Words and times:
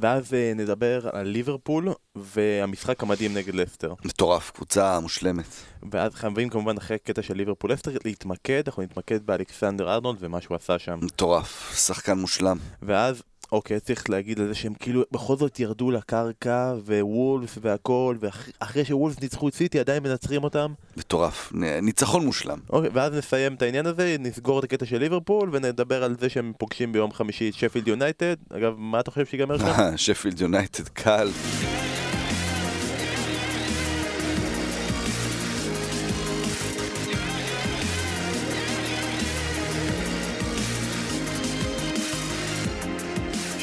ואז 0.00 0.34
אה, 0.34 0.52
נדבר 0.56 1.08
על 1.12 1.26
ליברפול 1.26 1.88
והמשחק 2.16 3.02
המדהים 3.02 3.34
נגד 3.34 3.54
לסטר. 3.54 3.94
מטורף, 4.04 4.50
קבוצה 4.50 5.00
מושלמת. 5.00 5.44
ואז 5.92 6.14
חייבים 6.14 6.48
כמובן 6.48 6.76
אחרי 6.76 6.98
קטע 6.98 7.22
של 7.22 7.34
ליברפול 7.36 7.72
לסטר 7.72 7.90
להתמקד, 8.04 8.62
אנחנו 8.66 8.82
נתמקד 8.82 9.26
באלכסנדר 9.26 9.94
ארנולד 9.94 10.18
ומה 10.20 10.40
שהוא 10.40 10.56
עשה 10.56 10.78
שם. 10.78 10.98
מטורף, 11.02 11.74
שחקן 11.86 12.18
מושלם. 12.18 12.58
ואז, 12.82 13.22
אוקיי, 13.52 13.80
צריך 13.80 14.10
להגיד 14.10 14.40
על 14.40 14.48
זה 14.48 14.54
שהם 14.54 14.74
כאילו 14.74 15.02
בכל 15.12 15.36
זאת 15.36 15.60
ירדו 15.60 15.90
לקרקע, 15.90 16.74
ווולס 16.86 17.58
והכל, 17.60 18.16
ואחרי 18.20 18.84
שוולס 18.84 19.20
ניצחו 19.20 19.48
את 19.48 19.54
סיטי 19.54 19.80
עדיין 19.80 20.02
מנצחים 20.02 20.44
אותם. 20.44 20.72
מטורף, 20.96 21.52
ניצחון 21.82 22.24
מושלם. 22.24 22.58
אוקיי, 22.70 22.90
ואז 22.92 23.14
נסיים 23.14 23.54
את 23.54 23.62
העניין 23.62 23.86
הזה, 23.86 24.16
נסגור 24.18 24.58
את 24.58 24.64
הקטע 24.64 24.86
של 24.86 24.98
ליברפול, 24.98 25.48
ונדבר 25.52 26.04
על 26.04 26.16
זה 26.20 26.28
שהם 26.28 26.52
פוגשים 26.58 26.92
ביום 26.92 27.12
חמישי 27.12 27.48
את 27.48 27.54
שפילד 27.54 27.88
יונייטד. 27.88 28.36
אגב, 28.52 28.74
מה 28.78 29.00
אתה 29.00 29.10
חושב 29.10 29.26
שיגמר 29.26 29.58
שם? 29.58 29.66
שפילד 29.96 30.40
יונייטד, 30.40 30.88
קל. 30.88 31.28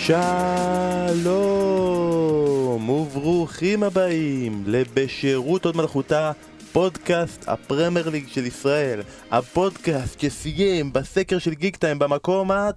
שלום 0.08 0.20
וברוכים 2.90 3.84
הבאים 3.84 4.64
לבשירות 4.66 5.66
עוד 5.66 5.78
מלכותה 5.78 6.32
פודקאסט 6.72 7.44
הפרמייר 7.48 8.10
ליג 8.10 8.28
של 8.28 8.46
ישראל 8.46 9.02
הפודקאסט 9.32 10.20
שסיים 10.20 10.94
בסקר 10.94 11.40
של 11.40 11.54
גיק 11.54 11.76
טיים 11.76 12.00
במקום 12.00 12.52
ה... 12.52 12.70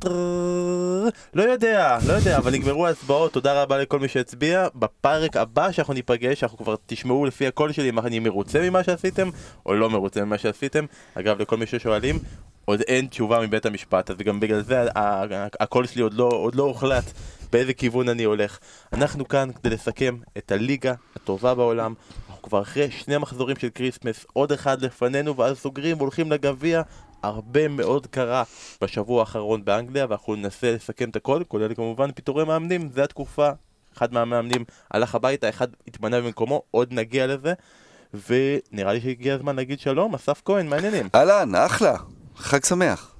לא 1.35 1.43
יודע, 1.43 1.99
לא 2.07 2.13
יודע, 2.13 2.37
אבל 2.37 2.53
נגמרו 2.53 2.87
ההצבעות, 2.87 3.33
תודה 3.33 3.63
רבה 3.63 3.79
לכל 3.79 3.99
מי 3.99 4.09
שהצביע 4.09 4.67
בפרק 4.75 5.37
הבא 5.37 5.73
שאנחנו 5.73 5.95
ניפגש, 5.95 6.43
אנחנו 6.43 6.59
כבר 6.59 6.75
תשמעו 6.87 7.27
לפי 7.27 7.47
הקול 7.47 7.73
שלי 7.73 7.89
אם 7.89 7.99
אני 7.99 8.19
מרוצה 8.19 8.61
ממה 8.61 8.85
שעשיתם 8.85 9.29
או 9.67 9.75
לא 9.75 9.91
מרוצה 9.91 10.25
ממה 10.25 10.39
שעשיתם 10.39 10.85
אגב 11.15 11.41
לכל 11.41 11.57
מי 11.57 11.67
ששואלים 11.67 12.19
עוד 12.65 12.81
אין 12.81 13.07
תשובה 13.07 13.41
מבית 13.41 13.67
המשפט, 13.67 14.11
אז 14.11 14.17
גם 14.17 14.41
בגלל 14.41 14.63
זה 14.63 14.85
הקול 15.61 15.87
שלי 15.87 16.03
עוד 16.03 16.15
לא, 16.15 16.29
עוד 16.33 16.55
לא 16.55 16.63
הוחלט 16.63 17.05
באיזה 17.53 17.73
כיוון 17.73 18.09
אני 18.09 18.25
הולך. 18.25 18.59
אנחנו 18.93 19.29
כאן 19.29 19.49
כדי 19.53 19.71
לסכם 19.71 20.19
את 20.39 20.53
הליגה 20.53 20.95
הטובה 21.17 21.55
בעולם. 21.55 21.95
אנחנו 22.29 22.43
כבר 22.43 22.63
אחרי 22.63 22.91
שני 22.91 23.19
מחזורים 23.19 23.57
של 23.57 23.69
כריסמס, 23.75 24.27
עוד 24.33 24.53
אחד 24.53 24.83
לפנינו, 24.83 25.37
ואז 25.37 25.59
סוגרים 25.59 25.97
והולכים 25.97 26.33
לגביע. 26.33 26.83
הרבה 27.23 27.69
מאוד 27.69 28.07
קרה 28.07 28.43
בשבוע 28.83 29.21
האחרון 29.21 29.65
באנגליה, 29.65 30.07
ואנחנו 30.09 30.35
ננסה 30.35 30.73
לסכם 30.73 31.11
את 31.11 31.17
הכל, 31.17 31.43
כולל 31.49 31.75
כמובן 31.75 32.13
פיטורי 32.13 32.45
מאמנים, 32.45 32.89
זה 32.95 33.05
התקופה. 33.05 33.51
אחד 33.97 34.13
מהמאמנים 34.13 34.65
הלך 34.91 35.15
הביתה, 35.15 35.49
אחד 35.49 35.69
התמנה 35.89 36.21
במקומו, 36.21 36.63
עוד 36.71 36.93
נגיע 36.93 37.27
לזה. 37.27 37.53
ונראה 38.29 38.93
לי 38.93 39.01
שהגיע 39.01 39.35
הזמן 39.35 39.57
להגיד 39.57 39.81
שלום, 39.81 40.15
אסף 40.15 40.43
כהן, 40.45 40.67
מעניינים. 40.67 41.09
אהלן, 41.15 41.55
אחלה, 41.55 41.97
חג 42.41 42.65
שמח. 42.65 43.15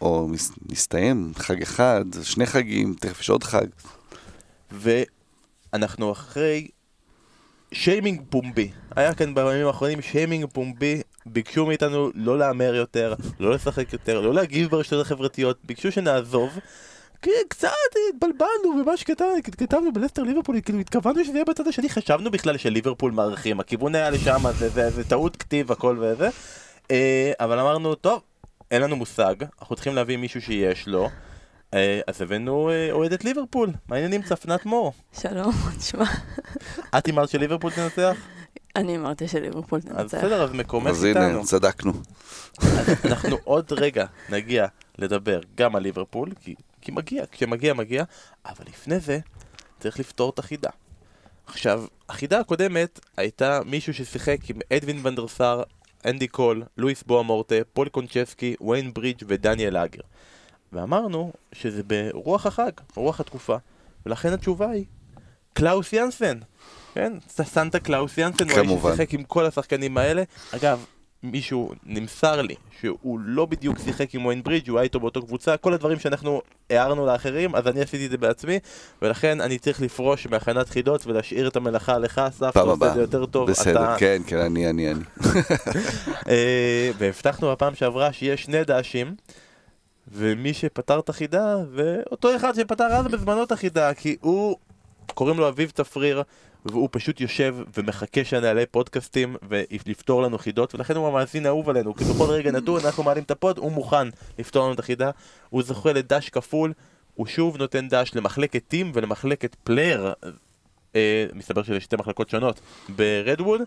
או 0.00 0.28
מסתיים 0.70 1.32
חג 1.36 1.62
אחד, 1.62 2.04
שני 2.22 2.46
חגים, 2.46 2.94
תכף 3.00 3.20
יש 3.20 3.30
עוד 3.30 3.44
חג. 3.44 3.66
ואנחנו 4.70 6.12
אחרי 6.12 6.68
שיימינג 7.72 8.20
פומבי. 8.30 8.70
היה 8.96 9.14
כאן 9.14 9.34
בימים 9.34 9.66
האחרונים 9.66 10.02
שיימינג 10.02 10.44
פומבי, 10.52 11.02
ביקשו 11.26 11.66
מאיתנו 11.66 12.10
לא 12.14 12.38
להמר 12.38 12.74
יותר, 12.74 13.14
לא 13.40 13.50
לשחק 13.50 13.92
יותר, 13.92 14.20
לא 14.20 14.34
להגיב 14.34 14.70
ברשתות 14.70 15.06
החברתיות, 15.06 15.58
ביקשו 15.64 15.92
שנעזוב. 15.92 16.58
כי 17.22 17.30
קצת 17.48 17.68
התבלבלנו 18.14 18.84
במה 18.84 18.96
שכתבנו 18.96 19.92
בלסטר 19.92 20.22
ליברפול, 20.22 20.60
כאילו 20.60 20.78
התכוונו 20.78 21.24
שזה 21.24 21.32
יהיה 21.32 21.44
בצד 21.44 21.66
השני, 21.66 21.88
חשבנו 21.88 22.30
בכלל 22.30 22.56
שליברפול 22.56 23.12
מארחים, 23.12 23.60
הכיוון 23.60 23.94
היה 23.94 24.10
לשם, 24.10 24.42
זה, 24.58 24.68
זה, 24.68 24.90
זה 24.90 25.04
טעות 25.04 25.36
כתיב 25.36 25.72
הכל 25.72 25.98
וזה, 26.00 26.28
אה, 26.90 27.32
אבל 27.40 27.58
אמרנו, 27.58 27.94
טוב, 27.94 28.22
אין 28.70 28.82
לנו 28.82 28.96
מושג, 28.96 29.34
אנחנו 29.60 29.74
צריכים 29.74 29.94
להביא 29.94 30.16
מישהו 30.16 30.42
שיש 30.42 30.88
לו. 30.88 31.08
אה, 31.74 32.00
אז 32.06 32.22
הבאנו 32.22 32.70
אה, 32.70 32.92
אוהדת 32.92 33.24
ליברפול, 33.24 33.72
מה 33.88 33.96
העניינים 33.96 34.22
צפנת, 34.22 34.66
מור? 34.66 34.92
שלום, 35.20 35.52
תשמע. 35.78 36.04
את 36.98 37.08
אמרת 37.08 37.28
שליברפול 37.28 37.70
תנצח? 37.70 38.16
אני 38.76 38.96
אמרתי 38.96 39.28
שליברפול 39.28 39.80
תנצח. 39.80 39.98
אז 39.98 40.06
בסדר, 40.06 40.42
אז 40.42 40.52
מקומך 40.52 40.86
איתנו. 40.86 41.20
אז 41.20 41.34
הנה, 41.34 41.44
צדקנו. 41.44 41.92
אנחנו 43.04 43.36
עוד 43.44 43.72
רגע 43.72 44.06
נגיע 44.28 44.66
לדבר 44.98 45.40
גם 45.54 45.76
על 45.76 45.82
ליברפול, 45.82 46.28
כי, 46.40 46.54
כי 46.80 46.92
מגיע, 46.92 47.24
כשמגיע 47.32 47.74
מגיע, 47.74 48.04
אבל 48.46 48.64
לפני 48.68 49.00
זה 49.00 49.18
צריך 49.80 50.00
לפתור 50.00 50.30
את 50.30 50.38
החידה. 50.38 50.70
עכשיו, 51.46 51.84
החידה 52.08 52.40
הקודמת 52.40 53.00
הייתה 53.16 53.60
מישהו 53.66 53.94
ששיחק 53.94 54.38
עם 54.48 54.58
אדווין 54.72 55.00
ון 55.06 55.20
דר 55.20 55.34
סאר, 55.34 55.62
אנדי 56.06 56.28
קול, 56.28 56.62
לואיס 56.76 57.02
בואה 57.02 57.22
מורטה, 57.22 57.54
פול 57.72 57.88
קונצ'סקי, 57.88 58.54
ויין 58.60 58.92
ברידג' 58.92 59.22
ודניאל 59.28 59.76
אגר. 59.76 60.00
ואמרנו 60.72 61.32
שזה 61.52 61.82
ברוח 61.82 62.46
החג, 62.46 62.70
רוח 62.96 63.20
התקופה, 63.20 63.56
ולכן 64.06 64.32
התשובה 64.32 64.70
היא 64.70 64.84
קלאוס 65.52 65.92
יאנסן. 65.92 66.38
כן, 66.94 67.12
סנטה 67.28 67.80
קלאוס 67.80 68.18
יאנסן, 68.18 68.50
הוא 68.50 68.58
היה 68.58 68.96
ששיחק 68.96 69.14
עם 69.14 69.22
כל 69.24 69.46
השחקנים 69.46 69.98
האלה. 69.98 70.22
אגב, 70.54 70.84
מישהו 71.22 71.72
נמסר 71.86 72.42
לי 72.42 72.54
שהוא 72.80 73.20
לא 73.24 73.46
בדיוק 73.46 73.78
שיחק 73.84 74.14
עם 74.14 74.26
ויין 74.26 74.42
ברידג', 74.42 74.68
הוא 74.68 74.78
היה 74.78 74.84
איתו 74.84 75.00
באותו 75.00 75.26
קבוצה, 75.26 75.56
כל 75.56 75.74
הדברים 75.74 75.98
שאנחנו 75.98 76.42
הערנו 76.70 77.06
לאחרים, 77.06 77.54
אז 77.54 77.66
אני 77.66 77.80
עשיתי 77.80 78.06
את 78.06 78.10
זה 78.10 78.18
בעצמי, 78.18 78.58
ולכן 79.02 79.40
אני 79.40 79.58
צריך 79.58 79.82
לפרוש 79.82 80.26
מהכנת 80.26 80.68
חידות 80.68 81.06
ולהשאיר 81.06 81.48
את 81.48 81.56
המלאכה 81.56 81.98
לך, 81.98 82.18
אסף, 82.18 82.50
אתה 82.50 82.60
עושה 82.60 82.88
את 82.88 82.94
זה 82.94 83.00
יותר 83.00 83.26
טוב. 83.26 83.50
בסדר, 83.50 83.84
אתה... 83.84 83.96
כן, 83.98 84.22
כן, 84.26 84.38
אני, 84.38 84.70
אני, 84.70 84.90
אני. 84.90 85.00
אה, 86.28 86.90
והבטחנו 86.98 87.52
בפעם 87.52 87.74
שעברה 87.74 88.12
שיש 88.12 88.42
שני 88.42 88.64
דאשים. 88.64 89.14
ומי 90.12 90.54
שפתר 90.54 90.98
את 90.98 91.08
החידה 91.08 91.56
זה 91.74 92.00
אותו 92.10 92.36
אחד 92.36 92.54
שפתר 92.54 92.84
אז 92.84 93.06
בזמנו 93.06 93.42
את 93.42 93.52
החידה 93.52 93.94
כי 93.94 94.16
הוא, 94.20 94.56
קוראים 95.14 95.38
לו 95.38 95.48
אביב 95.48 95.70
תפריר 95.70 96.22
והוא 96.64 96.88
פשוט 96.92 97.20
יושב 97.20 97.56
ומחכה 97.76 98.24
שנעלה 98.24 98.64
פודקאסטים 98.70 99.36
ולפתור 99.48 100.22
לנו 100.22 100.38
חידות 100.38 100.74
ולכן 100.74 100.96
הוא 100.96 101.08
המאזין 101.08 101.46
האהוב 101.46 101.68
עלינו. 101.68 101.94
כי 101.94 102.04
בכל 102.04 102.24
רגע 102.24 102.50
נתון 102.50 102.80
אנחנו 102.84 103.02
מעלים 103.02 103.24
את 103.24 103.30
הפוד 103.30 103.58
הוא 103.58 103.72
מוכן 103.72 104.08
לפתור 104.38 104.64
לנו 104.64 104.74
את 104.74 104.78
החידה. 104.78 105.10
הוא 105.50 105.62
זוכה 105.62 105.92
לדש 105.92 106.28
כפול 106.28 106.72
הוא 107.14 107.26
שוב 107.26 107.56
נותן 107.56 107.88
דש 107.88 108.10
למחלקת 108.14 108.62
טים 108.68 108.92
ולמחלקת 108.94 109.54
פלייר 109.54 110.12
אה, 110.96 111.26
מסתבר 111.34 111.62
שזה 111.62 111.80
שתי 111.80 111.96
מחלקות 111.96 112.30
שונות 112.30 112.60
ברדווד 112.88 113.60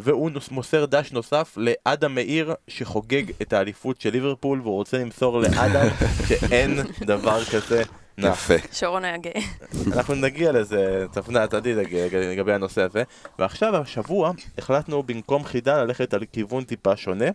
והוא 0.00 0.30
מוסר 0.50 0.84
דש 0.84 1.12
נוסף 1.12 1.56
לאדם 1.56 2.14
מאיר 2.14 2.54
שחוגג 2.68 3.22
את 3.42 3.52
האליפות 3.52 4.00
של 4.00 4.10
ליברפול 4.10 4.60
והוא 4.60 4.74
רוצה 4.74 4.98
למסור 4.98 5.40
לאדם 5.40 5.86
שאין 6.28 6.80
דבר 7.00 7.44
כזה 7.44 7.82
יפה. 8.18 8.54
שרון 8.72 9.04
היה 9.04 9.16
גאה. 9.16 9.40
אנחנו 9.92 10.14
נגיע 10.14 10.52
לזה, 10.52 11.06
צפנה, 11.10 11.46
תדעי 11.46 11.74
לגבי 12.12 12.52
הנושא 12.52 12.82
הזה. 12.82 13.02
ועכשיו, 13.38 13.76
השבוע, 13.76 14.32
החלטנו 14.58 15.02
במקום 15.02 15.44
חידה 15.44 15.84
ללכת 15.84 16.14
על 16.14 16.24
כיוון 16.32 16.64
טיפה 16.64 16.96
שונה. 16.96 17.26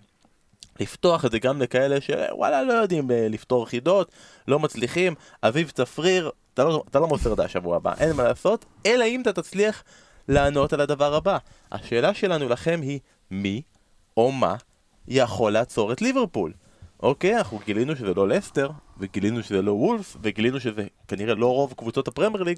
לפתוח 0.79 1.25
את 1.25 1.31
זה 1.31 1.39
גם 1.39 1.61
לכאלה 1.61 2.01
שוואלה 2.01 2.63
לא 2.63 2.73
יודעים 2.73 3.11
אה, 3.11 3.27
לפתור 3.29 3.65
חידות, 3.65 4.11
לא 4.47 4.59
מצליחים, 4.59 5.15
אביב 5.43 5.69
צפריר, 5.69 6.31
אתה 6.53 6.63
לא, 6.63 6.83
אתה 6.89 6.99
לא 6.99 7.07
מוסר 7.07 7.33
דעה 7.33 7.47
שבוע 7.47 7.75
הבא, 7.75 7.93
אין 7.99 8.11
מה 8.15 8.23
לעשות, 8.23 8.65
אלא 8.85 9.05
אם 9.05 9.21
אתה 9.21 9.33
תצליח 9.33 9.83
לענות 10.27 10.73
על 10.73 10.81
הדבר 10.81 11.15
הבא. 11.15 11.37
השאלה 11.71 12.13
שלנו 12.13 12.49
לכם 12.49 12.79
היא 12.81 12.99
מי 13.31 13.61
או 14.17 14.31
מה 14.31 14.55
יכול 15.07 15.53
לעצור 15.53 15.91
את 15.91 16.01
ליברפול? 16.01 16.53
אוקיי, 17.03 17.37
אנחנו 17.37 17.59
גילינו 17.65 17.95
שזה 17.95 18.13
לא 18.13 18.27
לסטר, 18.27 18.69
וגילינו 18.97 19.43
שזה 19.43 19.61
לא 19.61 19.71
וולף, 19.71 20.17
וגילינו 20.21 20.59
שזה 20.59 20.87
כנראה 21.07 21.33
לא 21.35 21.53
רוב 21.53 21.73
קבוצות 21.77 22.07
הפרמייר 22.07 22.43
ליג, 22.43 22.57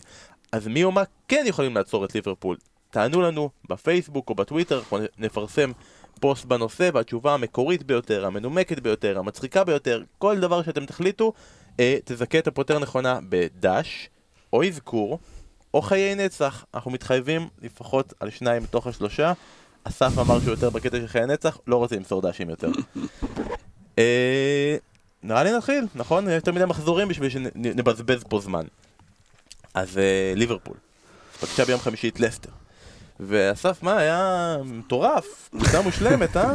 אז 0.51 0.67
מי 0.67 0.83
או 0.83 0.91
מה 0.91 1.03
כן 1.27 1.44
יכולים 1.47 1.75
לעצור 1.75 2.06
את 2.06 2.15
ליברפול? 2.15 2.57
תענו 2.89 3.21
לנו 3.21 3.50
בפייסבוק 3.69 4.30
או 4.30 4.36
בטוויטר, 4.36 4.80
אנחנו 4.80 4.97
נפרסם 5.18 5.71
פוסט 6.19 6.45
בנושא, 6.45 6.89
והתשובה 6.94 7.33
המקורית 7.33 7.83
ביותר, 7.83 8.25
המנומקת 8.25 8.80
ביותר, 8.80 9.19
המצחיקה 9.19 9.63
ביותר, 9.63 10.03
כל 10.18 10.39
דבר 10.39 10.63
שאתם 10.63 10.86
תחליטו, 10.86 11.33
אה, 11.80 11.98
תזכה 12.06 12.39
את 12.39 12.48
הפותר 12.48 12.80
נכונה 12.80 13.19
בדש, 13.30 14.09
או 14.53 14.63
אזכור, 14.63 15.19
או 15.74 15.81
חיי 15.81 16.15
נצח. 16.15 16.65
אנחנו 16.74 16.91
מתחייבים 16.91 17.48
לפחות 17.62 18.13
על 18.19 18.30
שניים 18.30 18.63
מתוך 18.63 18.88
השלושה. 18.88 19.33
אסף 19.83 20.19
אמר 20.19 20.39
שהוא 20.39 20.51
יותר 20.51 20.69
בקטע 20.69 20.98
של 20.98 21.07
חיי 21.07 21.25
נצח, 21.25 21.57
לא 21.68 21.75
רוצה 21.75 21.95
למסור 21.95 22.21
דשים 22.21 22.50
יותר. 22.50 22.71
אה, 24.00 24.75
נראה 25.24 25.44
לי 25.44 25.57
נתחיל, 25.57 25.86
נכון? 25.95 26.30
יותר 26.30 26.51
מדי 26.51 26.65
מחזורים 26.65 27.07
בשביל 27.07 27.30
שנבזבז 27.30 28.24
פה 28.30 28.39
זמן. 28.39 28.63
אז 29.74 29.97
אה, 29.97 30.33
ליברפול. 30.36 30.77
פגשה 31.42 31.65
ביום 31.65 31.80
חמישי 31.80 32.09
את 32.09 32.19
לסטר. 32.19 32.50
ואסף, 33.19 33.83
מה, 33.83 33.97
היה 33.97 34.57
מטורף, 34.65 35.50
קבוצה 35.51 35.81
מושלמת, 35.81 36.38
אה? 36.38 36.53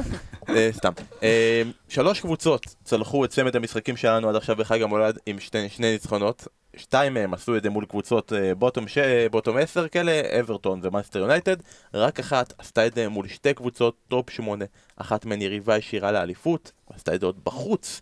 אה, 0.56 0.68
סתם. 0.72 0.92
אה, 1.22 1.62
שלוש 1.88 2.20
קבוצות 2.20 2.66
צלחו 2.84 3.24
את 3.24 3.30
צמד 3.30 3.56
המשחקים 3.56 3.96
שלנו 3.96 4.28
עד 4.28 4.36
עכשיו 4.36 4.56
בחג 4.56 4.82
המולד 4.82 5.18
עם 5.26 5.40
שני 5.40 5.68
ניצחונות. 5.78 6.48
שתיים 6.76 7.14
מהם 7.14 7.34
עשו 7.34 7.56
את 7.56 7.62
זה 7.62 7.70
מול 7.70 7.84
קבוצות 7.84 8.32
אה, 8.32 8.54
bottom, 8.54 8.88
ש... 8.88 8.98
bottom 9.30 9.56
10 9.56 9.88
כאלה, 9.88 10.40
אברטון 10.40 10.80
ומנצ'סטר 10.82 11.18
יונייטד. 11.18 11.56
רק 11.94 12.20
אחת 12.20 12.52
עשתה 12.58 12.86
את 12.86 12.94
זה 12.94 13.08
מול 13.08 13.28
שתי 13.28 13.54
קבוצות 13.54 13.94
top 14.08 14.30
8. 14.30 14.64
אחת 14.96 15.24
מהן 15.24 15.42
יריבה 15.42 15.76
ישירה 15.76 16.12
לאליפות, 16.12 16.72
עשתה 16.94 17.14
את 17.14 17.20
זה 17.20 17.26
עוד 17.26 17.36
בחוץ. 17.44 18.00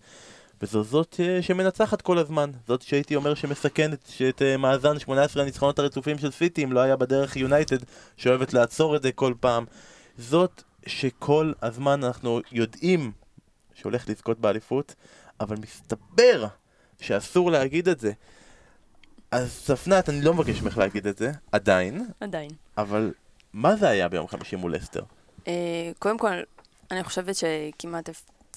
וזו 0.63 0.85
זאת 0.85 1.21
אה, 1.21 1.43
שמנצחת 1.43 2.03
כל 2.03 2.19
הזמן. 2.19 2.51
זאת 2.67 2.83
שהייתי 2.83 3.17
אומר 3.17 3.35
שמסכנת 3.35 4.13
את 4.29 4.43
אה, 4.43 4.57
מאזן 4.57 4.99
18 4.99 5.43
הניצחונות 5.43 5.79
הרצופים 5.79 6.19
של 6.19 6.31
סיטי 6.31 6.65
אם 6.65 6.73
לא 6.73 6.81
היה 6.81 6.97
בדרך 6.97 7.37
יונייטד 7.37 7.79
שאוהבת 8.17 8.53
לעצור 8.53 8.97
את 8.97 9.03
זה 9.03 9.13
כל 9.13 9.35
פעם. 9.41 9.65
זאת 10.19 10.63
שכל 10.89 11.53
הזמן 11.63 12.05
אנחנו 12.05 12.41
יודעים 12.53 13.13
שהולך 13.75 14.09
לזכות 14.09 14.39
באליפות, 14.39 14.95
אבל 15.41 15.57
מסתבר 15.57 16.47
שאסור 17.01 17.51
להגיד 17.51 17.89
את 17.89 18.01
זה. 18.01 18.13
אז 19.31 19.53
ספנת, 19.53 20.09
אני 20.09 20.23
לא 20.23 20.35
מבקש 20.35 20.63
ממך 20.63 20.79
להגיד 20.79 21.07
את 21.07 21.19
זה, 21.19 21.33
עדיין, 21.53 22.07
עדיין. 22.21 22.51
אבל 22.79 23.13
מה 23.53 23.77
זה 23.77 23.89
היה 23.89 24.09
ביום 24.09 24.29
חמישי 24.29 24.57
מול 24.57 24.77
אסטר? 24.77 25.03
אה, 25.49 25.53
קודם 25.99 26.19
כל, 26.19 26.33
אני 26.91 27.05
חושבת 27.05 27.35
שכמעט 27.35 28.09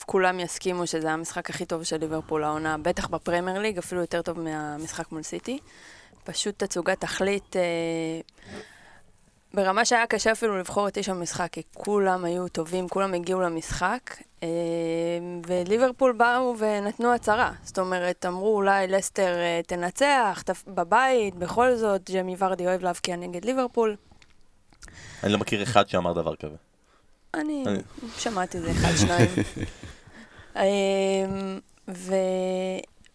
כולם 0.05 0.39
יסכימו 0.39 0.87
שזה 0.87 1.11
המשחק 1.11 1.49
הכי 1.49 1.65
טוב 1.65 1.83
של 1.83 1.97
ליברפול 1.97 2.43
העונה, 2.43 2.77
בטח 2.77 3.07
בפרמייר 3.07 3.59
ליג, 3.59 3.77
אפילו 3.77 4.01
יותר 4.01 4.21
טוב 4.21 4.39
מהמשחק 4.39 5.11
מול 5.11 5.23
סיטי. 5.23 5.59
פשוט 6.23 6.63
תצוגת 6.63 7.01
תכלית 7.01 7.55
אה, 7.55 7.61
ברמה 9.53 9.85
שהיה 9.85 10.07
קשה 10.07 10.31
אפילו 10.31 10.57
לבחור 10.57 10.87
את 10.87 10.97
איש 10.97 11.09
המשחק, 11.09 11.47
כי 11.51 11.61
כולם 11.73 12.25
היו 12.25 12.47
טובים, 12.47 12.89
כולם 12.89 13.13
הגיעו 13.13 13.41
למשחק, 13.41 14.15
אה, 14.43 14.47
וליברפול 15.47 16.11
באו 16.11 16.55
ונתנו 16.57 17.13
הצהרה. 17.13 17.51
זאת 17.63 17.79
אומרת, 17.79 18.25
אמרו 18.25 18.55
אולי 18.55 18.87
לסטר 18.87 19.33
אה, 19.33 19.61
תנצח, 19.67 20.43
תפ... 20.45 20.63
בבית, 20.67 21.35
בכל 21.35 21.75
זאת, 21.75 22.09
ג'מי 22.09 22.35
ורדי 22.39 22.65
אוהב 22.67 22.83
להבקיע 22.83 23.15
נגד 23.15 23.45
ליברפול. 23.45 23.95
אני 25.23 25.31
לא 25.31 25.37
מכיר 25.37 25.63
אחד 25.63 25.89
שאמר 25.89 26.13
דבר 26.13 26.35
כזה. 26.35 26.55
אני 27.33 27.63
שמעתי 28.17 28.57
את 28.57 28.63
זה 28.63 28.71
אחד, 28.81 28.95
שניים. 28.95 29.29
אמ, 30.55 31.59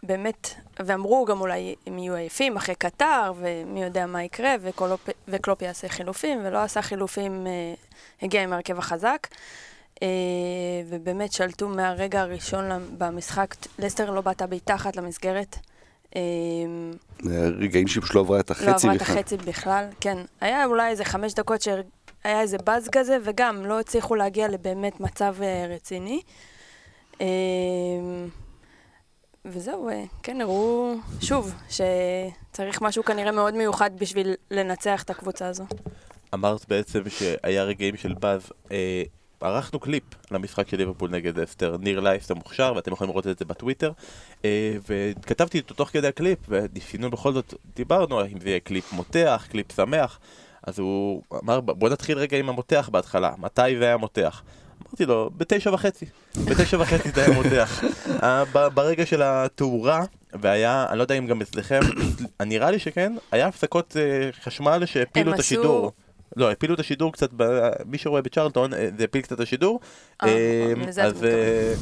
ובאמת, 0.03 0.55
ואמרו 0.81 1.25
גם 1.25 1.41
אולי 1.41 1.75
הם 1.87 1.99
יהיו 1.99 2.15
עייפים 2.15 2.57
אחרי 2.57 2.75
קטר, 2.75 3.33
ומי 3.37 3.83
יודע 3.83 4.07
מה 4.07 4.25
יקרה, 4.25 4.55
וקלופ, 4.61 5.09
וקלופ 5.29 5.63
יעשה 5.63 5.89
חילופים, 5.89 6.39
ולא 6.45 6.59
עשה 6.59 6.83
חילופים, 6.83 7.47
אה, 7.47 7.75
הגיע 8.23 8.43
עם 8.43 8.53
ההרכב 8.53 8.79
החזק. 8.79 9.27
אה, 10.03 10.09
ובאמת 10.89 11.33
שלטו 11.33 11.69
מהרגע 11.69 12.21
הראשון 12.21 12.65
במשחק, 12.99 13.55
לסטר 13.79 14.11
לא 14.11 14.21
בעטה 14.21 14.47
בעיטה 14.47 14.75
אחת 14.75 14.97
למסגרת. 14.97 15.57
אמ, 16.17 16.93
רגעים 17.59 17.89
שהיא 17.89 18.03
פשוט 18.03 18.15
לא 18.15 18.21
עברה 18.21 18.41
את 18.41 18.51
החצי 18.51 18.67
לא 18.67 18.73
עברה 18.73 18.95
את 18.95 19.01
בכלל. 19.01 19.19
החצי 19.19 19.37
בכלל, 19.37 19.85
כן. 20.01 20.19
היה 20.41 20.65
אולי 20.65 20.91
איזה 20.91 21.05
חמש 21.05 21.35
דקות 21.35 21.63
שהיה 21.63 22.41
איזה 22.41 22.59
באז 22.59 22.89
כזה, 22.89 23.19
וגם 23.25 23.67
לא 23.67 23.81
הצליחו 23.81 24.15
להגיע 24.15 24.49
לבאמת 24.49 25.01
מצב 25.01 25.37
אה, 25.43 25.67
רציני. 25.75 26.21
אה, 27.21 27.27
וזהו, 29.53 29.89
אה, 29.89 30.05
כן, 30.23 30.41
הראו 30.41 30.95
שוב 31.21 31.55
שצריך 31.69 32.83
משהו 32.83 33.05
כנראה 33.05 33.33
מאוד 33.33 33.55
מיוחד 33.55 33.91
בשביל 33.99 34.35
לנצח 34.51 35.03
את 35.03 35.11
הקבוצה 35.11 35.47
הזו. 35.47 35.65
אמרת 36.35 36.69
בעצם 36.69 37.01
שהיה 37.09 37.65
רגעים 37.65 37.97
של 37.97 38.15
באז. 38.15 38.53
אה, 38.73 39.03
ערכנו 39.41 39.81
קליפ 39.81 40.03
למשחק 40.31 40.69
של 40.69 40.77
ליברפול 40.77 41.11
נגד 41.11 41.39
אסטר, 41.39 41.77
ניר 41.81 42.01
לייס 42.01 42.31
המוכשר, 42.31 42.73
ואתם 42.77 42.93
יכולים 42.93 43.11
לראות 43.11 43.27
את 43.27 43.39
זה 43.39 43.45
בטוויטר. 43.45 43.93
אה, 44.45 44.77
וכתבתי 44.89 45.59
אותו 45.59 45.75
תוך 45.75 45.89
כדי 45.89 46.09
הקליפ, 46.09 46.39
וניסינו 46.49 47.11
בכל 47.11 47.33
זאת, 47.33 47.55
דיברנו 47.77 48.25
אם 48.25 48.41
זה 48.41 48.49
יהיה 48.49 48.61
קליפ 48.61 48.93
מותח, 48.93 49.47
קליפ 49.51 49.73
שמח. 49.73 50.19
אז 50.67 50.79
הוא 50.79 51.23
אמר, 51.45 51.61
בוא 51.61 51.89
נתחיל 51.89 52.19
רגע 52.19 52.39
עם 52.39 52.49
המותח 52.49 52.89
בהתחלה, 52.93 53.33
מתי 53.39 53.79
זה 53.79 53.85
היה 53.85 53.97
מותח? 53.97 54.43
אמרתי 54.97 55.07
לו, 55.07 55.31
בתשע 55.37 55.71
וחצי, 55.75 56.07
בתשע 56.45 56.77
וחצי 56.81 57.11
זה 57.15 57.25
היה 57.25 57.35
מותח. 57.35 57.85
אה, 58.23 58.45
ברגע 58.69 59.07
של 59.07 59.23
התאורה, 59.23 60.05
והיה, 60.33 60.87
אני 60.91 60.99
לא 60.99 61.03
יודע 61.03 61.15
אם 61.15 61.27
גם 61.27 61.41
אצלכם, 61.41 61.81
נראה 62.47 62.71
לי 62.71 62.79
שכן, 62.79 63.13
היה 63.33 63.47
הפסקות 63.47 63.97
אה, 63.97 64.31
חשמל 64.45 64.87
שהפילו 64.87 65.35
את 65.35 65.39
השידור. 65.39 65.93
לא, 66.37 66.51
הפילו 66.51 66.75
את 66.75 66.81
השידור 66.81 67.13
קצת, 67.13 67.31
ב... 67.37 67.71
מי 67.87 67.99
שרואה 67.99 68.23
בצ'רלטון, 68.23 68.75
אה, 68.75 68.89
זה 68.99 69.05
הפיל 69.05 69.23
קצת 69.23 69.33
את 69.33 69.41
השידור. 69.41 69.81
אז 70.19 70.29
אה, 71.25 71.75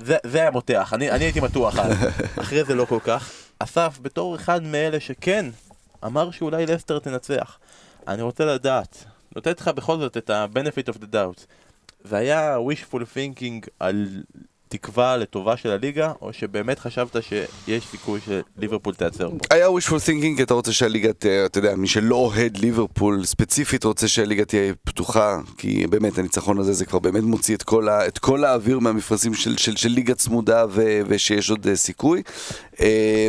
זה, 0.00 0.40
היה 0.40 0.50
מותח, 0.50 0.92
אני, 0.94 1.10
אני 1.10 1.24
הייתי 1.24 1.40
מתוח 1.40 1.78
אז. 1.78 1.96
אחרי 2.42 2.64
זה 2.64 2.74
לא 2.74 2.84
כל 2.84 2.98
כך. 3.04 3.30
אסף, 3.58 3.98
בתור 4.02 4.36
אחד 4.36 4.62
מאלה 4.62 5.00
שכן, 5.00 5.46
אמר 6.04 6.30
שאולי 6.30 6.66
לסטר 6.66 6.98
תנצח. 6.98 7.58
אני 8.08 8.22
רוצה 8.22 8.44
לדעת, 8.44 9.04
נותן 9.36 9.52
לך 9.60 9.68
בכל 9.68 9.98
זאת 9.98 10.16
את 10.16 10.30
ה-benefit 10.30 10.92
of 10.92 10.96
the 10.96 11.14
doubt. 11.14 11.44
זה 12.04 12.16
היה 12.16 12.56
wishful 12.58 12.96
thinking 13.14 13.66
על 13.80 14.06
תקווה 14.68 15.16
לטובה 15.16 15.56
של 15.56 15.70
הליגה, 15.70 16.12
או 16.22 16.32
שבאמת 16.32 16.78
חשבת 16.78 17.16
שיש 17.22 17.86
סיכוי 17.90 18.20
שליברפול 18.56 18.94
תיעצר 18.94 19.30
פה? 19.30 19.36
היה 19.50 19.66
wishful 19.68 20.00
thinking, 20.06 20.36
כי 20.36 20.42
אתה 20.42 20.54
רוצה 20.54 20.72
שהליגה, 20.72 21.12
ת- 21.12 21.26
אתה 21.26 21.58
יודע, 21.58 21.74
מי 21.76 21.88
שלא 21.88 22.14
אוהד 22.16 22.56
ליברפול 22.56 23.24
ספציפית 23.24 23.84
רוצה 23.84 24.08
שהליגה 24.08 24.44
תהיה 24.44 24.72
פתוחה, 24.84 25.40
כי 25.58 25.86
באמת 25.86 26.18
הניצחון 26.18 26.58
הזה 26.58 26.72
זה 26.72 26.86
כבר 26.86 26.98
באמת 26.98 27.22
מוציא 27.22 27.54
את 27.56 27.62
כל, 27.62 27.88
ה, 27.88 28.06
את 28.06 28.18
כל 28.18 28.44
האוויר 28.44 28.78
מהמפרשים 28.78 29.34
של, 29.34 29.56
של, 29.56 29.76
של 29.76 29.88
ליגה 29.88 30.14
צמודה 30.14 30.64
ו, 30.70 31.00
ושיש 31.06 31.50
עוד 31.50 31.66
אה, 31.66 31.76
סיכוי. 31.76 32.22
אה, 32.80 33.28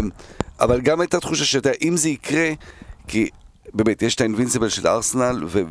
אבל 0.59 0.81
גם 0.81 1.01
הייתה 1.01 1.19
תחושה 1.19 1.45
שאתה 1.45 1.69
יודע, 1.69 1.77
אם 1.81 1.97
זה 1.97 2.09
יקרה, 2.09 2.49
כי 3.07 3.29
באמת 3.73 4.01
יש 4.01 4.15
את 4.15 4.21
האינבינסיבל 4.21 4.69
של 4.69 4.87
ארסנל, 4.87 5.43
ו... 5.47 5.61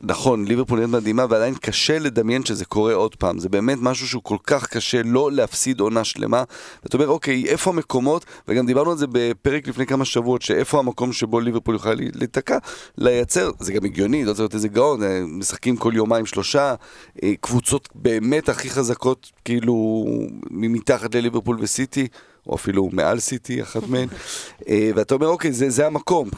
נכון, 0.00 0.44
ליברפול 0.44 0.78
נראית 0.78 0.92
מדהימה, 0.94 1.26
ועדיין 1.30 1.54
קשה 1.54 1.98
לדמיין 1.98 2.44
שזה 2.44 2.64
קורה 2.64 2.94
עוד 2.94 3.16
פעם. 3.16 3.38
זה 3.38 3.48
באמת 3.48 3.78
משהו 3.80 4.08
שהוא 4.08 4.22
כל 4.22 4.36
כך 4.46 4.66
קשה 4.66 5.02
לא 5.04 5.32
להפסיד 5.32 5.80
עונה 5.80 6.04
שלמה. 6.04 6.42
ואתה 6.82 6.96
אומר, 6.96 7.08
אוקיי, 7.08 7.44
איפה 7.46 7.70
המקומות, 7.70 8.24
וגם 8.48 8.66
דיברנו 8.66 8.90
על 8.90 8.96
זה 8.96 9.06
בפרק 9.12 9.68
לפני 9.68 9.86
כמה 9.86 10.04
שבועות, 10.04 10.42
שאיפה 10.42 10.78
המקום 10.78 11.12
שבו 11.12 11.40
ליברפול 11.40 11.74
יכולה 11.74 11.94
להיתקע, 12.14 12.58
לייצר, 12.98 13.50
זה 13.60 13.72
גם 13.72 13.84
הגיוני, 13.84 14.24
לא 14.24 14.32
צריך 14.32 14.40
להיות 14.40 14.54
איזה 14.54 14.68
גאון, 14.68 15.02
אה, 15.02 15.20
משחקים 15.26 15.76
כל 15.76 15.92
יומיים 15.94 16.26
שלושה, 16.26 16.74
אה, 17.22 17.32
קבוצות 17.40 17.88
באמת 17.94 18.48
הכי 18.48 18.70
חזקות, 18.70 19.32
כאילו, 19.44 20.06
מתחת 20.50 21.14
לליברפול 21.14 21.56
וסיטי. 21.60 22.08
או 22.46 22.54
אפילו 22.54 22.88
מעל 22.92 23.20
סיטי, 23.20 23.62
אחת 23.62 23.88
מהן, 23.88 24.08
אה, 24.68 24.90
ואתה 24.94 25.14
אומר, 25.14 25.26
אוקיי, 25.26 25.52
זה, 25.52 25.70
זה 25.70 25.86
המקום, 25.86 26.28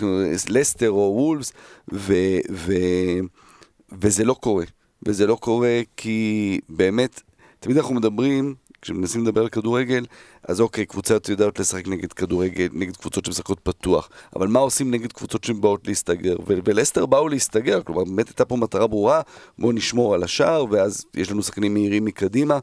לסטר 0.49 0.90
או 0.90 1.12
וולפס, 1.16 1.52
ו, 1.93 2.14
ו, 2.52 2.73
וזה 4.02 4.25
לא 4.25 4.35
קורה. 4.35 4.64
וזה 5.07 5.26
לא 5.26 5.35
קורה 5.35 5.80
כי 5.97 6.61
באמת, 6.68 7.23
תמיד 7.61 7.76
אנחנו 7.76 7.95
מדברים, 7.95 8.54
כשמנסים 8.83 9.23
לדבר 9.23 9.40
על 9.40 9.49
כדורגל, 9.49 10.04
אז 10.49 10.61
אוקיי, 10.61 10.87
קבוצות 10.87 11.28
יודעות 11.28 11.59
לשחק 11.59 11.88
נגד 11.88 12.12
כדורגל, 12.12 12.68
נגד 12.73 12.97
קבוצות 12.97 13.25
שמשחקות 13.25 13.61
פתוח, 13.62 14.09
אבל 14.37 14.49
מה 14.49 14.59
עושים 14.59 14.90
נגד 14.90 15.12
קבוצות 15.12 15.45
שבאות 15.45 15.87
להסתגר? 15.87 16.37
ו- 16.47 16.59
ולסטר 16.64 17.07
באו 17.07 17.28
להסתגר, 17.28 17.83
כלומר 17.83 18.04
באמת 18.04 18.28
הייתה 18.28 18.45
פה 18.45 18.57
מטרה 18.57 18.87
ברורה, 18.87 19.21
בואו 19.59 19.73
נשמור 19.73 20.14
על 20.14 20.23
השער, 20.23 20.64
ואז 20.71 21.04
יש 21.14 21.30
לנו 21.30 21.42
שחקנים 21.42 21.75
מהירים 21.75 22.04
מקדימה, 22.04 22.59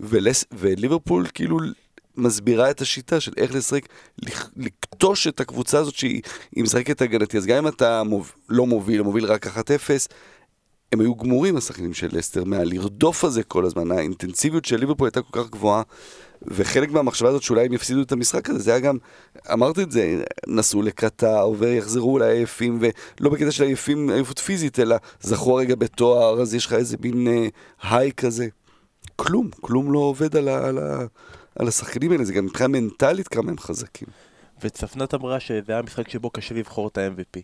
ולס... 0.00 0.44
וליברפול 0.52 1.26
כאילו 1.34 1.58
מסבירה 2.16 2.70
את 2.70 2.80
השיטה 2.80 3.20
של 3.20 3.32
איך 3.36 3.54
לשחק, 3.54 3.88
לכ- 4.22 4.50
לכתוש 4.56 5.26
את 5.26 5.40
הקבוצה 5.40 5.78
הזאת 5.78 5.94
שהיא 5.94 6.22
היא 6.56 6.64
משחקת 6.64 7.02
הגנתי. 7.02 7.38
אז 7.38 7.46
גם 7.46 7.56
אם 7.56 7.68
אתה 7.68 8.02
מוב... 8.02 8.32
לא 8.48 8.66
מוביל, 8.66 9.02
מוביל 9.02 9.24
רק 9.24 9.46
1-0, 9.46 9.50
הם 10.92 11.00
היו 11.00 11.14
גמורים 11.14 11.56
השחקנים 11.56 11.94
של 11.94 12.08
לסטר 12.12 12.44
מהלרדוף 12.44 13.24
הזה 13.24 13.42
כל 13.42 13.64
הזמן, 13.64 13.90
האינטנסיביות 13.90 14.64
של 14.64 14.76
ליברפול 14.76 15.06
הייתה 15.06 15.22
כל 15.22 15.42
כך 15.42 15.50
גבוהה 15.50 15.82
וחלק 16.42 16.90
מהמחשבה 16.90 17.28
הזאת 17.28 17.42
שאולי 17.42 17.66
הם 17.66 17.72
יפסידו 17.72 18.02
את 18.02 18.12
המשחק 18.12 18.50
הזה, 18.50 18.58
זה 18.58 18.70
היה 18.70 18.80
גם, 18.80 18.98
אמרתי 19.52 19.82
את 19.82 19.90
זה, 19.90 20.22
נסעו 20.46 20.82
לקטר 20.82 21.50
ויחזרו 21.58 22.18
לעייפים, 22.18 22.78
ולא 22.80 23.30
בקטע 23.30 23.50
של 23.50 23.64
עייפים, 23.64 24.10
עייפות 24.10 24.38
פיזית, 24.38 24.78
אלא 24.78 24.96
זכו 25.20 25.54
רגע 25.54 25.74
בתואר, 25.74 26.40
אז 26.40 26.54
יש 26.54 26.66
לך 26.66 26.72
איזה 26.72 26.96
מין 27.00 27.28
אה, 27.28 27.48
היי 27.90 28.12
כזה. 28.12 28.46
כלום, 29.16 29.48
כלום 29.60 29.92
לא 29.92 29.98
עובד 29.98 30.36
על, 30.36 30.48
ה, 30.48 30.68
על, 30.68 30.78
ה, 30.78 30.98
על 31.58 31.68
השחקנים 31.68 32.12
האלה, 32.12 32.24
זה 32.24 32.32
גם 32.32 32.44
מבחינה 32.44 32.68
מנטלית 32.68 33.28
כמה 33.28 33.50
הם 33.50 33.58
חזקים. 33.58 34.08
וצפנת 34.62 35.14
אמרה 35.14 35.40
שזה 35.40 35.72
היה 35.72 35.82
משחק 35.82 36.08
שבו 36.08 36.30
קשה 36.30 36.54
לבחור 36.54 36.88
את 36.88 36.98
ה-MVP. 36.98 37.40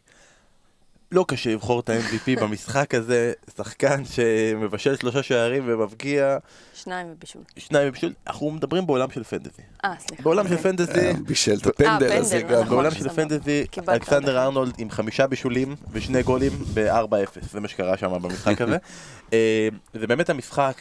לא 1.13 1.25
קשה 1.29 1.53
לבחור 1.53 1.81
את 1.81 1.91
ה-MVP 1.91 2.37
במשחק 2.43 2.95
הזה, 2.95 3.33
שחקן 3.57 4.05
שמבשל 4.05 4.97
שלושה 4.97 5.23
שערים 5.23 5.63
ומבקיע 5.67 6.39
שניים 6.75 7.07
ובישול. 7.11 7.43
שניים 7.57 7.93
בשביל, 7.93 8.13
אנחנו 8.27 8.51
מדברים 8.51 8.87
בעולם 8.87 9.11
של 9.11 9.25
פנטזי. 9.25 9.63
אה, 9.85 9.95
סליחה. 9.99 10.23
בעולם 10.23 10.49
של 10.49 10.55
אוקיי. 10.55 10.73
פנטזי, 10.73 11.01
אה, 11.01 11.13
בישל 11.27 11.57
את 11.63 11.67
הפנדל, 11.67 12.09
פנדל, 12.09 12.13
הזה 12.13 12.43
נכון. 12.45 12.63
גם. 12.63 12.69
בעולם 12.69 12.91
של. 12.91 13.09
פנטזי, 13.09 13.67
אלכסנדר. 13.89 14.39
ארנולד 14.39 14.75
עם 14.79 14.91
חמישה 14.91 15.27
בישולים 15.27 15.77
ושני 15.93 16.23
גולים 16.23 16.53
ב-4-0, 16.75 17.47
זה 17.53 17.61
מה 17.61 17.69
שקרה 17.69 17.97
שם 17.97 18.23
במשחק 18.23 18.61
הזה. 18.61 18.77
אה, 19.33 19.69
זה 19.95 20.07
באמת 20.07 20.31
המשחק 20.31 20.77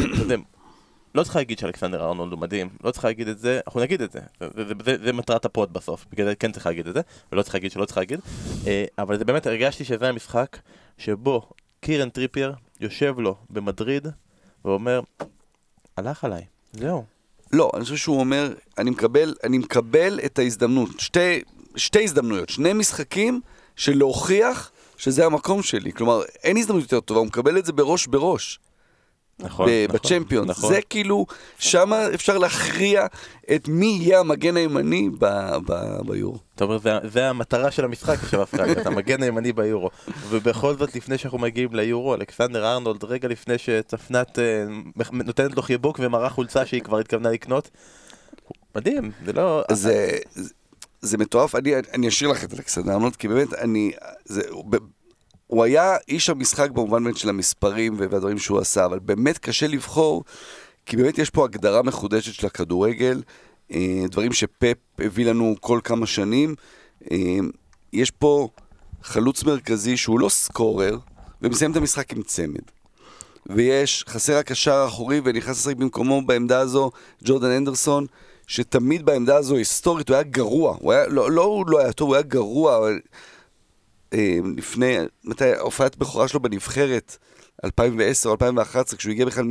אתה 0.00 0.04
יודע, 0.04 0.36
לא 1.16 1.22
צריך 1.22 1.36
להגיד 1.36 1.58
שאלכסנדר 1.58 2.04
ארנולד 2.04 2.32
הוא 2.32 2.40
מדהים, 2.40 2.68
לא 2.84 2.90
צריך 2.90 3.04
להגיד 3.04 3.28
את 3.28 3.38
זה, 3.38 3.60
אנחנו 3.66 3.80
נגיד 3.80 4.02
את 4.02 4.12
זה, 4.12 4.20
זה, 4.40 4.64
זה, 4.84 4.96
זה, 5.04 5.12
מטרת 5.12 5.44
הפוד 5.44 5.72
בסוף, 5.72 6.06
בגלל 6.12 6.26
זה 6.26 6.34
כן 6.34 6.52
צריך 6.52 6.66
להגיד 6.66 6.86
את 6.86 6.94
זה, 6.94 7.00
ולא 7.32 7.42
צריך 7.42 7.54
להגיד 7.54 7.70
שלא 7.70 7.84
צריך 7.84 7.98
להגיד, 7.98 8.20
אה, 8.66 8.84
אבל 8.98 9.18
זה 9.18 9.24
באמת, 9.24 9.46
הרגשתי 9.46 9.84
שזה 9.84 10.08
המשחק 10.08 10.58
שבו 10.98 11.50
קירן 11.80 12.08
טריפייר 12.08 12.54
יושב 12.80 13.14
לו 13.18 13.36
במדריד 13.50 14.08
ואומר, 14.64 15.00
הלך 15.96 16.24
עליי, 16.24 16.44
זהו. 16.72 17.04
לא, 17.52 17.70
אני 17.74 17.84
חושב 17.84 17.96
שהוא 17.96 18.20
אומר, 18.20 18.54
אני 18.78 18.90
מקבל, 18.90 19.34
אני 19.44 19.58
מקבל 19.58 20.20
את 20.24 20.38
ההזדמנות. 20.38 21.00
שתי, 21.00 21.42
שתי 21.76 22.04
הזדמנויות, 22.04 22.48
שני 22.48 22.72
משחקים 22.72 23.40
של 23.76 23.98
להוכיח 23.98 24.70
שזה 24.96 25.26
המקום 25.26 25.62
שלי. 25.62 25.92
כלומר, 25.92 26.22
אין 26.44 26.56
הזדמנות 26.56 26.82
יותר 26.82 27.00
טובה, 27.00 27.20
הוא 27.20 27.26
מקבל 27.26 27.58
את 27.58 27.66
זה 27.66 27.72
בראש 27.72 28.06
בראש. 28.06 28.58
נכון, 29.38 29.68
נכון, 29.68 29.96
בצ'מפיונס. 29.96 30.50
נכון. 30.50 30.74
זה 30.74 30.80
כאילו, 30.90 31.26
שם 31.58 31.92
אפשר 31.92 32.38
להכריע 32.38 33.06
את 33.54 33.68
מי 33.68 33.98
יהיה 34.00 34.20
המגן 34.20 34.56
הימני 34.56 35.10
ביורו. 36.06 36.38
אתה 36.54 36.64
אומר, 36.64 36.78
זה, 36.78 36.98
זה 37.04 37.28
המטרה 37.28 37.70
של 37.70 37.84
המשחק 37.84 38.18
עכשיו 38.22 38.40
להיות, 38.52 38.86
המגן 38.86 39.22
הימני 39.22 39.52
ביורו. 39.52 39.90
ובכל 40.28 40.76
זאת, 40.76 40.96
לפני 40.96 41.18
שאנחנו 41.18 41.38
מגיעים 41.38 41.74
ליורו, 41.74 42.14
אלכסנדר 42.14 42.72
ארנולד, 42.72 43.04
רגע 43.04 43.28
לפני 43.28 43.58
שצפנת 43.58 44.38
אה, 44.38 44.64
נותנת 45.12 45.56
לו 45.56 45.62
חיבוק 45.62 45.98
ומראה 46.02 46.28
חולצה 46.28 46.66
שהיא 46.66 46.82
כבר 46.82 46.98
התכוונה 46.98 47.30
לקנות, 47.30 47.70
מדהים, 48.76 49.10
זה 49.26 49.32
לא... 49.32 49.64
זה, 49.72 50.18
זה, 50.30 50.54
זה 51.00 51.18
מטורף, 51.18 51.54
אני, 51.54 51.72
אני 51.94 52.08
אשאיר 52.08 52.30
לך 52.30 52.44
את 52.44 52.54
אלכסנדר 52.54 52.92
ארנולד, 52.92 53.16
כי 53.16 53.28
באמת, 53.28 53.54
אני, 53.54 53.92
זה, 54.24 54.42
הוא, 55.46 55.64
היה 55.64 55.96
איש 56.08 56.30
המשחק 56.30 56.70
במובן 56.70 57.04
באמת 57.04 57.16
של 57.16 57.28
המספרים 57.28 57.94
והדברים 57.98 58.38
שהוא 58.38 58.58
עשה, 58.58 58.84
אבל 58.84 58.98
באמת 58.98 59.38
קשה 59.38 59.66
לבחור, 59.66 60.24
כי 60.86 60.96
באמת 60.96 61.18
יש 61.18 61.30
פה 61.30 61.44
הגדרה 61.44 61.82
מחודשת 61.82 62.34
של 62.34 62.46
הכדורגל, 62.46 63.22
אה, 63.72 64.04
דברים 64.10 64.32
שפפ 64.32 64.76
הביא 64.98 65.26
לנו 65.26 65.54
כל 65.60 65.80
כמה 65.84 66.06
שנים. 66.06 66.54
אה, 67.10 67.38
יש 67.92 68.10
פה 68.10 68.48
חלוץ 69.02 69.44
מרכזי 69.44 69.96
שהוא 69.96 70.20
לא 70.20 70.28
סקורר, 70.28 70.98
ומסיים 71.42 71.70
את 71.70 71.76
המשחק 71.76 72.12
עם 72.12 72.22
צמד. 72.22 72.60
ויש, 73.46 74.04
חסר 74.08 74.36
הקשר 74.36 74.74
האחורי 74.74 75.20
ונכנס 75.24 75.58
לשחק 75.58 75.76
במקומו 75.76 76.22
בעמדה 76.22 76.58
הזו 76.58 76.90
ג'ורדן 77.24 77.50
אנדרסון, 77.50 78.06
שתמיד 78.46 79.06
בעמדה 79.06 79.36
הזו 79.36 79.56
היסטורית 79.56 80.08
הוא 80.08 80.14
היה 80.14 80.22
גרוע, 80.22 80.76
הוא 80.80 80.92
היה, 80.92 81.06
לא, 81.06 81.30
לא 81.30 81.44
הוא 81.44 81.64
לא 81.68 81.78
היה 81.78 81.92
טוב, 81.92 82.08
הוא 82.08 82.14
היה 82.14 82.22
גרוע, 82.22 82.76
אבל, 82.76 82.98
לפני, 84.56 84.96
מתי, 85.24 85.54
הופעת 85.60 85.96
בכורה 85.96 86.28
שלו 86.28 86.40
בנבחרת, 86.40 87.16
2010 87.64 88.28
או 88.28 88.34
2011, 88.34 88.98
כשהוא 88.98 89.12
הגיע 89.12 89.26
בכלל 89.26 89.44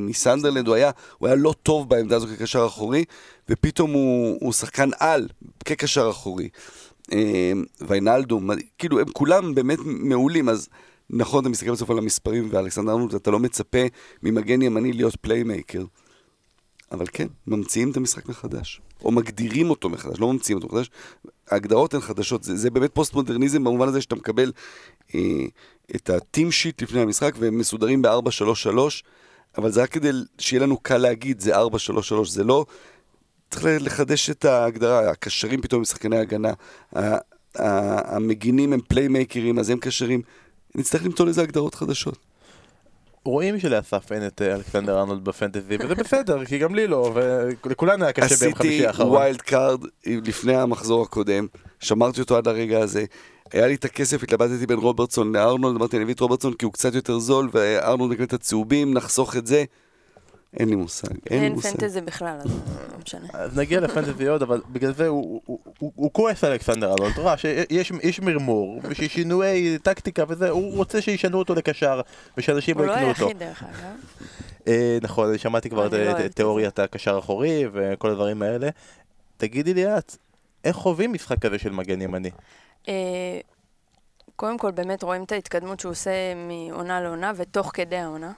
מסנדרלנד, 0.00 0.66
הוא 0.66 0.74
היה, 0.74 0.90
הוא 1.18 1.26
היה 1.26 1.36
לא 1.36 1.54
טוב 1.62 1.88
בעמדה 1.88 2.16
הזו 2.16 2.26
כקשר 2.26 2.66
אחורי, 2.66 3.04
ופתאום 3.48 3.92
הוא, 3.92 4.38
הוא 4.40 4.52
שחקן 4.52 4.90
על 4.98 5.28
כקשר 5.64 6.10
אחורי. 6.10 6.48
אה, 7.12 7.52
ויינלדו, 7.80 8.40
כאילו 8.78 9.00
הם 9.00 9.06
כולם 9.12 9.54
באמת 9.54 9.78
מעולים, 9.84 10.48
אז 10.48 10.68
נכון, 11.10 11.40
אתה 11.40 11.48
מסתכל 11.48 11.72
בסוף 11.72 11.90
על 11.90 11.98
המספרים 11.98 12.48
ואלכסנדר 12.50 12.92
ארנולד, 12.92 13.14
אתה 13.14 13.30
לא 13.30 13.38
מצפה 13.38 13.78
ממגן 14.22 14.62
ימני 14.62 14.92
להיות 14.92 15.16
playmaker. 15.16 15.84
אבל 16.92 17.06
כן, 17.12 17.26
ממציאים 17.46 17.90
את 17.90 17.96
המשחק 17.96 18.28
מחדש. 18.28 18.80
או 19.04 19.10
מגדירים 19.10 19.70
אותו 19.70 19.88
מחדש, 19.88 20.20
לא 20.20 20.32
ממציאים 20.32 20.58
אותו 20.58 20.68
מחדש. 20.74 20.90
ההגדרות 21.52 21.94
הן 21.94 22.00
חדשות, 22.00 22.44
זה, 22.44 22.56
זה 22.56 22.70
באמת 22.70 22.90
פוסט-מודרניזם 22.94 23.64
במובן 23.64 23.88
הזה 23.88 24.00
שאתה 24.00 24.14
מקבל 24.14 24.52
אה, 25.14 25.20
את 25.96 26.10
ה 26.10 26.18
team 26.18 26.50
sheet 26.50 26.82
לפני 26.82 27.00
המשחק 27.00 27.34
והם 27.38 27.58
מסודרים 27.58 28.02
ב-4-3-3, 28.02 28.78
אבל 29.58 29.70
זה 29.70 29.82
רק 29.82 29.90
כדי 29.90 30.10
שיהיה 30.38 30.62
לנו 30.62 30.76
קל 30.76 30.98
להגיד, 30.98 31.40
זה 31.40 31.56
4-3-3, 31.56 31.60
זה 32.28 32.44
לא... 32.44 32.64
צריך 33.50 33.66
לחדש 33.80 34.30
את 34.30 34.44
ההגדרה, 34.44 35.10
הקשרים 35.10 35.60
פתאום 35.60 35.80
הם 35.80 35.84
שחקני 35.84 36.18
הגנה, 36.18 36.52
המגינים 37.54 38.72
הם 38.72 38.80
פליימייקרים, 38.88 39.58
אז 39.58 39.70
הם 39.70 39.78
קשרים. 39.78 40.22
נצטרך 40.74 41.04
למצוא 41.04 41.26
לזה 41.26 41.42
הגדרות 41.42 41.74
חדשות. 41.74 42.31
רואים 43.24 43.60
שלאסף 43.60 44.12
אין 44.12 44.26
את 44.26 44.42
אה, 44.42 44.54
אלכסנדר 44.54 44.98
ארנולד 44.98 45.24
בפנטזי, 45.24 45.76
וזה 45.80 45.94
בסדר, 45.94 46.44
כי 46.44 46.58
גם 46.58 46.74
לי 46.74 46.86
לא, 46.86 47.14
ולכולנו 47.64 48.04
היה 48.04 48.12
קשה 48.12 48.36
ביום 48.40 48.54
חמישי 48.54 48.68
עשיתי 48.68 48.86
האחרון. 48.86 49.16
wild 49.16 49.42
card 49.42 49.80
לפני 50.06 50.56
המחזור 50.56 51.02
הקודם, 51.02 51.46
שמרתי 51.80 52.20
אותו 52.20 52.36
עד 52.36 52.48
הרגע 52.48 52.78
הזה. 52.80 53.04
היה 53.52 53.66
לי 53.66 53.74
את 53.74 53.84
הכסף, 53.84 54.22
התלבטתי 54.22 54.66
בין 54.66 54.78
רוברטסון 54.78 55.36
לארנולד, 55.36 55.76
אמרתי 55.76 55.96
אני 55.96 56.04
אביא 56.04 56.14
את 56.14 56.20
רוברטסון 56.20 56.54
כי 56.54 56.64
הוא 56.64 56.72
קצת 56.72 56.94
יותר 56.94 57.18
זול, 57.18 57.48
וארנולד 57.52 58.12
מקבל 58.12 58.24
את 58.24 58.32
הצהובים, 58.32 58.94
נחסוך 58.94 59.36
את 59.36 59.46
זה. 59.46 59.64
אין 60.60 60.68
לי 60.68 60.74
מושג, 60.74 61.08
אין 61.30 61.38
לי 61.40 61.44
אין 61.44 61.52
מושג. 61.52 61.70
פנטזי 61.70 62.00
בכלל, 62.00 62.38
אז 62.40 62.46
לא 62.92 62.98
משנה. 63.04 63.26
אז 63.34 63.58
נגיע 63.58 63.80
לפנטזי 63.80 64.26
עוד, 64.26 64.42
אבל 64.42 64.60
בגלל 64.72 64.92
זה 64.94 65.06
הוא- 65.08 65.40
הוא- 65.46 65.58
הוא 65.78 65.92
הוא 65.94 66.10
כועס 66.12 66.44
על 66.44 66.52
אלכסנדר 66.52 66.90
ארנולד, 66.92 67.18
רואה 67.18 67.36
שיש 67.36 67.92
יש 68.02 68.20
מרמור, 68.20 68.80
וששינויי 68.84 69.78
טקטיקה 69.78 70.24
וזה, 70.28 70.50
הוא 70.50 70.76
רוצה 70.76 71.00
שישנו 71.02 71.38
אותו 71.38 71.54
לקשר, 71.54 72.00
ושאנשים 72.36 72.78
הוא 72.78 72.86
לא 72.86 72.92
לא 72.92 72.98
יקנו 72.98 73.08
אותו. 73.08 73.22
היחיד 73.24 73.38
דרך 73.38 73.62
אגב. 73.62 73.96
אה, 74.68 74.98
נכון, 75.02 75.28
אני 75.28 75.38
שמעתי 75.38 75.70
כבר 75.70 75.86
את 75.86 75.92
לא 75.92 76.28
תיאוריית 76.28 76.78
הקשר 76.78 77.14
האחורי 77.16 77.64
וכל 77.72 78.10
הדברים 78.10 78.42
האלה. 78.42 78.68
תגידי 79.36 79.74
לי 79.74 79.98
את, 79.98 80.16
איך 80.64 80.76
חווים 80.76 81.12
משחק 81.12 81.38
כזה 81.38 81.58
של 81.58 81.72
מגן 81.72 82.00
ימני? 82.02 82.30
אה, 82.88 82.94
קודם 84.36 84.58
כל, 84.58 84.70
באמת 84.70 85.02
רואים 85.02 85.24
את 85.24 85.32
ההתקדמות 85.32 85.80
שהוא 85.80 85.92
עושה 85.92 86.10
מעונה 86.34 87.00
לעונה 87.00 87.32
ותוך 87.36 87.70
כדי 87.74 87.96
העונה. 87.96 88.32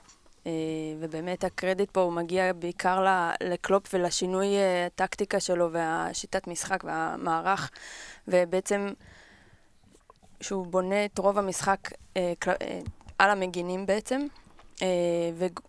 אה, 0.47 0.53
ובאמת 1.01 1.45
הקרדיט 1.45 1.91
פה 1.91 2.01
הוא 2.01 2.13
מגיע 2.13 2.53
בעיקר 2.53 3.07
לקלופ 3.41 3.95
ולשינוי 3.95 4.47
אה, 4.47 4.87
הטקטיקה 4.87 5.41
שלו 5.41 5.73
והשיטת 5.73 6.47
משחק 6.47 6.85
והמערך, 6.85 7.71
ובעצם 8.29 8.89
שהוא 10.41 10.67
בונה 10.67 11.05
את 11.05 11.19
רוב 11.19 11.39
המשחק 11.39 11.79
אה, 12.17 12.33
על 13.19 13.31
המגינים 13.31 13.87
בעצם, 13.87 14.27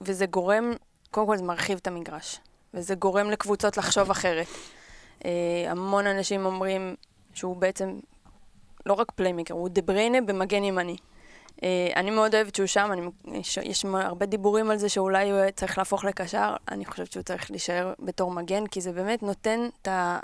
וזה 0.01 0.25
גורם, 0.25 0.73
קודם 1.11 1.27
כל 1.27 1.37
זה 1.37 1.43
מרחיב 1.43 1.77
את 1.81 1.87
המגרש, 1.87 2.39
וזה 2.73 2.95
גורם 2.95 3.31
לקבוצות 3.31 3.77
לחשוב 3.77 4.11
אחרת. 4.11 4.47
המון 5.67 6.07
אנשים 6.07 6.45
אומרים 6.45 6.95
שהוא 7.33 7.55
בעצם 7.55 7.99
לא 8.85 8.93
רק 8.93 9.11
playmaker, 9.11 9.53
הוא 9.53 9.69
דה 9.69 9.81
בריינה 9.81 10.21
במגן 10.21 10.63
ימני. 10.63 10.95
Uh, 11.55 11.61
אני 11.95 12.11
מאוד 12.11 12.35
אוהבת 12.35 12.55
שהוא 12.55 12.67
שם, 12.67 12.89
אני, 12.91 13.01
יש, 13.39 13.57
יש 13.57 13.85
הרבה 13.85 14.25
דיבורים 14.25 14.71
על 14.71 14.77
זה 14.77 14.89
שאולי 14.89 15.31
הוא 15.31 15.39
צריך 15.55 15.77
להפוך 15.77 16.05
לקשר, 16.05 16.55
אני 16.71 16.85
חושבת 16.85 17.11
שהוא 17.11 17.23
צריך 17.23 17.51
להישאר 17.51 17.93
בתור 17.99 18.31
מגן, 18.31 18.67
כי 18.67 18.81
זה 18.81 18.91
באמת 18.91 19.23
נותן 19.23 19.59
את 19.81 19.87
ה... 19.87 20.19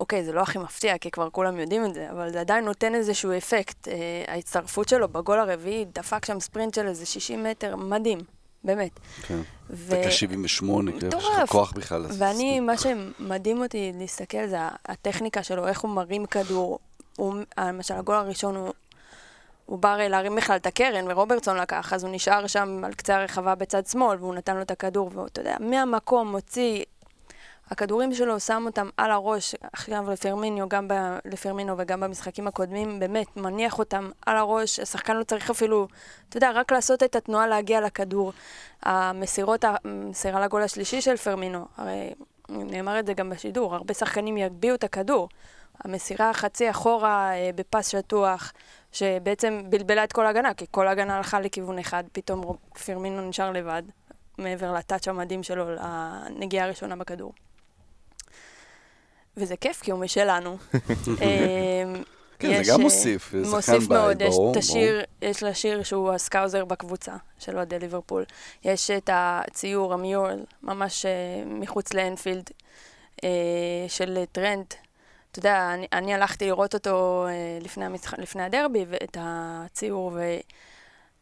אוקיי, 0.00 0.24
זה 0.24 0.32
לא 0.32 0.40
הכי 0.40 0.58
מפתיע, 0.58 0.98
כי 0.98 1.10
כבר 1.10 1.30
כולם 1.30 1.60
יודעים 1.60 1.84
את 1.84 1.94
זה, 1.94 2.10
אבל 2.10 2.32
זה 2.32 2.40
עדיין 2.40 2.64
נותן 2.64 2.94
איזשהו 2.94 3.32
אפקט. 3.36 3.88
Uh, 3.88 3.90
ההצטרפות 4.28 4.88
שלו 4.88 5.08
בגול 5.08 5.38
הרביעי, 5.38 5.84
דפק 5.94 6.24
שם 6.24 6.40
ספרינט 6.40 6.74
של 6.74 6.86
איזה 6.86 7.06
60 7.06 7.44
מטר, 7.44 7.76
מדהים, 7.76 8.18
באמת. 8.64 9.00
כן. 9.22 9.38
ו- 9.70 10.00
דקה 10.00 10.10
78, 10.10 10.90
יש 10.90 11.04
לך. 11.14 11.50
כוח 11.50 11.72
בכלל. 11.72 12.06
ואני, 12.18 12.60
מה 12.60 12.72
שמדהים 12.78 13.62
אותי 13.62 13.92
להסתכל 13.98 14.46
זה 14.46 14.56
הטכניקה 14.86 15.42
שלו, 15.42 15.68
איך 15.68 15.80
הוא 15.80 15.90
מרים 15.90 16.26
כדור. 16.26 16.78
הוא, 17.16 17.34
למשל, 17.58 17.94
הגול 17.94 18.16
הראשון 18.16 18.56
הוא, 18.56 18.72
הוא 19.66 19.78
בא 19.78 19.92
הרי 19.92 20.08
להרים 20.08 20.36
בכלל 20.36 20.56
את 20.56 20.66
הקרן, 20.66 21.10
ורוברטסון 21.10 21.56
לקח, 21.56 21.92
אז 21.92 22.04
הוא 22.04 22.14
נשאר 22.14 22.46
שם 22.46 22.82
על 22.84 22.94
קצה 22.94 23.16
הרחבה 23.16 23.54
בצד 23.54 23.86
שמאל, 23.86 24.18
והוא 24.20 24.34
נתן 24.34 24.56
לו 24.56 24.62
את 24.62 24.70
הכדור, 24.70 25.10
ואתה 25.14 25.40
יודע, 25.40 25.56
מהמקום 25.60 26.30
מוציא... 26.30 26.84
הכדורים 27.70 28.14
שלו 28.14 28.40
שם 28.40 28.62
אותם 28.66 28.88
על 28.96 29.10
הראש, 29.10 29.54
עכשיו 29.72 30.10
לפרמינו, 30.10 30.68
גם 30.68 30.88
ב, 30.88 30.92
לפרמינו 31.24 31.74
וגם 31.78 32.00
במשחקים 32.00 32.46
הקודמים, 32.46 33.00
באמת, 33.00 33.36
מניח 33.36 33.78
אותם 33.78 34.10
על 34.26 34.36
הראש, 34.36 34.80
השחקן 34.80 35.16
לא 35.16 35.24
צריך 35.24 35.50
אפילו, 35.50 35.88
אתה 36.28 36.36
יודע, 36.36 36.50
רק 36.50 36.72
לעשות 36.72 37.02
את 37.02 37.16
התנועה 37.16 37.46
להגיע 37.46 37.80
לכדור. 37.80 38.32
המסירות, 38.82 39.64
המסירה 39.64 40.40
לגול 40.40 40.62
השלישי 40.62 41.00
של 41.00 41.16
פרמינו, 41.16 41.66
הרי 41.76 42.14
נאמר 42.48 42.98
את 42.98 43.06
זה 43.06 43.14
גם 43.14 43.30
בשידור, 43.30 43.74
הרבה 43.74 43.94
שחקנים 43.94 44.36
יגביהו 44.36 44.74
את 44.74 44.84
הכדור. 44.84 45.28
המסירה 45.84 46.32
חצי 46.32 46.70
אחורה 46.70 47.32
אה, 47.32 47.50
בפס 47.54 47.88
שטוח, 47.88 48.52
שבעצם 48.94 49.62
בלבלה 49.68 50.04
את 50.04 50.12
כל 50.12 50.26
ההגנה, 50.26 50.54
כי 50.54 50.64
כל 50.70 50.88
ההגנה 50.88 51.16
הלכה 51.16 51.40
לכיוון 51.40 51.78
אחד, 51.78 52.04
פתאום 52.12 52.56
פרמינו 52.86 53.28
נשאר 53.28 53.50
לבד, 53.50 53.82
מעבר 54.38 54.72
לטאץ' 54.72 55.08
המדהים 55.08 55.42
שלו, 55.42 55.64
לנגיעה 55.74 56.64
הראשונה 56.64 56.96
בכדור. 56.96 57.32
וזה 59.36 59.56
כיף, 59.56 59.80
כי 59.80 59.90
הוא 59.90 60.00
משלנו. 60.00 60.56
אמ, 61.08 62.02
כן, 62.38 62.62
זה 62.62 62.70
גם 62.72 62.78
אה, 62.78 62.84
מוסיף, 62.84 63.32
זה 63.32 63.50
מוסיף 63.50 63.88
מאוד, 63.88 64.22
יש 64.22 64.34
את. 64.50 64.56
השיר, 64.56 65.02
יש 65.22 65.42
לה 65.42 65.54
שיר 65.54 65.82
שהוא 65.82 66.12
ה 66.12 66.19
Scouser 66.19 66.64
בקבוצה 66.64 67.16
של 67.38 67.56
אוהדי 67.56 67.78
ליברפול. 67.78 68.24
יש 68.64 68.90
את 68.90 69.10
הציור, 69.12 69.94
ה 69.94 70.01
mural, 70.01 70.44
ממש 70.62 71.06
אה, 71.06 71.10
מחוץ 71.46 71.92
לאנפילד, 71.92 72.50
אה, 73.24 73.28
של 73.88 74.24
טרנד. 74.32 74.74
אתה 75.34 75.40
יודע, 75.40 75.74
אני, 75.74 75.86
אני 75.92 76.14
הלכתי 76.14 76.46
לראות 76.46 76.74
אותו 76.74 77.26
אה, 77.28 77.58
לפני, 77.64 77.84
המשח... 77.84 78.14
לפני 78.18 78.42
הדרבי, 78.42 78.84
ואת 78.88 79.16
הציור, 79.20 80.18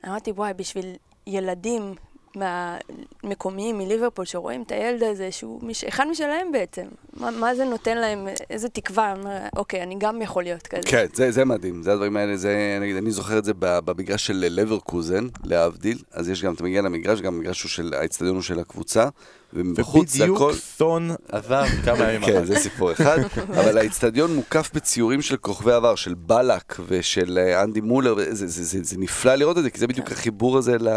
ואמרתי, 0.05 0.31
וואי, 0.31 0.55
בשביל 0.55 0.97
ילדים 1.27 1.95
מהמקומיים 2.37 3.79
מליברפול, 3.79 4.25
שרואים 4.25 4.63
את 4.63 4.73
הילד 4.73 5.03
הזה, 5.03 5.33
שהוא 5.33 5.61
מש... 5.63 5.85
אחד 5.85 6.07
משלהם 6.11 6.53
בעצם. 6.53 6.87
מה, 7.17 7.31
מה 7.31 7.55
זה 7.55 7.65
נותן 7.65 7.99
להם, 7.99 8.29
איזה 8.51 8.69
תקווה, 8.69 9.15
אומר, 9.17 9.39
אוקיי, 9.57 9.83
אני 9.83 9.95
גם 9.99 10.23
יכול 10.23 10.43
להיות 10.43 10.67
כזה. 10.67 10.83
כן, 10.89 11.07
זה, 11.15 11.31
זה 11.31 11.45
מדהים, 11.45 11.83
זה 11.83 11.93
הדברים 11.93 12.17
האלה, 12.17 12.37
זה, 12.37 12.79
נגיד, 12.81 12.97
אני 12.97 13.11
זוכר 13.11 13.39
את 13.39 13.45
זה 13.45 13.53
במגרש 13.59 14.27
של 14.27 14.47
לברקוזן, 14.51 15.27
להבדיל, 15.45 15.99
אז 16.11 16.29
יש 16.29 16.45
גם, 16.45 16.55
אתה 16.55 16.65
מגיע 16.65 16.83
למגרש, 16.83 17.21
גם 17.21 17.35
המגרש 17.35 17.63
הוא 17.63 17.69
של, 17.69 17.95
האצטדיון 17.95 18.35
הוא 18.35 18.43
של 18.43 18.59
הקבוצה, 18.59 19.09
ומבחוץ 19.53 20.11
זה 20.11 20.25
הכל... 20.25 20.33
ובדיוק 20.33 20.53
סון 20.61 21.11
עזב 21.29 21.65
כמה 21.85 22.13
ימים 22.13 22.29
כן, 22.29 22.37
אחר 22.37 22.45
זה 22.45 22.59
סיפור 22.59 22.93
אחד, 22.93 23.19
אבל 23.61 23.79
האיצטדיון 23.79 24.35
מוקף 24.35 24.71
בציורים 24.75 25.23
של 25.23 25.37
כוכבי 25.37 25.73
עבר, 25.73 25.95
של 25.95 26.15
בלק 26.15 26.77
ושל 26.89 27.39
אה, 27.39 27.63
אנדי 27.63 27.81
מולר, 27.81 28.15
זה, 28.15 28.35
זה, 28.35 28.47
זה, 28.47 28.65
זה, 28.65 28.79
זה 28.83 28.99
נפלא 28.99 29.35
לראות 29.35 29.59
את 29.59 29.63
זה, 29.63 29.71
כי 29.71 29.79
זה 29.79 29.87
בדיוק 29.87 30.13
החיבור 30.13 30.59
הזה 30.59 30.77
ל... 30.81 30.89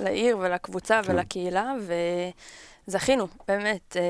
לעיר 0.00 0.38
ולקבוצה 0.38 1.00
כן. 1.04 1.12
ולקהילה, 1.12 1.72
וזכינו, 2.86 3.26
באמת. 3.48 3.96
אה, 3.96 4.02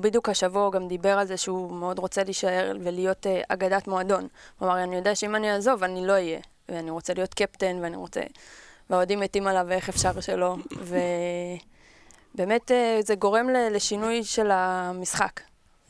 בדיוק 0.00 0.28
השבוע 0.28 0.62
הוא 0.62 0.72
גם 0.72 0.88
דיבר 0.88 1.18
על 1.18 1.26
זה 1.26 1.36
שהוא 1.36 1.72
מאוד 1.72 1.98
רוצה 1.98 2.24
להישאר 2.24 2.72
ולהיות 2.80 3.26
אה, 3.26 3.40
אגדת 3.48 3.88
מועדון. 3.88 4.26
הוא 4.58 4.68
אמר, 4.68 4.82
אני 4.82 4.96
יודע 4.96 5.14
שאם 5.14 5.36
אני 5.36 5.54
אעזוב, 5.54 5.82
אני 5.82 6.06
לא 6.06 6.12
אהיה. 6.12 6.40
ואני 6.68 6.90
רוצה 6.90 7.14
להיות 7.14 7.34
קפטן, 7.34 7.78
ואני 7.82 7.96
רוצה... 7.96 8.20
והאוהדים 8.90 9.20
מתים 9.20 9.46
עליו, 9.46 9.66
ואיך 9.68 9.88
אפשר 9.88 10.20
שלא. 10.20 10.56
ובאמת 10.88 11.77
אה, 12.40 13.00
זה 13.06 13.14
גורם 13.14 13.48
ל- 13.48 13.68
לשינוי 13.76 14.24
של 14.24 14.48
המשחק, 14.50 15.40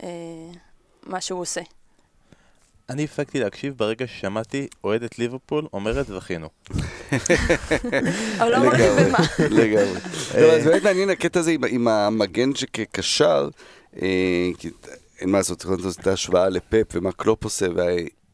אה, 0.03 0.09
מה 1.07 1.21
שהוא 1.21 1.41
עושה. 1.41 1.61
אני 2.91 3.05
הפסקתי 3.05 3.41
להקשיב 3.41 3.75
ברגע 3.77 4.07
ששמעתי 4.07 4.67
אוהדת 4.85 5.19
ליברפול 5.19 5.67
אומרת 5.73 6.07
זכינו. 6.07 6.49
אבל 8.41 8.51
לא 8.51 8.57
אמרתי 8.57 8.77
לגמרי, 8.83 9.05
במה. 9.05 9.19
לגמרי. 9.51 9.99
לא, 10.41 10.53
אז 10.53 10.65
באמת 10.65 10.83
מעניין 10.83 11.11
הקטע 11.11 11.41
הזה 11.41 11.51
עם- 11.51 11.65
עם 11.69 11.89
המגן 11.89 12.55
שכקשר, 12.55 13.49
אה, 14.03 14.09
כי 14.59 14.71
אין 15.21 15.31
מה 15.31 15.39
לעשות, 15.39 15.59
צריך 15.59 15.71
לעשות 15.85 16.01
את 16.01 16.07
ההשוואה 16.07 16.49
לפפ 16.49 16.85
ומה 16.95 17.13
קלופ 17.13 17.45
עושה, 17.45 17.67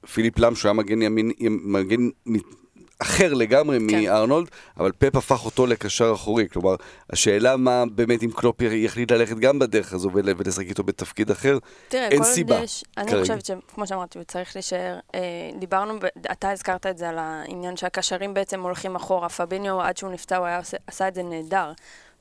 ופיליפ 0.04 0.38
לאם 0.38 0.54
שהוא 0.54 0.68
היה 0.68 0.73
מגן 0.73 1.02
ימין, 1.02 1.30
מגן 1.64 2.00
מ- 2.26 2.63
אחר 2.98 3.34
לגמרי 3.34 3.78
כן. 3.78 4.04
מארנולד, 4.04 4.48
אבל 4.76 4.92
פפ 4.98 5.16
הפך 5.16 5.44
אותו 5.44 5.66
לקשר 5.66 6.12
אחורי, 6.14 6.48
כלומר, 6.48 6.74
השאלה 7.10 7.56
מה 7.56 7.84
באמת 7.94 8.22
אם 8.22 8.30
קלופ 8.30 8.62
יחליט 8.62 9.12
ללכת 9.12 9.36
גם 9.36 9.58
בדרך 9.58 9.92
הזו 9.92 10.10
ול- 10.12 10.34
ולשחק 10.36 10.66
איתו 10.66 10.82
בתפקיד 10.82 11.30
אחר, 11.30 11.58
תראה, 11.88 12.08
אין 12.08 12.18
כל 12.18 12.24
עוד 12.24 12.34
סיבה 12.34 12.60
יש, 12.60 12.84
אני 12.96 13.10
כרגע. 13.10 13.20
חושבת 13.20 13.44
שכמו 13.46 13.86
שאמרתי, 13.86 14.18
הוא 14.18 14.24
צריך 14.24 14.56
להישאר. 14.56 14.98
אה, 15.14 15.20
דיברנו, 15.58 15.94
אתה 16.32 16.50
הזכרת 16.50 16.86
את 16.86 16.98
זה 16.98 17.08
על 17.08 17.18
העניין 17.18 17.76
שהקשרים 17.76 18.34
בעצם 18.34 18.60
הולכים 18.60 18.96
אחורה. 18.96 19.28
פביניו, 19.28 19.80
עד 19.80 19.96
שהוא 19.96 20.10
נפצע, 20.10 20.36
הוא 20.36 20.46
היה 20.46 20.58
עושה, 20.58 20.76
עשה 20.86 21.08
את 21.08 21.14
זה 21.14 21.22
נהדר. 21.22 21.72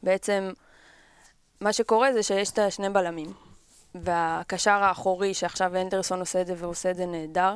בעצם, 0.03 0.51
מה 1.61 1.73
שקורה 1.73 2.13
זה 2.13 2.23
שיש 2.23 2.49
את 2.49 2.59
השני 2.59 2.89
בלמים, 2.89 3.33
והקשר 3.95 4.71
האחורי, 4.71 5.33
שעכשיו 5.33 5.75
אנדרסון 5.75 6.19
עושה 6.19 6.41
את 6.41 6.47
זה 6.47 6.53
והוא 6.57 6.71
עושה 6.71 6.91
את 6.91 6.95
זה 6.95 7.05
נהדר, 7.05 7.55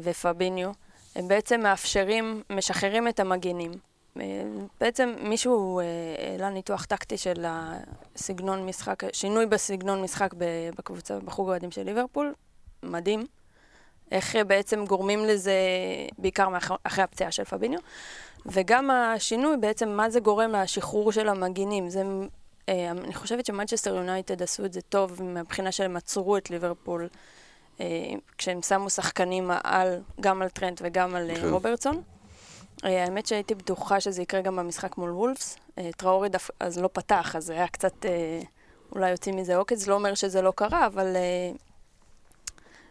ופביניו, 0.00 0.70
הם 1.16 1.28
בעצם 1.28 1.60
מאפשרים, 1.60 2.42
משחררים 2.50 3.08
את 3.08 3.20
המגינים. 3.20 3.72
אה, 4.20 4.42
בעצם 4.80 5.14
מישהו 5.20 5.80
אה, 5.80 5.84
העלה 6.18 6.50
ניתוח 6.50 6.84
טקטי 6.84 7.16
של 7.16 7.44
הסגנון 7.46 8.66
משחק, 8.66 9.02
שינוי 9.12 9.46
בסגנון 9.46 10.02
משחק 10.02 10.34
בקבוצה, 10.78 11.18
בחוג 11.20 11.48
האוהדים 11.48 11.70
של 11.70 11.82
ליברפול, 11.82 12.34
מדהים. 12.82 13.26
איך 14.10 14.36
אה, 14.36 14.44
בעצם 14.44 14.84
גורמים 14.84 15.24
לזה, 15.24 15.52
בעיקר 16.18 16.48
אחרי 16.84 17.04
הפציעה 17.04 17.32
של 17.32 17.44
פביניו. 17.44 17.80
וגם 18.46 18.90
השינוי, 18.90 19.56
בעצם 19.56 19.88
מה 19.88 20.10
זה 20.10 20.20
גורם 20.20 20.52
לשחרור 20.52 21.12
של 21.12 21.28
המגינים. 21.28 21.88
זה, 21.88 22.02
אני 22.68 23.14
חושבת 23.14 23.46
שמנצ'סטר 23.46 23.94
יונייטד 23.94 24.42
עשו 24.42 24.64
את 24.64 24.72
זה 24.72 24.80
טוב 24.80 25.22
מהבחינה 25.22 25.72
שהם 25.72 25.96
עצרו 25.96 26.36
את 26.36 26.50
ליברפול, 26.50 27.08
כשהם 28.38 28.62
שמו 28.62 28.90
שחקנים 28.90 29.50
על, 29.64 30.00
גם 30.20 30.42
על 30.42 30.48
טרנט 30.48 30.80
וגם 30.84 31.14
על 31.14 31.30
אה, 31.30 31.36
כן. 31.36 31.48
רוברטסון. 31.48 32.02
אה, 32.84 33.04
האמת 33.04 33.26
שהייתי 33.26 33.54
בטוחה 33.54 34.00
שזה 34.00 34.22
יקרה 34.22 34.40
גם 34.40 34.56
במשחק 34.56 34.96
מול 34.96 35.10
וולפס. 35.10 35.56
אה, 35.78 35.90
טראורי 35.96 36.28
דף, 36.28 36.50
אז 36.60 36.78
לא 36.78 36.88
פתח, 36.92 37.36
אז 37.36 37.44
זה 37.44 37.52
היה 37.52 37.68
קצת, 37.68 38.06
אה, 38.06 38.40
אולי 38.92 39.10
יוצאים 39.10 39.36
מזה 39.36 39.56
עוקץ, 39.56 39.86
לא 39.86 39.94
אומר 39.94 40.14
שזה 40.14 40.42
לא 40.42 40.52
קרה, 40.56 40.86
אבל 40.86 41.16
אה, 41.16 41.52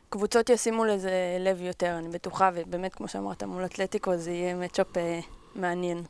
קבוצות 0.10 0.50
ישימו 0.50 0.86
לזה 0.86 1.12
לב 1.39 1.62
יותר, 1.62 1.98
אני 1.98 2.10
בטוחה, 2.10 2.50
ובאמת, 2.54 2.96
כמו 2.96 3.08
שאמרת, 3.08 3.44
מול 3.44 3.66
אתלטיקו 3.66 4.18
זה 4.18 4.32
יהיה 4.32 4.56
מצ'אפ 4.56 4.98
אה, 4.98 5.20
מעניין. 5.56 6.04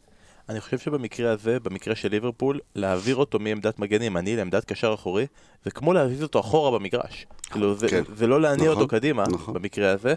אני 0.51 0.61
חושב 0.61 0.79
שבמקרה 0.79 1.31
הזה, 1.31 1.59
במקרה 1.59 1.95
של 1.95 2.09
ליברפול, 2.09 2.59
להעביר 2.75 3.15
אותו 3.15 3.39
מעמדת 3.39 3.79
מגן 3.79 4.01
ימני 4.01 4.35
לעמדת 4.35 4.65
קשר 4.65 4.93
אחורי, 4.93 5.27
זה 5.65 5.71
כמו 5.71 5.93
להזיז 5.93 6.23
אותו 6.23 6.39
אחורה 6.39 6.79
במגרש. 6.79 7.25
כאילו, 7.51 7.75
זה, 7.75 7.89
כן. 7.89 8.03
זה 8.15 8.27
לא 8.27 8.41
להניע 8.41 8.65
נכון, 8.65 8.77
אותו 8.77 8.87
קדימה, 8.87 9.23
נכון. 9.31 9.53
במקרה 9.53 9.91
הזה. 9.91 10.13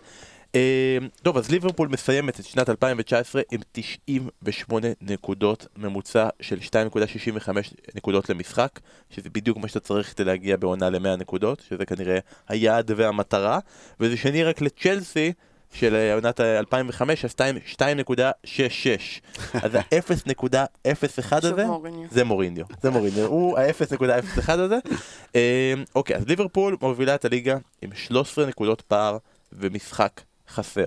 אה, 0.55 0.99
טוב, 1.23 1.37
אז 1.37 1.51
ליברפול 1.51 1.89
מסיימת 1.89 2.41
את 2.41 2.45
שנת 2.45 2.69
2019 2.71 3.43
עם 3.53 3.61
98 3.73 4.89
נקודות, 5.01 5.67
ממוצע 5.77 6.29
של 6.41 6.59
2.65 6.59 7.49
נקודות 7.95 8.31
למשחק, 8.31 8.81
שזה 9.11 9.31
בדיוק 9.31 9.59
מה 9.59 9.69
שאתה 9.69 9.81
צריך 9.81 10.13
כדי 10.13 10.25
להגיע 10.25 10.57
בעונה 10.57 10.91
ל-100 10.91 11.17
נקודות, 11.19 11.63
שזה 11.69 11.87
כנראה 11.87 12.19
היעד 12.49 12.91
והמטרה, 12.97 13.59
וזה 14.01 14.17
שני 14.17 14.45
רק 14.45 14.61
לצ'לסי. 14.61 15.33
של 15.75 15.95
אה, 15.95 16.15
עונת 16.15 16.41
ה- 16.41 16.59
2005, 16.59 17.25
אז 17.25 17.35
2.66. 17.69 17.77
אז 19.63 19.75
ה-0.01 19.79 20.13
שוב 20.73 21.35
הזה. 21.35 21.65
זה 22.11 22.25
מוריניו, 22.25 22.65
זה 22.83 22.91
מוריניו, 22.91 23.27
הוא 23.27 23.59
ה-0.01 23.59 24.53
הזה. 24.53 24.79
אה, 25.37 25.75
אוקיי, 25.95 26.17
אז 26.17 26.27
ליברפול 26.29 26.77
מובילה 26.81 27.15
את 27.15 27.25
הליגה 27.25 27.57
עם 27.83 27.91
13 27.95 28.47
נקודות 28.47 28.81
פער 28.83 29.19
ומשחק 29.53 30.21
חסר, 30.49 30.87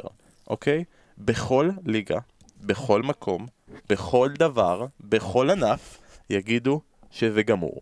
אוקיי? 0.49 0.83
בכל 1.17 1.69
ליגה, 1.85 2.17
בכל 2.61 3.01
מקום, 3.01 3.45
בכל 3.89 4.29
דבר, 4.39 4.85
בכל 5.01 5.49
ענף, 5.49 5.97
יגידו 6.29 6.81
שזה 7.11 7.43
גמור. 7.43 7.81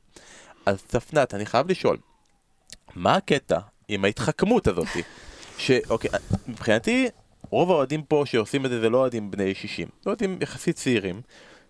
אז 0.65 0.84
צפנת, 0.88 1.34
אני 1.34 1.46
חייב 1.46 1.72
לשאול, 1.72 1.98
מה 2.96 3.15
הקטע 3.15 3.60
עם 3.88 4.06
ההתחכמות 4.06 4.68
הזאתי? 4.68 5.02
שאוקיי, 5.58 6.10
מבחינתי, 6.48 7.08
רוב 7.50 7.72
האוהדים 7.72 8.04
פה 8.04 8.24
שעושים 8.26 8.65
את 8.65 8.70
זה 8.70 8.80
זה 8.80 8.89
לא 8.89 8.98
אוהדים 8.98 9.32
בני 9.32 9.56
60, 9.56 9.88
זה 10.02 10.10
אוהדים 10.10 10.38
יחסית 10.41 10.76
צעירים. 10.76 11.22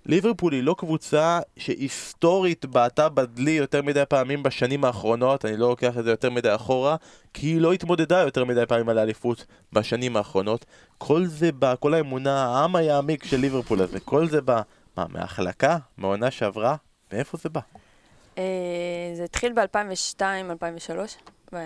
ליברפול 0.05 0.53
היא 0.53 0.63
לא 0.63 0.75
קבוצה 0.77 1.39
שהיסטורית 1.57 2.65
בעטה 2.65 3.09
בדלי 3.09 3.51
יותר 3.51 3.81
מדי 3.81 4.03
פעמים 4.09 4.43
בשנים 4.43 4.85
האחרונות, 4.85 5.45
אני 5.45 5.57
לא 5.57 5.69
לוקח 5.69 5.97
את 5.97 6.03
זה 6.03 6.09
יותר 6.09 6.29
מדי 6.29 6.55
אחורה, 6.55 6.95
כי 7.33 7.47
היא 7.47 7.61
לא 7.61 7.73
התמודדה 7.73 8.19
יותר 8.19 8.45
מדי 8.45 8.65
פעמים 8.67 8.89
על 8.89 8.97
האליפות 8.97 9.45
בשנים 9.73 10.17
האחרונות. 10.17 10.65
כל 10.97 11.25
זה 11.25 11.51
בא, 11.51 11.75
כל 11.79 11.93
האמונה, 11.93 12.45
העם 12.45 12.75
היעמיק 12.75 13.23
של 13.23 13.37
ליברפול 13.37 13.81
הזה, 13.81 13.99
כל 13.99 14.27
זה 14.27 14.41
בא, 14.41 14.61
מה, 14.97 15.05
מההחלקה? 15.09 15.77
מהעונה 15.97 16.31
שעברה? 16.31 16.75
מאיפה 17.13 17.37
זה 17.37 17.49
בא? 17.49 17.61
אה, 18.37 18.43
זה 19.15 19.23
התחיל 19.23 19.53
ב-2002, 19.53 20.21
2003. 20.49 21.17
ו... 21.53 21.57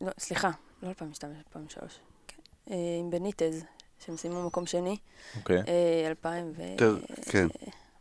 לא, 0.00 0.10
סליחה, 0.18 0.50
לא 0.82 0.88
2002, 0.88 1.32
2003. 1.48 2.00
כן. 2.26 2.36
אה, 2.70 2.76
עם 3.00 3.10
בניטז, 3.10 3.64
שהם 4.04 4.16
סיימו 4.16 4.46
מקום 4.46 4.66
שני. 4.66 4.96
אוקיי. 5.36 5.62
אה, 5.68 6.08
2000 6.08 6.52
ו... 6.56 6.62
יותר, 6.62 6.96
כן. 7.22 7.46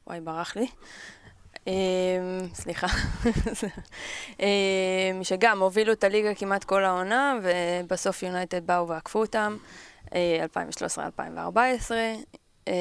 וואי, 0.08 0.22
ברח 0.22 0.56
לי. 0.56 0.68
אה, 1.68 1.74
סליחה. 2.54 2.88
אה, 4.42 5.12
שגם 5.24 5.62
הובילו 5.62 5.94
את 5.94 6.04
הליגה 6.04 6.36
כמעט 6.36 6.63
כל 6.63 6.84
העונה, 6.84 7.39
ובסוף 7.44 8.24
יונייטד 8.24 8.68
באו 8.68 8.88
ועקפו 8.88 9.20
אותם. 9.20 9.58
אה, 10.13 10.46
2013-2014, 11.18 11.92
אה, 12.68 12.74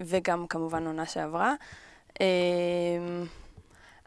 וגם 0.00 0.46
כמובן 0.46 0.86
עונה 0.86 1.06
שעברה. 1.06 1.54
אה, 2.20 2.26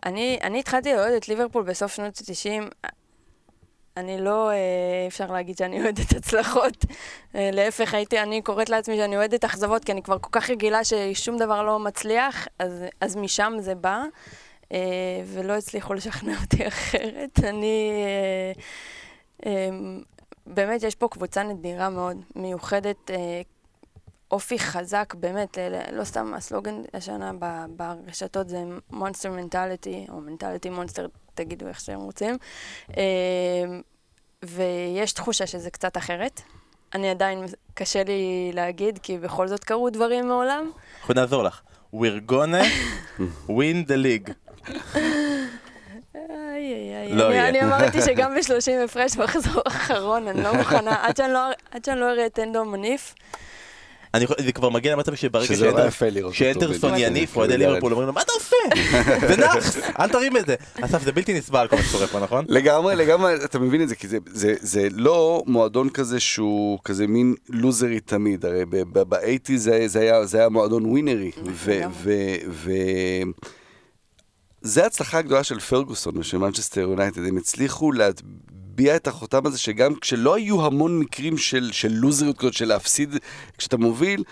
אני, 0.06 0.40
אני 0.44 0.60
התחלתי 0.60 0.94
לאוהד 0.94 1.14
את 1.14 1.28
ליברפול 1.28 1.64
בסוף 1.64 1.96
שנות 1.96 2.18
ה-90. 2.18 2.90
אני 3.98 4.22
לא, 4.22 4.52
אה, 4.52 4.56
אפשר 5.08 5.32
להגיד 5.32 5.58
שאני 5.58 5.84
אוהדת 5.84 6.12
הצלחות. 6.16 6.86
אה, 7.36 7.50
להפך, 7.54 7.94
הייתי, 7.94 8.20
אני 8.20 8.42
קוראת 8.42 8.70
לעצמי 8.70 8.98
שאני 8.98 9.18
אוהדת 9.18 9.46
אכזבות, 9.46 9.86
כי 9.86 9.92
אני 9.92 10.04
כבר 10.04 10.18
כל 10.20 10.30
כך 10.32 10.50
רגילה 10.50 10.84
ששום 10.84 11.38
דבר 11.38 11.64
לא 11.64 11.80
מצליח, 11.80 12.48
אז, 12.60 12.84
אז 13.02 13.16
משם 13.16 13.54
זה 13.60 13.76
בא, 13.76 14.04
אה, 14.72 14.78
ולא 15.26 15.54
הצליחו 15.54 15.94
לשכנע 15.94 16.34
אותי 16.42 16.68
אחרת. 16.72 17.40
אני... 17.44 17.92
באמת, 20.48 20.84
יש 20.84 20.96
פה 20.96 21.08
קבוצה 21.08 21.44
נדירה 21.44 21.90
מאוד, 21.90 22.18
מיוחדת, 22.36 23.12
אופי 24.32 24.60
חזק, 24.60 25.13
באמת, 25.18 25.58
לא 25.92 26.04
סתם 26.04 26.34
הסלוגן 26.34 26.82
השנה 26.94 27.32
ברשתות 27.70 28.50
זה 28.50 28.58
מונסטר 28.92 29.32
מנטליטי, 29.32 30.06
או 30.10 30.22
מנטליטי 30.22 30.70
מונסטר, 30.70 31.08
תגידו 31.36 31.68
איך 31.68 31.80
שאתם 31.80 32.00
רוצים. 32.00 32.38
אה, 32.98 33.04
ויש 34.46 35.12
תחושה 35.12 35.48
שזה 35.48 35.70
קצת 35.70 35.98
אחרת. 35.98 36.42
אני 36.96 37.10
עדיין, 37.10 37.46
קשה 37.74 38.04
לי 38.04 38.52
להגיד, 38.54 39.00
כי 39.04 39.18
בכל 39.18 39.48
זאת 39.48 39.63
קרו 39.63 39.90
דברים 39.90 40.28
מעולם. 40.28 40.72
אנחנו 41.00 41.13
נעזור 41.13 41.44
לך. 41.44 41.62
we're 41.96 42.32
gonna 42.32 42.63
win 43.50 43.88
the 43.88 43.98
league. 44.04 44.32
לא 47.10 47.32
אני- 47.48 47.63
אמרתי 47.63 48.02
שגם 48.02 48.36
ב-30 48.36 48.84
הפרש 48.86 49.18
מחזור 49.18 49.62
אחרון, 49.68 50.28
אני 50.28 50.44
לא 50.44 50.54
מוכנה, 50.54 50.96
עד 51.08 51.18
שאני 51.18 51.34
לא- 51.34 51.40
עד 51.72 51.86
שאני 51.86 52.00
לא 52.00 52.12
אראה 52.12 52.26
את 52.26 52.40
אנדו 52.40 52.66
מניף. 52.66 53.16
אני 54.13 54.24
יכול- 54.24 54.36
זה 54.46 54.52
כבר 54.52 54.70
מגיע 54.70 54.93
למצב 54.96 55.15
שברגע 55.15 55.46
אותו. 56.24 56.34
שאנדרסון 56.34 56.91
בדיוק. 56.93 57.08
יניף, 57.08 57.38
אוהדי. 57.38 57.58
ליברפול 57.58 57.91
אומרים 57.91 58.08
לו, 58.08 58.13
מה 58.13 58.22
אתה 58.22 58.32
עושה? 58.36 58.56
זה 59.28 59.36
נאחס, 59.38 59.78
אל 60.00 60.10
תרים 60.10 60.38
את 60.38 60.46
זה. 60.46 60.56
אסף, 60.82 61.04
זה 61.04 61.12
בלתי 61.12 61.34
נסבל 61.34 61.67
כל 61.70 61.76
מה 61.76 61.84
שקורה 61.84 62.08
פה, 62.08 62.20
נכון? 62.20 62.46
לגמרי, 62.48 62.96
לגמרי, 62.96 63.36
אתה 63.46 63.60
מבין 63.60 63.82
את 63.82 63.89
זה, 63.89 63.96
כי 63.96 64.08
זה, 64.08 64.17
זה, 64.28 64.56
זה 64.60 64.88
לא 64.91 65.43
מועדון 65.48 65.89
כזה 65.89 66.20
שהוא 66.20 66.80
כזה 66.86 67.08
מין 67.08 67.36
לוזרי 67.50 68.00
תמיד, 68.00 68.46
הרי 68.46 68.65
ב-80 68.65 69.15
זה, 69.56 69.84
זה, 69.88 70.00
היה, 70.00 70.26
זה 70.26 70.38
היה 70.39 70.50
מועדון 70.50 70.86
ווינרי, 70.86 71.32
זה 74.62 74.84
ההצלחה 74.84 75.17
הגדולה 75.17 75.43
של 75.43 75.60
פרגוסון 75.60 76.17
ושל 76.17 76.38
מנצ'סטר 76.38 76.82
יונייטד, 76.82 77.26
הם 77.26 77.38
הצליחו 77.38 77.91
להטביע 78.78 78.96
את 78.96 79.08
החותם 79.08 79.46
הזה 79.46 79.58
שגם 79.58 79.96
כשלא 79.96 80.36
היו 80.36 80.66
המון 80.66 81.00
מקרים 81.00 81.38
של, 81.38 81.70
של 81.72 81.92
לוזריות 81.92 82.38
כזאת, 82.38 82.54
של 82.54 82.66
להפסיד 82.66 83.16
כשאתה 83.58 83.78
מוביל, 83.78 84.24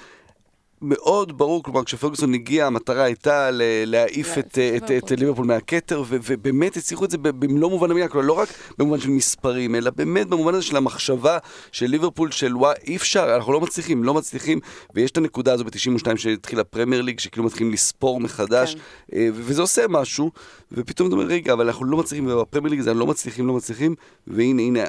מאוד 0.86 1.38
ברור, 1.38 1.64
כלומר 1.64 1.84
כשפרגוסון 1.84 2.34
הגיע 2.34 2.66
המטרה 2.66 3.04
הייתה 3.04 3.50
להעיף 3.86 4.38
את, 4.38 4.60
את, 4.78 4.92
את, 4.92 5.12
ליברפול. 5.12 5.46
מהכתר 5.46 6.04
ו- 6.08 6.18
ובאמת 6.24 6.78
הצליחו 6.78 7.06
את 7.06 7.12
זה 7.12 7.18
במלוא 7.18 7.70
מובן 7.70 7.92
המילה, 7.92 8.08
כלומר 8.08 8.28
לא 8.28 8.34
רק 8.34 8.50
במובן 8.78 9.00
של 9.00 9.10
מספרים, 9.10 9.76
אלא 9.76 9.92
באמת 9.92 10.28
במובן 10.28 10.54
הזה 10.54 10.64
של 10.64 10.78
המחשבה 10.78 11.38
של 11.72 11.86
ליברפול 11.86 12.32
של 12.32 12.58
וואי 12.58 12.76
אי 12.88 12.96
אפשר, 12.96 13.36
אנחנו 13.36 13.54
לא 13.54 13.62
מצליחים, 13.62 14.04
לא 14.04 14.14
מצליחים 14.14 14.60
ויש 14.96 15.12
את 15.12 15.18
הנקודה 15.18 15.54
הזו 15.54 15.64
ב-92 15.64 16.18
שהתחילה 16.18 16.64
פרמייר 16.64 17.02
ליג, 17.02 17.20
שכאילו 17.20 17.46
מתחילים 17.46 17.74
לספור 17.74 18.20
מחדש 18.20 18.76
כן. 18.76 18.82
אה, 19.18 19.28
וזה 19.34 19.62
עושה 19.62 19.86
משהו, 19.90 20.32
ופתאום 20.72 21.08
אתה 21.08 21.16
אומר 21.16 21.28
רגע, 21.28 21.54
אבל 21.54 21.66
אנחנו 21.68 21.86
לא 21.86 21.98
מצליחים, 21.98 22.28
ובפרמייר 22.28 22.72
ליג 22.72 22.82
זה 22.82 22.94
לא 22.94 23.08
מצליחים, 23.08 23.48
לא 23.48 23.54
מצליחים, 23.54 23.96
והנה 24.28 24.62
הנה 24.62 24.84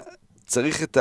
צריך 0.47 0.83
את 0.83 0.99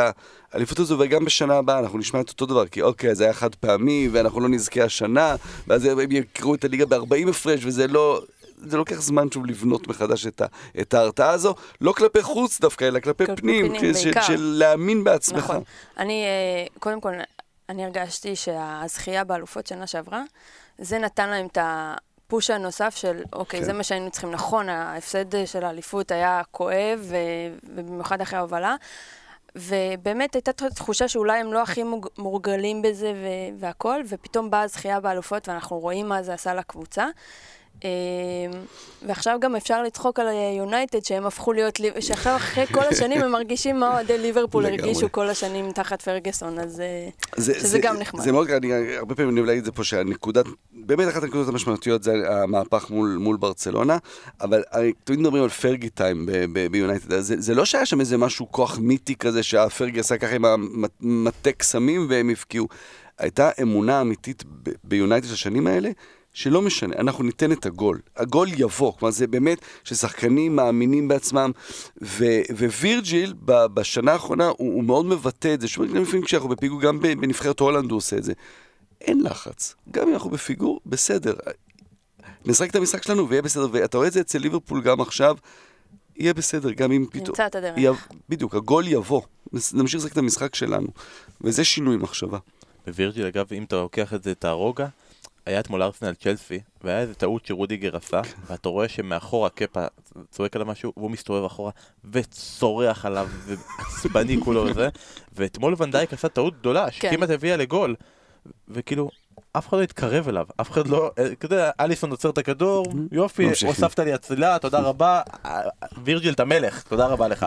האליפות 0.51 0.79
הזו, 0.79 0.95
וגם 0.99 1.25
בשנה 1.25 1.57
הבאה 1.57 1.79
אנחנו 1.79 1.97
נשמע 1.97 2.21
את 2.21 2.29
אותו 2.29 2.45
דבר, 2.45 2.67
כי 2.67 2.81
אוקיי, 2.81 3.15
זה 3.15 3.23
היה 3.23 3.33
חד 3.33 3.55
פעמי, 3.55 4.09
ואנחנו 4.11 4.39
לא 4.39 4.49
נזכה 4.49 4.83
השנה, 4.83 5.35
ואז 5.67 5.85
הם 5.85 6.11
יקראו 6.11 6.55
את 6.55 6.65
הליגה 6.65 6.85
ב-40 6.85 7.29
הפרש, 7.29 7.65
וזה 7.65 7.87
לא... 7.87 8.21
זה 8.57 8.77
לוקח 8.77 9.01
זמן 9.01 9.31
שוב 9.33 9.45
לבנות 9.45 9.87
מחדש 9.87 10.27
את, 10.27 10.41
ה, 10.41 10.45
את 10.81 10.93
ההרתעה 10.93 11.29
הזו, 11.29 11.55
לא 11.81 11.91
כלפי 11.91 12.21
חוץ 12.21 12.59
דווקא, 12.59 12.85
אלא 12.85 12.99
כלפי 12.99 13.25
פנים, 13.25 13.77
פנים, 13.77 13.93
בעיקר. 13.93 14.21
של 14.21 14.55
להאמין 14.57 15.03
בעצמך. 15.03 15.37
נכון. 15.37 15.63
אני, 15.97 16.23
אה, 16.23 16.65
קודם 16.79 17.01
כל, 17.01 17.11
אני 17.69 17.85
הרגשתי 17.85 18.35
שהזכייה 18.35 19.23
באלופות 19.23 19.67
שנה 19.67 19.87
שעברה, 19.87 20.23
זה 20.77 20.99
נתן 20.99 21.29
להם 21.29 21.45
את 21.45 21.57
הפוש 21.61 22.49
הנוסף 22.49 22.95
של, 22.95 23.23
אוקיי, 23.33 23.59
כן. 23.59 23.65
זה 23.65 23.73
מה 23.73 23.83
שהיינו 23.83 24.11
צריכים. 24.11 24.31
נכון, 24.31 24.69
ההפסד 24.69 25.45
של 25.45 25.65
האליפות 25.65 26.11
היה 26.11 26.41
כואב, 26.51 27.11
ובמיוחד 27.63 28.21
אחרי 28.21 28.39
ההובלה. 28.39 28.75
ובאמת 29.55 30.33
הייתה 30.33 30.51
תחושה 30.53 31.07
שאולי 31.07 31.39
הם 31.39 31.53
לא 31.53 31.61
הכי 31.61 31.83
מורגלים 32.17 32.81
בזה 32.81 33.13
ו- 33.15 33.59
והכל, 33.59 34.01
ופתאום 34.09 34.49
באה 34.49 34.61
הזכייה 34.61 34.99
באלופות 34.99 35.47
ואנחנו 35.47 35.79
רואים 35.79 36.09
מה 36.09 36.23
זה 36.23 36.33
עשה 36.33 36.53
לקבוצה. 36.53 37.05
אה, 37.83 37.89
ועכשיו 39.07 39.37
גם 39.41 39.55
אפשר 39.55 39.83
לצחוק 39.83 40.19
על 40.19 40.27
יונייטד 40.57 41.05
שהם 41.05 41.25
הפכו 41.25 41.53
להיות, 41.53 41.79
שעכשיו 41.99 42.35
אחרי 42.35 42.67
כל 42.75 42.83
השנים 42.91 43.21
הם 43.21 43.31
מרגישים 43.31 43.79
מה 43.79 43.93
אוהדי 43.93 44.17
ליברפול. 44.17 44.65
הרגישו 44.65 45.11
כל 45.11 45.29
השנים 45.29 45.71
תחת 45.71 46.01
פרגוסון, 46.01 46.59
אז 46.59 46.79
אה, 46.79 47.09
זה, 47.35 47.53
שזה 47.53 47.67
זה, 47.67 47.79
גם 47.79 47.97
נחמד. 47.97 48.21
זה 48.21 48.31
מאוד, 48.31 48.49
אני 48.49 48.95
הרבה 48.97 49.15
פעמים 49.15 49.31
אני 49.31 49.39
אוהב 49.39 49.47
להגיד 49.47 49.59
את 49.59 49.65
זה 49.65 49.71
פה, 49.71 49.83
שהנקודת, 49.83 50.45
באמת 50.73 51.07
אחת 51.07 51.23
הנקודות 51.23 51.47
המשמעותיות 51.47 52.03
זה 52.03 52.13
המהפך 52.29 52.89
מול, 52.89 53.17
מול 53.19 53.37
ברצלונה, 53.37 53.97
אבל 54.41 54.63
תמיד 55.03 55.19
מדברים 55.19 55.43
על 55.43 55.49
פרגי 55.49 55.89
טיים 55.89 56.29
ביונייטד, 56.71 57.19
זה, 57.19 57.41
זה 57.41 57.55
לא 57.55 57.65
שהיה 57.65 57.85
שם 57.85 57.99
איזה 57.99 58.17
משהו 58.17 58.51
כוח 58.51 58.77
מיתי 58.79 59.15
כזה 59.15 59.43
שהפרגי 59.43 59.99
עשה 59.99 60.17
ככה 60.17 60.35
עם 60.35 60.45
המטה 60.45 61.51
קסמים 61.51 62.07
והם 62.09 62.29
הפקיעו. 62.29 62.67
הייתה 63.17 63.49
אמונה 63.61 64.01
אמיתית 64.01 64.43
ביונייטד 64.83 65.27
של 65.27 65.33
השנים 65.33 65.67
האלה, 65.67 65.89
שלא 66.35 66.61
משנה, 66.61 66.95
אנחנו 66.99 67.23
ניתן 67.23 67.51
את 67.51 67.65
הגול. 67.65 67.99
הגול 68.17 68.47
יבוא, 68.57 68.93
כלומר 68.93 69.11
זה 69.11 69.27
באמת 69.27 69.57
ששחקנים 69.83 70.55
מאמינים 70.55 71.07
בעצמם, 71.07 71.51
ו- 72.01 72.41
ווירג'יל 72.49 73.33
ב- 73.45 73.65
בשנה 73.65 74.11
האחרונה 74.11 74.47
הוא, 74.47 74.73
הוא 74.73 74.83
מאוד 74.83 75.05
מבטא 75.05 75.53
את 75.53 75.61
זה, 75.61 75.67
שוב, 75.67 75.85
גם 75.85 76.01
לפעמים 76.01 76.25
כשאנחנו 76.25 76.49
בפיגור, 76.49 76.81
גם 76.81 76.99
בנבחרת 76.99 77.59
הולנד 77.59 77.91
הוא 77.91 77.97
עושה 77.97 78.17
את 78.17 78.23
זה. 78.23 78.33
אין 79.01 79.23
לחץ, 79.23 79.75
גם 79.91 80.07
אם 80.07 80.13
אנחנו 80.13 80.29
בפיגור, 80.29 80.79
בסדר. 80.85 81.33
נשחק 82.45 82.69
את 82.69 82.75
המשחק 82.75 83.03
שלנו 83.03 83.29
ויהיה 83.29 83.41
בסדר, 83.41 83.67
ואתה 83.71 83.97
רואה 83.97 84.07
את 84.07 84.13
זה 84.13 84.21
אצל 84.21 84.39
ליברפול 84.39 84.81
גם 84.81 85.01
עכשיו, 85.01 85.37
יהיה 86.17 86.33
בסדר, 86.33 86.71
גם 86.71 86.91
אם 86.91 87.05
פתאום... 87.09 87.27
נמצא 87.27 87.47
את 87.47 87.55
הדרך. 87.55 87.77
י... 87.77 87.87
בדיוק, 88.29 88.55
הגול 88.55 88.87
יבוא, 88.87 89.21
נמשיך 89.73 89.99
לשחק 89.99 90.11
את 90.11 90.17
המשחק 90.17 90.55
שלנו, 90.55 90.87
וזה 91.41 91.63
שינוי 91.63 91.97
מחשבה. 91.97 92.37
ווירג'יל, 92.87 93.25
אגב, 93.25 93.45
אם 93.51 93.63
אתה 93.63 93.75
לוקח 93.75 94.13
את 94.13 94.23
זה, 94.23 94.31
את 94.31 94.45
הרוגע, 94.45 94.87
היה 95.45 95.59
אתמול 95.59 95.83
ארסנל 95.83 96.13
צ'לסי, 96.13 96.59
והיה 96.83 96.99
איזה 96.99 97.15
טעות 97.15 97.45
שרודיגר 97.45 97.95
עשה, 97.95 98.21
ואתה 98.47 98.69
רואה 98.69 98.87
שמאחורה 98.87 99.49
קפה 99.49 99.85
צועק 100.29 100.55
עליו 100.55 100.67
משהו, 100.67 100.93
והוא 100.97 101.11
מסתובב 101.11 101.45
אחורה, 101.45 101.71
וצורח 102.11 103.05
עליו, 103.05 103.27
ועצבני 103.45 104.37
כולו 104.45 104.65
וזה, 104.65 104.89
ואתמול 105.33 105.75
ונדייק 105.77 106.13
עשה 106.13 106.29
טעות 106.29 106.59
גדולה, 106.59 106.91
שכמעט 106.91 107.29
הביאה 107.29 107.57
לגול, 107.57 107.95
וכאילו... 108.69 109.09
אף 109.57 109.69
אחד 109.69 109.77
לא 109.77 109.83
התקרב 109.83 110.27
אליו, 110.27 110.45
אף 110.61 110.71
אחד 110.71 110.87
לא, 110.87 111.11
אה, 111.19 111.25
אתה 111.25 111.45
יודע, 111.45 111.71
אליסון 111.79 112.11
עוצר 112.11 112.29
את 112.29 112.37
הכדור, 112.37 112.85
יופי, 113.11 113.45
ממשיכים. 113.45 113.67
הוספת 113.67 113.99
לי 113.99 114.15
אצילה, 114.15 114.59
תודה 114.59 114.79
רבה, 114.89 115.21
וירג'יל 116.03 116.33
אתה 116.33 116.45
מלך, 116.45 116.83
תודה 116.83 117.05
רבה 117.07 117.27
לך. 117.27 117.45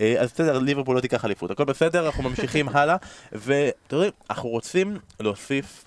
אה, 0.00 0.14
אז 0.18 0.32
בסדר, 0.32 0.58
ליברפול 0.58 0.96
לא 0.96 1.00
תיקח 1.00 1.24
אליפות, 1.24 1.50
הכל 1.50 1.64
בסדר, 1.64 2.06
אנחנו 2.06 2.22
ממשיכים 2.22 2.68
הלאה, 2.68 2.96
ואתה 3.32 3.96
יודע, 3.96 4.08
אנחנו 4.30 4.48
רוצים 4.48 4.98
להוסיף 5.20 5.84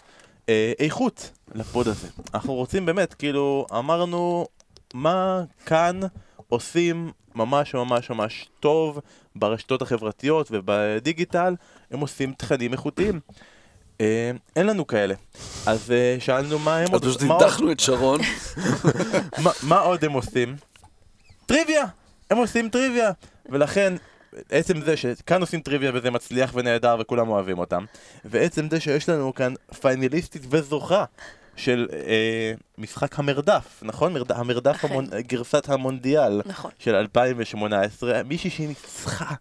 איכות 0.80 1.32
לפוד 1.56 1.88
הזה. 1.88 2.08
אנחנו 2.34 2.54
רוצים 2.54 2.86
באמת, 2.86 3.14
כאילו, 3.14 3.66
אמרנו, 3.78 4.46
מה 4.94 5.42
כאן 5.66 6.00
עושים 6.50 7.12
ממש 7.36 7.74
ממש 7.74 8.10
ממש 8.10 8.50
טוב 8.60 9.00
ברשתות 9.36 9.82
החברתיות 9.82 10.48
ובדיגיטל, 10.52 11.56
הם 11.92 12.00
עושים 12.00 12.34
תכנים 12.34 12.72
איכותיים. 12.74 13.20
אה, 14.02 14.32
אין 14.56 14.66
לנו 14.68 14.88
כאלה. 14.88 15.16
אז 15.66 15.92
אה, 15.92 16.16
שאלנו 16.20 16.60
מה 16.60 16.78
הם 16.78 16.86
אז 16.86 16.92
עוד... 16.94 17.04
עוד- 17.06 17.42
הדחנו 17.42 17.72
את 17.72 17.80
שרון. 17.80 18.20
מה- 19.44 19.52
מה 19.64 19.80
עוד 19.80 20.06
הם 20.06 20.12
עושים? 20.12 20.56
טריוויה! 21.46 21.86
הם 22.32 22.38
עושים 22.38 22.70
טריוויה! 22.70 23.12
ולכן, 23.50 23.94
עצם 24.50 24.82
זה 24.82 24.98
שכאן 24.98 25.42
עושים 25.42 25.62
טריוויה 25.62 25.92
וזה 25.94 26.12
מצליח 26.12 26.52
ונהדר 26.56 26.96
וכולם 27.00 27.30
אוהבים 27.30 27.58
אותם, 27.58 27.86
ועצם 28.26 28.70
זה 28.70 28.80
שיש 28.80 29.10
לנו 29.10 29.34
כאן 29.34 29.54
פיינליסטית 29.82 30.42
וזוכה 30.50 31.06
של 31.56 31.88
אה, 31.94 32.54
משחק 32.78 33.20
המרדף, 33.20 33.80
נכון? 33.82 34.14
מרד... 34.14 34.32
המרדף, 34.32 34.76
אכן. 34.76 34.88
המונ... 34.88 35.06
גרסת 35.20 35.70
המונדיאל 35.70 36.42
נכון. 36.46 36.72
של 36.80 36.96
2018, 36.96 38.24
מישהי 38.24 38.50
שניצחה 38.50 39.34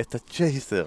את 0.00 0.14
הצ'ייסר, 0.14 0.84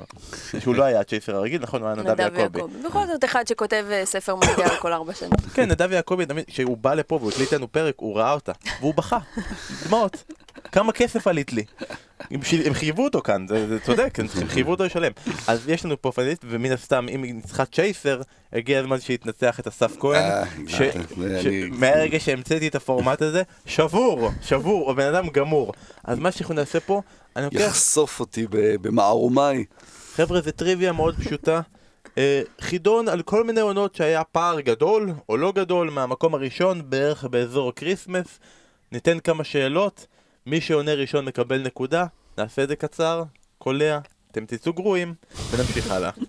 שהוא 0.60 0.76
לא 0.76 0.84
היה 0.84 1.00
הצ'ייסר 1.00 1.36
הרגיל, 1.36 1.62
נכון? 1.62 1.82
הוא 1.82 1.89
היה 1.89 1.95
נדב 1.95 2.19
יעקבי. 2.19 2.60
בכל 2.86 3.08
זאת 3.08 3.24
אחד 3.24 3.47
שכותב 3.47 3.86
אה, 3.91 4.06
ספר 4.06 4.36
מונדיאל 4.36 4.80
כל 4.80 4.93
ארבע 4.93 5.13
שנים. 5.13 5.32
כן, 5.54 5.71
נדב 5.71 5.91
יעקבי, 5.91 6.26
כשהוא 6.47 6.78
בא 6.78 6.93
לפה 6.93 7.15
והוא 7.15 7.32
הקליט 7.32 7.54
לנו 7.54 7.71
פרק, 7.71 7.95
הוא 7.97 8.17
ראה 8.17 8.34
אותה, 8.34 8.52
והוא 8.80 8.93
בכה, 8.93 9.17
דמעות. 9.88 10.24
כמה 10.71 10.91
כסף 10.91 11.27
עלית 11.27 11.53
לי? 11.53 11.63
הם 12.31 12.43
ש- 12.43 12.53
הם 12.53 12.73
חייבו 12.73 13.03
אותו 13.03 13.21
כאן, 13.21 13.45
זה, 13.47 13.67
זה 13.67 13.79
צודק, 13.79 14.19
הם 14.19 14.27
חייבו 14.53 14.71
אותו 14.71 14.84
לשלם. 14.86 15.12
אז 15.47 15.69
יש 15.69 15.86
לנו 15.86 16.01
פה 16.01 16.12
פאנליסט, 16.12 16.45
ומן 16.49 16.71
הסתם, 16.71 17.05
אם 17.15 17.21
ניצחה 17.25 17.65
צ'ייסר, 17.65 18.21
הגיע 18.53 18.79
הזמן 18.79 18.99
שינצח 18.99 19.60
את 19.60 19.67
אסף 19.67 19.97
כהן. 19.99 20.21
אה, 20.21 20.43
ש- 20.67 20.81
ש- 21.43 21.47
מהרגע 21.71 22.19
שהמצאתי 22.19 22.67
את 22.67 22.75
הפורמט 22.75 23.21
הזה, 23.21 23.41
שבור, 23.65 24.29
שבור, 24.41 24.89
או 24.89 24.95
בן 24.95 25.13
אדם 25.15 25.29
גמור. 25.29 25.73
אז 26.03 26.19
מה 26.19 26.31
שאנחנו 26.31 26.55
נעשה 26.55 26.79
פה, 26.79 27.01
אני 27.36 27.45
לוקח 27.45 27.60
יחשוף 27.60 28.19
אותי 28.19 28.45
במערומיי. 28.81 29.65
חבר'ה, 30.15 30.41
זה 30.41 30.51
טריוויה 30.51 30.91
מאוד 30.91 31.15
פשוטה. 31.15 31.62
אה, 32.17 32.41
חידון 32.62 33.07
על 33.07 33.21
כל 33.21 33.43
מיני 33.43 33.62
עונות 33.62 33.95
שהיה 33.95 34.23
פער 34.23 34.60
גדול 34.62 35.12
או 35.29 35.38
לא 35.38 35.51
גדול 35.55 35.89
מהמקום 35.89 36.34
הראשון, 36.36 36.81
בערך 36.89 37.23
באזור 37.25 37.69
הקריסמס. 37.69 38.39
ניתן 38.91 39.19
כמה 39.19 39.43
שאלות, 39.43 40.05
מי 40.45 40.62
שעונה 40.62 40.93
ראשון 40.93 41.25
מקבל 41.25 41.62
נקודה, 41.62 42.06
נעשה 42.38 42.63
את 42.63 42.67
זה 42.67 42.75
קצר, 42.75 43.23
קולע, 43.58 43.99
אתם 44.32 44.45
תצאו 44.45 44.73
גרועים, 44.73 45.13
ונמשיך 45.51 45.91
הלאה. 45.91 46.10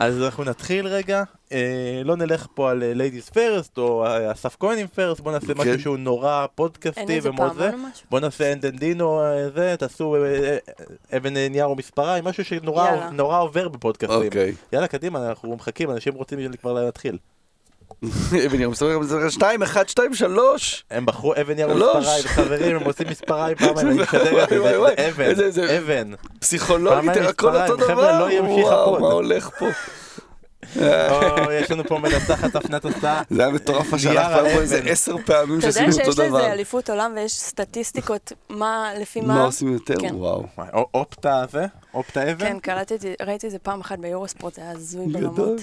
אז 0.00 0.22
אנחנו 0.22 0.44
נתחיל 0.44 0.86
רגע, 0.86 1.22
אה, 1.52 2.02
לא 2.04 2.16
נלך 2.16 2.46
פה 2.54 2.70
על 2.70 2.92
ladies 2.94 3.28
first 3.28 3.78
או 3.78 4.06
אה, 4.06 4.32
אסף 4.32 4.56
כהן 4.60 4.78
עם 4.78 4.86
first, 4.86 5.20
בוא 5.20 5.32
נעשה 5.32 5.46
כן. 5.46 5.60
משהו 5.60 5.80
שהוא 5.80 5.98
נורא 5.98 6.46
פודקאסטי 6.54 7.20
ומאוד 7.22 7.54
זה. 7.54 7.70
בוא 8.10 8.20
נעשה 8.20 8.52
אנדנדינו 8.52 9.22
אה, 9.22 9.50
זה, 9.50 9.74
תעשו 9.78 10.14
אה, 10.14 10.20
אה, 10.20 11.16
אבן 11.16 11.36
אה, 11.36 11.48
נייר 11.48 11.64
או 11.64 11.76
מספריים, 11.76 12.24
משהו 12.24 12.44
שנורא 12.44 13.40
עובר 13.40 13.68
בפודקאסטים. 13.68 14.26
אוקיי. 14.26 14.54
יאללה, 14.72 14.86
קדימה, 14.86 15.28
אנחנו 15.28 15.56
מחכים, 15.56 15.90
אנשים 15.90 16.14
רוצים 16.14 16.52
כבר 16.60 16.72
להתחיל. 16.72 17.18
אבן 18.46 18.60
נייר 18.60 18.72
מספריים, 18.72 19.00
2, 19.28 19.62
1, 19.62 19.88
2, 19.88 20.14
3. 20.14 20.84
הם 20.90 21.06
בחרו 21.06 21.34
אבן 21.40 21.58
נייר 21.58 21.72
שלוש. 21.74 21.96
מספריים, 21.96 22.24
חברים, 22.26 22.76
הם 22.76 22.82
עושים 22.82 23.06
מספריים 23.08 23.56
פעמיים, 23.56 23.88
אני 23.88 24.02
משדר 24.02 25.46
את 25.46 25.52
זה, 25.52 25.78
אבן, 25.78 26.12
אבן. 26.12 26.14
פסיכולוגית, 26.40 27.16
הכל 27.16 27.56
אותו 27.56 27.76
דבר. 27.76 27.86
חבר'ה, 27.86 28.20
לא 28.20 28.32
ימשיך 28.32 28.72
הפוד. 28.72 29.00
מה 29.00 29.06
הולך 29.06 29.50
פה? 29.58 29.66
יש 31.60 31.70
לנו 31.70 31.84
פה 31.84 31.98
מנצחת 31.98 32.56
הפנת 32.56 32.84
הסעה. 32.84 33.22
זה 33.30 33.42
היה 33.42 33.52
מטורף 33.52 33.96
שהלך 33.96 34.26
על 34.26 34.44
פה 34.54 34.60
איזה. 34.60 34.80
עשר 34.86 35.16
פעמים 35.26 35.58
אתה 35.58 35.66
יודע 35.66 35.72
שעשינו 35.72 35.86
אותו 35.86 36.04
שיש 36.04 36.08
לזה 36.08 36.28
דבר. 36.28 36.52
אליפות 36.52 36.90
עולם 36.90 37.12
ויש 37.16 37.32
סטטיסטיקות 37.32 38.32
מה, 38.48 38.90
לפי 39.00 39.20
מה 39.20 39.26
מה? 39.26 39.44
עושים 39.44 39.72
יותר? 39.72 39.94
כן. 40.00 40.14
וואו. 40.14 40.44
אופטה 40.94 41.44
זה? 41.52 41.66
אופטה 41.94 42.32
אבן? 42.32 42.46
כן, 42.46 42.58
קלטתי, 42.58 43.14
ראיתי 43.26 43.46
את 43.46 43.52
זה 43.52 43.58
פעם 43.58 43.80
אחת 43.80 43.98
ביורוספורט, 43.98 44.54
זה 44.54 44.62
היה 44.62 44.70
הזוי. 44.70 45.06
ברמות. 45.06 45.60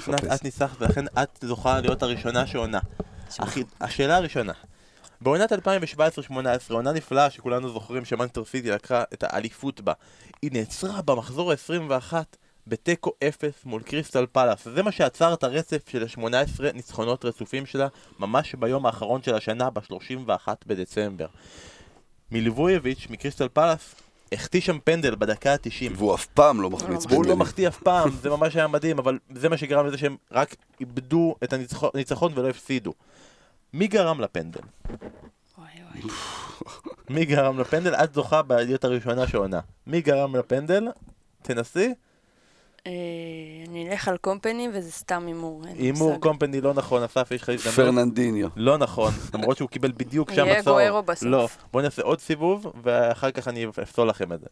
חפש. 0.00 0.34
את 0.34 0.44
ניסחת, 0.44 0.82
ולכן 0.82 1.04
את 1.22 1.38
זוכה 1.42 1.80
להיות 1.80 2.02
הראשונה 2.02 2.46
שעונה. 2.46 2.80
השאלה 3.80 4.16
הראשונה. 4.16 4.52
בעונת 5.20 5.52
2017-2018, 5.52 5.56
עונה 6.70 6.92
נפלאה 6.92 7.30
שכולנו 7.30 7.68
זוכרים 7.68 8.04
שמנטר 8.04 8.44
סיטי 8.44 8.70
לקחה 8.70 9.04
את 9.14 9.22
האליפות 9.22 9.80
בה. 9.80 9.92
היא 10.42 10.50
נעצרה 10.52 11.02
במחזור 11.02 11.52
ה-21 11.52 12.12
בתיקו 12.66 13.12
0 13.28 13.64
מול 13.64 13.82
קריסטל 13.82 14.26
פלאס. 14.32 14.68
זה 14.74 14.82
מה 14.82 14.92
שעצר 14.92 15.34
את 15.34 15.44
הרצף 15.44 15.88
של 15.88 16.02
ה-18 16.02 16.62
ניצחונות 16.74 17.24
רצופים 17.24 17.66
שלה, 17.66 17.88
ממש 18.18 18.54
ביום 18.54 18.86
האחרון 18.86 19.22
של 19.22 19.34
השנה, 19.34 19.70
ב-31 19.70 20.48
בדצמבר. 20.66 21.26
מליבויביץ' 22.30 23.06
מקריסטל 23.10 23.48
פלאס 23.48 23.94
החטיא 24.34 24.60
שם 24.60 24.78
פנדל 24.84 25.14
בדקה 25.14 25.52
ה-90. 25.52 25.92
והוא 25.96 26.14
אף 26.14 26.26
פעם 26.26 26.60
לא 26.60 26.70
מחמיץ 26.70 27.06
לא 27.06 27.10
פנדלים. 27.10 27.38
מחטיא 27.38 27.68
אף 27.68 27.78
פעם, 27.78 28.10
זה 28.10 28.30
ממש 28.30 28.56
היה 28.56 28.68
מדהים, 28.68 28.98
אבל 28.98 29.18
זה 29.34 29.48
מה 29.48 29.56
שגרם 29.56 29.86
לזה 29.86 29.98
שהם 29.98 30.16
רק 30.32 30.56
איבדו 30.80 31.34
את 31.44 31.52
הניצחון 31.94 32.32
ולא 32.34 32.48
הפסידו. 32.48 32.92
מי 33.72 33.86
גרם 33.86 34.20
לפנדל? 34.20 34.60
מי 37.10 37.24
גרם 37.24 37.60
לפנדל? 37.60 37.94
את 37.94 38.14
זוכה 38.14 38.42
בעליות 38.42 38.84
הראשונה 38.84 39.26
שעונה. 39.26 39.60
מי 39.86 40.00
גרם 40.00 40.36
לפנדל? 40.36 40.88
תנסי. 41.42 41.94
אה, 42.86 42.92
אני 43.68 43.90
אלך 43.90 44.08
על 44.08 44.16
קומפני 44.16 44.68
וזה 44.72 44.92
סתם 44.92 45.26
הימור. 45.26 45.62
הימור. 45.78 46.20
קומפני 46.20 46.60
לא 46.60 46.74
נכון, 46.74 47.02
אסף 47.02 47.30
יש 47.30 47.42
לך 47.42 47.48
הזדמנות. 47.48 47.76
פרננדיניו. 47.76 48.48
לא 48.56 48.78
נכון, 48.78 49.12
למרות 49.34 49.56
שהוא 49.56 49.68
קיבל 49.68 49.92
בדיוק 49.96 50.32
שם 50.32 50.46
יהיה 50.46 50.58
הצהוב. 50.58 50.78
גוארו 50.78 51.02
בסוף. 51.02 51.28
לא, 51.28 51.48
בואו 51.72 51.84
נעשה 51.84 52.02
עוד 52.02 52.20
סיבוב, 52.20 52.72
ואחר 52.82 53.30
כך 53.30 53.48
אני 53.48 53.66
אפסול 53.82 54.08
לכם 54.08 54.32
את 54.32 54.40
זה. 54.40 54.46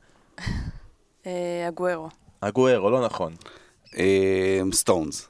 אה, 1.26 1.64
הגוארו. 1.68 2.08
הגוארו, 2.42 2.90
לא 2.90 3.04
נכון. 3.04 3.34
אמ, 3.96 4.72
סטונס. 4.72 5.28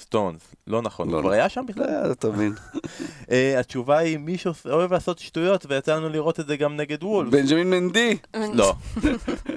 סטונס, 0.00 0.40
לא 0.66 0.82
נכון. 0.82 1.08
לא, 1.10 1.14
הוא 1.14 1.20
כבר 1.22 1.30
לא. 1.30 1.34
היה 1.34 1.48
שם 1.48 1.64
בכלל? 1.68 1.86
לא, 2.06 2.12
אתה 2.12 2.28
מבין. 2.28 2.52
אה, 3.30 3.60
התשובה 3.60 3.98
היא 3.98 4.18
מי 4.18 4.38
שאוהב 4.38 4.92
לעשות 4.92 5.18
שטויות, 5.18 5.66
ויצא 5.68 5.96
לנו 5.96 6.08
לראות 6.08 6.40
את 6.40 6.46
זה 6.46 6.56
גם 6.56 6.76
נגד 6.76 7.02
וולבס. 7.02 7.30
בנג'מין 7.30 7.70
מנדי. 7.70 8.16
לא. 8.54 8.74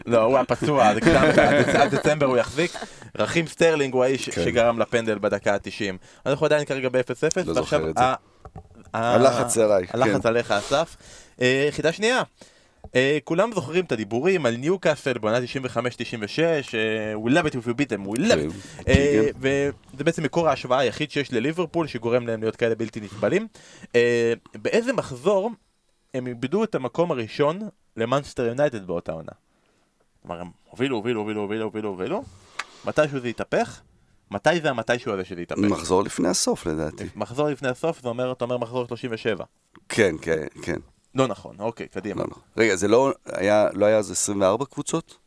לא, 0.05 0.21
הוא 0.23 0.35
היה 0.35 0.45
פצוע, 0.45 0.93
זה 0.93 1.01
קדם, 1.01 1.15
עד 1.15 1.35
דצ- 1.65 1.77
עד 1.77 1.95
דצמבר 1.95 2.25
הוא 2.25 2.37
יחזיק. 2.37 2.71
רחים 3.17 3.47
סטרלינג 3.47 3.93
הוא 3.93 4.03
האיש 4.03 4.29
כן. 4.29 4.43
שגרם 4.45 4.79
לפנדל 4.79 5.17
בדקה 5.21 5.53
ה-90. 5.53 5.95
אנחנו 6.25 6.45
עדיין 6.45 6.65
כרגע 6.65 6.89
ב-0-0, 6.89 7.41
לא 7.45 7.63
ה- 7.97 8.13
הלחץ 8.93 9.57
עליי, 9.57 9.85
הלחץ 9.93 10.21
כן. 10.21 10.27
עליך, 10.27 10.51
אסף. 10.51 10.95
אה, 11.41 11.65
יחידה 11.69 11.91
שנייה. 11.91 12.21
אה, 12.95 13.17
כולם 13.23 13.51
זוכרים 13.53 13.85
את 13.85 13.91
הדיבורים 13.91 14.45
על 14.45 14.57
ניוקאסל 14.57 15.17
בעונה 15.17 15.37
95-96, 15.37 15.79
אה, 16.73 17.13
We 17.25 17.29
love 17.29 17.47
it 17.47 17.53
if 17.53 17.67
you 17.67 17.73
beat 17.73 17.89
them, 17.89 18.07
we 18.07 18.19
love 18.19 18.49
it. 18.49 18.83
כן. 18.85 18.91
אה, 18.91 19.29
וזה 19.39 20.03
בעצם 20.03 20.23
מקור 20.23 20.49
ההשוואה 20.49 20.79
היחיד 20.79 21.11
שיש 21.11 21.33
לליברפול 21.33 21.87
שגורם 21.87 22.27
להם 22.27 22.41
להיות 22.41 22.55
כאלה 22.55 22.75
בלתי 22.75 22.99
נסבלים. 22.99 23.47
באיזה 24.55 24.93
מחזור 24.93 25.51
הם 26.13 26.27
איבדו 26.27 26.63
את 26.63 26.75
המקום 26.75 27.11
הראשון 27.11 27.59
למאנסטר 27.97 28.45
יונייטד 28.45 28.87
באותה 28.87 29.11
עונה? 29.11 29.31
כלומר 30.21 30.41
הם 30.41 30.47
הובילו, 30.69 30.95
הובילו, 30.95 31.19
הובילו, 31.19 31.41
הובילו, 31.41 31.63
הובילו, 31.63 31.89
הובילו, 31.89 32.23
מתישהו 32.85 33.19
זה 33.19 33.29
יתהפך? 33.29 33.81
מתי 34.31 34.61
זה 34.61 34.69
המתישהו 34.69 35.13
הזה 35.13 35.25
שזה 35.25 35.41
יתהפך? 35.41 35.61
מחזור 35.61 36.03
לפני 36.03 36.27
הסוף 36.27 36.65
לדעתי. 36.65 37.03
מחזור 37.15 37.49
לפני 37.49 37.69
הסוף, 37.69 38.01
זה 38.01 38.09
אומר, 38.09 38.31
אתה 38.31 38.45
אומר 38.45 38.57
מחזור 38.57 38.87
37. 38.87 39.45
כן, 39.89 40.15
כן, 40.21 40.45
כן. 40.61 40.77
לא 41.15 41.27
נכון, 41.27 41.55
אוקיי, 41.59 41.87
קדימה. 41.87 42.21
לא, 42.21 42.27
לא. 42.31 42.35
רגע, 42.63 42.75
זה 42.75 42.87
לא 42.87 43.11
היה, 43.25 43.67
לא 43.73 43.85
היה 43.85 43.97
אז 43.97 44.11
24 44.11 44.65
קבוצות? 44.65 45.17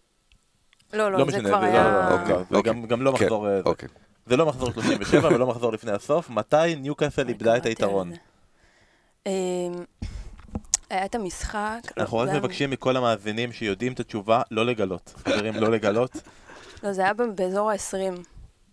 לא, 0.93 0.99
לא 1.13 1.19
לא, 1.19 1.19
זה 1.19 1.25
משנה, 1.25 1.49
כבר 1.49 1.61
זה 1.61 1.67
היה... 1.67 1.85
לא- 1.85 2.11
לא, 2.17 2.21
אוקיי, 2.21 2.35
אוקיי. 2.57 2.63
גם- 2.73 2.87
גם 2.87 3.03
לא 3.03 3.11
כן, 3.19 3.25
מחזור... 3.25 3.49
אה, 3.49 3.63
זה. 3.63 3.69
אוקיי. 3.69 3.89
זה 4.27 4.37
לא 4.37 4.47
מחזור 4.47 4.73
37 4.73 5.29
ולא 5.29 5.47
מחזור 5.47 5.73
לפני 5.73 5.93
הסוף, 5.93 6.31
מתי 6.31 6.77
ניוקאסל 6.77 7.29
איבדה 7.29 7.57
את 7.57 7.63
קראתי 7.63 7.69
על 7.69 7.89
היתרון? 7.89 8.13
אה, 9.27 9.33
היה 10.91 11.05
את 11.05 11.15
המשחק. 11.15 11.81
אנחנו 11.97 12.19
רק 12.19 12.29
מבקשים 12.29 12.71
מכל 12.71 12.97
המאזינים 12.97 13.53
שיודעים 13.53 13.93
את 13.93 14.01
התשובה, 14.01 14.43
לא 14.51 14.67
לגלות. 14.67 15.15
חברים, 15.17 15.55
לא 15.55 15.71
לגלות. 15.71 16.11
לא, 16.83 16.93
זה 16.93 17.03
היה 17.03 17.13
באזור 17.15 17.71
ה-20. 17.71 18.21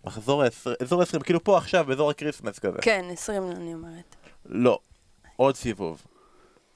מחזור 0.04 0.42
ה-20, 0.42 0.50
אזור 0.82 1.00
ה-20, 1.02 1.22
כאילו 1.22 1.44
פה 1.44 1.58
עכשיו, 1.58 1.84
באזור 1.84 2.10
ה 2.10 2.15
Christmas 2.15 2.58
כזה. 2.58 2.78
כן, 2.82 3.04
20 3.12 3.50
אני 3.50 3.74
אומרת. 3.74 4.16
לא. 4.46 4.78
עוד 5.36 5.56
סיבוב. 5.56 6.02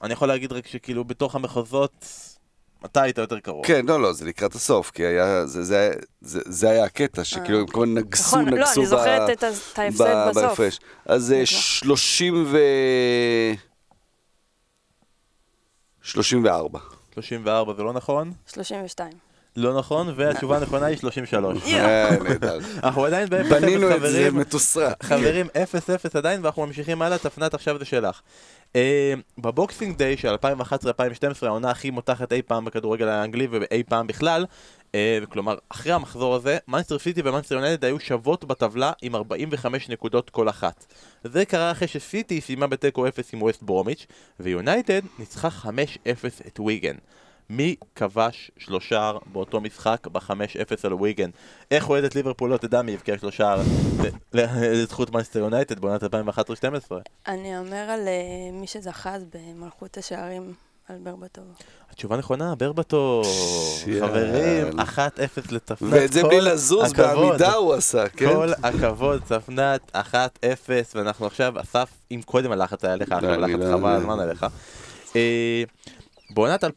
אני 0.02 0.12
יכול 0.12 0.28
להגיד 0.28 0.52
רק 0.52 0.66
שכאילו 0.66 1.04
בתוך 1.04 1.34
המחוזות, 1.34 2.06
אתה 2.84 3.02
היית 3.02 3.18
יותר 3.18 3.40
קרוב. 3.40 3.66
כן, 3.66 3.86
לא, 3.86 4.02
לא, 4.02 4.12
זה 4.12 4.24
לקראת 4.24 4.54
הסוף, 4.54 4.90
כי 4.90 5.06
היה, 5.06 5.46
זה, 5.46 5.64
זה, 5.64 5.90
זה, 6.20 6.40
זה 6.44 6.70
היה 6.70 6.84
הקטע, 6.84 7.24
שכאילו 7.24 7.60
הם 7.60 7.66
כבר 7.66 7.84
נגסו, 7.84 8.36
נכון, 8.36 8.48
לא, 8.48 8.58
נגסו 8.58 8.80
אני 8.80 8.86
זוכרת 8.86 9.30
את 9.30 9.44
ההפסד 9.78 10.04
ב- 10.04 10.28
בסוף. 10.30 10.42
בהפרש. 10.42 10.78
אז 11.06 11.32
אה, 11.32 11.42
נכון. 11.42 11.46
30 11.46 12.44
ו... 12.46 12.58
34. 16.02 16.78
34 17.14 17.74
זה 17.74 17.82
לא 17.82 17.92
נכון? 17.92 18.32
32. 18.46 19.25
לא 19.56 19.78
נכון, 19.78 20.12
והתשובה 20.16 20.56
הנכונה 20.56 20.86
היא 20.86 20.98
33. 20.98 21.62
אה. 21.66 22.08
אנחנו 22.82 23.04
עדיין 23.04 23.28
ב-0-0 23.28 23.50
בנינו 23.50 23.90
את 23.94 24.00
זה 24.00 24.08
חברים. 24.08 24.36
מתוסרט. 24.36 25.02
חברים, 25.02 25.46
0-0 25.46 25.48
עדיין, 26.14 26.44
ואנחנו 26.44 26.66
ממשיכים 26.66 27.02
הלאה, 27.02 27.18
תפנת 27.18 27.54
עכשיו 27.54 27.78
זה 27.78 27.84
שלך. 27.84 28.20
אה, 28.76 29.14
ב 29.38 29.47
Boxing 29.47 29.96
Day 29.96 30.16
של 30.16 30.34
2011-2012, 30.34 31.46
העונה 31.46 31.70
הכי 31.70 31.90
מותחת 31.90 32.32
אי 32.32 32.42
פעם 32.42 32.64
בכדורגל 32.64 33.08
האנגלי 33.08 33.46
ואי 33.46 33.82
פעם 33.82 34.06
בכלל, 34.06 34.46
אה, 34.94 35.18
כלומר, 35.28 35.54
אחרי 35.68 35.92
המחזור 35.92 36.34
הזה, 36.34 36.58
מנצ'סטר 36.68 36.98
סיטי 36.98 37.22
ומנצ'סטר 37.24 37.54
יונייטד 37.54 37.84
היו 37.84 38.00
שוות 38.00 38.44
בטבלה 38.44 38.92
עם 39.02 39.14
45 39.14 39.88
נקודות 39.88 40.30
כל 40.30 40.48
אחת. 40.48 40.86
זה 41.24 41.44
קרה 41.44 41.70
אחרי 41.70 41.88
שסיטי 41.88 42.40
סיימה 42.40 42.66
בתיקו 42.66 43.08
0 43.08 43.32
עם 43.32 43.42
ווסט 43.42 43.62
ברומיץ', 43.62 44.06
ויונייטד 44.40 45.00
ניצחה 45.18 45.48
5-0 45.48 45.68
את 46.46 46.60
ויגן. 46.60 46.96
מי 47.50 47.76
כבש 47.94 48.50
שלושה 48.58 49.12
באותו 49.32 49.60
משחק 49.60 50.06
ב-5-0 50.06 50.76
על 50.84 50.94
ויגן? 50.94 51.30
איך 51.70 51.88
אוהדת 51.88 52.14
ליברפול 52.14 52.50
לא 52.50 52.56
תדע 52.56 52.82
מי 52.82 52.94
הבקיע 52.94 53.18
שלושה 53.18 53.56
לזכות 54.32 55.10
מנסטר 55.10 55.38
יונייטד 55.38 55.78
בעונת 55.80 56.02
2011-2012? 56.02 56.06
אני 57.28 57.58
אומר 57.58 57.76
על 57.76 58.08
אה, 58.08 58.52
מי 58.52 58.66
שזכה 58.66 59.14
אז 59.14 59.24
במלכות 59.34 59.96
השערים, 59.96 60.52
על 60.88 60.96
ברבטוב. 61.02 61.44
התשובה 61.90 62.16
נכונה, 62.16 62.54
ברבטו. 62.54 63.22
יאללה. 63.86 64.06
חברים, 64.06 64.80
1-0 64.80 65.52
לצפנת. 65.52 65.92
ואת 65.92 66.12
זה 66.12 66.22
כל 66.22 66.28
בלי 66.28 66.40
לזוז. 66.40 66.92
בעמידה 66.92 67.54
הוא 67.54 67.74
עשה, 67.74 68.08
כן? 68.08 68.34
כל 68.34 68.48
הכבוד, 68.62 69.22
צפנת, 69.24 69.96
1-0, 69.96 69.96
ואנחנו 70.94 71.26
עכשיו, 71.26 71.60
אסף, 71.60 71.88
אם 72.10 72.20
קודם 72.24 72.52
הלחץ 72.52 72.84
היה 72.84 72.92
עליך, 72.92 73.12
עכשיו 73.12 73.30
הלחץ 73.30 73.60
חבל 73.72 73.90
הזמן 73.90 74.20
עליך. 74.20 74.46
בעונת 76.30 76.64
2014-2015, 76.64 76.68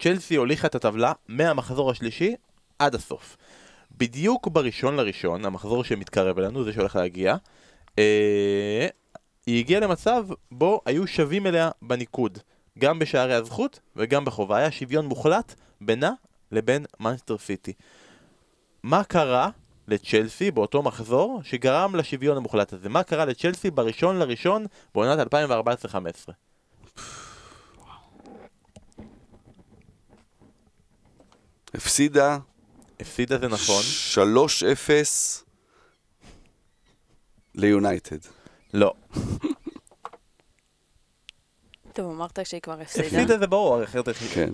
צ'לסי 0.00 0.36
הוליכה 0.36 0.66
את 0.66 0.74
הטבלה 0.74 1.12
מהמחזור 1.28 1.90
השלישי 1.90 2.34
עד 2.78 2.94
הסוף. 2.94 3.36
בדיוק 3.98 4.48
בראשון 4.48 4.96
לראשון, 4.96 5.44
המחזור 5.44 5.84
שמתקרב 5.84 6.38
אלינו, 6.38 6.64
זה 6.64 6.72
שהולך 6.72 6.96
להגיע, 6.96 7.36
אה, 7.98 8.86
היא 9.46 9.58
הגיעה 9.58 9.80
למצב 9.80 10.26
בו 10.50 10.80
היו 10.86 11.06
שווים 11.06 11.46
אליה 11.46 11.70
בניקוד, 11.82 12.38
גם 12.78 12.98
בשערי 12.98 13.34
הזכות 13.34 13.80
וגם 13.96 14.24
בחובה. 14.24 14.56
היה 14.56 14.70
שוויון 14.70 15.06
מוחלט 15.06 15.54
בינה 15.80 16.12
לבין 16.52 16.84
מנסטר 17.00 17.38
סיטי. 17.38 17.72
מה 18.82 19.04
קרה 19.04 19.50
לצ'לסי 19.88 20.50
באותו 20.50 20.82
מחזור 20.82 21.40
שגרם 21.44 21.96
לשוויון 21.96 22.36
המוחלט 22.36 22.72
הזה? 22.72 22.88
מה 22.88 23.02
קרה 23.02 23.24
לצ'לסי 23.24 23.70
בראשון 23.70 24.18
לראשון 24.18 24.66
בעונת 24.94 25.32
2014-2015? 25.34 26.32
הפסידה 31.74 32.38
הפסידה 33.00 33.38
זה 33.38 33.48
נכון? 33.48 33.82
3-0 34.14 34.18
ליונייטד. 37.54 38.16
לא. 38.74 38.94
טוב, 41.92 42.12
אמרת 42.12 42.38
שהיא 42.44 42.60
כבר 42.60 42.80
הפסידה. 42.80 43.06
הפסידה 43.06 43.38
זה 43.38 43.46
ברור, 43.46 43.84
אחרת... 43.84 44.08
כן. 44.34 44.50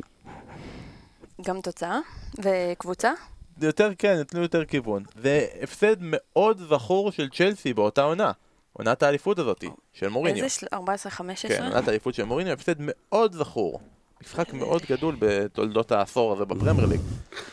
גם 1.47 1.61
תוצאה? 1.61 1.99
וקבוצה? 2.39 3.13
זה 3.61 3.67
יותר 3.67 3.91
כן, 3.99 4.17
נתנו 4.21 4.43
יותר 4.43 4.65
כיוון. 4.65 5.03
זה 5.23 5.47
הפסד 5.63 5.97
מאוד 6.01 6.63
זכור 6.69 7.13
של 7.13 7.29
צ'לסי 7.31 7.75
באותה 7.75 8.03
עונה. 8.03 8.33
עונת 8.73 9.03
האליפות 9.03 9.39
הזאתי, 9.39 9.69
של 9.93 10.09
מוריניו. 10.09 10.45
איזה 10.45 10.55
של- 10.55 10.67
14-15? 10.75 10.79
כן, 11.49 11.63
עונת 11.73 11.89
האליפות 11.89 12.15
של 12.15 12.25
מוריניו, 12.25 12.53
הפסד 12.53 12.75
מאוד 12.79 13.33
זכור. 13.35 13.81
משחק 14.27 14.53
מאוד 14.53 14.83
גדול 14.91 15.17
בתולדות 15.19 15.93
העשור 15.93 16.33
הזה 16.33 16.45
בפרמייר 16.45 16.87
ליג. 16.87 17.01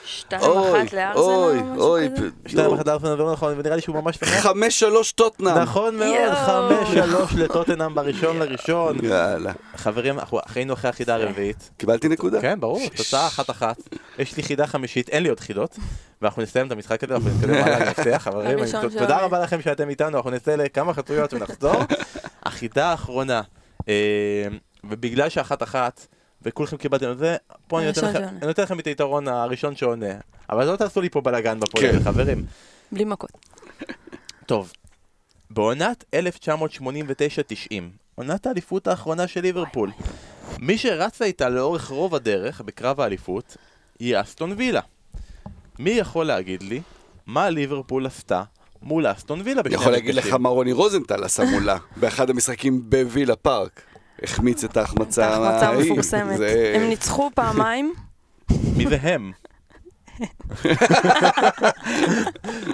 שתיים 0.05 0.41
אוי, 0.41 0.83
אחת 0.83 0.93
לארסנל 0.93 1.21
אוי, 1.23 1.59
או 1.59 1.65
משהו 1.65 2.15
כזה? 2.17 2.29
פ- 2.43 2.49
שתיים 2.49 2.65
יואו. 2.65 2.75
אחת 2.75 2.87
ארסנל 2.87 3.09
זה 3.09 3.15
לא 3.15 3.31
נכון, 3.31 3.53
ונראה 3.57 3.75
לי 3.75 3.81
שהוא 3.81 3.95
ממש 3.95 4.17
שמח. 4.17 4.29
חמש 4.29 4.79
שלוש 4.79 5.11
טוטנאם. 5.11 5.57
נכון 5.57 5.95
מאוד, 5.95 6.07
יואו. 6.15 6.35
חמש 6.35 6.93
שלוש 6.93 7.33
לטוטנאם 7.33 7.95
בראשון 7.95 8.39
לראשון. 8.39 9.05
יאללה. 9.05 9.51
חברים, 9.75 10.19
אנחנו 10.19 10.39
היינו 10.55 10.73
אחרי 10.73 10.89
החידה 10.89 11.15
הרביעית. 11.15 11.69
קיבלתי 11.77 12.07
נקודה. 12.07 12.41
כן, 12.41 12.59
ברור, 12.59 12.79
תוצאה 12.95 13.27
אחת 13.27 13.49
אחת. 13.49 13.77
יש 14.19 14.37
לי 14.37 14.43
חידה 14.43 14.67
חמישית, 14.67 15.09
אין 15.09 15.23
לי 15.23 15.29
עוד 15.29 15.39
חידות. 15.39 15.77
ואנחנו 16.21 16.41
נסיים 16.41 16.67
את 16.67 16.71
המשחק 16.71 17.03
הזה, 17.03 17.15
אנחנו 17.15 17.29
נתקדם 17.29 17.53
הלאה 17.53 17.79
לנפתח, 17.79 18.21
חברים. 18.23 18.57
תודה. 18.99 19.17
רבה 19.17 19.39
לכם 19.39 19.61
שאתם 19.61 19.89
איתנו, 19.89 20.17
אנחנו 20.17 20.29
נצא 20.29 20.55
לכמה 20.55 20.93
חצויות 20.93 21.33
ונחזור. 21.33 21.75
החידה 22.43 22.85
האחרונה, 22.91 23.41
אה, 23.89 23.93
ובגלל 24.83 25.29
שאחת 25.29 25.63
אחת, 25.63 26.07
וכולכם 26.41 26.77
קיבלתם 26.77 27.11
את 27.11 27.17
זה, 27.17 27.37
פה 27.67 27.79
אני 27.79 27.87
נותן 27.87 28.03
הראשון 28.05 28.23
לכם-. 28.23 28.35
אני 28.37 28.47
נותן 28.47 28.63
לכם 28.63 28.79
את 28.79 28.87
היתרון 28.87 29.27
הראשון 29.27 29.75
שעונה. 29.75 30.13
אבל 30.49 30.71
לא 30.71 30.75
תעשו 30.75 31.01
לי 31.01 31.09
פה 31.09 31.21
בלאגן 31.21 31.59
בפועל, 31.59 31.91
כן. 31.91 31.99
חברים. 32.03 32.45
בלי 32.91 33.05
מכות. 33.05 33.31
טוב, 34.45 34.73
בעונת 35.49 36.03
1989-90, 36.15 37.73
עונת 38.15 38.47
האליפות 38.47 38.87
האחרונה 38.87 39.27
של 39.27 39.41
ליברפול, 39.41 39.91
מי 40.59 40.77
שרצה 40.77 41.25
איתה 41.25 41.49
לאורך 41.49 41.87
רוב 41.87 42.15
הדרך 42.15 42.61
בקרב 42.61 43.01
האליפות 43.01 43.57
היא 43.99 44.21
אסטון 44.21 44.53
וילה. 44.57 44.81
מי 45.79 45.89
יכול 45.89 46.25
להגיד 46.25 46.63
לי 46.63 46.81
מה 47.25 47.49
ליברפול 47.49 48.05
עשתה 48.05 48.43
מול 48.81 49.11
אסטון 49.11 49.41
וילה 49.45 49.63
בשני 49.63 49.75
יכול 49.75 49.91
להגיד 49.91 50.15
לך 50.15 50.23
המפגשים? 50.23 50.43
מה 50.43 50.49
רוני 50.49 50.71
רוזנטל 50.71 51.23
עשה 51.23 51.43
מולה 51.43 51.77
באחד 51.95 52.29
המשחקים 52.29 52.89
בווילה 52.89 53.35
פארק. 53.35 53.81
החמיץ 54.23 54.63
את 54.63 54.77
ההחמצה. 54.77 55.25
ההחמצה 55.27 55.67
ההיא. 55.69 55.81
המפורסמת. 55.89 56.37
זה- 56.37 56.73
הם 56.75 56.89
ניצחו 56.89 57.29
פעמיים. 57.35 57.93
מי 58.77 58.87
זה 58.87 58.97
הם? 59.01 59.31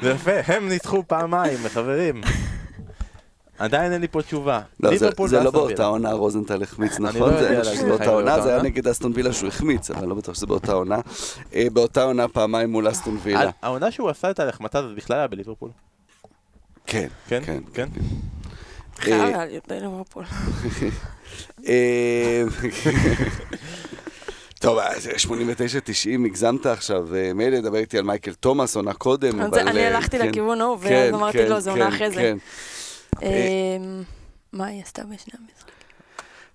זה 0.02 0.10
יפה, 0.12 0.32
הם 0.48 0.70
ניצחו 0.70 1.04
פעמיים, 1.08 1.58
חברים. 1.68 2.22
עדיין 3.60 3.92
אין 3.92 4.02
לי 4.02 4.08
פה 4.08 4.22
תשובה. 4.22 4.62
לא, 4.80 4.98
זה- 4.98 5.10
זה 5.28 5.44
לא 5.44 5.52
באותה. 5.52 5.86
עונה 5.86 6.12
רוזנטל 6.12 6.64
החמיץ, 6.64 6.96
אני 6.98 7.06
נכון? 7.10 7.34
לא 7.34 7.40
זה- 7.42 7.50
להגיד 7.64 7.86
באותה 7.86 8.10
עונה, 8.10 8.42
זה 8.42 8.54
היה. 8.54 8.62
נגד 8.64 8.88
אסטון 8.88 9.12
וילה 9.16 9.34
שהוא 9.34 9.48
החמיץ, 9.48 9.90
אבל 9.92 10.00
אני 10.00 10.10
לא 10.10 10.16
בטוח 10.16 10.36
שזה 10.36 10.46
באותה 10.46 10.72
עונה. 10.74 11.00
אה, 11.54 11.68
באותה 11.74 12.04
עונה 12.04 12.28
פעמיים 12.28 12.70
מול 12.72 12.90
אסטון 12.92 13.18
וילה. 13.24 13.50
העונה 13.62 13.92
שהוא 13.92 14.10
עשה 14.10 14.32
את 14.32 14.40
ההחמצה 14.40 14.80
הזאת 14.80 14.96
בכלל 14.96 15.18
היה 15.18 15.28
בליברפול. 15.28 15.70
כן, 16.88 17.08
כן? 17.28 17.42
כן. 17.46 17.60
כן? 17.74 17.88
חייב 18.98 19.22
אה, 19.36 19.42
היה 19.42 19.60
בליברפול. 19.70 20.24
אה, 21.68 22.44
טוב, 24.60 24.78
אה, 24.78 25.00
זה 25.00 25.12
89-90, 25.12 26.26
הגזמת 26.26 26.66
עכשיו. 26.66 27.16
אה, 27.16 27.34
מילא, 27.34 27.62
דבר 27.62 27.78
איתי 27.78 27.98
על 27.98 28.04
מייקל 28.04 28.34
תומאס, 28.34 28.76
עונה 28.76 28.94
קודם, 28.94 29.42
אבל... 29.42 29.60
אני 29.60 29.80
אה, 29.80 29.88
הלכתי 29.88 30.20
כן, 30.20 30.28
לכיוון 30.30 30.62
ההוא, 30.62 30.78
כן, 30.80 30.90
ואז 30.90 31.14
אמרתי 31.14 31.38
כן, 31.38 31.48
לו, 31.48 31.60
זה 31.60 31.72
עונה 31.72 31.88
אחרי 31.88 32.12
זה. 32.12 32.34
מה 34.54 34.66
היא 34.66 34.82
עשתה 34.82 35.04
בשני 35.04 35.34
המשחקים? 35.40 35.76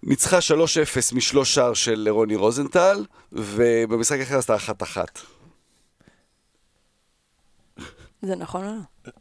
ניצחה 0.02 0.38
3-0 0.38 1.14
משלוש 1.14 1.54
שער 1.54 1.74
של 1.74 2.09
רוני 2.11 2.37
רוזנטל, 2.37 3.04
ובמשחק 3.33 4.20
אחר 4.20 4.38
עשתה 4.38 4.56
1-1. 4.56 4.96
זה 8.22 8.37
נכון 8.37 8.64
או 8.64 8.70
לא? 8.70 9.12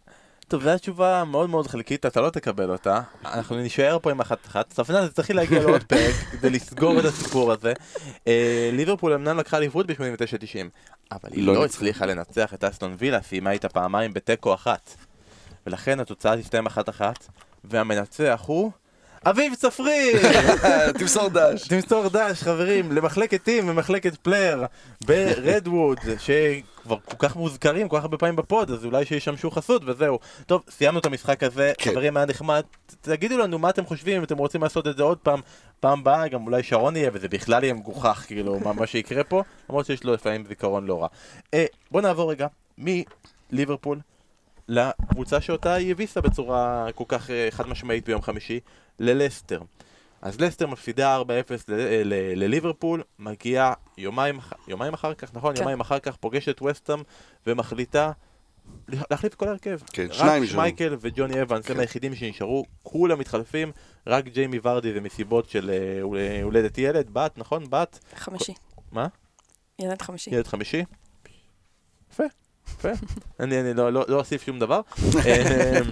טוב, 0.49 0.63
זו 0.63 0.69
התשובה 0.69 1.23
מאוד 1.23 1.49
מאוד 1.49 1.67
חלקית, 1.67 2.05
אתה 2.05 2.21
לא 2.21 2.29
תקבל 2.29 2.71
אותה. 2.71 3.01
אנחנו 3.25 3.55
נישאר 3.55 3.97
פה 4.01 4.11
עם 4.11 4.19
אחת 4.19 4.47
אחת. 4.47 4.73
ספנה, 4.73 5.05
זה 5.05 5.11
צריך 5.11 5.31
להגיע 5.31 5.59
לעוד 5.63 5.83
פרק 5.83 6.15
כדי 6.31 6.49
לסגור 6.49 6.99
את 6.99 7.05
הסיפור 7.05 7.51
הזה. 7.51 7.73
אה, 8.27 8.69
ליברפול 8.73 9.13
אמנם 9.13 9.37
לקחה 9.37 9.57
אליפות 9.57 9.87
ב-89-90, 9.87 9.95
אבל 11.11 11.29
היא 11.31 11.43
לא 11.43 11.53
לא. 11.53 11.65
הצליחה 11.65 12.05
לנצח 12.05 12.53
את 12.53 12.63
אסטון 12.63 12.95
וילה, 12.97 13.21
סיימה 13.21 13.51
איתה 13.51 13.69
פעמיים 13.69 14.13
בתיקו 14.13 14.53
אחת. 14.53 14.95
ולכן 15.67 15.99
התוצאה 15.99 16.37
תסתיים 16.37 16.65
אחת 16.65 16.89
אחת, 16.89 17.27
והמנצח 17.63 18.43
הוא... 18.45 18.71
אביב 19.25 19.55
צפריר! 19.55 20.19
תמסור 20.99 21.29
דש. 21.29 21.67
תמסור 21.67 22.09
דש, 22.09 22.43
חברים, 22.43 22.91
למחלקת 22.91 23.43
טים 23.43 23.69
ומחלקת 23.69 24.15
פלייר 24.15 24.65
ברדווד, 25.05 25.97
שכבר 26.17 26.97
כל 27.05 27.15
כך 27.19 27.35
מוזכרים 27.35 27.89
כל 27.89 27.97
כך 27.97 28.03
הרבה 28.03 28.17
פעמים 28.17 28.35
ב 28.35 28.43
pod, 28.43 28.71
אז 28.71 28.85
אולי 28.85 29.05
שישמשו 29.05 29.51
חסות 29.51 29.81
וזהו. 29.85 30.19
טוב, 30.45 30.63
סיימנו 30.69 30.99
את 30.99 31.05
המשחק 31.05 31.43
הזה, 31.43 31.71
כן. 31.77 31.91
חברים, 31.91 32.17
היה 32.17 32.25
נחמד. 32.25 32.63
תגידו 33.01 33.37
לנו 33.37 33.59
מה 33.59 33.69
אתם 33.69 33.85
חושבים, 33.85 34.17
אם 34.17 34.23
אתם 34.23 34.37
רוצים 34.37 34.63
לעשות 34.63 34.87
את 34.87 34.97
זה 34.97 35.03
עוד 35.03 35.17
פעם, 35.17 35.39
פעם 35.79 36.03
הבאה, 36.03 36.27
גם 36.27 36.45
אולי 36.45 36.63
שרון 36.63 36.95
יהיה, 36.95 37.09
וזה 37.13 37.27
בכלל 37.27 37.63
יהיה 37.63 37.73
מגוחך, 37.73 38.23
כאילו, 38.27 38.59
מה, 38.59 38.73
מה 38.73 38.87
שיקרה 38.87 39.23
פה, 39.23 39.43
למרות 39.69 39.85
שיש 39.85 40.03
לו 40.03 40.13
לפעמים 40.13 40.45
זיכרון 40.45 40.85
לא 40.85 41.01
רע. 41.01 41.07
אה, 41.53 41.65
בוא 41.91 42.01
נעבור 42.01 42.31
רגע 42.31 42.47
מליברפול 42.77 43.99
לקבוצה 44.69 45.41
שאותה 45.41 45.73
היא 45.73 45.91
הביסה 45.91 46.21
בצורה 46.21 46.87
כל 46.95 47.03
כך 47.07 47.29
אה, 47.29 47.47
חד 47.51 47.67
משמעית 47.67 48.05
ביום 48.05 48.21
חמישי, 48.21 48.59
ללסטר. 48.99 49.61
אז 50.21 50.41
לסטר 50.41 50.67
מפסידה 50.67 51.21
4-0 51.21 51.23
ל- 51.67 51.73
ל- 52.03 52.43
לליברפול, 52.43 53.03
מגיעה 53.19 53.73
יומיים, 53.97 54.39
יומיים 54.67 54.93
אחר 54.93 55.13
כך, 55.13 55.29
נכון? 55.33 55.55
כן. 55.55 55.61
יומיים 55.61 55.79
אחר 55.79 55.99
כך 55.99 56.15
פוגשת 56.15 56.61
וסטאם 56.61 56.99
ומחליטה 57.47 58.11
להחליף 58.87 59.33
את 59.33 59.37
כל 59.37 59.47
ההרכב. 59.47 59.79
כן, 59.93 60.05
רק 60.09 60.13
שניים 60.13 60.43
נשארו. 60.43 60.61
מייקל 60.61 60.95
וג'וני 60.99 61.41
אבנס 61.41 61.69
הם 61.69 61.73
כן. 61.75 61.79
היחידים 61.79 62.15
שנשארו, 62.15 62.65
כולם 62.83 63.19
מתחלפים, 63.19 63.71
רק 64.07 64.25
ג'יימי 64.25 64.59
ורדי 64.63 64.93
זה 64.93 65.01
מסיבות 65.01 65.49
של 65.49 65.69
אה, 65.69 66.01
הול- 66.01 66.17
הולדת 66.43 66.77
ילד, 66.77 67.09
בת, 67.13 67.37
נכון? 67.37 67.63
בת? 67.69 67.99
חמישי. 68.15 68.53
מה? 68.91 69.07
ילד 69.79 70.01
חמישי. 70.01 70.29
ילד 70.35 70.47
חמישי? 70.47 70.83
יפה, 72.73 72.89
אני 73.39 73.73
לא, 73.73 73.93
לא, 73.93 74.05
לא 74.07 74.15
אוסיף 74.19 74.45
שום 74.45 74.59
דבר. 74.59 74.81
אמ, 75.25 75.91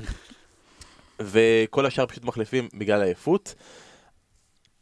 וכל 1.20 1.86
השאר 1.86 2.06
פשוט 2.06 2.24
מחליפים 2.24 2.70
בגלל 2.74 3.02
עייפות. 3.02 3.56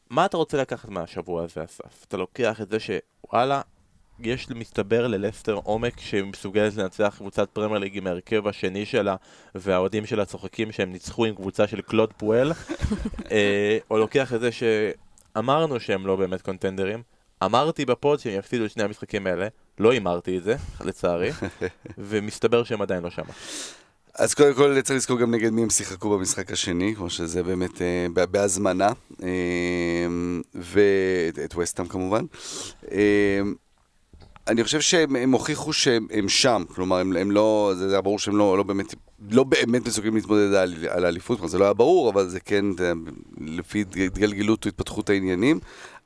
מה 0.10 0.26
אתה 0.26 0.38
רוצה 0.38 0.58
לקחת 0.58 0.90
מהשבוע 0.90 1.44
הזה, 1.44 1.64
אסף? 1.64 2.06
אתה 2.08 2.18
לוקח 2.18 2.62
את 2.62 2.70
זה 2.70 2.78
שוואלה, 2.80 3.62
יש 4.20 4.50
מסתבר 4.50 5.08
ללסטר 5.08 5.54
עומק 5.54 6.00
שמסוגלת 6.00 6.76
לנצח 6.76 7.16
קבוצת 7.18 7.50
פרמייר 7.50 7.80
ליג 7.80 7.98
עם 7.98 8.08
ההרכב 8.08 8.48
השני 8.48 8.86
שלה 8.86 9.16
והאוהדים 9.56 10.06
שלה 10.06 10.26
צוחקים 10.26 10.72
שהם 10.72 10.92
ניצחו 10.92 11.26
עם 11.26 11.36
קבוצה 11.36 11.68
של 11.68 11.82
קלוד 11.82 12.14
פואל 12.14 12.52
אה, 13.32 13.78
או 13.90 13.98
לוקח 13.98 14.34
את 14.34 14.42
זה 14.42 14.50
שאמרנו 14.52 15.80
שהם 15.80 16.08
לא 16.08 16.16
באמת 16.16 16.42
קונטנדרים 16.42 17.04
אמרתי 17.44 17.86
בפוד 17.86 18.20
שהם 18.20 18.40
יפסידו 18.40 18.66
את 18.66 18.72
שני 18.72 18.84
המשחקים 18.84 19.28
האלה 19.28 19.48
לא 19.80 19.92
הימרתי 19.92 20.38
את 20.38 20.44
זה, 20.44 20.56
לצערי 20.82 21.32
ומסתבר 21.98 22.64
שהם 22.64 22.82
עדיין 22.82 23.04
לא 23.04 23.10
שמה 23.10 23.34
אז 24.18 24.34
קודם 24.34 24.54
כל 24.54 24.82
צריך 24.82 24.98
לזכור 24.98 25.20
גם 25.20 25.32
נגד 25.32 25.50
מי 25.50 25.62
הם 25.62 25.70
שיחקו 25.70 26.10
במשחק 26.10 26.52
השני, 26.52 26.96
כמו 26.96 27.10
שזה 27.10 27.44
באמת 27.44 27.82
אה, 27.82 28.26
בהזמנה, 28.26 28.90
אה, 29.24 29.28
ואת 30.54 31.56
וסטאם 31.58 31.88
כמובן. 31.88 32.26
אה, 32.92 33.42
אני 34.48 34.64
חושב 34.64 34.82
שהם 34.82 35.16
הם 35.16 35.32
הוכיחו 35.32 35.74
שהם 35.74 36.08
הם 36.12 36.30
שם, 36.30 36.64
כלומר 36.76 36.98
הם, 36.98 37.18
הם 37.18 37.32
לא, 37.32 37.74
זה 37.78 37.92
היה 37.92 38.02
ברור 38.02 38.20
שהם 38.20 38.38
לא, 38.38 38.58
לא 38.58 38.64
באמת, 38.64 38.96
לא 39.32 39.44
באמת 39.44 39.88
מסוגלים 39.88 40.16
להתמודד 40.16 40.54
על, 40.54 40.74
על 40.90 41.06
האליפות, 41.06 41.50
זה 41.50 41.58
לא 41.58 41.64
היה 41.64 41.74
ברור, 41.74 42.10
אבל 42.10 42.28
זה 42.28 42.40
כן, 42.40 42.66
לפי 43.38 43.82
התגלגלות 43.82 44.66
והתפתחות 44.66 45.10
העניינים, 45.10 45.60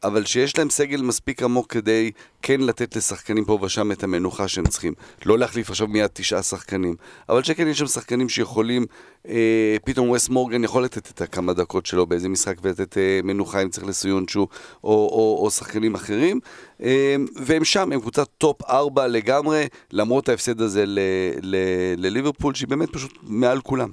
אבל 0.04 0.26
שיש 0.26 0.58
להם 0.58 0.70
סגל 0.70 1.02
מספיק 1.02 1.44
עמוק 1.44 1.72
כדי 1.72 2.12
כן 2.42 2.62
לתת 2.62 2.96
לשחקנים 2.96 3.46
פה 3.46 3.60
ושם 3.62 3.92
את 3.92 4.04
המנוחה 4.04 4.48
שהם 4.48 4.68
צריכים. 4.68 4.94
לא 5.26 5.40
להחליף 5.40 5.70
עכשיו 5.70 5.88
מיד 5.88 6.10
תשעה 6.14 6.44
שחקנים, 6.44 6.96
אבל 7.30 7.44
שכן 7.44 7.68
יש 7.68 7.80
שם 7.80 7.88
שחקנים 7.88 8.30
שיכולים, 8.30 8.86
אה, 9.28 9.78
פתאום 9.84 10.10
וס 10.10 10.30
מורגן 10.30 10.64
יכול 10.64 10.84
לתת 10.84 11.12
את 11.12 11.22
הכמה 11.22 11.54
דקות 11.54 11.86
שלו 11.86 12.06
באיזה 12.06 12.30
משחק 12.30 12.56
ולתת 12.62 12.98
אה, 12.98 13.20
מנוחה 13.24 13.62
אם 13.62 13.70
צריך 13.70 13.88
לסויונצ'ו 13.88 14.40
או, 14.40 14.50
או, 14.84 15.40
או 15.44 15.52
שחקנים 15.52 15.96
אחרים, 15.96 16.40
אה, 16.84 17.16
והם 17.36 17.66
שם, 17.66 17.92
הם 17.92 18.00
קבוצת 18.00 18.28
top 18.38 18.62
4 18.70 19.08
לגמרי, 19.08 19.68
למרות 19.92 20.30
ההפסד 20.30 20.62
הזה 20.62 20.84
לליברפול, 21.98 22.54
שהיא 22.54 22.68
באמת 22.68 22.90
פשוט 22.94 23.18
מעל 23.24 23.62
כולם. 23.62 23.90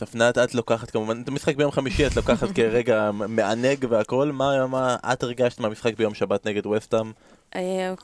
צפנת, 0.00 0.38
את 0.38 0.54
לוקחת 0.54 0.90
כמובן, 0.90 1.22
את 1.22 1.28
המשחק 1.28 1.56
ביום 1.56 1.70
חמישי 1.70 2.06
את 2.06 2.16
לוקחת 2.16 2.48
כרגע 2.54 3.10
מענג 3.12 3.86
והכל, 3.88 4.32
מה, 4.32 4.66
מה 4.66 4.96
את 5.12 5.22
הרגשת 5.22 5.60
מהמשחק 5.60 5.96
ביום 5.96 6.14
שבת 6.14 6.46
נגד 6.46 6.66
וסטאם? 6.66 7.12
אה, 7.54 7.94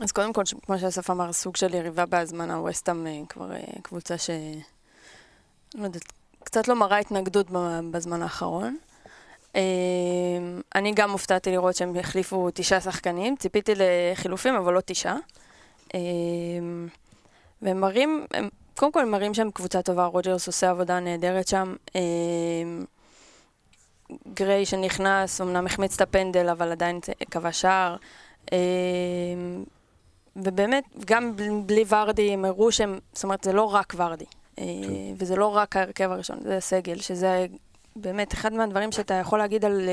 אז 0.00 0.12
קודם 0.12 0.32
כל, 0.32 0.42
כמו 0.66 0.78
שאסף 0.78 1.10
אמר, 1.10 1.32
סוג 1.32 1.56
של 1.56 1.74
יריבה 1.74 2.06
בהזמנה, 2.06 2.60
ווסטהאם 2.60 3.06
אה, 3.06 3.20
כבר 3.28 3.52
אה, 3.52 3.60
קבוצה 3.82 4.18
ש... 4.18 4.30
לא 5.74 5.84
יודעת, 5.84 6.02
קצת 6.44 6.68
לא 6.68 6.76
מראה 6.76 6.98
התנגדות 6.98 7.46
בזמן 7.90 8.22
האחרון. 8.22 8.76
אני 10.74 10.92
גם 10.94 11.10
הופתעתי 11.10 11.50
לראות 11.50 11.76
שהם 11.76 11.96
החליפו 11.96 12.48
תשעה 12.54 12.80
שחקנים, 12.80 13.36
ציפיתי 13.36 13.72
לחילופים, 13.76 14.54
אבל 14.54 14.72
לא 14.72 14.80
תשעה. 14.80 15.16
והם 17.62 17.80
מראים, 17.80 18.26
הם 18.34 18.48
קודם 18.76 18.92
כל 18.92 19.04
מראים 19.04 19.34
שהם 19.34 19.50
קבוצה 19.50 19.82
טובה, 19.82 20.06
רוג'רס 20.06 20.46
עושה 20.46 20.70
עבודה 20.70 21.00
נהדרת 21.00 21.48
שם. 21.48 21.74
אה, 21.96 22.00
גריי 24.34 24.66
שנכנס, 24.66 25.40
אמנם 25.40 25.66
החמיץ 25.66 25.94
את 25.94 26.00
הפנדל, 26.00 26.48
אבל 26.48 26.72
עדיין 26.72 27.00
קבע 27.30 27.52
שער. 27.52 27.96
אה, 28.52 28.58
ובאמת, 30.36 30.84
גם 31.06 31.32
בלי 31.66 31.84
ורדי 31.88 32.32
הם 32.32 32.44
הראו 32.44 32.72
שהם, 32.72 32.98
זאת 33.12 33.24
אומרת, 33.24 33.44
זה 33.44 33.52
לא 33.52 33.62
רק 33.62 33.94
ורדי. 33.96 34.24
אה, 34.58 34.64
כן. 34.64 35.14
וזה 35.18 35.36
לא 35.36 35.46
רק 35.46 35.76
ההרכב 35.76 36.10
הראשון, 36.10 36.38
זה 36.42 36.56
הסגל, 36.56 37.00
שזה 37.00 37.46
באמת 37.96 38.34
אחד 38.34 38.52
מהדברים 38.52 38.92
שאתה 38.92 39.14
יכול 39.14 39.38
להגיד 39.38 39.64
על, 39.64 39.88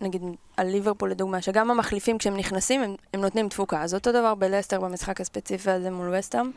נגיד, 0.00 0.22
על 0.56 0.66
ליברפול 0.66 1.10
לדוגמה, 1.10 1.42
שגם 1.42 1.70
המחליפים 1.70 2.18
כשהם 2.18 2.36
נכנסים, 2.36 2.82
הם, 2.82 2.94
הם 3.14 3.20
נותנים 3.20 3.48
תפוקה. 3.48 3.82
אז 3.82 3.94
אותו 3.94 4.12
דבר 4.12 4.34
בלסטר 4.34 4.80
במשחק 4.80 5.20
הספציפי 5.20 5.70
הזה 5.70 5.90
מול 5.90 6.14
וסטאם. 6.18 6.50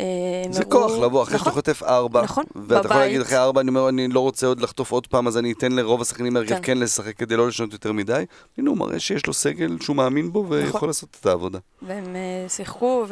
אה, 0.00 0.06
זה 0.50 0.64
כוח 0.64 0.92
לבוא 0.92 1.22
אחרי 1.22 1.38
שאתה 1.38 1.50
נכון. 1.50 1.52
חוטף 1.52 1.82
ארבע, 1.82 2.22
נכון, 2.22 2.44
ואתה 2.68 2.88
יכול 2.88 3.00
להגיד 3.00 3.20
אחרי 3.20 3.38
ארבע, 3.38 3.60
אני 3.60 3.68
אומר, 3.68 3.88
אני 3.88 4.08
לא 4.08 4.20
רוצה 4.20 4.46
עוד 4.46 4.60
לחטוף 4.60 4.90
עוד 4.90 5.06
פעם, 5.06 5.26
אז 5.26 5.38
אני 5.38 5.52
אתן 5.52 5.72
לרוב 5.72 6.00
השחקנים 6.00 6.32
מהרכב 6.32 6.54
כן. 6.54 6.60
כן 6.62 6.78
לשחק 6.78 7.16
כדי 7.16 7.36
לא 7.36 7.48
לשנות 7.48 7.72
יותר 7.72 7.92
מדי. 7.92 8.24
הנה 8.58 8.70
הוא 8.70 8.78
מראה 8.78 9.00
שיש 9.00 9.26
לו 9.26 9.32
סגל 9.32 9.76
שהוא 9.80 9.96
מאמין 9.96 10.32
בו 10.32 10.46
ויכול 10.48 10.68
נכון. 10.68 10.88
לעשות 10.88 11.16
את 11.20 11.26
העבודה. 11.26 11.58
והם 11.82 12.16
אה, 12.16 12.48
שיחקו 12.48 13.06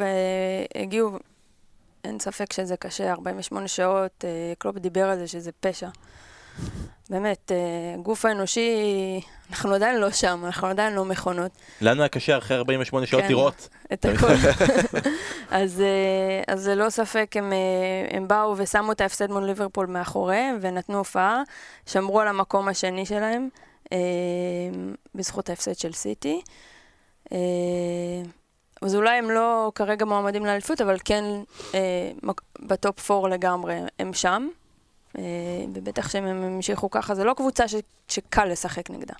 והגיעו, 0.75 1.19
אין 2.03 2.19
ספק 2.19 2.53
שזה 2.53 2.77
קשה, 2.77 3.11
48 3.11 3.67
שעות, 3.67 4.25
אה, 4.25 4.53
קלופ 4.57 4.77
דיבר 4.77 5.05
על 5.05 5.19
זה 5.19 5.27
שזה 5.27 5.51
פשע. 5.59 5.89
באמת, 7.13 7.51
הגוף 7.93 8.25
האנושי, 8.25 8.69
אנחנו 9.49 9.73
עדיין 9.73 9.99
לא 9.99 10.11
שם, 10.11 10.41
אנחנו 10.45 10.67
עדיין 10.67 10.93
לא 10.93 11.05
מכונות. 11.05 11.51
לנו 11.81 12.01
היה 12.01 12.09
קשה 12.09 12.37
אחרי 12.37 12.57
48 12.57 13.05
שעות 13.05 13.23
כן, 13.23 13.29
לראות. 13.29 13.69
את 13.93 14.05
הכל. 14.05 14.27
אז, 15.61 15.81
אה, 15.81 16.53
אז 16.53 16.67
ללא 16.67 16.89
ספק 16.89 17.31
הם, 17.35 17.53
אה, 17.53 18.17
הם 18.17 18.27
באו 18.27 18.53
ושמו 18.57 18.91
את 18.91 19.01
ההפסד 19.01 19.31
מול 19.31 19.45
ליברפול 19.45 19.85
מאחוריהם 19.85 20.57
ונתנו 20.61 20.97
הופעה, 20.97 21.41
שמרו 21.85 22.19
על 22.19 22.27
המקום 22.27 22.67
השני 22.67 23.05
שלהם 23.05 23.49
אה, 23.91 23.97
בזכות 25.15 25.49
ההפסד 25.49 25.77
של 25.77 25.93
סיטי. 25.93 26.41
אז 28.81 28.95
אולי 28.95 29.17
הם 29.17 29.31
לא 29.31 29.71
כרגע 29.75 30.05
מועמדים 30.05 30.45
לאליפות, 30.45 30.81
אבל 30.81 30.97
כן 31.05 31.23
בטופ 32.59 33.11
4 33.11 33.29
לגמרי 33.29 33.75
הם 33.99 34.13
שם. 34.13 34.47
ובטח 35.73 36.09
שהם 36.09 36.25
המשיכו 36.25 36.91
ככה, 36.91 37.15
זה 37.15 37.23
לא 37.23 37.33
קבוצה 37.33 37.67
ש, 37.67 37.75
שקל 38.07 38.45
לשחק 38.45 38.89
נגדה. 38.89 39.13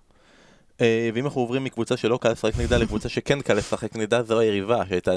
אה, 0.82 1.10
ואם 1.14 1.26
אנחנו 1.26 1.42
עוברים 1.42 1.64
מקבוצה 1.64 1.98
שלא 1.98 2.18
קל 2.22 2.30
לשחק 2.32 2.52
נגדה 2.60 2.78
לקבוצה 2.78 3.10
שכן 3.10 3.42
קל 3.42 3.54
לשחק 3.54 3.96
נגדה, 3.96 4.24
זו 4.24 4.40
היריבה, 4.40 4.84
שהייתה, 4.90 5.12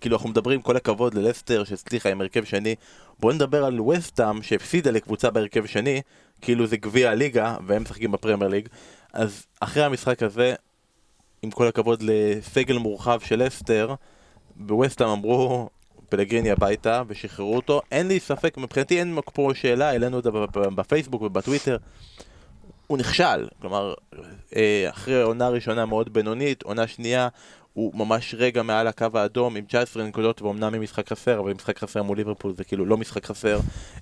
כאילו 0.00 0.16
אנחנו 0.16 0.28
מדברים 0.28 0.62
כל 0.62 0.76
הכבוד 0.76 1.14
ללסטר 1.14 1.64
שהצליחה 1.64 2.10
עם 2.10 2.20
הרכב 2.20 2.44
שני, 2.44 2.74
בואו 3.20 3.32
נדבר 3.32 3.64
על 3.64 3.80
וסטאם 3.80 4.42
שהפסידה 4.42 4.90
לקבוצה 4.90 5.30
בהרכב 5.30 5.66
שני, 5.66 6.02
כאילו 6.40 6.66
זה 6.66 6.76
גביע 6.76 7.10
הליגה, 7.10 7.56
והם 7.66 7.82
משחקים 7.82 8.12
בפרמייר 8.12 8.50
ליג, 8.50 8.68
אז 9.12 9.46
אחרי 9.60 9.84
המשחק 9.84 10.22
הזה, 10.22 10.54
עם 11.42 11.50
כל 11.50 11.66
הכבוד 11.66 12.02
לסגל 12.02 12.78
מורחב 12.78 13.20
של 13.20 13.42
לסטר, 13.42 13.94
בווסטאם 14.56 15.08
אמרו, 15.08 15.68
פלגריני 16.08 16.50
הביתה 16.50 17.02
ושחררו 17.08 17.56
אותו, 17.56 17.80
אין 17.92 18.08
לי 18.08 18.20
ספק, 18.20 18.56
מבחינתי 18.56 18.98
אין 18.98 19.18
פה 19.34 19.50
שאלה, 19.54 19.88
העלינו 19.88 20.16
אותה 20.16 20.30
בפייסבוק 20.52 21.22
ובטוויטר. 21.22 21.76
הוא 22.86 22.98
נכשל, 22.98 23.48
כלומר, 23.60 23.94
אה, 24.56 24.86
אחרי 24.90 25.22
עונה 25.22 25.48
ראשונה 25.48 25.86
מאוד 25.86 26.12
בינונית, 26.12 26.62
עונה 26.62 26.86
שנייה, 26.86 27.28
הוא 27.72 27.92
ממש 27.94 28.34
רגע 28.38 28.62
מעל 28.62 28.86
הקו 28.86 29.06
האדום 29.14 29.56
עם 29.56 29.64
19 29.64 30.04
נקודות 30.04 30.42
ואומנם 30.42 30.74
עם 30.74 30.82
משחק 30.82 31.08
חסר, 31.08 31.38
אבל 31.38 31.52
משחק 31.52 31.78
חסר 31.78 32.02
מול 32.02 32.16
ליברפול 32.16 32.54
זה 32.54 32.64
כאילו 32.64 32.86
לא 32.86 32.96
משחק 32.96 33.26
חסר. 33.26 33.58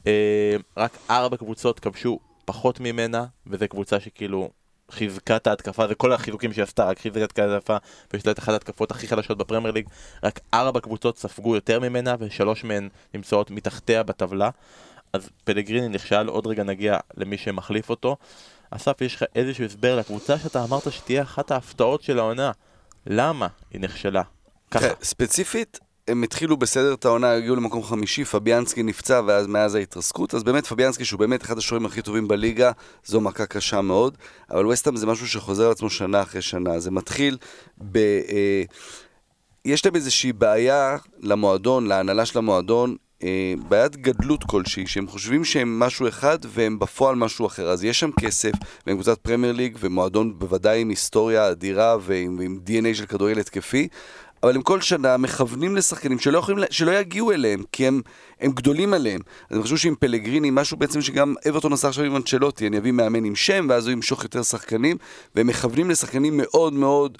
אה, 0.07 0.57
רק 0.77 0.99
ארבע 1.11 1.37
קבוצות 1.37 1.81
כבשו 1.81 2.19
פחות 2.45 2.81
ממנה, 2.81 3.25
וזו 3.47 3.65
קבוצה 3.69 4.01
שכאילו 4.01 4.51
חיזקה 4.95 5.37
את 5.37 5.47
ההתקפה, 5.47 5.89
זה 5.89 5.95
כל 5.95 6.13
החיזוקים 6.13 6.53
שהיא 6.53 6.63
עשתה, 6.63 6.85
רק 6.85 6.99
חיזקה 6.99 7.25
את 7.25 7.39
ההתקפה, 7.39 7.77
ויש 8.13 8.27
לה 8.27 8.33
את 8.33 8.39
אחת 8.39 8.53
ההתקפות 8.53 8.91
הכי 8.91 9.09
חלשות 9.09 9.39
בפרמייר 9.39 9.75
ליג. 9.75 9.89
רק 10.23 10.41
ארבע 10.55 10.81
קבוצות 10.81 11.19
ספגו 11.19 11.55
יותר 11.55 11.81
ממנה, 11.81 12.15
ושלוש 12.19 12.65
מהן 12.65 12.89
נמצאות 13.15 13.51
מתחתיה 13.51 14.03
בטבלה. 14.03 14.51
אז 15.13 15.29
פלגריני 15.45 15.89
נכשל, 15.89 16.27
עוד 16.27 16.47
רגע 16.47 16.63
נגיע 16.63 16.99
למי 17.17 17.39
שמחליף 17.39 17.91
אותו. 17.91 18.17
אסף, 18.71 19.01
יש 19.01 19.15
לך 19.15 19.25
איזשהו 19.35 19.65
הסבר 19.65 19.97
לקבוצה 19.97 20.39
שאתה 20.39 20.65
אמרת 20.65 20.93
שתהיה 20.93 21.23
אחת 21.23 21.51
ההפתעות 21.51 22.03
של 22.03 22.19
העונה. 22.19 22.53
למה 23.07 23.47
היא 23.71 23.81
נכשלה? 23.81 24.23
ככה. 24.71 24.87
ספציפית, 25.03 25.79
הם 26.09 26.23
התחילו 26.23 26.57
בסדר 26.57 26.95
את 26.95 27.05
העונה, 27.05 27.33
הגיעו 27.33 27.57
למקום 27.57 27.83
חמישי, 27.83 28.25
פביאנסקי 28.25 28.83
נפצע 28.83 29.21
ואז 29.27 29.47
מאז 29.47 29.75
ההתרסקות, 29.75 30.35
אז 30.35 30.43
באמת 30.43 30.67
פביאנסקי 30.67 31.05
שהוא 31.05 31.21
באמת 31.21 31.43
אחד 31.43 31.59
השוערים 31.59 31.87
הכי 31.87 32.03
טובים 32.03 32.29
בליגה, 32.29 32.73
זו 33.05 33.21
מכה 33.21 33.47
קשה 33.47 33.81
מאוד, 33.81 34.19
אבל 34.51 34.67
וסטאם 34.67 34.97
זה 34.97 35.07
משהו 35.07 35.29
שחוזר 35.29 35.65
על 35.65 35.71
עצמו 35.71 35.91
שנה 35.91 36.23
אחרי 36.23 36.43
שנה, 36.43 36.81
זה 36.81 36.91
מתחיל 36.91 37.37
ב... 37.93 37.97
אה, 37.97 38.63
יש 39.65 39.85
להם 39.85 39.95
איזושהי 39.95 40.33
בעיה 40.33 40.97
למועדון, 41.21 41.87
להנהלה 41.87 42.27
של 42.27 42.39
המועדון, 42.39 42.97
אה, 43.23 43.55
בעיית 43.69 43.97
גדלות 43.97 44.45
כלשהי, 44.45 44.87
שהם 44.87 45.07
חושבים 45.07 45.45
שהם 45.45 45.79
משהו 45.79 46.09
אחד 46.09 46.39
והם 46.49 46.79
בפועל 46.79 47.15
משהו 47.15 47.47
אחר. 47.47 47.69
אז 47.69 47.85
יש 47.85 48.01
שם 48.01 48.11
כסף, 48.21 48.53
והם 48.87 48.97
קבוצת 48.97 49.19
פרמייר 49.19 49.53
ליג, 49.53 49.77
ומועדון 49.81 50.39
בוודאי 50.39 50.81
עם 50.81 50.89
היסטוריה 50.89 51.51
אדירה 51.51 51.97
ועם, 52.01 52.39
ועם 52.39 52.61
DNA 52.67 52.95
של 52.95 53.07
כדורגל 53.07 53.41
התקפי, 53.41 53.89
אבל 54.45 54.55
הם 54.55 54.63
כל 54.63 54.81
שנה 54.81 55.17
מכוונים 55.17 55.77
לשחקנים 55.77 56.19
שלא, 56.19 56.39
יכולים, 56.39 56.65
שלא 56.71 56.91
יגיעו 56.91 57.33
אליהם, 57.33 57.63
כי 57.73 57.87
הם, 57.87 58.01
הם 58.41 58.53
גדולים 58.53 58.95
עליהם. 58.95 59.21
אז 59.51 59.57
אני 59.57 59.63
חושב 59.63 59.77
שעם 59.77 59.95
פלגריני, 59.95 60.51
משהו 60.53 60.77
בעצם 60.77 61.03
שגם 61.03 61.35
אברטון 61.49 61.73
עשה 61.73 61.89
עכשיו 61.89 62.05
עם 62.05 62.17
אנצ'לוטי, 62.17 62.67
אני 62.67 62.79
אביא 62.79 62.93
מאמן 62.93 63.25
עם 63.25 63.35
שם, 63.35 63.67
ואז 63.71 63.87
הוא 63.87 63.93
ימשוך 63.93 64.23
יותר 64.23 64.43
שחקנים, 64.43 64.97
והם 65.35 65.47
מכוונים 65.47 65.91
לשחקנים 65.91 66.37
מאוד 66.37 66.73
מאוד 66.73 67.19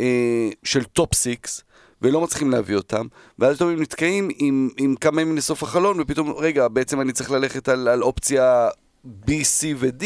אה, 0.00 0.48
של 0.62 0.84
top 0.84 1.14
six. 1.14 1.62
ולא 2.02 2.20
מצליחים 2.20 2.50
להביא 2.50 2.76
אותם, 2.76 3.06
ואז 3.38 3.56
פתאום 3.56 3.70
הם 3.70 3.82
נתקעים 3.82 4.28
עם, 4.36 4.68
עם 4.76 4.94
כמה 5.00 5.20
ימים 5.20 5.36
לסוף 5.36 5.62
החלון, 5.62 6.00
ופתאום, 6.00 6.30
רגע, 6.38 6.68
בעצם 6.68 7.00
אני 7.00 7.12
צריך 7.12 7.30
ללכת 7.30 7.68
על, 7.68 7.88
על 7.88 8.02
אופציה 8.02 8.68
B, 9.04 9.30
C 9.30 9.64
ו-D, 9.76 10.04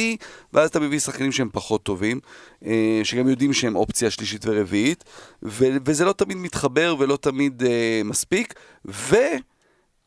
ואז 0.52 0.68
אתה 0.68 0.80
מביא 0.80 0.98
שחקנים 0.98 1.32
שהם 1.32 1.48
פחות 1.52 1.82
טובים, 1.82 2.20
אה, 2.66 3.00
שגם 3.04 3.28
יודעים 3.28 3.52
שהם 3.52 3.76
אופציה 3.76 4.10
שלישית 4.10 4.42
ורביעית, 4.46 5.04
ו- 5.42 5.76
וזה 5.84 6.04
לא 6.04 6.12
תמיד 6.12 6.36
מתחבר 6.36 6.96
ולא 6.98 7.16
תמיד 7.16 7.62
uh, 7.62 7.64
מספיק, 8.04 8.54
והם 8.84 9.42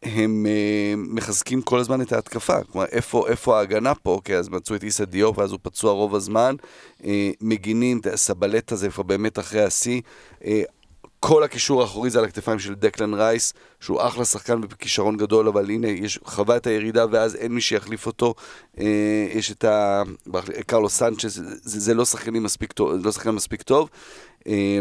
uh, 0.06 0.98
מחזקים 0.98 1.62
כל 1.62 1.80
הזמן 1.80 2.02
את 2.02 2.12
ההתקפה. 2.12 2.64
כלומר, 2.64 2.88
איפה, 2.92 3.28
איפה 3.28 3.58
ההגנה 3.58 3.96
פה? 3.96 4.12
אוקיי, 4.12 4.38
אז 4.38 4.50
מצאו 4.50 4.76
את 4.76 4.84
איסה 4.84 5.06
דיו, 5.06 5.32
ואז 5.36 5.52
הוא 5.52 5.60
פצוע 5.62 5.92
רוב 5.92 6.16
הזמן. 6.16 6.56
Uh, 7.02 7.06
מגינים, 7.42 8.02
סבלט 8.16 8.72
הזה 8.72 8.90
כבר 8.90 9.04
באמת 9.04 9.40
אחרי 9.40 9.64
השיא. 9.64 10.02
Uh, 10.42 10.46
כל 11.24 11.44
הקישור 11.44 11.82
האחורי 11.82 12.10
זה 12.10 12.20
על 12.20 12.26
הכתפיים 12.26 12.60
של 12.60 12.76
דקלן 12.76 13.14
רייס, 13.14 13.54
שהוא 13.80 14.02
אחלה 14.02 14.26
שחקן 14.26 14.62
וכישרון 14.70 15.18
גדול, 15.18 15.48
אבל 15.48 15.70
הנה, 15.70 15.88
יש, 15.88 16.20
חווה 16.24 16.58
את 16.58 16.68
הירידה 16.68 17.06
ואז 17.12 17.36
אין 17.36 17.52
מי 17.52 17.62
שיחליף 17.62 18.06
אותו. 18.06 18.34
אה, 18.80 19.28
יש 19.34 19.52
את 19.52 19.64
ה... 19.64 20.04
קרלו 20.68 20.90
סנצ'ס, 20.90 21.34
זה, 21.34 21.80
זה 21.80 21.94
לא 21.94 22.06
שחקנים 22.06 22.44
מספיק 22.44 22.72
טוב, 22.72 22.92
לא 23.06 23.12
שחקן 23.12 23.30
מספיק 23.30 23.62
טוב. 23.62 23.90
אה, 24.48 24.80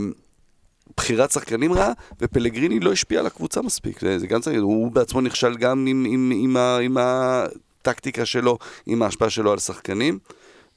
בחירת 0.97 1.31
שחקנים 1.31 1.73
רעה, 1.73 1.93
ופלגריני 2.21 2.81
לא 2.81 2.93
השפיע 2.93 3.21
על 3.21 3.27
הקבוצה 3.27 3.63
מספיק. 3.63 4.01
זה, 4.01 4.19
זה 4.19 4.27
גם 4.27 4.41
צריך, 4.41 4.63
הוא 4.63 4.93
בעצמו 4.93 5.21
נכשל 5.21 5.57
גם 5.57 5.87
עם, 5.87 6.05
עם, 6.09 6.31
עם, 6.35 6.57
עם, 6.57 6.57
עם 6.57 6.97
הטקטיקה 7.01 8.25
שלו, 8.25 8.59
עם 8.87 9.03
ההשפעה 9.03 9.31
שלו 9.31 9.53
על 9.53 9.59
שחקנים, 9.59 10.19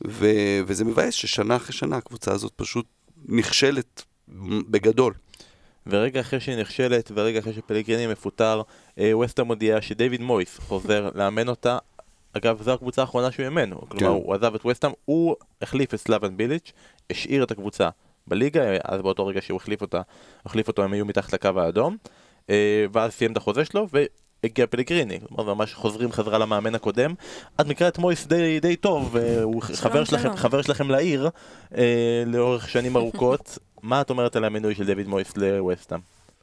ו, 0.08 0.28
וזה 0.68 0.86
מבאס 0.86 1.14
ששנה 1.14 1.56
אחרי 1.56 1.74
שנה 1.74 1.98
הקבוצה 1.98 2.32
הזאת 2.32 2.52
פשוט 2.56 2.86
נכשלת 3.26 4.04
בגדול. 4.70 5.14
ורגע 5.88 6.20
אחרי 6.20 6.40
שהיא 6.40 6.58
נכשלת, 6.58 7.12
ורגע 7.16 7.40
אחרי 7.40 7.54
שפלגריני 7.54 8.08
מפוטר, 8.08 8.62
אה, 9.00 9.18
ווסטהאם 9.18 9.44
מודיע 9.44 9.82
שדייוויד 9.82 10.22
מויס 10.22 10.58
חוזר 10.60 11.10
לאמן 11.16 11.50
אותה. 11.50 11.78
אגב, 12.34 12.62
זו 12.62 12.74
הקבוצה 12.74 13.02
האחרונה 13.02 13.32
שהוא 13.32 13.44
אימן, 13.44 13.70
כלומר 13.70 14.00
כן. 14.00 14.06
הוא 14.06 14.34
עזב 14.34 14.56
את 14.56 14.66
ווסטהאם, 14.66 14.94
הוא 15.06 15.36
החליף 15.62 15.94
את 15.94 16.00
סלאבן 16.00 16.38
ביליץ', 16.38 16.72
השאיר 17.10 17.44
את 17.44 17.52
הקבוצה 17.52 17.90
בליגה, 18.28 18.62
אז 18.84 19.02
באותו 19.02 19.26
רגע 19.26 19.42
שהוא 19.42 19.58
החליף 19.58 19.82
אותה, 19.82 20.02
החליף 20.46 20.68
אותו, 20.68 20.84
הם 20.84 20.94
היו 20.94 21.06
מתחת 21.06 21.34
לקו 21.34 21.50
האדום, 21.58 21.98
אה, 22.50 22.86
ואז 22.92 23.12
סיים 23.12 23.32
את 23.32 23.38
החוזה 23.38 23.66
שלו, 23.66 23.88
הגיע 24.44 24.68
פלגריני, 24.68 25.20
כלומר 25.28 25.54
ממש 25.54 25.74
חוזרים 25.74 26.12
חזרה 26.12 26.38
למאמן 26.38 26.76
הקודם. 26.76 27.14
את 27.62 27.68
מכירה 27.68 27.90
את 27.90 27.98
מויס 27.98 28.28
די, 28.28 28.60
די 28.60 28.76
טוב, 28.76 29.18
הוא 29.44 29.62
חבר 29.62 30.04
שלכם, 30.04 30.36
חבר 30.36 30.62
שלכם 30.62 30.90
לעיר 30.92 31.30
אה, 31.78 32.24
לאורך 32.26 32.70
שנים 32.70 32.96
ארוכות. 32.96 33.58
מה 33.84 34.02
את 34.02 34.10
אומרת 34.10 34.36
על 34.36 34.46
המינוי 34.46 34.76
של 34.76 34.86
דויד 34.86 35.08
מויס 35.08 35.38
לווסטהאם? 35.38 36.00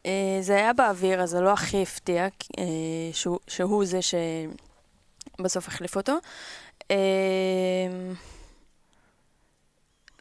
אה, 0.07 0.39
זה 0.41 0.57
היה 0.57 0.73
באוויר, 0.73 1.23
אז 1.23 1.31
זה 1.31 1.41
לא 1.41 1.53
הכי 1.53 1.83
הפתיע 1.83 2.25
אה, 2.59 2.65
שהוא, 3.13 3.39
שהוא 3.49 3.85
זה 3.85 3.99
שבסוף 5.39 5.69
החליף 5.69 5.97
אותו. 5.97 6.13
אה, 6.91 6.97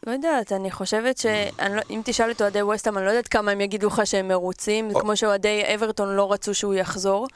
לא 0.06 0.12
יודעת, 0.12 0.52
אני 0.52 0.70
חושבת 0.70 1.18
שאם 1.18 1.74
לא, 1.74 1.82
תשאל 2.04 2.30
את 2.30 2.42
אוהדי 2.42 2.62
ווסטהאם, 2.62 2.98
אני 2.98 3.04
לא 3.06 3.10
יודעת 3.10 3.28
כמה 3.28 3.50
הם 3.50 3.60
יגידו 3.60 3.86
לך 3.86 4.02
שהם 4.04 4.28
מרוצים, 4.28 4.90
זה 4.90 5.00
כמו 5.00 5.16
שאוהדי 5.16 5.62
אברטון 5.74 6.16
לא 6.16 6.32
רצו 6.32 6.54
שהוא 6.54 6.74
יחזור. 6.74 7.26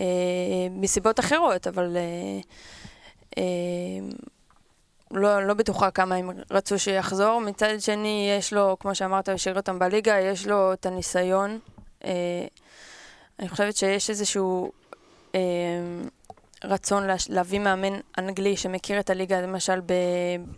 אה, 0.00 0.06
מסיבות 0.70 1.20
אחרות, 1.20 1.66
אבל 1.66 1.96
אה, 1.96 2.40
אה, 3.38 3.42
לא, 5.14 5.46
לא 5.46 5.54
בטוחה 5.54 5.90
כמה 5.90 6.14
הם 6.14 6.30
רצו 6.50 6.78
שיחזור. 6.78 7.40
מצד 7.40 7.68
שני, 7.78 8.34
יש 8.38 8.52
לו, 8.52 8.76
כמו 8.80 8.94
שאמרת, 8.94 9.28
השאיר 9.28 9.56
אותם 9.56 9.78
בליגה, 9.78 10.20
יש 10.20 10.46
לו 10.46 10.72
את 10.72 10.86
הניסיון. 10.86 11.58
אה, 12.04 12.10
אני 13.38 13.48
חושבת 13.48 13.76
שיש 13.76 14.10
איזשהו 14.10 14.72
אה, 15.34 15.40
רצון 16.64 17.06
לה, 17.06 17.14
להביא 17.28 17.58
מאמן 17.58 18.00
אנגלי 18.18 18.56
שמכיר 18.56 19.00
את 19.00 19.10
הליגה, 19.10 19.40
למשל 19.40 19.80
ב, 19.80 19.92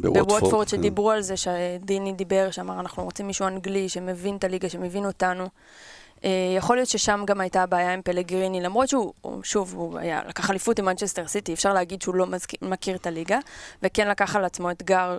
בווטפורד, 0.00 0.68
כן. 0.68 0.76
שדיברו 0.76 1.10
על 1.10 1.22
זה, 1.22 1.34
שדיני 1.36 2.12
דיבר, 2.12 2.50
שאמר, 2.50 2.80
אנחנו 2.80 3.04
רוצים 3.04 3.26
מישהו 3.26 3.46
אנגלי 3.46 3.88
שמבין 3.88 4.36
את 4.36 4.44
הליגה, 4.44 4.68
שמבין 4.68 5.04
אותנו. 5.04 5.42
אה, 5.42 5.48
יכול 6.56 6.76
להיות 6.76 6.88
ששם 6.88 7.22
גם 7.26 7.40
הייתה 7.40 7.62
הבעיה 7.62 7.92
עם 7.92 8.02
פלגריני, 8.02 8.60
למרות 8.60 8.88
שהוא, 8.88 9.12
הוא- 9.20 9.42
שוב, 9.44 9.74
הוא 9.74 9.98
היה, 9.98 10.20
לקח 10.28 10.50
אליפות 10.50 10.78
עם 10.78 10.84
מנצ'סטר 10.84 11.26
סיטי, 11.26 11.52
אפשר 11.54 11.72
להגיד 11.72 12.02
שהוא 12.02 12.14
לא 12.14 12.26
מזכיר, 12.26 12.58
מכיר 12.62 12.96
את 12.96 13.06
הליגה, 13.06 13.38
וכן 13.82 14.08
לקח 14.08 14.36
על 14.36 14.44
עצמו 14.44 14.70
אתגר 14.70 15.18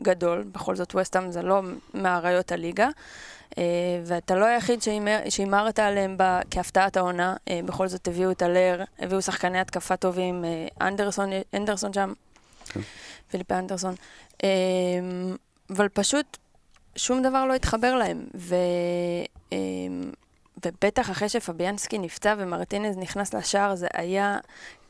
גדול, 0.00 0.42
בכל 0.52 0.76
זאת 0.76 0.94
ווסטהאם 0.94 1.30
זה 1.32 1.42
לא 1.42 1.60
מאריות 1.94 2.52
הליגה, 2.52 2.88
אה, 3.58 3.62
ואתה 4.04 4.34
לא 4.34 4.44
היחיד 4.46 4.82
שהימר- 4.82 5.22
שהימרת 5.30 5.78
עליהם 5.78 6.14
ב- 6.18 6.40
כהפתעת 6.50 6.96
העונה, 6.96 7.36
אה, 7.48 7.60
בכל 7.64 7.88
זאת 7.88 8.08
הביאו 8.08 8.30
את 8.30 8.42
הלר, 8.42 8.84
הביאו 8.98 9.22
שחקני 9.22 9.58
התקפה 9.60 9.96
טובים, 9.96 10.44
אה, 10.44 10.86
אנדרסון, 10.88 11.30
אנדרסון 11.54 11.92
שם, 11.92 12.12
כן. 12.68 12.80
פיליפ 13.30 13.52
אנדרסון, 13.52 13.94
אה, 14.44 14.48
אבל 15.70 15.88
פשוט 15.88 16.36
שום 16.96 17.22
דבר 17.22 17.44
לא 17.44 17.54
התחבר 17.54 17.94
להם, 17.94 18.24
ו... 18.34 18.54
אה, 20.66 20.70
ובטח 20.82 21.10
אחרי 21.10 21.28
שפביאנסקי 21.28 21.98
נפצע 21.98 22.34
ומרטינז 22.38 22.96
נכנס 22.96 23.34
לשער, 23.34 23.74
זה 23.74 23.86
היה... 23.94 24.38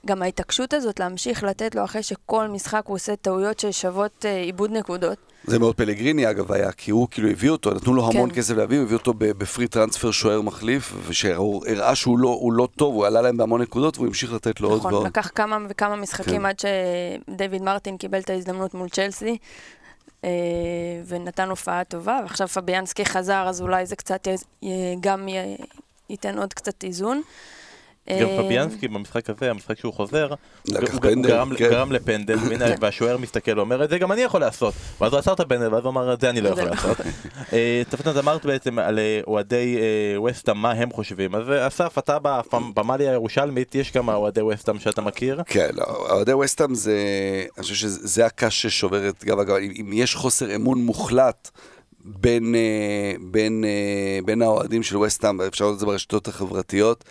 גם 0.07 0.23
ההתעקשות 0.23 0.75
הזאת 0.75 1.01
להמשיך 1.01 1.45
לתת 1.45 1.75
לו 1.75 1.85
אחרי 1.85 2.03
שכל 2.03 2.49
משחק 2.49 2.83
הוא 2.87 2.95
עושה 2.95 3.17
טעויות 3.17 3.59
ששוות 3.59 4.25
אה, 4.25 4.37
עיבוד 4.37 4.71
נקודות. 4.73 5.19
זה 5.45 5.59
מאוד 5.59 5.75
פלגריני 5.75 6.31
אגב 6.31 6.53
היה, 6.53 6.73
כי 6.73 6.91
הוא 6.91 7.09
כאילו 7.11 7.29
הביא 7.29 7.51
אותו, 7.51 7.75
נתנו 7.75 7.95
לו 7.95 8.09
המון 8.09 8.31
כן. 8.31 8.37
כסף 8.37 8.55
להביא, 8.55 8.79
הוא 8.79 8.85
הביא 8.85 8.97
אותו 8.97 9.15
בפרי 9.19 9.69
טרנספר 9.69 10.11
שוער 10.11 10.41
מחליף, 10.41 10.93
ושהוא 11.07 11.67
הראה 11.67 11.95
שהוא 11.95 12.19
לא, 12.19 12.29
הוא 12.29 12.53
לא 12.53 12.69
טוב, 12.77 12.95
הוא 12.95 13.07
עלה 13.07 13.23
להם 13.23 13.37
בהמון 13.37 13.63
נקודות, 13.63 13.97
והוא 13.97 14.07
המשיך 14.07 14.33
לתת 14.33 14.61
לו 14.61 14.69
עוד 14.69 14.79
נכון, 14.79 14.95
ועוד. 14.95 15.07
לקח 15.07 15.31
כמה 15.35 15.59
וכמה 15.69 15.97
משחקים 15.97 16.41
כן. 16.41 16.47
עד 16.47 16.57
שדייוויד 17.29 17.63
מרטין 17.63 17.97
קיבל 17.97 18.19
את 18.19 18.31
ההזדמנות 18.31 18.75
מול 18.75 18.89
צ'לסי, 18.89 19.27
אה, 19.31 19.37
ונתן 21.07 21.51
הופעה 21.51 21.85
טובה, 21.85 22.19
ועכשיו 22.23 22.49
פביאנסקי 22.49 23.05
חזר, 23.05 23.45
אז 23.49 23.61
אולי 23.61 23.87
זה 23.87 23.97
קצת 23.97 24.29
גם 25.01 25.29
ייתן 26.11 26.39
עוד 26.39 26.55
קצת 26.55 26.85
איזון. 26.85 27.23
גם 28.21 28.29
אה, 28.29 28.43
פביאנסקי 28.43 28.89
במשחק 28.89 29.31
הזה, 29.31 29.51
המשחק 29.51 29.79
שהוא 29.79 29.93
חוזר, 29.93 30.29
הוא- 30.29 30.77
גרם- 31.01 31.55
כן. 31.57 31.69
גרם 31.71 31.93
לפנדל. 31.93 32.39
והשוער 32.81 33.17
מסתכל 33.17 33.59
ואומר, 33.59 33.85
את 33.85 33.91
זה 33.91 33.99
גם 33.99 34.13
אני 34.13 34.21
יכול 34.21 34.41
לעשות. 34.41 34.75
ואז 35.01 35.13
הוא 35.13 35.19
עצר 35.19 35.33
את 35.33 35.41
הפנדל, 35.41 35.75
ואז 35.75 35.85
הוא 35.85 35.91
אמר, 35.91 36.13
את 36.15 36.21
זה 36.21 36.31
אני 36.31 36.41
לא 36.41 36.49
יכול 36.49 36.65
לא. 36.65 36.71
לעשות. 36.71 36.97
אה, 37.53 37.83
תפנת, 37.89 38.17
אמרת 38.17 38.47
בעצם 38.47 38.79
על 38.79 38.99
אה, 38.99 39.21
אוהדי 39.27 39.77
אה, 39.79 40.21
וסטאם, 40.23 40.57
מה 40.63 40.71
הם 40.73 40.91
חושבים. 40.93 41.35
אז 41.35 41.51
אה, 41.51 41.67
אסף, 41.67 41.99
אתה 41.99 42.19
בפ- 42.23 42.57
במאליה 42.75 43.11
הירושלמית, 43.11 43.75
יש 43.75 43.91
כמה 43.91 44.15
אוהדי 44.15 44.41
וסטאם 44.43 44.79
שאתה 44.79 45.01
מכיר? 45.03 45.43
כן, 45.47 45.69
לא, 45.73 45.85
אוהדי 46.11 46.33
וסטאם 46.33 46.75
זה, 46.75 46.95
אני 47.57 47.63
חושב 47.63 47.75
שזה 47.75 48.27
הקש 48.27 48.63
ששובר 48.63 49.09
את 49.09 49.25
גב 49.25 49.39
הגב, 49.39 49.55
אם, 49.55 49.91
יש 49.93 50.15
חוסר 50.15 50.55
אמון 50.57 50.79
מוחלט 50.79 51.51
בין, 52.05 52.55
אה, 52.55 52.61
בין, 53.31 53.65
אה, 53.65 53.71
בין 54.25 54.43
האוהדים 54.43 54.83
של 54.83 54.97
וסטאם, 54.97 55.41
אפשר 55.41 55.65
לראות 55.65 55.75
את 55.75 55.81
זה 55.81 55.87
ברשתות 55.87 56.29
החברתיות, 56.29 57.05
אה, 57.07 57.11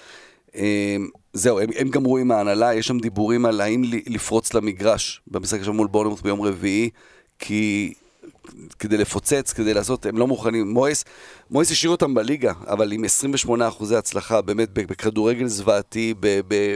זהו, 1.34 1.60
הם, 1.60 1.70
הם 1.78 1.90
גמרו 1.90 2.18
עם 2.18 2.32
ההנהלה, 2.32 2.74
יש 2.74 2.88
שם 2.88 3.00
דיבורים 3.00 3.46
על 3.46 3.62
האם 3.62 3.84
לפרוץ 4.08 4.54
למגרש 4.54 5.22
במשחק 5.28 5.64
שם 5.64 5.72
מול 5.72 5.88
בורנמוט 5.88 6.22
ביום 6.22 6.42
רביעי, 6.42 6.90
כי 7.40 7.94
כדי 8.80 8.98
לפוצץ, 8.98 9.54
כדי 9.54 9.74
לעשות, 9.74 10.06
הם 10.06 10.18
לא 10.18 10.28
מוכנים. 10.28 10.70
מויס, 10.70 11.06
מויס 11.52 11.72
השאיר 11.72 11.92
אותם 11.92 12.14
בליגה, 12.14 12.54
אבל 12.68 12.92
עם 12.92 13.04
28 13.04 13.68
אחוזי 13.68 13.96
הצלחה, 13.96 14.42
באמת 14.42 14.70
בכדורגל 14.74 15.48
זוועתי, 15.48 16.14
ב- 16.20 16.40
ב- 16.48 16.76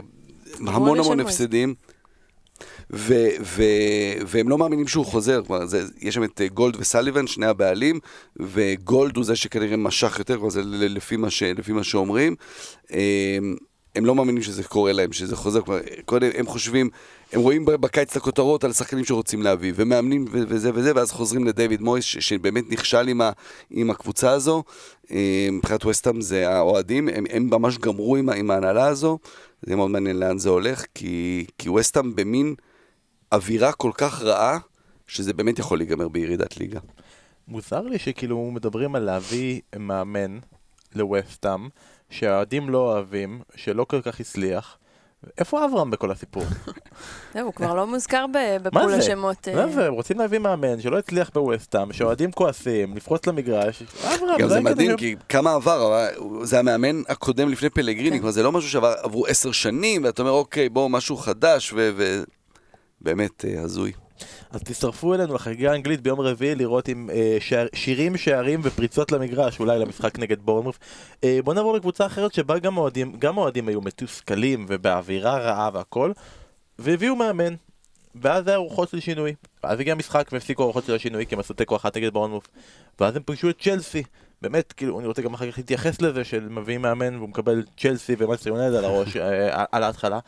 המון. 0.67 0.97
הפסדים. 1.19 1.73
ו- 2.93 3.29
ו- 3.41 3.63
והם 4.27 4.49
לא 4.49 4.57
מאמינים 4.57 4.87
שהוא 4.87 5.05
חוזר, 5.05 5.41
כלומר, 5.47 5.65
זה, 5.65 5.83
יש 6.01 6.15
שם 6.15 6.23
את 6.23 6.41
אה, 6.41 6.47
גולד 6.47 6.75
וסליבן, 6.79 7.27
שני 7.27 7.45
הבעלים, 7.45 7.99
וגולד 8.39 9.15
הוא 9.17 9.25
זה 9.25 9.35
שכנראה 9.35 9.77
משך 9.77 10.15
יותר, 10.19 10.35
כלומר, 10.35 10.49
זה 10.49 10.61
לפי 10.65 11.17
מה, 11.17 11.29
ש- 11.29 11.43
לפי 11.43 11.71
מה 11.71 11.83
שאומרים. 11.83 12.35
הם 13.95 14.05
לא 14.05 14.15
מאמינים 14.15 14.43
שזה 14.43 14.63
קורה 14.63 14.91
להם, 14.91 15.13
שזה 15.13 15.35
חוזר, 15.35 15.61
כלומר, 15.61 15.81
קודם 16.05 16.29
הם 16.37 16.47
חושבים, 16.47 16.89
הם 17.33 17.41
רואים 17.41 17.65
בקיץ 17.65 18.11
את 18.11 18.17
הכותרות 18.17 18.63
על 18.63 18.73
שחקנים 18.73 19.05
שרוצים 19.05 19.41
להביא, 19.41 19.73
ומאמנים 19.75 20.25
ו- 20.31 20.43
וזה 20.47 20.71
וזה, 20.73 20.91
ואז 20.95 21.11
חוזרים 21.11 21.45
לדיוויד 21.45 21.81
מויס, 21.81 22.05
ש- 22.05 22.17
שבאמת 22.17 22.63
נכשל 22.69 23.07
עם, 23.07 23.21
ה- 23.21 23.31
עם 23.69 23.89
הקבוצה 23.89 24.31
הזו. 24.31 24.63
אמ, 25.11 25.17
מבחינת 25.51 25.85
וסטאם 25.85 26.21
זה 26.21 26.49
האוהדים, 26.49 27.09
הם, 27.09 27.23
הם 27.29 27.49
ממש 27.49 27.77
גמרו 27.77 28.15
עם, 28.15 28.29
עם 28.29 28.51
ההנהלה 28.51 28.87
הזו, 28.87 29.19
זה 29.61 29.75
מאוד 29.75 29.89
מעניין 29.91 30.19
לאן 30.19 30.37
זה 30.37 30.49
הולך, 30.49 30.85
כי, 30.95 31.45
כי 31.57 31.69
וסטאם 31.69 32.15
במין 32.15 32.55
אווירה 33.31 33.71
כל 33.71 33.91
כך 33.97 34.21
רעה, 34.21 34.59
שזה 35.07 35.33
באמת 35.33 35.59
יכול 35.59 35.77
להיגמר 35.77 36.07
בירידת 36.07 36.57
ליגה. 36.57 36.79
מוזר 37.47 37.81
לי 37.81 37.99
שכאילו 37.99 38.51
מדברים 38.51 38.95
על 38.95 39.03
להביא 39.03 39.61
מאמן 39.79 40.39
לווסטאם, 40.95 41.67
שהאוהדים 42.13 42.69
לא 42.69 42.77
אוהבים, 42.77 43.41
שלא 43.55 43.83
כל 43.83 44.01
כך 44.01 44.19
הצליח. 44.19 44.77
איפה 45.37 45.65
אברהם 45.65 45.91
בכל 45.91 46.11
הסיפור? 46.11 46.43
זהו, 47.33 47.45
הוא 47.45 47.53
כבר 47.53 47.73
לא 47.73 47.87
מוזכר 47.87 48.25
בפול 48.63 48.91
זה? 48.91 48.97
השמות. 48.97 49.47
אה, 49.47 49.55
מה 49.55 49.67
זה? 49.71 49.87
הם 49.87 49.93
רוצים 49.93 50.19
להביא 50.19 50.39
מאמן 50.39 50.81
שלא 50.81 50.97
הצליח 50.97 51.31
בווסטאם, 51.33 51.93
שאוהדים 51.93 52.31
כועסים, 52.31 52.95
לפרוץ 52.95 53.27
למגרש. 53.27 53.83
אברהם, 54.03 54.39
גם 54.39 54.49
זה 54.49 54.57
הקטע 54.57 54.69
מדהים, 54.69 54.97
כי 54.97 55.15
כמה 55.29 55.53
עבר, 55.53 56.07
זה 56.43 56.59
המאמן 56.59 57.01
הקודם 57.09 57.49
לפני 57.49 57.69
פלגריני, 57.69 58.11
כן. 58.11 58.17
כלומר 58.17 58.31
זה 58.31 58.43
לא 58.43 58.51
משהו 58.51 58.69
שעברו 58.69 59.25
עשר 59.25 59.51
שנים, 59.51 60.03
ואתה 60.03 60.21
אומר, 60.21 60.31
אוקיי, 60.31 60.69
בואו, 60.69 60.89
משהו 60.89 61.17
חדש, 61.17 61.73
ובאמת 63.01 63.45
אה, 63.45 63.61
הזוי. 63.61 63.91
אז 64.51 64.63
תצטרפו 64.63 65.13
אלינו 65.13 65.33
לחגיגה 65.35 65.71
האנגלית 65.71 66.01
ביום 66.01 66.21
רביעי 66.21 66.55
לראות 66.55 66.87
עם 66.87 67.09
אה, 67.13 67.37
שער, 67.39 67.67
שירים, 67.75 68.17
שערים 68.17 68.59
ופריצות 68.63 69.11
למגרש, 69.11 69.59
אולי 69.59 69.79
למשחק 69.79 70.19
נגד 70.19 70.41
בורנמוף. 70.41 70.79
אה, 71.23 71.39
בוא 71.43 71.53
נעבור 71.53 71.73
לקבוצה 71.73 72.05
אחרת 72.05 72.33
שבה 72.33 72.59
גם 72.59 72.77
אוהדים, 72.77 73.13
גם 73.19 73.37
אוהדים 73.37 73.67
היו 73.67 73.81
מתוסכלים 73.81 74.65
ובאווירה 74.69 75.37
רעה 75.37 75.69
והכל, 75.73 76.11
והביאו 76.79 77.15
מאמן. 77.15 77.53
ואז 78.15 78.47
היה 78.47 78.57
רוחות 78.57 78.89
של 78.89 78.99
שינוי. 78.99 79.33
ואז 79.63 79.79
הגיע 79.79 79.93
המשחק 79.93 80.29
והפסיקו 80.31 80.63
הרוחות 80.63 80.85
של 80.85 80.95
השינוי 80.95 81.25
כי 81.25 81.35
הם 81.35 81.39
עשו 81.39 81.53
תיקו 81.53 81.75
אחת 81.75 81.97
נגד 81.97 82.13
בורנמות'. 82.13 82.47
ואז 82.99 83.15
הם 83.15 83.21
פגשו 83.25 83.49
את 83.49 83.61
צ'לסי. 83.61 84.03
באמת, 84.41 84.73
כאילו, 84.73 84.99
אני 84.99 85.07
רוצה 85.07 85.21
גם 85.21 85.33
אחר 85.33 85.51
כך 85.51 85.57
להתייחס 85.57 86.01
לזה 86.01 86.23
של 86.23 86.49
מביאים 86.49 86.81
מאמן 86.81 87.15
והוא 87.15 87.29
מקבל 87.29 87.63
צ'לסי 87.77 88.15
ומנצ'סטר 88.17 88.49
יונייטד 88.49 88.75
על 88.75 88.85
הראש, 88.85 89.17
אה, 89.17 89.65
על 89.71 89.83
ההתחלה. 89.83 90.19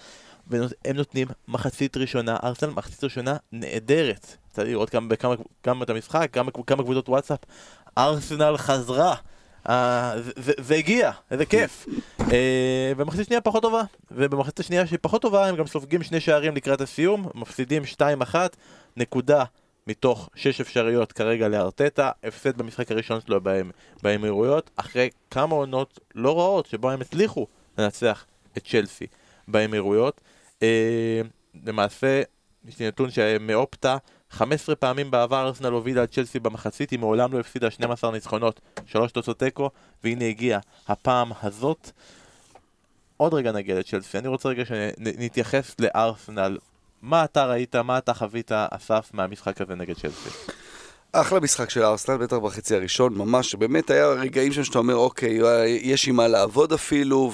והם 0.47 0.67
נותנים 0.95 1.27
מחצית 1.47 1.97
ראשונה, 1.97 2.37
ארסנל 2.43 2.69
מחצית 2.69 3.03
ראשונה 3.03 3.35
נהדרת. 3.51 4.37
צריך 4.51 4.67
לראות 4.67 4.95
גם, 4.95 5.09
בכמה, 5.09 5.35
גם 5.67 5.83
את 5.83 5.89
המשחק, 5.89 6.29
גם 6.33 6.45
בכמה 6.45 6.83
קבוצות 6.83 7.09
וואטסאפ. 7.09 7.39
ארסנל 7.97 8.57
חזרה. 8.57 9.15
אה, 9.69 10.13
זה- 10.21 10.31
זה- 10.35 10.53
זה 10.57 10.75
הגיע, 10.75 11.11
איזה 11.31 11.45
כיף. 11.45 11.85
אה, 12.31 12.91
במחצית 12.97 13.25
שנייה 13.25 13.41
פחות 13.41 13.61
טובה, 13.61 13.81
ובמחצית 14.11 14.59
השנייה 14.59 14.87
שהיא 14.87 14.99
פחות 15.01 15.21
טובה 15.21 15.47
הם 15.47 15.55
גם 15.55 15.67
סופגים 15.67 16.03
שני 16.03 16.19
שערים 16.19 16.55
לקראת 16.55 16.81
הסיום, 16.81 17.27
מפסידים 17.35 17.85
2-1, 17.85 18.55
נקודה 18.97 19.43
מתוך 19.87 20.29
שש 20.35 20.61
אפשריות 20.61 21.11
כרגע 21.11 21.47
לארטטה, 21.47 22.11
הפסד 22.23 22.57
במשחק 22.57 22.91
הראשון 22.91 23.19
שלו 23.21 23.39
באמירויות, 24.03 24.69
אחרי 24.75 25.09
כמה 25.31 25.55
עונות 25.55 25.99
לא 26.15 26.39
רעות 26.39 26.65
שבו 26.65 26.91
הם 26.91 27.01
הצליחו 27.01 27.47
לנצח 27.77 28.25
את 28.57 28.67
צ'לסי 28.67 29.07
באמירויות. 29.47 30.21
אה, 30.63 31.21
למעשה, 31.65 32.21
יש 32.67 32.79
לי 32.79 32.87
נתון 32.87 33.11
שמאופטה, 33.11 33.97
15 34.31 34.75
פעמים 34.75 35.11
בעבר 35.11 35.47
ארסנל 35.47 35.71
הובילה 35.71 36.03
את 36.03 36.11
צ'לסי 36.11 36.39
במחצית, 36.39 36.89
היא 36.89 36.99
מעולם 36.99 37.33
לא 37.33 37.39
הפסידה 37.39 37.71
12 37.71 38.11
ניצחונות, 38.11 38.59
3 38.85 39.11
תוצאות 39.11 39.39
תיקו, 39.39 39.69
והנה 40.03 40.25
הגיעה 40.25 40.59
הפעם 40.87 41.31
הזאת. 41.41 41.91
עוד 43.17 43.33
רגע 43.33 43.51
נגיע 43.51 43.79
לצ'לסי, 43.79 44.17
אני 44.17 44.27
רוצה 44.27 44.49
רגע 44.49 44.65
שנתייחס 44.65 45.75
לארסנל. 45.79 46.57
מה 47.01 47.23
אתה 47.23 47.45
ראית, 47.45 47.75
מה 47.75 47.97
אתה 47.97 48.13
חווית, 48.13 48.51
אסף, 48.51 49.09
מהמשחק 49.13 49.61
הזה 49.61 49.75
נגד 49.75 49.95
צ'לסי? 49.95 50.29
אחלה 51.11 51.39
משחק 51.39 51.69
של 51.69 51.83
ארסנל, 51.83 52.17
בטח 52.17 52.37
בחצי 52.37 52.75
הראשון, 52.75 53.13
ממש, 53.17 53.55
באמת 53.55 53.89
היה 53.89 54.07
רגעים 54.07 54.53
שם 54.53 54.63
שאתה 54.63 54.77
אומר, 54.77 54.95
אוקיי, 54.95 55.39
יש 55.65 56.07
עם 56.07 56.15
מה 56.15 56.27
לעבוד 56.27 56.73
אפילו, 56.73 57.31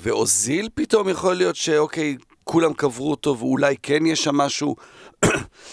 ואוזיל 0.00 0.68
פתאום 0.74 1.08
יכול 1.08 1.34
להיות 1.34 1.56
שאוקיי, 1.56 2.16
כולם 2.50 2.72
קברו 2.72 3.10
אותו 3.10 3.38
ואולי 3.38 3.74
כן 3.82 4.06
יש 4.06 4.24
שם 4.24 4.36
משהו, 4.36 4.76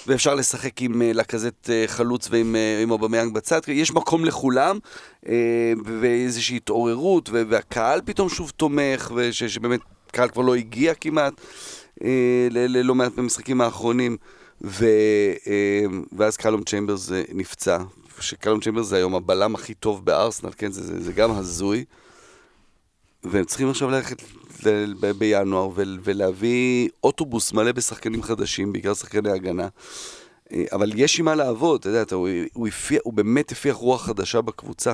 ואפשר 0.08 0.36
לשחק 0.36 0.82
עם 0.82 1.02
אה, 1.02 1.14
לקזט 1.14 1.70
אה, 1.70 1.84
חלוץ 1.88 2.28
ועם 2.32 2.56
אה, 2.56 2.84
אובמיאנג 2.90 3.34
בצד, 3.34 3.62
יש 3.68 3.92
מקום 3.92 4.26
לכולם, 4.26 4.80
ואיזושהי 5.86 6.56
התעוררות, 6.56 7.30
והקהל 7.30 8.02
פתאום 8.06 8.30
שוב 8.30 8.52
תומך, 8.58 9.12
וש- 9.16 9.44
שבאמת 9.44 9.80
קהל 10.12 10.30
כבר 10.30 10.42
לא 10.42 10.56
הגיע 10.56 10.94
כמעט 10.94 11.34
ללא 12.52 12.96
מעט 12.96 13.12
במשחקים 13.16 13.62
האחרונים, 13.62 14.18
ו, 14.62 14.86
ואז 16.18 16.38
קלום 16.38 16.64
צ'יימברס 16.64 17.12
נפצע, 17.34 17.78
שקלום 18.20 18.60
צ'יימברס 18.60 18.88
זה 18.88 18.96
היום 18.96 19.16
הבלם 19.16 19.56
הכי 19.56 19.74
טוב 19.74 20.06
בארסנל, 20.06 20.52
כן, 20.58 20.72
זה, 20.72 20.84
זה, 20.84 21.04
זה 21.04 21.14
גם 21.14 21.32
הזוי, 21.32 21.86
והם 23.24 23.46
צריכים 23.46 23.70
עכשיו 23.70 23.90
ללכת 23.90 24.22
בינואר 25.18 25.70
ול- 25.76 26.00
ולהביא 26.04 26.90
אוטובוס 27.04 27.54
מלא 27.54 27.72
בשחקנים 27.72 28.24
חדשים, 28.24 28.74
בעיקר 28.74 28.94
שחקני 28.94 29.32
הגנה. 29.32 29.68
אה, 30.52 30.64
אבל 30.72 30.92
יש 30.96 31.20
עם 31.20 31.26
מה 31.26 31.36
לעבוד, 31.36 31.80
אתה 31.80 31.90
יודע, 31.90 32.02
אתה, 32.02 32.16
הוא, 32.16 32.30
הוא, 32.54 32.68
הפיח, 32.68 33.00
הוא 33.04 33.14
באמת 33.14 33.52
הפיח 33.52 33.76
רוח 33.76 34.06
חדשה 34.06 34.42
בקבוצה. 34.42 34.94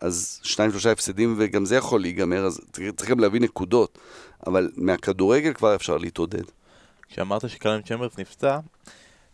אז 0.00 0.40
שניים 0.42 0.70
שלושה 0.70 0.92
הפסדים 0.92 1.34
וגם 1.38 1.64
זה 1.64 1.76
יכול 1.76 2.00
להיגמר, 2.00 2.46
אז 2.46 2.60
צריך- 2.72 3.10
גם 3.10 3.20
להביא 3.20 3.40
נקודות. 3.40 3.98
אבל 4.46 4.70
מהכדורגל 4.76 5.52
כבר 5.52 5.74
אפשר 5.74 5.96
להתעודד. 5.96 6.42
כשאמרת 7.08 7.48
שקלם 7.50 7.80
צ'מברס 7.82 8.18
נפצע, 8.18 8.58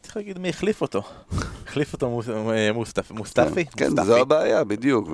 צריך 0.03 0.17
להגיד 0.17 0.39
מי 0.39 0.49
החליף 0.49 0.83
אותו. 0.83 1.03
החליף 1.67 1.93
אותו 1.93 2.21
אה, 2.53 2.71
מוסטפ- 2.73 3.11
מוסטפי? 3.13 3.65
כן, 3.65 3.85
מוסטפי. 3.87 4.07
זו 4.07 4.17
הבעיה, 4.17 4.65
בדיוק. 4.65 5.09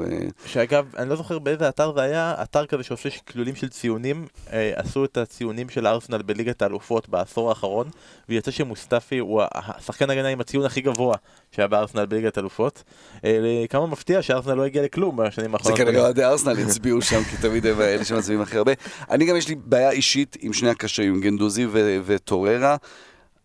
שאגב, 0.46 0.86
אני 0.98 1.08
לא 1.10 1.16
זוכר 1.16 1.38
באיזה 1.38 1.68
אתר 1.68 1.92
זה 1.94 2.00
היה, 2.02 2.34
אתר 2.42 2.66
כזה 2.66 2.82
שעושה 2.82 3.08
כלולים 3.32 3.54
של 3.54 3.68
ציונים, 3.68 4.26
אה, 4.52 4.72
עשו 4.76 5.04
את 5.04 5.16
הציונים 5.16 5.68
של 5.68 5.86
ארסנל 5.86 6.22
בליגת 6.22 6.62
האלופות 6.62 7.08
בעשור 7.08 7.48
האחרון, 7.48 7.88
ויצא 8.28 8.50
שמוסטפי 8.50 9.18
הוא 9.18 9.42
השחקן 9.54 10.10
הגנה 10.10 10.28
עם 10.28 10.40
הציון 10.40 10.64
הכי 10.64 10.80
גבוה 10.80 11.14
שהיה 11.52 11.68
בארסנל 11.68 12.06
בליגת 12.06 12.36
האלופות. 12.36 12.82
אה, 13.24 13.30
כמה 13.70 13.86
מפתיע 13.86 14.22
שארסנל 14.22 14.54
לא 14.54 14.64
הגיע 14.64 14.82
לכלום 14.82 15.16
בשנים 15.16 15.50
זה 15.50 15.56
האחרונות. 15.56 15.78
כנראה 15.78 16.00
אוהדי 16.00 16.24
ארסנל 16.24 16.58
הצביעו 16.66 17.02
שם, 17.02 17.20
כי 17.30 17.36
תמיד 17.42 17.66
הם 17.66 17.80
אלה 17.80 18.04
שמצביעים 18.04 18.40
הכי 18.42 18.56
הרבה. 18.58 18.72
אני 19.10 19.24
גם 19.24 19.36
יש 19.36 19.48
לי 19.48 19.54
בעיה 19.54 19.90
אישית 19.90 20.36
עם 20.40 20.52
שני 20.52 20.70
הקשרים, 20.70 21.20
גנדוזי 21.20 21.66
וטוררה. 22.06 22.76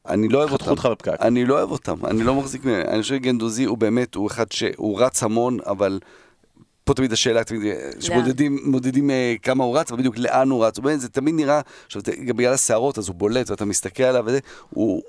אני 0.07 0.27
לא 0.27 0.37
אוהב 0.37 0.49
חתכו 0.49 0.69
אותם. 0.69 0.71
אותך 0.71 0.85
בפקק. 0.85 1.21
אני 1.21 1.45
לא 1.45 1.57
אוהב 1.57 1.71
אותם, 1.71 2.05
אני 2.05 2.23
לא 2.23 2.35
מחזיק 2.35 2.65
מהם. 2.65 2.81
אני 2.87 3.01
חושב 3.01 3.15
שגנדוזי 3.15 3.63
הוא 3.63 3.77
באמת, 3.77 4.15
הוא 4.15 4.27
אחד 4.27 4.51
שהוא 4.51 5.01
רץ 5.01 5.23
המון, 5.23 5.57
אבל 5.65 5.99
פה 6.83 6.93
תמיד 6.93 7.13
השאלה, 7.13 7.43
תמיד, 7.43 7.61
שמודדים 7.99 8.59
מודדים, 8.63 9.09
אה, 9.09 9.35
כמה 9.43 9.63
הוא 9.63 9.77
רץ, 9.77 9.91
אבל 9.91 9.99
בדיוק 9.99 10.17
לאן 10.17 10.49
הוא 10.49 10.65
רץ. 10.65 10.79
באמת, 10.79 10.99
זה 10.99 11.09
תמיד 11.09 11.35
נראה, 11.35 11.61
עכשיו, 11.85 12.01
גם 12.25 12.37
בגלל 12.37 12.53
השערות, 12.53 12.97
אז 12.97 13.07
הוא 13.07 13.15
בולט, 13.15 13.49
ואתה 13.49 13.65
מסתכל 13.65 14.03
עליו 14.03 14.23
וזה, 14.27 14.39
הוא... 14.69 15.01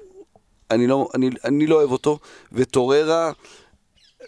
אני 0.71 0.87
לא, 0.87 1.09
אני, 1.15 1.31
אני 1.45 1.67
לא 1.67 1.77
אוהב 1.77 1.91
אותו, 1.91 2.19
וטוררה, 2.53 3.33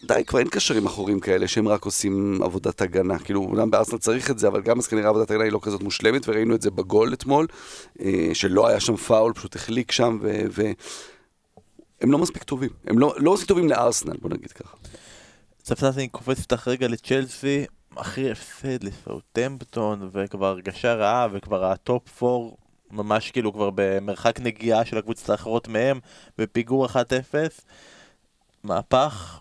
די, 0.07 0.25
כבר 0.27 0.39
אין 0.39 0.49
קשרים 0.49 0.87
אחורים 0.87 1.21
כאלה 1.21 1.49
שהם 1.49 1.69
רק 1.69 1.85
עושים 1.85 2.43
עבודת 2.43 2.81
הגנה. 2.81 3.19
כאילו, 3.19 3.41
אומנם 3.41 3.71
בארסנל 3.71 3.99
צריך 3.99 4.31
את 4.31 4.39
זה, 4.39 4.49
אבל 4.49 4.63
גם 4.63 4.79
אז 4.79 4.87
כנראה 4.87 5.09
עבודת 5.09 5.31
הגנה 5.31 5.45
היא 5.45 5.53
לא 5.53 5.59
כזאת 5.63 5.83
מושלמת, 5.83 6.29
וראינו 6.29 6.55
את 6.55 6.63
זה 6.63 6.71
בגול 6.71 7.13
אתמול, 7.13 7.47
אה, 8.01 8.31
שלא 8.33 8.69
היה 8.69 8.81
שם 8.81 8.97
פאול, 8.97 9.33
פשוט 9.33 9.57
החליק 9.57 9.93
שם, 9.93 10.19
ו... 10.23 10.43
ו... 10.51 10.63
הם 12.01 12.13
לא 12.13 12.19
מספיק 12.19 12.43
טובים. 12.43 12.71
הם 12.87 12.99
לא, 12.99 13.15
לא 13.17 13.33
מספיק 13.33 13.49
טובים 13.49 13.69
לארסנל, 13.69 14.17
בוא 14.23 14.31
נגיד 14.31 14.53
ככה. 14.53 14.77
צפצף 15.63 15.93
אני 15.97 16.09
קופץ 16.09 16.39
איתך 16.39 16.69
רגע 16.69 16.89
לצ'לסי, 16.89 17.65
אחרי 17.95 18.31
הפסד 18.31 18.85
לסאוטמפטון, 18.85 20.11
וכבר 20.13 20.47
הרגשה 20.47 20.95
רעה, 20.95 21.29
וכבר 21.33 21.65
ה 21.65 21.79
top 21.79 22.23
4 22.23 22.57
ממש 22.91 23.31
כאילו 23.31 23.53
כבר 23.53 23.71
במרחק 23.75 24.41
נגיעה 24.41 24.85
של 24.85 24.99
הקבוצות 24.99 25.31
האחרות 25.31 25.69
מהם, 25.69 26.01
בפיגור 26.39 26.87
1-0. 26.87 26.91
מהפך, 28.65 29.41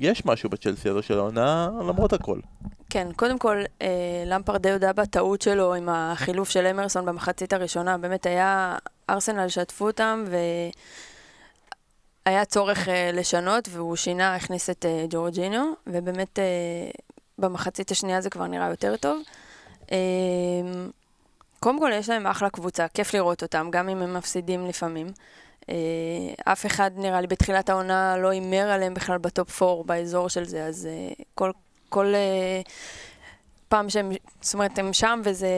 יש 0.00 0.26
משהו 0.26 0.50
בצ'לסי 0.50 0.88
הזו 0.88 1.02
של 1.02 1.18
העונה, 1.18 1.70
למרות 1.88 2.12
הכל. 2.12 2.38
כן, 2.90 3.08
קודם 3.16 3.38
כל, 3.38 3.62
אה, 3.82 3.88
למפרד 4.26 4.62
די 4.62 4.70
הודה 4.70 4.92
בטעות 4.92 5.42
שלו 5.42 5.74
עם 5.74 5.88
החילוף 5.88 6.50
של 6.50 6.66
אמרסון 6.66 7.06
במחצית 7.06 7.52
הראשונה. 7.52 7.98
באמת 7.98 8.26
היה, 8.26 8.76
ארסנל 9.10 9.48
שטפו 9.48 9.86
אותם, 9.86 10.24
והיה 12.26 12.44
צורך 12.44 12.88
אה, 12.88 13.10
לשנות, 13.12 13.68
והוא 13.72 13.96
שינה, 13.96 14.34
הכניס 14.34 14.70
את 14.70 14.86
אה, 14.86 15.04
ג'ורג'ינו, 15.10 15.72
ובאמת 15.86 16.38
אה, 16.38 16.44
במחצית 17.38 17.90
השנייה 17.90 18.20
זה 18.20 18.30
כבר 18.30 18.46
נראה 18.46 18.68
יותר 18.68 18.96
טוב. 18.96 19.22
אה, 19.92 19.98
קודם 21.60 21.78
כל, 21.78 21.90
יש 21.94 22.08
להם 22.08 22.26
אחלה 22.26 22.50
קבוצה, 22.50 22.88
כיף 22.88 23.14
לראות 23.14 23.42
אותם, 23.42 23.68
גם 23.70 23.88
אם 23.88 24.02
הם 24.02 24.14
מפסידים 24.14 24.66
לפעמים. 24.66 25.06
אה, 25.70 26.52
אף 26.52 26.66
אחד, 26.66 26.90
נראה 26.96 27.20
לי, 27.20 27.26
בתחילת 27.26 27.68
העונה 27.68 28.16
לא 28.16 28.28
הימר 28.28 28.70
עליהם 28.70 28.94
בכלל 28.94 29.18
בטופ 29.18 29.62
4 29.62 29.82
באזור 29.82 30.28
של 30.28 30.44
זה, 30.44 30.64
אז 30.64 30.86
אה, 30.86 31.12
כל, 31.34 31.50
כל 31.88 32.14
אה, 32.14 32.60
פעם 33.68 33.90
שהם, 33.90 34.12
זאת 34.40 34.54
אומרת, 34.54 34.78
הם 34.78 34.92
שם 34.92 35.20
וזה 35.24 35.48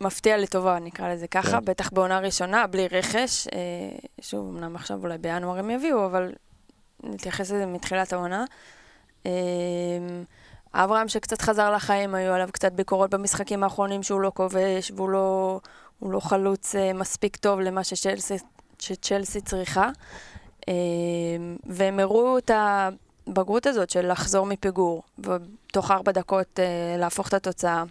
מפתיע 0.00 0.36
לטובה, 0.36 0.78
נקרא 0.78 1.12
לזה 1.12 1.26
ככה, 1.26 1.50
כן. 1.50 1.64
בטח 1.64 1.92
בעונה 1.92 2.18
ראשונה, 2.18 2.66
בלי 2.66 2.88
רכש. 2.88 3.48
שוב, 4.20 4.48
אמנם 4.48 4.76
עכשיו 4.76 5.02
אולי 5.02 5.18
בינואר 5.18 5.58
הם 5.58 5.70
יביאו, 5.70 6.06
אבל 6.06 6.32
נתייחס 7.02 7.50
לזה 7.50 7.66
מתחילת 7.66 8.12
העונה. 8.12 8.44
אברהם 10.74 11.08
שקצת 11.08 11.42
חזר 11.42 11.70
לחיים, 11.70 12.14
היו 12.14 12.32
עליו 12.32 12.48
קצת 12.52 12.72
ביקורות 12.72 13.10
במשחקים 13.10 13.64
האחרונים 13.64 14.02
שהוא 14.02 14.20
לא 14.20 14.32
כובש, 14.34 14.90
והוא 14.96 15.08
לא, 15.08 15.60
הוא 16.02 16.12
לא 16.12 16.20
חלוץ 16.20 16.74
אה, 16.76 16.92
מספיק 16.92 17.36
טוב 17.36 17.60
למה 17.60 17.84
שצ'לסי, 17.84 18.34
שצ'לסי 18.78 19.40
צריכה. 19.40 19.90
אה, 20.68 20.72
והם 21.66 22.00
הראו 22.00 22.38
את 22.38 22.50
הבגרות 22.54 23.66
הזאת 23.66 23.90
של 23.90 24.12
לחזור 24.12 24.46
מפיגור, 24.46 25.02
ותוך 25.18 25.90
ארבע 25.90 26.12
דקות 26.12 26.60
אה, 26.60 26.64
להפוך 26.98 27.28
את 27.28 27.34
התוצאה. 27.34 27.84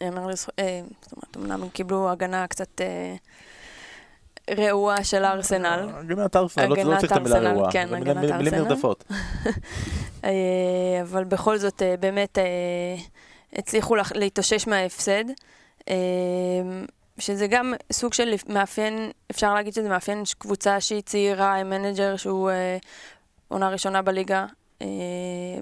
יאמר 0.00 0.26
לזכ- 0.26 0.50
אה, 0.58 0.80
זאת 1.02 1.12
אומרת, 1.12 1.36
אמנם 1.36 1.62
הם 1.62 1.68
קיבלו 1.68 2.10
הגנה 2.10 2.46
קצת 2.46 2.80
רעועה 4.58 5.04
של 5.04 5.24
ארסנל. 5.24 5.88
הגנת 5.98 6.36
ארסנל, 6.36 6.66
לא 6.66 6.94
לא 6.94 6.98
צריך 7.00 7.12
את 7.12 7.16
המילה 7.16 7.38
רעועה. 7.38 7.72
כן, 7.72 7.88
מילים- 7.90 8.18
הגנת 8.18 8.32
מילים 8.34 8.54
ארסנל. 8.54 8.68
נרדפות. 8.68 9.04
אה, 10.24 10.30
אבל 11.02 11.24
בכל 11.24 11.58
זאת, 11.58 11.82
באמת 12.00 12.38
הצליחו 13.52 13.94
להתאושש 14.14 14.66
מההפסד, 14.66 15.24
שזה 17.20 17.46
גם 17.46 17.74
סוג 17.92 18.12
של 18.12 18.34
מאפיין, 18.48 19.10
אפשר 19.30 19.54
להגיד 19.54 19.74
שזה 19.74 19.88
מאפיין 19.88 20.22
קבוצה 20.38 20.80
שהיא 20.80 21.02
צעירה, 21.02 21.54
עם 21.54 21.70
manager 21.70 22.16
שהוא 22.16 22.50
אה, 22.50 22.78
עונה 23.48 23.68
ראשונה 23.68 24.02
בליגה, 24.02 24.46
אה, 24.82 24.86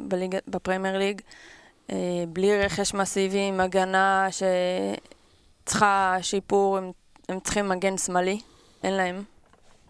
בליגה 0.08 0.38
בפרמייר 0.48 0.98
ליג, 0.98 1.20
אה, 1.90 1.96
בלי 2.28 2.58
רכש 2.58 2.94
מסיבי, 2.94 3.48
עם 3.48 3.60
הגנה 3.60 4.28
שצריכה 5.64 6.16
שיפור, 6.22 6.78
הם, 6.78 6.90
הם 7.28 7.40
צריכים 7.40 7.68
מגן 7.68 7.98
שמאלי, 7.98 8.40
אין 8.82 8.94
להם. 8.94 9.22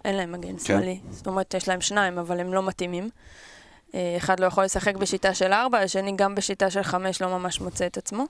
אין 0.04 0.14
להם 0.16 0.32
מגן 0.32 0.58
שמאלי. 0.58 1.00
זאת 1.10 1.26
אומרת, 1.26 1.54
יש 1.54 1.68
להם 1.68 1.80
שניים, 1.80 2.18
אבל 2.18 2.40
הם 2.40 2.54
לא 2.54 2.62
מתאימים. 2.62 3.10
אה, 3.94 4.14
אחד 4.16 4.40
לא 4.40 4.46
יכול 4.46 4.64
לשחק 4.64 4.96
בשיטה 4.96 5.34
של 5.34 5.52
ארבע, 5.52 5.78
השני 5.78 6.12
גם 6.16 6.34
בשיטה 6.34 6.70
של 6.70 6.82
חמש 6.82 7.22
לא 7.22 7.28
ממש 7.28 7.60
מוצא 7.60 7.86
את 7.86 7.96
עצמו. 7.96 8.22
אה, 8.22 8.26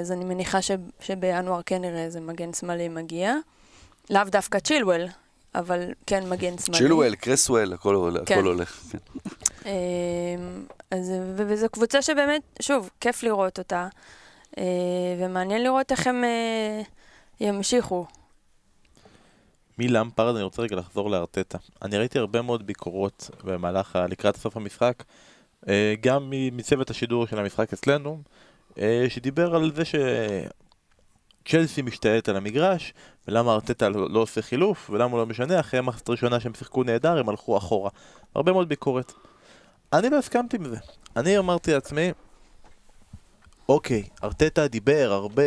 אז 0.00 0.12
אני 0.12 0.24
מניחה 0.24 0.62
ש, 0.62 0.70
שבינואר 1.00 1.60
כן 1.66 1.80
נראה 1.80 2.04
איזה 2.04 2.20
מגן 2.20 2.52
שמאלי 2.52 2.88
מגיע. 2.88 3.34
לאו 4.10 4.22
דווקא 4.26 4.58
צ'ילואל, 4.58 5.06
אבל 5.54 5.80
כן 6.06 6.28
מגן 6.28 6.58
שמאלי. 6.58 6.78
צ'ילואל, 6.82 7.14
קרסוול, 7.14 7.72
הכל 7.72 7.94
עולה- 7.94 8.24
כן. 8.26 8.34
הכל 8.38 8.46
הולך. 8.46 8.82
כן. 8.90 8.98
אה, 9.66 9.72
אז, 10.90 11.10
ו- 11.36 11.42
וזו 11.48 11.66
קבוצה 11.72 12.02
שבאמת, 12.02 12.42
שוב, 12.62 12.90
כיף 13.00 13.22
לראות 13.22 13.58
אותה, 13.58 13.88
אה, 14.58 14.64
ומעניין 15.20 15.62
לראות 15.62 15.92
איך 15.92 16.06
הם 16.06 16.24
אה, 16.24 16.82
ימשיכו. 17.40 18.06
מלמפרד 19.78 20.34
אני 20.34 20.44
רוצה 20.44 20.62
רגע 20.62 20.76
לחזור 20.76 21.10
לארטטה. 21.10 21.58
אני 21.82 21.98
ראיתי 21.98 22.18
הרבה 22.18 22.42
מאוד 22.42 22.66
ביקורות 22.66 23.30
במהלך, 23.44 23.98
לקראת 24.10 24.36
סוף 24.36 24.56
המשחק, 24.56 25.02
אה, 25.68 25.94
גם 26.00 26.28
מצוות 26.52 26.90
השידור 26.90 27.26
של 27.26 27.38
המשחק 27.38 27.72
אצלנו, 27.72 28.10
אה, 28.10 28.18
שדיבר 29.08 29.54
על 29.54 29.72
זה 29.74 29.82
שצ'לסי 31.44 31.82
משתלט 31.82 32.28
על 32.28 32.36
המגרש, 32.36 32.94
ולמה 33.28 33.52
ארטטה 33.52 33.88
לא 33.88 34.10
לא 34.10 34.18
עושה 34.18 34.42
חילוף, 34.42 34.90
ולמה 34.90 35.10
הוא 35.12 35.18
לא 35.18 35.26
משנה, 35.26 35.60
אחרי 35.60 35.78
המחצית 35.78 36.08
הראשונה 36.08 36.40
שהם 36.40 36.54
שיחקו 36.54 36.82
נהדר, 36.82 37.18
הם 37.18 37.28
הלכו 37.28 37.58
אחורה. 37.58 37.90
הרבה 38.34 38.52
מאוד 38.52 38.68
ביקורת. 38.68 39.12
אני 39.92 40.10
לא 40.10 40.18
הסכמתי 40.18 40.56
עם 40.56 40.64
זה. 40.64 40.76
אני 41.16 41.38
אמרתי 41.38 41.72
לעצמי, 41.72 42.12
אוקיי, 43.68 44.02
ארטטה 44.24 44.68
דיבר 44.68 45.08
הרבה 45.12 45.42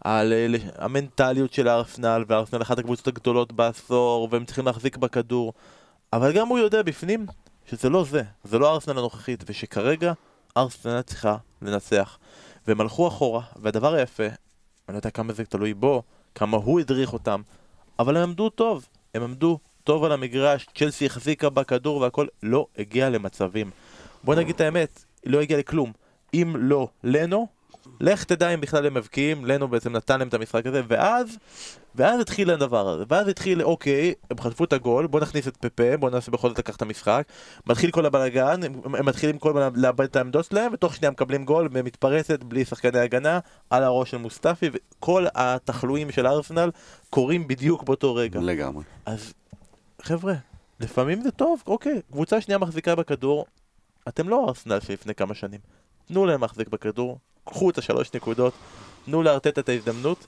על 0.00 0.32
אה, 0.32 0.46
המנטליות 0.78 1.52
של 1.52 1.68
הארסנל, 1.68 2.24
והארסנל 2.28 2.62
אחת 2.62 2.78
הקבוצות 2.78 3.08
הגדולות 3.08 3.52
בעשור, 3.52 4.28
והם 4.30 4.44
צריכים 4.44 4.66
להחזיק 4.66 4.96
בכדור, 4.96 5.52
אבל 6.12 6.32
גם 6.32 6.48
הוא 6.48 6.58
יודע 6.58 6.82
בפנים 6.82 7.26
שזה 7.70 7.88
לא 7.88 8.04
זה, 8.04 8.22
זה 8.44 8.58
לא 8.58 8.70
הארסנל 8.70 8.98
הנוכחית, 8.98 9.44
ושכרגע 9.46 10.12
ארסנל 10.56 11.02
צריכה 11.02 11.36
לנצח. 11.62 12.18
והם 12.70 12.80
הלכו 12.80 13.08
אחורה, 13.08 13.42
והדבר 13.56 13.94
היפה, 13.94 14.26
אני 14.26 14.34
לא 14.88 14.96
יודע 14.96 15.10
כמה 15.10 15.32
זה 15.32 15.44
תלוי 15.44 15.74
בו, 15.74 16.02
כמה 16.34 16.56
הוא 16.56 16.80
הדריך 16.80 17.12
אותם, 17.12 17.42
אבל 17.98 18.16
הם 18.16 18.22
עמדו 18.22 18.50
טוב, 18.50 18.86
הם 19.14 19.22
עמדו 19.22 19.58
טוב 19.84 20.04
על 20.04 20.12
המגרש, 20.12 20.66
צ'לסי 20.74 21.06
החזיקה 21.06 21.50
בכדור 21.50 22.00
והכל 22.00 22.26
לא 22.42 22.66
הגיע 22.78 23.10
למצבים. 23.10 23.70
בוא 24.24 24.34
נגיד 24.34 24.54
את 24.54 24.60
האמת, 24.60 25.04
לא 25.26 25.40
הגיעה 25.40 25.60
לכלום. 25.60 25.92
אם 26.34 26.54
לא 26.58 26.88
לנו, 27.04 27.46
לך 28.00 28.24
תדע 28.24 28.54
אם 28.54 28.60
בכלל 28.60 28.86
הם 28.86 28.94
מבקיעים, 28.94 29.44
לנו 29.44 29.68
בעצם 29.68 29.96
נתן 29.96 30.18
להם 30.18 30.28
את 30.28 30.34
המשחק 30.34 30.66
הזה, 30.66 30.82
ואז, 30.88 31.38
ואז 31.94 32.20
התחיל 32.20 32.50
הדבר 32.50 32.88
הזה, 32.88 33.04
ואז 33.08 33.28
התחיל, 33.28 33.62
אוקיי, 33.62 34.14
הם 34.30 34.40
חטפו 34.40 34.64
את 34.64 34.72
הגול, 34.72 35.06
בוא 35.06 35.20
נכניס 35.20 35.48
את 35.48 35.56
פפה, 35.56 35.96
בוא 35.96 36.10
ננסה 36.10 36.30
בכל 36.30 36.48
זאת 36.48 36.58
לקחת 36.58 36.76
את 36.76 36.82
המשחק, 36.82 37.26
מתחיל 37.66 37.90
כל 37.90 38.06
הבלאגן, 38.06 38.62
הם, 38.62 38.80
הם 38.84 39.06
מתחילים 39.06 39.38
כל 39.38 39.48
הזמן 39.48 39.80
לאבד 39.80 40.04
את 40.04 40.16
העמדות 40.16 40.44
שלהם, 40.44 40.72
ותוך 40.72 40.94
שנייה 40.94 41.10
מקבלים 41.10 41.44
גול, 41.44 41.68
ומתפרצת 41.72 42.42
בלי 42.42 42.64
שחקני 42.64 42.98
הגנה, 42.98 43.38
על 43.70 43.82
הראש 43.82 44.10
של 44.10 44.16
מוסטפי, 44.16 44.70
וכל 44.72 45.26
התחלואים 45.34 46.10
של 46.10 46.26
ארסנל 46.26 46.70
קורים 47.10 47.48
בדיוק 47.48 47.82
באותו 47.82 48.14
רגע. 48.14 48.40
לגמרי. 48.40 48.84
אז 49.06 49.34
חבר'ה, 50.02 50.34
לפעמים 50.80 51.20
זה 51.20 51.30
טוב, 51.30 51.62
אוקיי, 51.66 52.00
קבוצה 52.12 52.40
שנייה 52.40 52.58
מחזיקה 52.58 52.94
בכדור, 52.94 53.46
אתם 54.08 54.28
לא 54.28 54.48
ארסנל 54.48 54.80
שלפני 54.80 55.14
כמה 55.14 55.34
שנים. 55.34 55.60
תנו 56.08 56.26
להם 56.26 56.40
להחזיק 56.40 56.68
בכדור, 56.68 57.18
קחו 57.50 57.70
את 57.70 57.78
השלוש 57.78 58.14
נקודות, 58.14 58.52
תנו 59.04 59.22
לארטטה 59.22 59.60
את 59.60 59.68
ההזדמנות, 59.68 60.26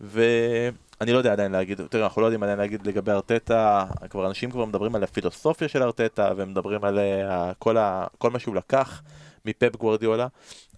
ואני 0.00 1.12
לא 1.12 1.18
יודע 1.18 1.32
עדיין 1.32 1.52
להגיד, 1.52 1.80
תראה, 1.90 2.04
אנחנו 2.04 2.22
לא 2.22 2.26
יודעים 2.26 2.42
עדיין 2.42 2.58
להגיד 2.58 2.86
לגבי 2.86 3.12
ארטטה, 3.12 3.84
כבר 4.10 4.26
אנשים 4.26 4.50
כבר 4.50 4.64
מדברים 4.64 4.94
על 4.94 5.02
הפילוסופיה 5.02 5.68
של 5.68 5.82
ארטטה, 5.82 6.32
ומדברים 6.36 6.84
על 6.84 6.98
uh, 6.98 7.54
כל, 7.58 7.76
ה, 7.76 8.06
כל 8.18 8.30
מה 8.30 8.38
שהוא 8.38 8.54
לקח 8.54 9.02
מפפ 9.44 9.76
גוורדיולה. 9.76 10.26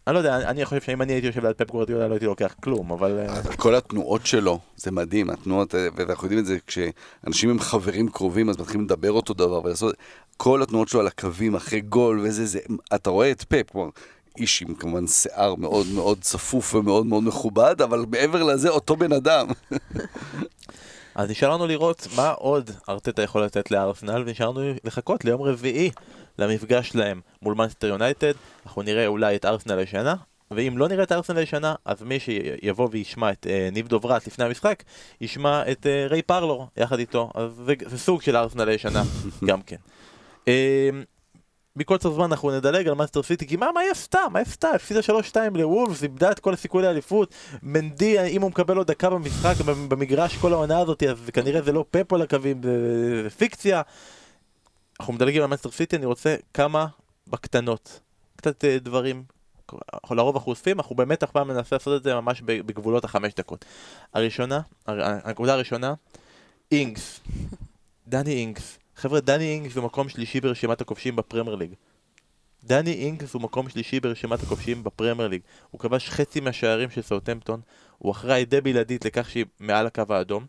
אני 0.09 0.14
לא 0.14 0.18
יודע, 0.18 0.36
אני 0.36 0.64
חושב 0.64 0.80
שאם 0.80 1.03
אני 1.03 1.12
הייתי 1.12 1.26
יושב 1.26 1.47
ליד 1.47 1.57
פפ 1.57 1.70
גוורדיולה 1.70 2.09
לא 2.09 2.12
הייתי 2.12 2.26
לוקח 2.26 2.55
כלום, 2.62 2.93
אבל... 2.93 3.18
אה, 3.18 3.57
כל 3.57 3.74
התנועות 3.74 4.26
שלו, 4.26 4.59
זה 4.76 4.91
מדהים, 4.91 5.30
התנועות, 5.30 5.74
אה, 5.74 5.89
ואנחנו 5.97 6.24
יודעים 6.24 6.41
את 6.41 6.47
זה, 6.47 6.59
כשאנשים 6.66 7.51
הם 7.51 7.61
חברים 7.61 8.09
קרובים, 8.09 8.49
אז 8.49 8.59
מתחילים 8.59 8.84
לדבר 8.84 9.12
אותו 9.12 9.34
דבר, 9.34 9.64
ולעשות, 9.64 9.95
כל 10.36 10.62
התנועות 10.62 10.89
שלו 10.89 11.01
על 11.01 11.07
הקווים 11.07 11.55
אחרי 11.55 11.80
גול 11.80 12.20
וזה, 12.24 12.47
זה, 12.47 12.59
אתה 12.95 13.11
רואה 13.11 13.30
את 13.30 13.43
פפ, 13.43 13.70
כלומר, 13.72 13.91
איש 14.39 14.62
עם 14.62 14.74
כמובן 14.74 15.07
שיער 15.07 15.55
מאוד 15.55 15.86
מאוד 15.95 16.18
צפוף 16.20 16.74
ומאוד 16.74 17.07
מאוד 17.07 17.24
מכובד, 17.24 17.82
אבל 17.82 18.05
מעבר 18.11 18.43
לזה, 18.43 18.68
אותו 18.68 18.97
בן 18.97 19.12
אדם. 19.12 19.49
אז 21.14 21.30
נשאר 21.30 21.51
לנו 21.51 21.66
לראות 21.66 22.07
מה 22.16 22.30
עוד 22.30 22.70
ארטטה 22.89 23.22
יכול 23.22 23.45
לתת 23.45 23.70
לארסנל, 23.70 24.22
ונשארנו 24.26 24.61
לחכות 24.84 25.24
ליום 25.24 25.43
רביעי 25.43 25.91
למפגש 26.39 26.89
שלהם 26.89 27.20
מול 27.43 27.55
מנצ'סטר 27.54 27.86
יונייטד. 27.86 28.32
אנחנו 28.66 28.82
נראה 28.82 29.07
אולי 29.07 29.36
את 29.36 29.45
ארסנל 29.45 29.78
הישנה, 29.78 30.14
ואם 30.51 30.78
לא 30.78 30.89
נראה 30.89 31.05
את 31.05 31.12
ארסנל 31.12 31.39
הישנה, 31.39 31.74
אז 31.84 32.03
מי 32.03 32.20
שיבוא 32.20 32.89
וישמע 32.91 33.32
את 33.32 33.47
אה, 33.51 33.68
ניב 33.72 33.89
דוברת 33.89 34.26
לפני 34.26 34.45
המשחק, 34.45 34.82
ישמע 35.20 35.62
את 35.72 35.86
אה, 35.86 36.07
ריי 36.07 36.22
פרלור 36.22 36.66
יחד 36.76 36.99
איתו. 36.99 37.30
אז 37.34 37.51
זה, 37.66 37.74
זה 37.86 37.99
סוג 37.99 38.22
של 38.22 38.36
ארסנל 38.36 38.68
הישנה 38.68 39.03
גם 39.49 39.62
כן. 39.62 39.76
אה, 40.49 40.91
מקוצר 41.78 42.10
זמן 42.10 42.24
אנחנו 42.24 42.50
נדלג 42.50 42.88
על 42.88 42.94
מנצ'סטר 42.94 43.22
סיטי, 43.22 43.46
כי 43.46 43.56
מה, 43.56 43.72
מה 43.74 43.80
היא 43.80 43.90
עשתה? 43.90 44.18
מה 44.32 44.38
היא 44.38 44.46
עשתה? 44.46 44.70
הפסידה 44.70 45.00
3-2 45.00 45.36
לוולפס, 45.54 46.02
איבדה 46.02 46.30
את 46.30 46.38
כל 46.38 46.54
הסיכוי 46.54 46.82
לאליפות. 46.82 47.34
מנדי, 47.62 48.26
אם 48.26 48.42
הוא 48.42 48.50
מקבל 48.50 48.76
עוד 48.76 48.86
דקה 48.86 49.10
במשחק, 49.10 49.54
במגרש 49.88 50.36
כל 50.36 50.52
העונה 50.52 50.78
הזאת, 50.78 51.02
אז 51.02 51.30
כנראה 51.32 51.62
זה 51.62 51.72
לא 51.72 51.84
פפו 51.90 52.16
על 52.16 52.22
הקווים, 52.22 52.62
זה 53.22 53.30
פיקציה. 53.30 53.82
אנחנו 55.00 55.12
מדלגים 55.12 55.42
על 55.42 55.48
מנצ'סטר 55.48 55.70
סיטי, 55.70 55.96
אני 55.96 56.06
רוצה 56.06 56.36
כמה 56.54 56.86
בקטנות. 57.26 58.00
קצת 58.36 58.64
אה, 58.64 58.78
דברים, 58.78 59.22
לרוב 60.10 60.36
אנחנו 60.36 60.50
אוספים, 60.50 60.80
אנחנו 60.80 60.96
באמת 60.96 61.22
אף 61.22 61.30
פעם 61.30 61.48
מנסה 61.48 61.76
לעשות 61.76 62.00
את 62.00 62.02
זה 62.02 62.14
ממש 62.14 62.42
בגבולות 62.42 63.04
החמש 63.04 63.34
דקות. 63.34 63.64
הראשונה, 64.14 64.60
הנקודה 64.86 65.52
הראשונה, 65.52 65.94
אינגס. 66.72 67.20
דני 68.08 68.32
אינגס. 68.32 68.78
חבר'ה, 69.01 69.20
דני 69.20 69.44
אינגס 69.44 69.76
הוא 69.76 69.84
מקום 69.84 70.09
שלישי 70.09 70.40
ברשימת 70.40 70.80
הכובשים 70.80 71.16
בפרמייר 71.16 71.57
ליג. 71.57 71.70
דני 72.64 72.92
אינגס 72.92 73.34
הוא 73.34 73.42
מקום 73.42 73.68
שלישי 73.68 74.01
ברשימת 74.01 74.42
הכובשים 74.42 74.84
בפרמייר 74.84 75.28
ליג. 75.28 75.40
הוא 75.70 75.80
כבש 75.80 76.09
חצי 76.09 76.40
מהשערים 76.40 76.90
של 76.90 77.03
סאוטמפטון, 77.03 77.61
הוא 77.99 78.12
אחראי 78.12 78.44
די 78.44 78.61
בלעדית 78.61 79.05
לכך 79.05 79.30
שהיא 79.30 79.44
מעל 79.61 79.86
הקו 79.86 80.03
האדום. 80.09 80.46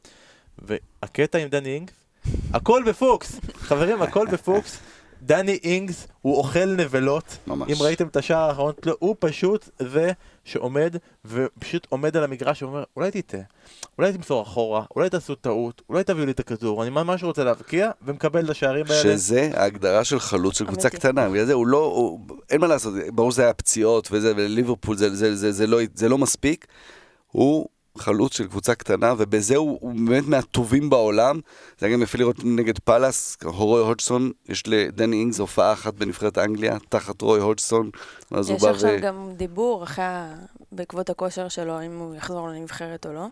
והקטע 0.58 1.38
עם 1.38 1.48
דני 1.48 1.70
אינגס, 1.70 1.94
הכל 2.54 2.84
בפוקס! 2.88 3.40
חברים, 3.54 4.02
הכל 4.02 4.28
בפוקס. 4.32 4.80
דני 5.22 5.60
אינגס 5.64 6.08
הוא 6.22 6.38
אוכל 6.38 6.66
נבלות. 6.66 7.38
ממש. 7.48 7.72
אם 7.72 7.76
ראיתם 7.82 8.08
את 8.08 8.18
השער 8.18 8.50
האחרון 8.50 8.74
שלו, 8.84 8.94
הוא 9.00 9.16
פשוט 9.20 9.70
זה 9.80 10.12
שעומד, 10.44 10.96
ופשוט 11.26 11.88
עומד 11.90 12.18
על 12.18 12.24
המגרש 12.24 12.64
ואומר, 12.64 12.84
אולי 12.96 13.12
תטעה, 13.12 13.42
אולי 13.98 14.14
תמסור 14.14 14.44
אחורה, 14.44 14.84
אולי 14.96 15.10
תעשו 15.10 15.36
טעות, 15.36 15.82
אולי 15.90 16.04
תביאו 16.04 16.26
לי 16.26 16.32
את 16.32 16.40
הכדור, 16.40 16.84
אני 16.84 16.90
ממש 16.90 17.24
רוצה 17.24 17.44
להבקיע, 17.44 17.92
ומקבל 18.02 18.46
את 18.46 18.50
השערים 18.50 18.86
האלה. 18.90 19.04
שזה 19.04 19.52
ההגדרה 19.54 20.04
של 20.04 20.20
חלוץ 20.20 20.58
של 20.58 20.66
קבוצה 20.66 20.90
קטנה, 20.90 21.30
בגלל 21.30 21.46
זה 21.46 21.54
הוא 21.54 21.68
לא, 21.68 21.86
הוא, 21.86 22.20
אין 22.50 22.62
מה 22.62 22.68
לעשות, 22.68 22.94
ברור 23.14 23.32
שזה 23.32 23.44
היה 23.44 23.54
פציעות 23.54 24.10
וזה, 24.12 24.34
וליברפול 24.36 24.98
זה, 24.98 25.16
זה, 25.16 25.36
זה, 25.36 25.52
זה, 25.52 25.68
לא, 25.68 25.80
זה 25.96 26.10
לא 26.10 26.18
מספיק. 26.18 26.68
הוא 27.32 27.68
חלוץ 27.98 28.34
של 28.34 28.48
קבוצה 28.48 28.76
קטנה, 28.76 29.14
ובזה 29.18 29.56
הוא, 29.56 29.78
הוא 29.82 29.94
באמת 30.08 30.28
מהטובים 30.28 30.90
בעולם. 30.90 31.40
זה 31.80 31.86
היה 31.86 31.96
גם 31.96 32.02
יפה 32.02 32.18
לראות 32.18 32.36
נגד 32.44 32.80
פאלאס, 32.80 33.38
רוי 33.44 33.82
הודגסון, 33.82 34.32
יש 34.50 34.64
לדני 34.68 35.16
אינגס 35.16 35.40
הופעה 35.40 35.74
אחת 35.74 35.94
בנבחרת 35.94 36.38
אנגליה, 36.38 36.78
תחת 36.90 37.22
רוי 37.22 37.40
הודגסון. 37.40 37.90
יש 38.32 38.50
עכשיו 38.50 38.76
ו... 38.82 39.02
גם 39.02 39.30
דיבור 39.38 39.84
אחרי, 39.84 40.06
בעקבות 40.72 41.10
הכושר 41.10 41.48
שלו, 41.48 41.82
אם 41.82 41.98
הוא 42.00 42.16
יחזור 42.16 42.50
לנבחרת 42.50 43.06
או 43.06 43.14
לא. 43.14 43.26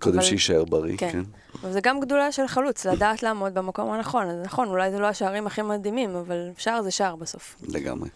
קודם 0.00 0.18
אבל... 0.18 0.24
שיישאר 0.24 0.64
בריא, 0.64 0.96
כן. 0.96 1.12
כן. 1.12 1.22
אבל 1.62 1.72
זה 1.72 1.80
גם 1.80 2.00
גדולה 2.00 2.32
של 2.32 2.46
חלוץ, 2.46 2.86
לדעת 2.86 3.22
לעמוד 3.22 3.54
במקום 3.54 3.90
הנכון. 3.90 4.26
אז 4.26 4.36
נכון, 4.44 4.68
אולי 4.68 4.90
זה 4.90 4.98
לא 4.98 5.06
השערים 5.06 5.46
הכי 5.46 5.62
מדהימים, 5.62 6.16
אבל 6.16 6.50
שער 6.58 6.82
זה 6.82 6.90
שער 6.90 7.16
בסוף. 7.16 7.56
לגמרי. 7.68 8.08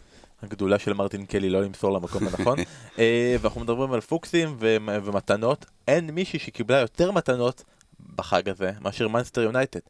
הגדולה 0.43 0.78
של 0.78 0.93
מרטין 0.93 1.26
קלי 1.26 1.51
לא 1.51 1.62
למסור 1.62 1.93
למקום 1.93 2.28
הנכון. 2.28 2.59
אה, 2.99 3.36
ואנחנו 3.40 3.61
מדברים 3.61 3.93
על 3.93 4.01
פוקסים 4.01 4.57
ומתנות. 5.05 5.66
אין 5.88 6.11
מישהי 6.11 6.38
שקיבלה 6.38 6.78
יותר 6.78 7.11
מתנות 7.11 7.64
בחג 8.16 8.49
הזה 8.49 8.70
מאשר 8.80 9.09
מנצ'סטר 9.09 9.40
יונייטד. 9.40 9.80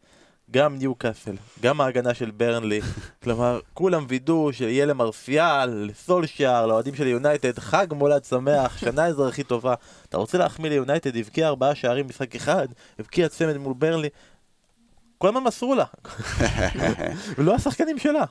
גם 0.50 0.78
ניו 0.78 0.94
קאסל, 0.94 1.36
גם 1.60 1.80
ההגנה 1.80 2.14
של 2.14 2.30
ברנלי, 2.30 2.80
כלומר, 3.22 3.60
כולם 3.74 4.04
וידאו 4.08 4.52
שיהיה 4.52 4.86
למרסיאל, 4.86 5.70
לסולשיאר, 5.70 6.66
לאוהדים 6.66 6.94
של 6.94 7.06
יונייטד, 7.06 7.58
חג 7.58 7.86
מולד 7.92 8.24
שמח, 8.24 8.78
שנה 8.78 9.06
אזרחית 9.06 9.46
טובה. 9.46 9.74
אתה 10.08 10.16
רוצה 10.16 10.38
להחמיא 10.38 10.70
ליונייטד, 10.70 11.16
הבקיע 11.16 11.48
ארבעה 11.48 11.74
שערים 11.74 12.06
משחק 12.08 12.34
אחד, 12.34 12.68
הבקיע 12.98 13.28
צמד 13.28 13.56
מול 13.56 13.74
ברנלי. 13.78 14.08
כל 15.18 15.28
הזמן 15.28 15.42
מסרו 15.44 15.74
לה. 15.74 15.84
ולא 17.38 17.54
השחקנים 17.54 17.98
שלה. 17.98 18.24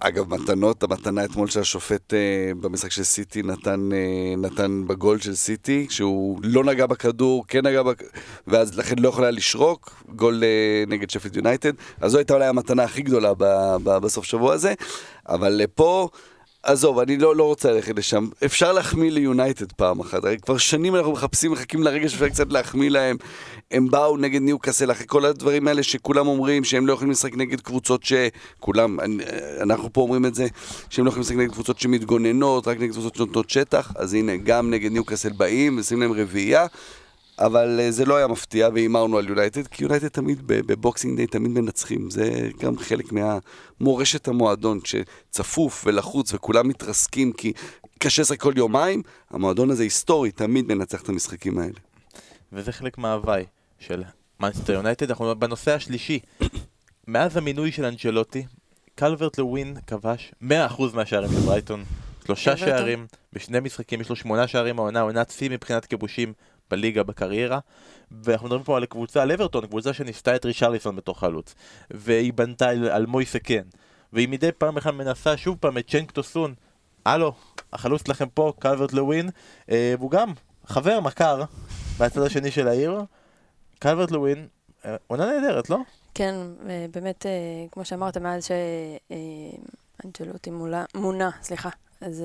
אגב, 0.00 0.34
מתנות, 0.34 0.82
המתנה 0.82 1.24
אתמול 1.24 1.48
שהשופט 1.48 2.14
אה, 2.14 2.52
במשחק 2.60 2.90
של 2.90 3.02
סיטי 3.02 3.42
נתן, 3.42 3.88
אה, 3.92 4.36
נתן 4.36 4.82
בגול 4.86 5.18
של 5.20 5.34
סיטי, 5.34 5.86
שהוא 5.90 6.40
לא 6.42 6.64
נגע 6.64 6.86
בכדור, 6.86 7.44
כן 7.48 7.66
נגע 7.66 7.82
בכדור, 7.82 8.10
ואז 8.46 8.78
לכן 8.78 8.98
לא 8.98 9.08
יכול 9.08 9.24
היה 9.24 9.30
לשרוק, 9.30 10.02
גול 10.08 10.44
אה, 10.44 10.84
נגד 10.86 11.10
שפט 11.10 11.36
יונייטד. 11.36 11.72
אז 12.00 12.12
זו 12.12 12.18
הייתה 12.18 12.34
אולי 12.34 12.46
המתנה 12.46 12.82
הכי 12.82 13.02
גדולה 13.02 13.34
ב, 13.34 13.44
ב, 13.82 13.98
בסוף 13.98 14.24
שבוע 14.24 14.54
הזה, 14.54 14.74
אבל 15.28 15.60
אה, 15.60 15.66
פה... 15.66 16.08
עזוב, 16.62 16.98
אני 16.98 17.16
לא, 17.16 17.36
לא 17.36 17.44
רוצה 17.44 17.72
ללכת 17.72 17.98
לשם. 17.98 18.28
אפשר 18.44 18.72
להחמיא 18.72 19.10
ליונייטד 19.10 19.72
פעם 19.72 20.00
אחת. 20.00 20.24
הרי 20.24 20.38
כבר 20.38 20.56
שנים 20.56 20.96
אנחנו 20.96 21.12
מחפשים, 21.12 21.52
מחכים 21.52 21.82
לרגע 21.82 22.08
שאפשר 22.08 22.28
קצת 22.28 22.52
להחמיא 22.52 22.90
להם. 22.90 23.16
הם 23.70 23.88
באו 23.90 24.16
נגד 24.16 24.42
ניו 24.42 24.58
קאסל, 24.58 24.90
אחרי 24.90 25.06
כל 25.08 25.24
הדברים 25.24 25.68
האלה 25.68 25.82
שכולם 25.82 26.26
אומרים 26.26 26.64
שהם 26.64 26.86
לא 26.86 26.92
יכולים 26.92 27.10
לשחק 27.10 27.36
נגד 27.36 27.60
קבוצות 27.60 28.04
ש... 28.04 28.12
כולם, 28.60 28.98
אנחנו 29.62 29.92
פה 29.92 30.00
אומרים 30.00 30.26
את 30.26 30.34
זה, 30.34 30.46
שהם 30.90 31.04
לא 31.04 31.08
יכולים 31.08 31.22
לשחק 31.22 31.36
נגד 31.36 31.52
קבוצות 31.52 31.80
שמתגוננות, 31.80 32.68
רק 32.68 32.80
נגד 32.80 32.92
קבוצות 32.92 33.14
שנותנות 33.14 33.50
שטח. 33.50 33.92
אז 33.96 34.14
הנה, 34.14 34.36
גם 34.36 34.70
נגד 34.70 34.92
ניו 34.92 35.04
קאסל 35.04 35.32
באים, 35.32 35.78
עושים 35.78 36.00
להם 36.00 36.12
רביעייה. 36.12 36.66
אבל 37.38 37.80
אה, 37.80 37.90
זה 37.90 38.04
לא 38.04 38.16
היה 38.16 38.26
מפתיע, 38.26 38.68
והימרנו 38.74 39.18
על 39.18 39.28
יונייטד, 39.28 39.66
כי 39.66 39.84
יונייטד 39.84 40.08
תמיד 40.08 40.42
ב-Boxing 40.46 41.16
Day 41.16 41.26
תמיד 41.26 41.50
מנצחים. 41.50 42.10
זה 42.10 42.48
גם 42.60 42.78
חלק 42.78 43.12
מהמורשת 43.12 44.28
המועדון, 44.28 44.78
שצפוף 44.84 45.84
ולחוץ 45.86 46.34
וכולם 46.34 46.68
מתרסקים, 46.68 47.32
כי 47.32 47.52
קשה 47.98 48.22
לשחק 48.22 48.40
כל 48.40 48.52
יומיים, 48.56 49.02
המועדון 49.30 49.70
הזה 49.70 49.82
היסטורי, 49.82 50.30
תמיד 50.30 50.74
מנצח 50.74 51.02
את 51.02 51.08
המשחקים 51.08 51.58
האלה. 51.58 51.78
וזה 52.52 52.72
חלק 52.72 52.98
מההוואי 52.98 53.44
של 53.78 54.02
מנסטר 54.40 54.72
יונייטד. 54.72 55.10
אנחנו 55.10 55.38
בנושא 55.38 55.74
השלישי. 55.74 56.18
מאז 57.06 57.36
המינוי 57.36 57.72
של 57.72 57.84
אנג'לוטי, 57.84 58.46
קלברט 58.94 59.38
לווין 59.38 59.76
כבש 59.86 60.32
100% 60.42 60.44
מהשערים 60.94 61.30
של 61.30 61.40
ברייטון. 61.40 61.84
שלושה 62.26 62.56
שערים, 62.56 63.06
בשני 63.32 63.60
משחקים 63.60 64.00
יש 64.00 64.08
לו 64.10 64.16
שמונה 64.16 64.46
שערים 64.46 64.78
העונה, 64.78 65.00
עונת 65.00 65.30
שיא 65.30 65.50
מבחינת 65.50 65.86
כיבושים 65.86 66.32
בליגה 66.70 67.02
בקריירה 67.02 67.58
ואנחנו 68.10 68.46
מדברים 68.46 68.64
פה 68.64 68.76
על 68.76 68.86
קבוצה, 68.86 69.22
על 69.22 69.32
אברטון, 69.32 69.66
קבוצה 69.66 69.92
שניסתה 69.92 70.36
את 70.36 70.44
רישרליסון 70.44 70.96
בתור 70.96 71.20
חלוץ 71.20 71.54
והיא 71.90 72.32
בנתה 72.32 72.68
על, 72.68 72.88
על 72.88 73.06
מויסה 73.06 73.38
כן 73.38 73.62
והיא 74.12 74.28
מדי 74.28 74.52
פעם 74.52 74.74
בכלל 74.74 74.92
מנסה 74.92 75.36
שוב 75.36 75.56
פעם 75.60 75.78
את 75.78 75.90
צ'נק 75.90 76.10
טוסון 76.10 76.54
הלו, 77.04 77.32
החלוץ 77.72 78.06
שלכם 78.06 78.28
פה, 78.28 78.52
קלברט 78.58 78.92
לווין 78.92 79.30
אה, 79.70 79.94
והוא 79.98 80.10
גם 80.10 80.32
חבר, 80.66 81.00
מכר 81.00 81.42
מהצד 81.98 82.22
השני 82.22 82.50
של 82.50 82.68
העיר 82.68 83.00
קלברט 83.78 84.10
לווין, 84.10 84.48
אה, 84.84 84.96
עונה 85.06 85.26
נהדרת, 85.26 85.70
לא? 85.70 85.78
כן, 86.14 86.34
אה, 86.68 86.86
באמת, 86.90 87.26
אה, 87.26 87.30
כמו 87.72 87.84
שאמרת, 87.84 88.16
מאז 88.16 88.48
שאנג'לוטי 90.02 90.50
מונה, 90.94 91.30
סליחה, 91.42 91.68
אז 92.00 92.24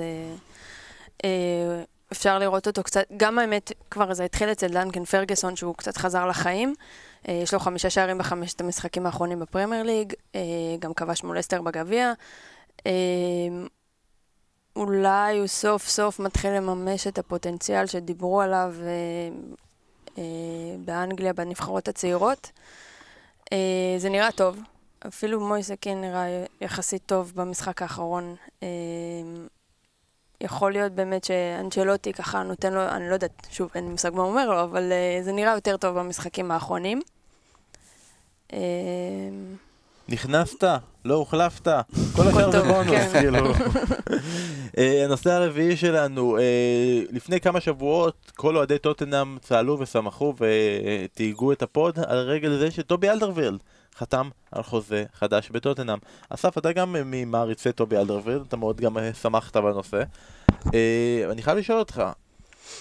אפשר 2.13 2.39
לראות 2.39 2.67
אותו 2.67 2.83
קצת, 2.83 3.03
גם 3.17 3.39
האמת, 3.39 3.71
כבר 3.91 4.13
זה 4.13 4.23
התחיל 4.23 4.51
אצל 4.51 4.67
דנקן 4.67 5.05
פרגוסון, 5.05 5.55
שהוא 5.55 5.75
קצת 5.75 5.97
חזר 5.97 6.25
לחיים. 6.25 6.73
אה, 7.27 7.33
יש 7.33 7.53
לו 7.53 7.59
חמישה 7.59 7.89
שערים 7.89 8.17
בחמשת 8.17 8.61
המשחקים 8.61 9.05
האחרונים 9.05 9.39
בפרמייר 9.39 9.83
ליג, 9.83 10.13
אה, 10.35 10.41
גם 10.79 10.93
כבש 10.93 11.23
מול 11.23 11.39
אסטר 11.39 11.61
בגביע. 11.61 12.13
אה, 12.85 12.91
אולי 14.75 15.39
הוא 15.39 15.47
סוף 15.47 15.87
סוף 15.87 16.19
מתחיל 16.19 16.51
לממש 16.51 17.07
את 17.07 17.17
הפוטנציאל 17.17 17.85
שדיברו 17.85 18.41
עליו 18.41 18.73
באנגליה 20.85 21.33
בנבחרות 21.33 21.87
הצעירות. 21.87 22.51
זה 23.97 24.09
נראה 24.09 24.31
טוב, 24.31 24.59
אפילו 25.07 25.47
מויסקין 25.47 26.01
נראה 26.01 26.45
יחסית 26.61 27.01
טוב 27.05 27.31
במשחק 27.35 27.81
האחרון. 27.81 28.35
יכול 30.43 30.71
להיות 30.71 30.91
באמת 30.91 31.23
שאנצ'לוטי 31.23 32.13
ככה 32.13 32.43
נותן 32.43 32.73
לו, 32.73 32.81
אני 32.87 33.09
לא 33.09 33.13
יודעת, 33.13 33.47
שוב, 33.51 33.69
אין 33.75 33.83
לי 33.83 33.89
מושג 33.89 34.13
מה 34.13 34.21
הוא 34.21 34.29
אומר 34.29 34.49
לו, 34.49 34.63
אבל 34.63 34.91
uh, 34.91 35.23
זה 35.23 35.31
נראה 35.31 35.53
יותר 35.53 35.77
טוב 35.77 35.99
במשחקים 35.99 36.51
האחרונים. 36.51 37.01
Uh, 38.51 38.55
נכנסת, 40.09 40.63
לא 41.05 41.13
הוחלפת, 41.13 41.67
כל 42.15 42.27
השאר 42.27 42.51
זה 42.51 42.61
בונוס, 42.61 42.91
כן. 42.91 43.09
כאילו. 43.19 43.53
uh, 43.53 44.79
הנושא 45.05 45.31
הרביעי 45.31 45.77
שלנו, 45.77 46.37
לפני 47.11 47.41
כמה 47.41 47.61
שבועות 47.61 48.31
כל 48.35 48.57
אוהדי 48.57 48.77
טוטנאם 48.77 49.37
צהלו 49.41 49.79
ושמחו 49.79 50.33
ותייגו 50.37 51.51
את 51.51 51.61
הפוד 51.61 51.99
על 51.99 52.17
רגל 52.17 52.57
זה 52.57 52.71
שטובי 52.71 53.09
אלדרווירלד 53.09 53.59
חתם 53.97 54.29
על 54.51 54.63
חוזה 54.63 55.05
חדש 55.13 55.49
בטוטנאם. 55.49 55.97
אסף, 56.29 56.57
אתה 56.57 56.71
גם 56.71 56.95
ממעריצי 57.05 57.71
טובי 57.71 57.97
אלדרווירלד, 57.97 58.41
אתה 58.47 58.57
מאוד 58.57 58.81
גם 58.81 58.97
אה, 58.97 59.13
שמחת 59.13 59.57
בנושא. 59.57 60.03
אה, 60.73 61.25
אני 61.31 61.41
חייב 61.41 61.57
לשאול 61.57 61.79
אותך, 61.79 62.03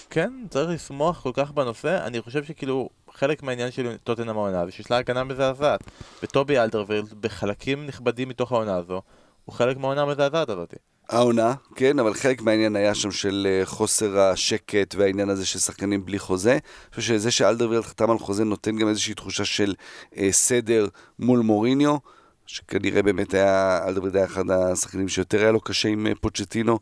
כן, 0.09 0.33
צריך 0.49 0.69
לשמוח 0.69 1.21
כל 1.21 1.31
כך 1.33 1.51
בנושא, 1.51 2.05
אני 2.05 2.21
חושב 2.21 2.43
שכאילו 2.43 2.89
חלק 3.13 3.43
מהעניין 3.43 3.71
של 3.71 3.97
טוטנאם 4.03 4.37
העונה 4.37 4.65
זה 4.65 4.71
שיש 4.71 4.91
לה 4.91 4.97
הגנה 4.97 5.23
מזעזעת. 5.23 5.79
וטובי 6.23 6.59
אלדרווירלד 6.59 7.13
בחלקים 7.21 7.85
נכבדים 7.85 8.29
מתוך 8.29 8.51
העונה 8.51 8.75
הזו, 8.75 9.01
הוא 9.45 9.55
חלק 9.55 9.77
מהעונה 9.77 10.01
המזעזעת 10.01 10.49
הזאתי. 10.49 10.75
העונה, 11.13 11.53
כן, 11.75 11.99
אבל 11.99 12.13
חלק 12.13 12.41
מהעניין 12.41 12.75
היה 12.75 12.95
שם 12.95 13.11
של 13.11 13.47
אה, 13.49 13.65
חוסר 13.65 14.19
השקט 14.19 14.95
והעניין 14.95 15.29
הזה 15.29 15.45
של 15.45 15.59
שחקנים 15.59 16.05
בלי 16.05 16.19
חוזה. 16.19 16.51
אני 16.51 16.59
חושב 16.95 17.13
שזה 17.13 17.31
שאלדרווירלד 17.31 17.83
חתם 17.83 18.11
על 18.11 18.19
חוזה 18.19 18.43
נותן 18.43 18.77
גם 18.77 18.87
איזושהי 18.87 19.13
תחושה 19.13 19.45
של 19.45 19.73
אה, 20.17 20.27
סדר 20.31 20.87
מול 21.19 21.39
מוריניו, 21.39 21.97
שכנראה 22.45 23.01
באמת 23.01 23.33
היה, 23.33 23.79
אלדרווירלד 23.87 24.15
היה 24.15 24.25
אחד 24.25 24.51
השחקנים 24.51 25.09
שיותר 25.09 25.41
היה 25.41 25.51
לו 25.51 25.61
קשה 25.61 25.89
עם 25.89 26.07
אה, 26.07 26.11
פוצ'טינו, 26.21 26.79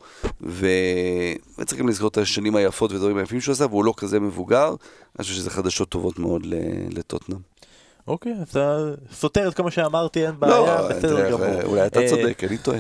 וצריכים 1.57 1.87
לזכור 1.87 2.07
את 2.07 2.17
השנים 2.17 2.55
היפות 2.55 2.91
ודברים 2.91 3.17
היפים 3.17 3.41
שהוא 3.41 3.53
עשה, 3.53 3.65
והוא 3.65 3.85
לא 3.85 3.93
כזה 3.97 4.19
מבוגר. 4.19 4.67
אני 4.67 5.23
חושב 5.23 5.35
שזה 5.35 5.49
חדשות 5.49 5.89
טובות 5.89 6.19
מאוד 6.19 6.47
לטוטנאם. 6.89 7.50
אוקיי, 8.07 8.35
אתה 8.41 8.79
סותר 9.11 9.47
את 9.47 9.53
כל 9.53 9.63
מה 9.63 9.71
שאמרתי, 9.71 10.25
אין 10.25 10.39
בעיה, 10.39 10.55
לא, 10.55 10.89
בסדר 10.89 11.31
גמור. 11.31 11.61
אולי 11.63 11.85
אתה 11.85 11.99
אה, 11.99 12.09
צודק, 12.09 12.43
אני 12.43 12.57
טועה. 12.57 12.79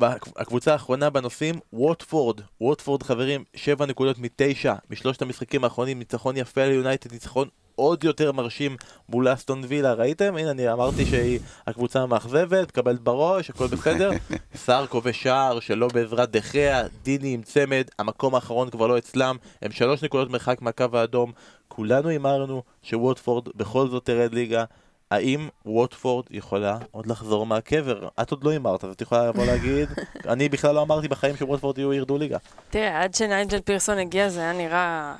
הקבוצה 0.36 0.72
האחרונה 0.72 1.10
בנושאים, 1.10 1.54
ווטפורד. 1.72 2.40
ווטפורד, 2.60 3.02
חברים, 3.02 3.44
שבע 3.54 3.86
נקודות 3.86 4.18
מתשע 4.18 4.74
משלושת 4.90 5.22
המשחקים 5.22 5.64
האחרונים, 5.64 5.98
ניצחון 5.98 6.36
יפה 6.36 6.62
על 6.62 6.70
יונייטד, 6.70 7.12
ניצחון 7.12 7.48
עוד 7.76 8.04
יותר 8.04 8.32
מרשים 8.32 8.76
מול 9.08 9.32
אסטון 9.32 9.62
וילה, 9.68 9.92
ראיתם? 9.92 10.36
הנה, 10.36 10.50
אני 10.50 10.72
אמרתי 10.72 11.06
שהיא 11.06 11.38
הקבוצה 11.66 12.02
המאכזבת, 12.02 12.70
קבלת 12.70 13.00
בראש, 13.00 13.50
הכל 13.50 13.66
בסדר. 13.66 14.10
סער 14.64 14.86
כובש 14.86 15.22
שער 15.22 15.60
שלא 15.60 15.88
בעזרת 15.88 16.30
דחיה, 16.30 16.82
דיני 17.02 17.34
עם 17.34 17.42
צמד, 17.42 17.84
המקום 17.98 18.34
האחרון 18.34 18.70
כבר 18.70 18.86
לא 18.86 18.98
אצלם, 18.98 19.36
הם 19.62 19.72
שלוש 19.72 20.04
נקודות 20.04 20.30
מרחק 20.30 20.62
מהקו 20.62 20.84
האדום. 20.92 21.32
כולנו 21.68 22.08
הימרנו 22.08 22.62
שווטפורד 22.82 23.48
בכל 23.56 23.88
זאת 23.88 24.04
תרד 24.04 24.34
ליגה. 24.34 24.64
האם 25.10 25.48
ווטפורד 25.66 26.24
יכולה 26.30 26.78
עוד 26.90 27.06
לחזור 27.06 27.46
מהקבר? 27.46 28.08
את 28.22 28.30
עוד 28.30 28.44
לא 28.44 28.50
הימרת, 28.50 28.84
אז 28.84 28.92
את 28.92 29.00
יכולה 29.00 29.28
לבוא 29.28 29.44
להגיד, 29.44 29.88
אני 30.32 30.48
בכלל 30.48 30.74
לא 30.74 30.82
אמרתי 30.82 31.08
בחיים 31.08 31.36
שווטפורד 31.36 31.78
יהיו 31.78 31.92
ירדו 31.92 32.18
ליגה. 32.18 32.38
תראה, 32.70 33.02
עד 33.02 33.14
שנייג'ל 33.14 33.60
פירסון 33.60 33.98
הגיע 33.98 34.28
זה 34.28 34.40
היה 34.40 34.52
נראה 34.52 35.14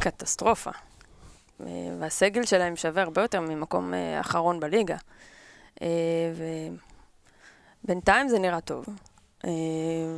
קטסטרופה. 0.00 0.70
והסגל 1.60 2.44
שלהם 2.44 2.76
שווה 2.76 3.02
הרבה 3.02 3.22
יותר 3.22 3.40
ממקום 3.40 3.94
אה, 3.94 4.20
אחרון 4.20 4.60
בליגה. 4.60 4.96
אה, 5.82 5.88
ובינתיים 7.84 8.28
זה 8.28 8.38
נראה 8.38 8.60
טוב. 8.60 8.86
אה, 9.44 9.50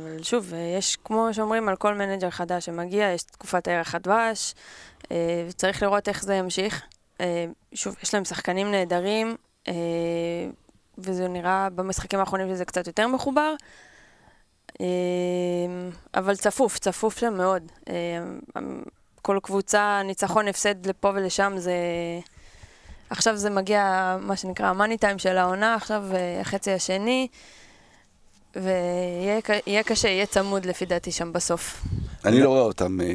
אבל 0.03 0.23
שוב, 0.23 0.53
יש, 0.77 0.97
כמו 1.03 1.27
שאומרים 1.31 1.69
על 1.69 1.75
כל 1.75 1.93
מנג'ר 1.93 2.29
חדש 2.29 2.65
שמגיע, 2.65 3.11
יש 3.11 3.23
תקופת 3.23 3.67
הירח 3.67 3.95
דבש, 3.95 4.55
וצריך 5.47 5.83
לראות 5.83 6.07
איך 6.07 6.23
זה 6.23 6.35
ימשיך. 6.35 6.81
שוב, 7.73 7.95
יש 8.03 8.13
להם 8.13 8.25
שחקנים 8.25 8.71
נהדרים, 8.71 9.35
וזה 10.97 11.27
נראה 11.27 11.69
במשחקים 11.69 12.19
האחרונים 12.19 12.49
שזה 12.49 12.65
קצת 12.65 12.87
יותר 12.87 13.07
מחובר. 13.07 13.53
אבל 16.13 16.35
צפוף, 16.35 16.79
צפוף 16.79 17.19
שם 17.19 17.33
מאוד. 17.33 17.71
כל 19.21 19.39
קבוצה, 19.43 20.01
ניצחון, 20.05 20.47
הפסד 20.47 20.85
לפה 20.85 21.11
ולשם, 21.15 21.53
זה... 21.57 21.73
עכשיו 23.09 23.37
זה 23.37 23.49
מגיע, 23.49 24.17
מה 24.21 24.35
שנקרא, 24.35 24.67
ה-money 24.67 24.97
time 24.97 25.19
של 25.19 25.37
העונה, 25.37 25.75
עכשיו 25.75 26.03
אה, 26.13 26.41
החצי 26.41 26.71
השני, 26.71 27.27
ויהיה 28.55 29.83
קשה, 29.85 30.07
יהיה 30.07 30.25
צמוד 30.25 30.65
לפי 30.65 30.85
דעתי 30.85 31.11
שם 31.11 31.33
בסוף. 31.33 31.85
אני 32.25 32.39
לא 32.39 32.49
רואה 32.49 32.61
אותם 32.61 33.01
אה, 33.01 33.05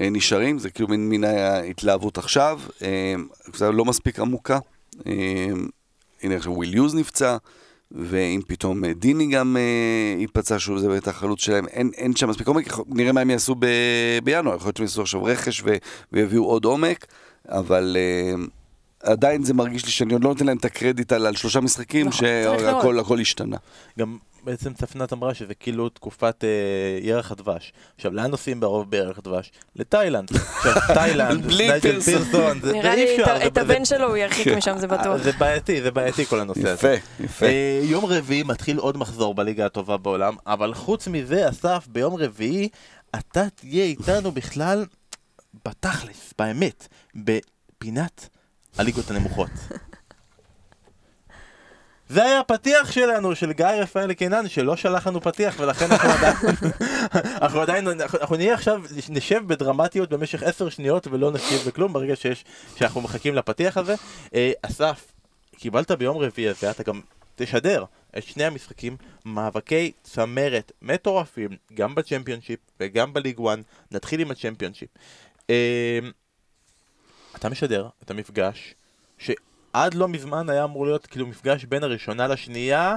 אה, 0.00 0.10
נשארים, 0.10 0.58
זה 0.58 0.70
כאילו 0.70 0.88
מין 0.88 1.24
ההתלהבות 1.24 2.18
עכשיו, 2.18 2.60
זה 3.54 3.70
לא 3.72 3.84
מספיק 3.84 4.20
עמוקה. 4.20 4.58
הנה 6.22 6.36
עכשיו 6.36 6.52
וויל 6.52 6.74
יוז 6.74 6.94
נפצע. 6.94 7.36
ואם 7.90 8.40
פתאום 8.46 8.84
אה, 8.84 8.92
דיני 8.92 9.26
גם 9.26 9.56
אה, 9.56 10.20
ייפצע, 10.20 10.58
שוב 10.58 10.78
זה 10.78 10.88
באמת 10.88 11.08
החלוץ 11.08 11.40
שלהם, 11.40 11.66
אין, 11.68 11.90
אין 11.96 12.16
שם 12.16 12.28
מספיק 12.28 12.46
עומק, 12.46 12.78
נראה 12.88 13.12
מה 13.12 13.20
הם 13.20 13.30
יעשו 13.30 13.54
ב, 13.58 13.66
בינואר, 14.24 14.56
יכול 14.56 14.66
להיות 14.66 14.76
שהם 14.76 14.84
יעשו 14.84 15.02
עכשיו 15.02 15.24
רכש 15.24 15.62
ו, 15.64 15.76
ויביאו 16.12 16.44
עוד 16.44 16.64
עומק, 16.64 17.06
אבל 17.48 17.96
אה, 17.98 18.44
עדיין 19.12 19.42
זה 19.42 19.54
מרגיש 19.54 19.84
לי 19.84 19.90
שאני 19.90 20.12
עוד 20.12 20.24
לא 20.24 20.30
נותן 20.30 20.46
להם 20.46 20.56
את 20.56 20.64
הקרדיט 20.64 21.12
על, 21.12 21.26
על 21.26 21.36
שלושה 21.36 21.60
משחקים, 21.60 22.06
נכון, 22.06 22.26
שהכל 22.96 23.20
השתנה. 23.20 23.56
גם 23.98 24.16
בעצם 24.46 24.74
צפנת 24.74 25.12
אמרה 25.12 25.34
שזה 25.34 25.54
כאילו 25.54 25.88
תקופת 25.88 26.44
אה, 26.44 26.48
ירח 27.02 27.32
הדבש. 27.32 27.72
עכשיו, 27.96 28.12
לאן 28.12 28.30
נוסעים 28.30 28.60
ברוב 28.60 28.90
בירח 28.90 29.18
הדבש? 29.18 29.52
לתאילנד. 29.76 30.28
עכשיו, 30.30 30.72
תאילנד, 30.94 31.46
נייג'ל 31.46 32.00
פירסון, 32.00 32.60
זה 32.60 32.72
נראה 32.72 32.94
לי 32.96 33.16
את 33.46 33.58
הבן 33.58 33.84
שלו 33.84 34.08
הוא 34.08 34.16
ירחיק 34.16 34.48
כן. 34.48 34.56
משם, 34.56 34.78
זה 34.78 34.86
בטוח. 34.86 35.16
זה 35.16 35.32
בעייתי, 35.32 35.82
זה 35.82 35.90
בעייתי 35.90 36.24
כל 36.24 36.40
הנושא 36.40 36.68
הזה. 36.68 36.72
יפה, 36.72 37.24
יפה. 37.24 37.46
אה, 37.46 37.80
יום 37.82 38.04
רביעי 38.04 38.42
מתחיל 38.42 38.78
עוד 38.78 38.96
מחזור 38.96 39.34
בליגה 39.34 39.66
הטובה 39.66 39.96
בעולם, 39.96 40.34
אבל 40.46 40.74
חוץ 40.74 41.08
מזה, 41.08 41.48
אסף, 41.48 41.86
ביום 41.88 42.14
רביעי 42.14 42.68
אתה 43.18 43.44
תהיה 43.54 43.84
איתנו 43.84 44.32
בכלל 44.32 44.84
בתכלס, 45.64 46.34
באמת, 46.38 46.88
בפינת 47.14 48.28
הליגות 48.78 49.10
הנמוכות. 49.10 49.50
זה 52.08 52.24
היה 52.24 52.40
הפתיח 52.40 52.92
שלנו, 52.92 53.34
של 53.34 53.52
גיא 53.52 53.66
רפאל 53.66 54.12
קינן, 54.12 54.48
שלא 54.48 54.76
שלח 54.76 55.06
לנו 55.06 55.20
פתיח, 55.20 55.54
ולכן 55.60 55.86
אנחנו 55.92 56.10
עדיין, 56.10 56.36
אנחנו 57.42 57.60
עדיין, 57.60 57.88
אנחנו 58.00 58.36
נהיה 58.36 58.54
עכשיו, 58.54 58.82
נשב 59.08 59.40
בדרמטיות 59.46 60.08
במשך 60.10 60.42
עשר 60.42 60.68
שניות 60.68 61.06
ולא 61.06 61.32
נשב 61.32 61.68
בכלום 61.68 61.92
ברגע 61.92 62.16
שיש, 62.16 62.44
שאנחנו 62.76 63.00
מחכים 63.00 63.34
לפתיח 63.34 63.76
הזה. 63.76 63.94
אה, 64.34 64.52
אסף, 64.62 65.12
קיבלת 65.56 65.90
ביום 65.90 66.16
רביעי 66.18 66.48
הזה, 66.48 66.70
אתה 66.70 66.82
גם 66.82 67.00
תשדר 67.36 67.84
את 68.18 68.22
שני 68.22 68.44
המשחקים, 68.44 68.96
מאבקי 69.24 69.92
צמרת 70.02 70.72
מטורפים, 70.82 71.50
גם 71.74 71.94
בצ'מפיונשיפ 71.94 72.60
וגם 72.80 73.12
בליג 73.12 73.40
1, 73.48 73.58
נתחיל 73.90 74.20
עם 74.20 74.30
הצ'מפיונשיפ. 74.30 74.88
אה, 75.50 75.98
אתה 77.36 77.48
משדר 77.48 77.88
את 78.02 78.10
המפגש, 78.10 78.74
ש... 79.18 79.30
עד 79.76 79.94
לא 79.94 80.08
מזמן 80.08 80.50
היה 80.50 80.64
אמור 80.64 80.86
להיות 80.86 81.06
כאילו 81.06 81.26
מפגש 81.26 81.64
בין 81.64 81.82
הראשונה 81.82 82.26
לשנייה 82.26 82.96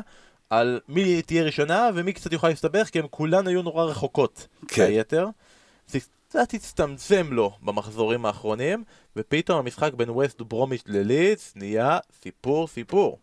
על 0.49 0.79
מי 0.87 1.21
תהיה 1.21 1.43
ראשונה 1.43 1.89
ומי 1.95 2.13
קצת 2.13 2.33
יוכל 2.33 2.49
להסתבך 2.49 2.89
כי 2.89 2.99
הם 2.99 3.05
כולן 3.09 3.47
היו 3.47 3.61
נורא 3.61 3.83
רחוקות 3.83 4.47
כן. 4.67 4.83
היתר. 4.85 5.27
קצת 6.29 6.53
הצטמצם 6.53 7.27
לו 7.31 7.51
במחזורים 7.61 8.25
האחרונים 8.25 8.83
ופתאום 9.15 9.59
המשחק 9.59 9.93
בין 9.93 10.09
ווסט 10.09 10.41
ברומיץ' 10.41 10.83
ללידס 10.87 11.53
נהיה 11.55 11.97
סיפור 12.23 12.67
סיפור. 12.67 13.19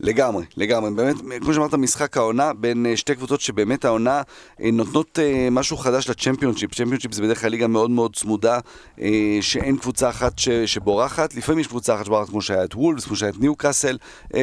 לגמרי, 0.00 0.44
לגמרי. 0.56 0.90
באמת, 0.90 1.16
כמו 1.40 1.54
שאמרת, 1.54 1.74
משחק 1.74 2.16
העונה 2.16 2.52
בין 2.52 2.86
אה, 2.86 2.96
שתי 2.96 3.14
קבוצות 3.14 3.40
שבאמת 3.40 3.84
העונה 3.84 4.22
אה, 4.60 4.70
נותנות 4.70 5.18
אה, 5.18 5.48
משהו 5.50 5.76
חדש 5.76 6.08
לצ'מפיונשיפ. 6.08 6.74
צ'מפיונשיפ 6.74 7.12
זה 7.12 7.22
בדרך 7.22 7.40
כלל 7.40 7.50
ליגה 7.50 7.66
מאוד 7.66 7.90
מאוד 7.90 8.16
צמודה, 8.16 8.58
שאין 9.40 9.76
קבוצה 9.76 10.10
אחת 10.10 10.32
שבורחת. 10.66 11.34
לפעמים 11.34 11.58
יש 11.58 11.66
קבוצה 11.66 11.94
אחת 11.94 12.04
שבורחת 12.04 12.28
כמו 12.28 12.42
שהיה 12.42 12.64
את 12.64 12.74
וולפס, 12.74 13.04
כמו 13.04 13.16
שהיה 13.16 13.32
את 13.32 13.40
ניו 13.40 13.56
קאסל, 13.56 13.98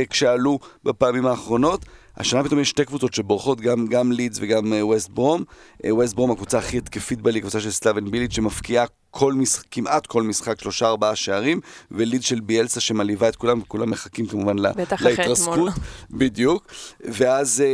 כשעלו 0.10 0.60
בפעמים 0.84 1.26
האחרונות. 1.26 1.86
השנה 2.18 2.44
פתאום 2.44 2.60
יש 2.60 2.70
שתי 2.70 2.86
קבוצות 2.86 3.14
שבורחות, 3.14 3.62
גם, 3.62 3.88
גם 3.88 4.12
לידס 4.12 4.38
וגם 4.42 4.74
ווסט 4.82 5.10
ברום. 5.10 5.44
ווסט 5.90 6.16
ברום 6.16 6.32
הקבוצה 6.32 6.58
הכי 6.58 6.78
התקפית 6.78 7.22
בליגה, 7.22 7.42
קבוצה 7.42 7.60
של 7.60 7.72
סלאבן 7.72 8.12
ביליץ' 8.12 8.34
שמבקיעה 8.34 8.86
כל 9.12 9.34
משחק, 9.34 9.66
כמעט 9.72 10.08
כל 10.08 10.24
משחק, 10.24 10.62
שלושה 10.62 10.88
ארבעה 10.88 11.16
שערים, 11.16 11.60
ולידס 11.92 12.24
של 12.24 12.40
ביאלסה 12.40 12.80
שמלהיבה 12.80 13.30
את 13.30 13.36
כולם, 13.36 13.60
וכולם 13.60 13.90
מחכים 13.90 14.26
כמובן 14.26 14.56
להתרסקות. 15.02 15.74
בדיוק. 16.12 16.68
ואז, 17.02 17.62
אה, 17.62 17.68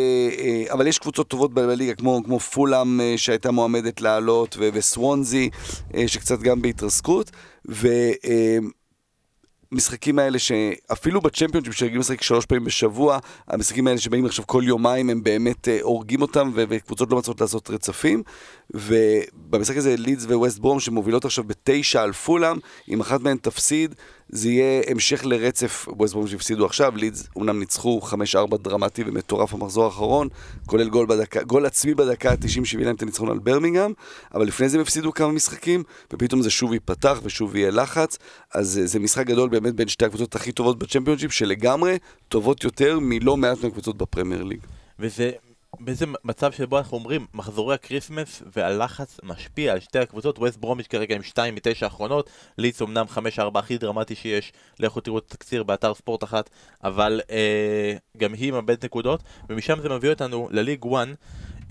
אה, 0.43 0.73
אבל 0.73 0.87
יש 0.87 0.99
קבוצות 0.99 1.27
טובות 1.27 1.53
בליגה, 1.53 1.93
כמו, 1.93 2.21
כמו 2.25 2.39
פולאם 2.39 2.99
שהייתה 3.17 3.51
מועמדת 3.51 4.01
לעלות, 4.01 4.57
וסוונזי, 4.59 5.49
שקצת 6.07 6.39
גם 6.39 6.61
בהתרסקות. 6.61 7.31
ו... 7.69 7.87
המשחקים 9.71 10.19
האלה 10.19 10.39
שאפילו 10.39 11.21
בצ'מפיונשיפ 11.21 11.73
שרגילים 11.73 11.99
לשחק 11.99 12.21
שלוש 12.21 12.45
פעמים 12.45 12.63
בשבוע, 12.63 13.19
המשחקים 13.47 13.87
האלה 13.87 13.99
שבאים 13.99 14.25
עכשיו 14.25 14.47
כל 14.47 14.63
יומיים 14.65 15.09
הם 15.09 15.23
באמת 15.23 15.67
uh, 15.67 15.71
הורגים 15.81 16.21
אותם 16.21 16.51
וקבוצות 16.55 17.11
לא 17.11 17.17
מצליחות 17.17 17.41
לעשות 17.41 17.69
רצפים. 17.69 18.23
ובמשחק 18.73 19.77
הזה 19.77 19.95
לידס 19.97 20.25
וווסט 20.25 20.59
ברום 20.59 20.79
שמובילות 20.79 21.25
עכשיו 21.25 21.43
בתשע 21.43 22.01
על 22.01 22.13
פולאם, 22.13 22.57
אם 22.89 23.01
אחת 23.01 23.21
מהן 23.21 23.37
תפסיד, 23.37 23.95
זה 24.31 24.49
יהיה 24.49 24.81
המשך 24.87 25.25
לרצף, 25.25 25.87
ווסט 25.87 26.13
ברום 26.13 26.27
שהפסידו 26.27 26.65
עכשיו, 26.65 26.95
לידס 26.95 27.27
אומנם 27.35 27.59
ניצחו 27.59 28.01
5-4 28.53 28.57
דרמטי 28.57 29.03
ומטורף 29.05 29.53
במחזור 29.53 29.85
האחרון, 29.85 30.27
כולל 30.65 30.89
גול, 30.89 31.05
בדקה, 31.05 31.43
גול 31.43 31.65
עצמי 31.65 31.93
בדקה 31.93 32.31
ה-90 32.31 32.65
שהביא 32.65 32.85
להם 32.85 32.95
את 32.95 33.01
הניצחון 33.01 33.29
על 33.29 33.39
ברמינגהם, 33.39 33.93
אבל 34.33 34.47
לפני 34.47 34.69
זה 34.69 34.77
הם 34.77 34.81
הפסידו 34.81 35.13
כמה 35.13 35.31
משחקים, 35.31 35.83
ופתאום 36.13 36.41
זה 36.41 36.49
שוב 36.49 36.73
ייפתח 36.73 37.19
ושוב 37.23 37.55
יהיה 37.55 37.71
לחץ, 37.71 38.17
אז 38.53 38.81
זה 38.83 38.99
משחק 38.99 39.25
גדול 39.25 39.49
באמת 39.49 39.75
בין 39.75 39.87
שתי 39.87 40.05
הקבוצות 40.05 40.35
הכי 40.35 40.51
טובות 40.51 40.79
בצ'מפיונשיפ, 40.79 41.31
שלגמרי 41.31 41.97
טובות 42.27 42.63
יותר 42.63 42.99
מלא 43.01 43.37
מעט 43.37 43.63
מהקבוצות 43.63 43.97
בפרמייר 43.97 44.43
ליג. 44.43 44.59
וזה 44.99 45.31
באיזה 45.79 46.05
מצב 46.23 46.51
שבו 46.51 46.77
אנחנו 46.77 46.97
אומרים, 46.97 47.25
מחזורי 47.33 47.75
ה-Christmas 47.75 48.43
והלחץ 48.55 49.19
משפיע 49.23 49.73
על 49.73 49.79
שתי 49.79 49.99
הקבוצות, 49.99 50.39
ווסט 50.39 50.57
ברומיץ' 50.57 50.87
כרגע 50.87 51.15
עם 51.15 51.23
2 51.23 51.55
מ-9 51.55 51.69
האחרונות, 51.81 52.29
ליץ 52.57 52.81
אמנם 52.81 53.05
5-4 53.37 53.59
הכי 53.59 53.77
דרמטי 53.77 54.15
שיש, 54.15 54.53
לכו 54.79 55.01
תראו 55.01 55.17
את 55.17 55.23
התקציר 55.27 55.63
באתר 55.63 55.93
ספורט 55.93 56.23
אחת, 56.23 56.49
אבל 56.83 57.21
אה, 57.31 57.93
גם 58.17 58.33
היא 58.33 58.51
מאבדת 58.51 58.85
נקודות, 58.85 59.23
ומשם 59.49 59.81
זה 59.81 59.89
מביא 59.89 60.09
אותנו 60.09 60.47
לליג 60.51 60.85
1, 60.93 61.07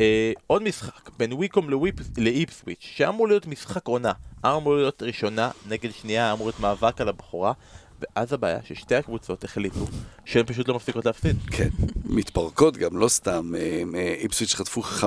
אה, 0.00 0.32
עוד 0.46 0.62
משחק 0.62 1.10
בין 1.16 1.32
ויקום 1.32 1.70
לאיפסוויץ', 2.18 2.80
שאמור 2.80 3.28
להיות 3.28 3.46
משחק 3.46 3.88
עונה, 3.88 4.12
אמור 4.46 4.76
להיות 4.76 5.02
ראשונה 5.02 5.50
נגד 5.68 5.90
שנייה, 5.92 6.32
אמור 6.32 6.46
להיות 6.46 6.60
מאבק 6.60 7.00
על 7.00 7.08
הבחורה, 7.08 7.52
ואז 8.00 8.32
הבעיה 8.32 8.58
ששתי 8.64 8.94
הקבוצות 8.94 9.44
החליטו 9.44 9.86
שהן 10.24 10.44
פשוט 10.46 10.68
לא 10.68 10.74
מפסיקות 10.74 11.06
להפסיד. 11.06 11.36
כן, 11.50 11.68
מתפרקות 12.04 12.76
גם, 12.76 12.96
לא 12.96 13.08
סתם. 13.08 13.54
אה, 13.54 13.82
אה, 13.94 14.14
איפסוויץ' 14.18 14.54
חטפו 14.54 14.82
5-3 14.82 15.04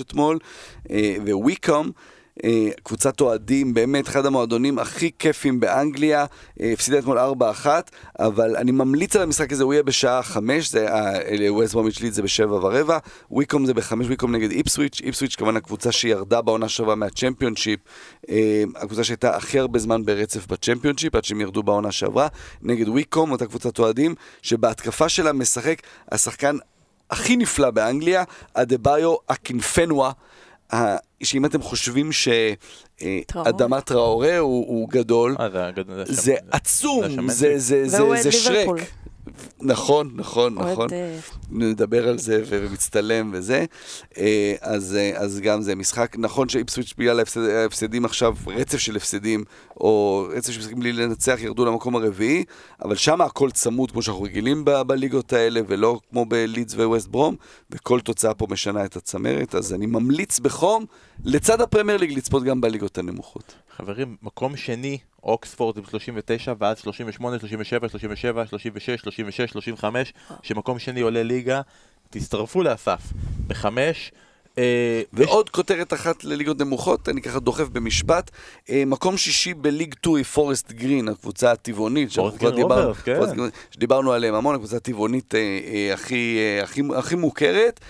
אתמול, 0.00 0.38
אה, 0.90 1.16
וויקום... 1.20 1.86
אה, 1.86 2.17
קבוצת 2.82 3.20
אוהדים, 3.20 3.74
באמת 3.74 4.08
אחד 4.08 4.26
המועדונים 4.26 4.78
הכי 4.78 5.10
כיפים 5.18 5.60
באנגליה, 5.60 6.26
אה, 6.60 6.72
הפסידה 6.72 6.98
אתמול 6.98 7.18
4-1, 7.18 7.66
אבל 8.18 8.56
אני 8.56 8.70
ממליץ 8.70 9.16
על 9.16 9.22
המשחק 9.22 9.52
הזה, 9.52 9.64
הוא 9.64 9.72
יהיה 9.72 9.82
בשעה 9.82 10.22
5, 10.22 10.70
זה 10.70 10.86
ווסט 11.48 11.72
ברומיץ' 11.72 12.00
ליד 12.00 12.12
זה 12.12 12.22
ב-7 12.22 12.50
ורבע, 12.50 12.98
וויקום 13.30 13.66
זה 13.66 13.74
ב-5, 13.74 13.92
וויקום 14.06 14.34
נגד 14.34 14.50
איפסוויץ', 14.50 15.00
איפסוויץ' 15.04 15.34
כמובן 15.34 15.56
הקבוצה 15.56 15.92
שירדה 15.92 16.42
בעונה 16.42 16.68
שעברה 16.68 16.94
מהצ'מפיונשיפ, 16.94 17.80
אה, 18.30 18.64
הקבוצה 18.76 19.04
שהייתה 19.04 19.36
הכי 19.36 19.58
הרבה 19.58 19.78
זמן 19.78 20.04
ברצף 20.04 20.46
בצ'מפיונשיפ, 20.46 21.14
עד 21.14 21.24
שהם 21.24 21.40
ירדו 21.40 21.62
בעונה 21.62 21.92
שעברה, 21.92 22.28
נגד 22.62 22.88
וויקום, 22.88 23.30
אותה 23.30 23.46
קבוצת 23.46 23.78
אוהדים, 23.78 24.14
שבהתקפה 24.42 25.08
שלה 25.08 25.32
משחק 25.32 25.82
השחקן 26.12 26.56
הכי 27.10 27.36
נפלא 27.36 27.70
באנגליה, 27.70 28.24
אדה-ביו 28.54 29.14
אקינפנואה. 29.26 30.10
שאם 31.22 31.44
אתם 31.44 31.62
חושבים 31.62 32.10
שאדמת 32.12 33.86
טראורה 33.86 34.38
הוא 34.38 34.88
גדול, 34.88 35.36
זה 36.04 36.34
עצום, 36.50 37.30
זה 38.20 38.32
שרק. 38.32 38.66
נכון, 39.60 40.10
נכון, 40.14 40.54
נכון. 40.54 40.88
אה, 40.92 41.18
נדבר 41.50 42.08
על 42.08 42.18
זה 42.18 42.42
ומצטלם 42.48 43.30
וזה. 43.32 43.64
אה, 44.18 44.54
אז, 44.60 44.96
אה, 44.96 45.18
אז 45.18 45.40
גם 45.40 45.62
זה 45.62 45.74
משחק, 45.74 46.16
נכון 46.18 46.48
שאיפסוויץ' 46.48 46.94
בגלל 46.98 47.20
ההפסדים 47.36 48.04
עכשיו, 48.04 48.34
רצף 48.46 48.78
של 48.78 48.96
הפסדים, 48.96 49.44
או 49.80 50.26
רצף 50.36 50.52
של 50.52 50.58
משחקים 50.58 50.78
בלי 50.80 50.92
לנצח, 50.92 51.38
ירדו 51.40 51.64
למקום 51.64 51.96
הרביעי, 51.96 52.44
אבל 52.84 52.96
שם 52.96 53.20
הכל 53.20 53.50
צמוד 53.50 53.90
כמו 53.90 54.02
שאנחנו 54.02 54.22
רגילים 54.22 54.64
ב- 54.64 54.82
בליגות 54.82 55.32
האלה, 55.32 55.60
ולא 55.68 56.00
כמו 56.10 56.26
בלידס 56.26 56.74
וווסט 56.74 57.08
ברום, 57.08 57.36
וכל 57.70 58.00
תוצאה 58.00 58.34
פה 58.34 58.46
משנה 58.50 58.84
את 58.84 58.96
הצמרת, 58.96 59.54
אז 59.54 59.74
אני 59.74 59.86
ממליץ 59.86 60.38
בחום, 60.38 60.84
לצד 61.24 61.60
הפרמייר 61.60 61.98
ליג, 61.98 62.18
לצפות 62.18 62.42
גם 62.44 62.60
בליגות 62.60 62.98
הנמוכות. 62.98 63.54
חברים, 63.76 64.16
מקום 64.22 64.56
שני, 64.56 64.98
אוקספורד 65.22 65.78
עם 65.78 65.84
39, 65.84 66.52
ואז 66.58 66.78
38, 66.78 67.38
37, 67.38 67.88
37, 67.88 68.46
36, 68.46 69.00
36, 69.00 69.50
35, 69.50 70.12
שמקום 70.42 70.78
שני 70.78 71.00
עולה 71.00 71.22
ליגה, 71.22 71.60
תצטרפו 72.10 72.62
לאסף. 72.62 73.00
בחמש, 73.46 74.12
אה, 74.58 75.02
ועוד 75.12 75.50
כותרת 75.50 75.92
אחת 75.92 76.24
לליגות 76.24 76.60
נמוכות, 76.60 77.08
אני 77.08 77.22
ככה 77.22 77.38
דוחף 77.38 77.68
במשפט. 77.68 78.30
אה, 78.70 78.82
מקום 78.86 79.16
שישי 79.16 79.54
בליג 79.54 79.94
2 79.98 80.16
היא 80.16 80.24
פורסט 80.24 80.72
גרין, 80.72 81.08
הקבוצה 81.08 81.52
הטבעונית, 81.52 82.12
כן. 83.04 83.20
שדיברנו 83.70 84.12
עליהם 84.12 84.34
המון, 84.34 84.54
הקבוצה 84.54 84.76
הטבעונית 84.76 85.34
אה, 85.34 85.94
הכי 86.96 87.14
מוכרת. 87.16 87.80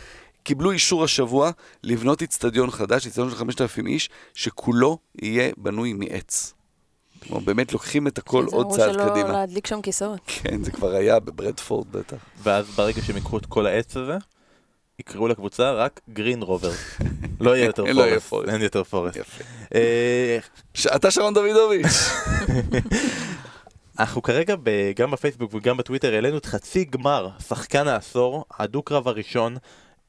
קיבלו 0.43 0.71
אישור 0.71 1.05
השבוע 1.05 1.51
לבנות 1.85 2.23
איצטדיון 2.23 2.71
חדש, 2.71 3.07
איצטדיון 3.07 3.31
של 3.31 3.37
5,000 3.37 3.87
איש, 3.87 4.11
שכולו 4.35 4.99
יהיה 5.23 5.51
בנוי 5.57 5.93
מעץ. 5.93 6.55
כלומר, 7.23 7.45
באמת 7.45 7.73
לוקחים 7.73 8.07
את 8.07 8.19
הכל 8.19 8.47
עוד 8.53 8.71
צעד 8.71 8.91
קדימה. 8.91 9.05
זה 9.05 9.11
אמרו 9.11 9.21
שלא 9.21 9.33
להדליק 9.33 9.67
שם 9.67 9.83
כיסאות. 9.83 10.21
כן, 10.27 10.65
זה 10.65 10.71
כבר 10.71 10.91
היה 10.91 11.21
בברדפורד 11.21 11.93
בטח. 11.93 12.17
ואז 12.43 12.67
ברגע 12.67 13.03
שהם 13.03 13.17
ייקחו 13.17 13.39
את 13.39 13.47
כל 13.47 13.67
העץ 13.67 13.97
הזה, 13.97 14.17
יקראו 14.99 15.29
לקבוצה 15.29 15.73
רק 15.73 16.01
גרין 16.11 16.43
רובר. 16.43 16.71
לא 17.41 17.57
יהיה 17.57 17.67
יותר 17.67 17.83
לא 17.83 18.19
פורסט. 18.19 18.49
אין 18.49 18.63
יותר 18.63 18.85
פורסט. 18.85 19.19
אה, 19.75 20.39
אתה 20.97 21.11
שרון 21.11 21.35
דוידוביץ'. 21.35 21.87
אנחנו 23.99 24.23
כרגע 24.23 24.55
גם 24.97 25.11
בפייסבוק 25.11 25.55
וגם 25.55 25.77
בטוויטר 25.77 26.15
העלינו 26.15 26.39
את 26.39 26.47
חצי 26.47 26.85
גמר, 26.85 27.29
שחקן 27.49 27.89
העשור, 27.89 28.45
הדו-קרב 28.59 29.09
הראשון. 29.09 29.57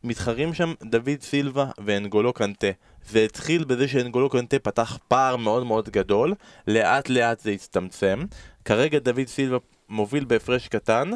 מתחרים 0.03 0.53
שם 0.53 0.73
דוד 0.83 1.21
סילבה 1.21 1.65
ואנגולו 1.85 2.33
קנטה. 2.33 2.67
זה 3.09 3.23
התחיל 3.23 3.63
בזה 3.63 3.87
שאנגולו 3.87 4.29
קנטה 4.29 4.59
פתח 4.59 4.97
פער 5.07 5.35
מאוד 5.35 5.63
מאוד 5.63 5.89
גדול, 5.89 6.33
לאט 6.67 7.09
לאט 7.09 7.39
זה 7.39 7.51
הצטמצם. 7.51 8.25
כרגע 8.65 8.99
דוד 8.99 9.27
סילבה 9.27 9.57
מוביל 9.89 10.25
בהפרש 10.25 10.67
קטן, 10.67 11.11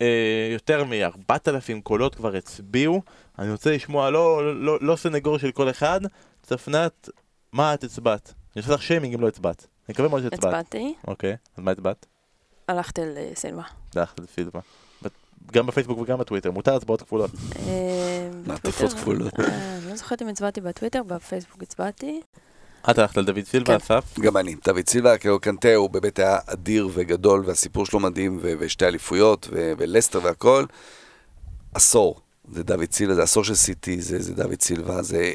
אה, 0.00 0.48
יותר 0.52 0.84
מ-4,000 0.84 1.80
קולות 1.82 2.14
כבר 2.14 2.36
הצביעו. 2.36 3.02
אני 3.38 3.52
רוצה 3.52 3.70
לשמוע 3.70 4.10
לא, 4.10 4.54
לא, 4.64 4.78
לא 4.80 4.96
סנגור 4.96 5.38
של 5.38 5.50
כל 5.50 5.70
אחד, 5.70 6.00
צפנת, 6.42 7.08
מה 7.52 7.74
את 7.74 7.84
הצבעת? 7.84 8.34
אני 8.56 8.62
עושה 8.62 8.74
לך 8.74 8.82
שיימינג 8.82 9.14
אם 9.14 9.20
לא 9.20 9.28
הצבעת. 9.28 9.66
אני 9.88 9.92
מקווה 9.94 10.08
מאוד 10.08 10.22
שהצבעת. 10.22 10.54
הצבעתי. 10.54 10.94
אוקיי, 11.06 11.36
אז 11.56 11.64
מה 11.64 11.70
הצבעת? 11.70 12.06
הלכתי 12.68 13.00
לסילבה. 13.04 13.62
הלכת 13.96 14.20
לסילבה. 14.20 14.60
גם 15.52 15.66
בפייסבוק 15.66 15.98
וגם 15.98 16.18
בטוויטר, 16.18 16.50
מותר 16.50 16.74
הצבעות 16.74 17.02
כפולות. 17.02 17.30
אה, 17.66 18.30
מעטפות 18.46 18.92
כפולות. 18.92 19.40
אה, 19.40 19.76
אני 19.76 19.90
לא 19.90 19.96
זוכרת 19.96 20.22
אם 20.22 20.28
הצבעתי 20.28 20.60
בטוויטר, 20.60 21.02
בפייסבוק 21.02 21.62
הצבעתי. 21.62 22.20
את 22.90 22.98
הלכת 22.98 23.18
על 23.18 23.24
דוד 23.24 23.44
סילבה, 23.44 23.78
כן. 23.78 23.84
אסף? 23.84 24.18
גם 24.20 24.36
אני. 24.36 24.56
דוד 24.64 24.88
סילבה, 24.88 25.18
כאילו 25.18 25.40
קנטה 25.40 25.74
הוא 25.74 25.90
באמת 25.90 26.18
היה 26.18 26.38
אדיר 26.46 26.88
וגדול, 26.92 27.42
והסיפור 27.46 27.86
שלו 27.86 28.00
מדהים, 28.00 28.38
ושתי 28.42 28.86
אליפויות, 28.86 29.48
ולסטר 29.52 30.20
והכל. 30.22 30.64
עשור. 31.74 32.20
זה 32.52 32.62
דוד 32.62 32.92
סילבה, 32.92 33.14
זה 33.14 33.22
עשור 33.22 33.44
של 33.44 33.54
סיטי, 33.54 34.00
זה 34.00 34.34
דוד 34.34 34.60
סילבה, 34.60 35.02
זה... 35.02 35.32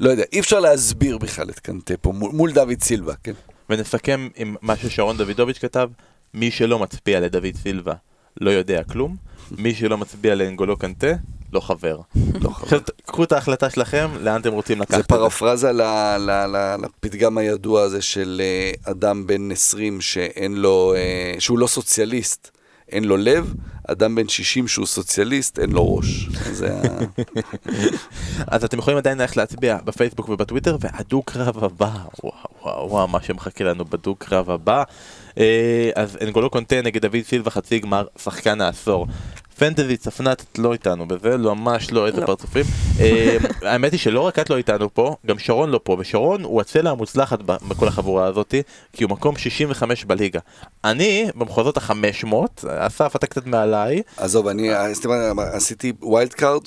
לא 0.00 0.10
יודע, 0.10 0.24
אי 0.32 0.40
אפשר 0.40 0.60
להסביר 0.60 1.18
בכלל 1.18 1.50
את 1.50 1.58
קנטה 1.60 1.96
פה 1.96 2.12
מול 2.12 2.52
דוד 2.52 2.80
סילבה, 2.82 3.14
כן? 3.22 3.32
ונסכם 3.70 4.28
עם 4.36 4.56
מה 4.62 4.76
ששרון 4.76 5.16
דוידוביץ' 5.16 5.58
כתב, 5.58 5.88
מי 6.34 6.50
שלא 6.50 6.78
מצביע 6.78 7.20
לדוד 7.20 7.54
סילבה 7.62 7.94
לא 8.40 8.50
יודע 8.50 8.82
כלום, 8.82 9.16
מי 9.58 9.74
שלא 9.74 9.98
מצביע 9.98 10.34
לאנגולו 10.34 10.76
קנטה, 10.76 11.12
לא 11.52 11.60
חבר. 11.60 12.00
לא 12.40 12.50
חבר. 12.50 12.78
קחו 13.06 13.24
את 13.24 13.32
ההחלטה 13.32 13.70
שלכם, 13.70 14.08
לאן 14.20 14.40
אתם 14.40 14.52
רוצים 14.52 14.80
לקחת 14.80 14.90
זה. 14.90 14.96
זה 14.96 15.02
פרפרזה 15.02 15.72
לפתגם 16.82 17.38
הידוע 17.38 17.82
הזה 17.82 18.02
של 18.02 18.42
אה, 18.44 18.92
אדם 18.92 19.26
בן 19.26 19.50
20 19.50 20.00
שאין 20.00 20.54
לו, 20.54 20.94
אה, 20.96 21.34
שהוא 21.38 21.58
לא 21.58 21.66
סוציאליסט, 21.66 22.50
אין 22.88 23.04
לו 23.04 23.16
לב, 23.16 23.54
אדם 23.88 24.14
בן 24.14 24.28
60 24.28 24.68
שהוא 24.68 24.86
סוציאליסט, 24.86 25.58
אין 25.58 25.70
לו 25.70 25.96
ראש. 25.96 26.28
אז 28.46 28.64
אתם 28.64 28.78
יכולים 28.78 28.98
עדיין 28.98 29.18
ללכת 29.18 29.36
להצביע 29.36 29.78
בפייסבוק 29.84 30.28
ובטוויטר, 30.28 30.76
והדו-קרב 30.80 31.64
הבא, 31.64 31.90
וואו 32.24 32.34
וואו 32.62 32.90
וואו, 32.90 33.08
מה 33.08 33.22
שמחכה 33.22 33.64
לנו 33.64 33.84
בדו-קרב 33.84 34.50
הבא. 34.50 34.82
אה, 35.38 35.90
אז 35.94 36.18
אנגולו 36.22 36.50
קונטה 36.50 36.82
נגד 36.82 37.06
דוד 37.06 37.22
סילבה 37.24 37.50
חצי 37.50 37.78
גמר, 37.78 38.06
שחקן 38.18 38.60
העשור. 38.60 39.06
פנטזי 39.58 39.96
צפנת 39.96 40.44
את 40.52 40.58
לא 40.58 40.72
איתנו 40.72 41.08
בזה, 41.08 41.36
לא 41.36 41.56
ממש 41.56 41.92
לא 41.92 42.06
איזה 42.06 42.20
לא. 42.20 42.26
פרצופים. 42.26 42.64
אה, 43.00 43.36
האמת 43.70 43.92
היא 43.92 44.00
שלא 44.00 44.20
רק 44.20 44.38
את 44.38 44.50
לא 44.50 44.56
איתנו 44.56 44.94
פה, 44.94 45.16
גם 45.26 45.38
שרון 45.38 45.70
לא 45.70 45.80
פה, 45.84 45.96
ושרון 45.98 46.44
הוא 46.44 46.60
הצלע 46.60 46.90
המוצלחת 46.90 47.42
בכל 47.42 47.88
החבורה 47.88 48.26
הזאתי, 48.26 48.62
כי 48.92 49.04
הוא 49.04 49.10
מקום 49.10 49.36
65 49.36 50.04
בליגה. 50.04 50.40
אני 50.84 51.26
במחוזות 51.34 51.76
ה-500, 51.76 52.34
אסף 52.66 53.16
אתה 53.16 53.26
קצת 53.26 53.46
מעליי, 53.46 54.02
עזוב, 54.16 54.48
אני 54.48 54.68
עשיתי 55.52 55.92
wild 56.02 56.32
card, 56.32 56.62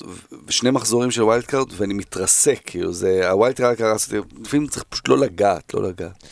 שני 0.48 0.70
מחזורים 0.70 1.10
של 1.10 1.22
wild 1.22 1.44
card, 1.44 1.68
ואני 1.76 1.94
מתרסק, 1.94 2.60
כאילו, 2.66 2.92
זה, 2.92 3.30
ה-wild 3.30 3.56
card 3.56 3.76
קרה, 3.76 3.92
עשיתי, 3.92 4.16
לפעמים 4.44 4.66
צריך 4.66 4.84
פשוט 4.88 5.08
לא 5.08 5.18
לגעת, 5.18 5.74
לא 5.74 5.88
לגעת. 5.88 6.24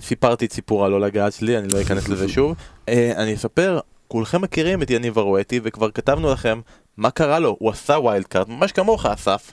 סיפרתי 0.00 0.44
את 0.44 0.52
סיפור 0.52 0.84
הלא 0.84 1.00
לגעת 1.00 1.32
שלי, 1.32 1.58
אני 1.58 1.68
לא 1.68 1.82
אכנס 1.82 2.08
לזה 2.08 2.28
שוב. 2.28 2.56
אה, 2.88 3.12
אני 3.16 3.34
אספר, 3.34 3.80
כולכם 4.08 4.42
מכירים 4.42 4.82
את 4.82 4.90
יניב 4.90 5.18
ארואטי, 5.18 5.60
וכבר 5.62 5.90
כתבנו 5.90 6.32
לכם 6.32 6.60
מה 6.96 7.10
קרה 7.10 7.38
לו, 7.38 7.56
הוא 7.58 7.70
עשה 7.70 7.92
wild 7.92 8.26
card, 8.26 8.48
ממש 8.48 8.72
כמוך 8.72 9.06
אסף, 9.06 9.52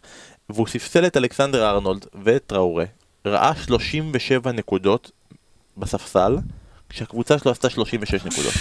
והוא 0.49 0.67
ספסל 0.67 1.05
את 1.05 1.17
אלכסנדר 1.17 1.69
ארנולד 1.69 2.05
ואת 2.23 2.43
טראורה, 2.47 2.85
ראה 3.25 3.55
37 3.55 4.51
נקודות 4.51 5.11
בספסל, 5.77 6.37
כשהקבוצה 6.89 7.39
שלו 7.39 7.51
עשתה 7.51 7.69
36 7.69 8.25
נקודות. 8.25 8.53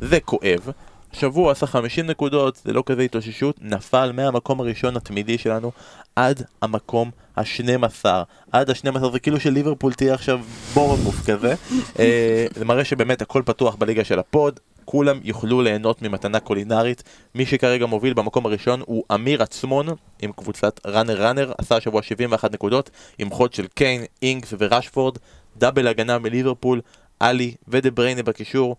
זה 0.00 0.20
כואב. 0.20 0.70
שבוע 1.12 1.52
עשה 1.52 1.66
50 1.66 2.06
נקודות, 2.06 2.60
זה 2.64 2.72
לא 2.72 2.82
כזה 2.86 3.02
התאוששות, 3.02 3.56
נפל 3.60 4.12
מהמקום 4.12 4.60
הראשון 4.60 4.96
התמידי 4.96 5.38
שלנו 5.38 5.72
עד 6.16 6.42
המקום 6.62 7.10
ה-12. 7.36 8.04
עד 8.52 8.70
ה-12 8.70 9.10
זה 9.12 9.18
כאילו 9.18 9.40
שליברפול 9.40 9.92
תהיה 9.92 10.14
עכשיו 10.14 10.40
בורנמוף 10.74 11.30
כזה. 11.30 11.54
אה, 11.98 12.46
זה 12.54 12.64
מראה 12.64 12.84
שבאמת 12.84 13.22
הכל 13.22 13.42
פתוח 13.46 13.74
בליגה 13.74 14.04
של 14.04 14.18
הפוד, 14.18 14.60
כולם 14.84 15.20
יוכלו 15.24 15.62
ליהנות 15.62 16.02
ממתנה 16.02 16.40
קולינרית. 16.40 17.02
מי 17.34 17.46
שכרגע 17.46 17.86
מוביל 17.86 18.14
במקום 18.14 18.46
הראשון 18.46 18.82
הוא 18.86 19.04
אמיר 19.14 19.42
עצמון 19.42 19.86
עם 20.22 20.32
קבוצת 20.32 20.80
ראנר 20.86 21.26
ראנר, 21.26 21.52
עשה 21.58 21.76
השבוע 21.76 22.02
71 22.02 22.52
נקודות 22.52 22.90
עם 23.18 23.30
חוד 23.30 23.52
של 23.52 23.66
קיין, 23.66 24.04
אינגס 24.22 24.54
ורשפורד, 24.58 25.18
double 25.56 25.86
הגנה 25.86 26.18
מליברפול, 26.18 26.80
אלי 27.20 27.54
ודה 27.68 27.90
בריינה 27.90 28.22
בקישור. 28.22 28.76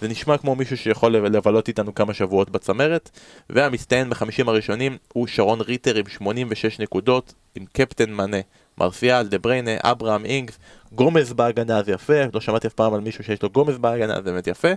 זה 0.00 0.08
נשמע 0.08 0.38
כמו 0.38 0.54
מישהו 0.54 0.76
שיכול 0.76 1.12
לבלות 1.16 1.68
איתנו 1.68 1.94
כמה 1.94 2.14
שבועות 2.14 2.50
בצמרת 2.50 3.10
והמצטיין 3.50 4.10
בחמישים 4.10 4.48
הראשונים 4.48 4.96
הוא 5.12 5.26
שרון 5.26 5.60
ריטר 5.60 5.96
עם 5.96 6.08
86 6.08 6.80
נקודות 6.80 7.34
עם 7.54 7.64
קפטן 7.72 8.12
מנה 8.12 8.36
מרסיאל, 8.78 9.26
דה 9.26 9.38
בריינה, 9.38 9.70
אברהם, 9.82 10.24
אינגס, 10.24 10.58
גומז 10.92 11.32
בהגנה 11.32 11.82
זה 11.82 11.92
יפה, 11.92 12.22
לא 12.34 12.40
שמעתי 12.40 12.66
אף 12.66 12.72
פעם 12.72 12.94
על 12.94 13.00
מישהו 13.00 13.24
שיש 13.24 13.42
לו 13.42 13.50
גומז 13.50 13.78
בהגנה 13.78 14.14
זה 14.14 14.32
באמת 14.32 14.46
יפה 14.46 14.68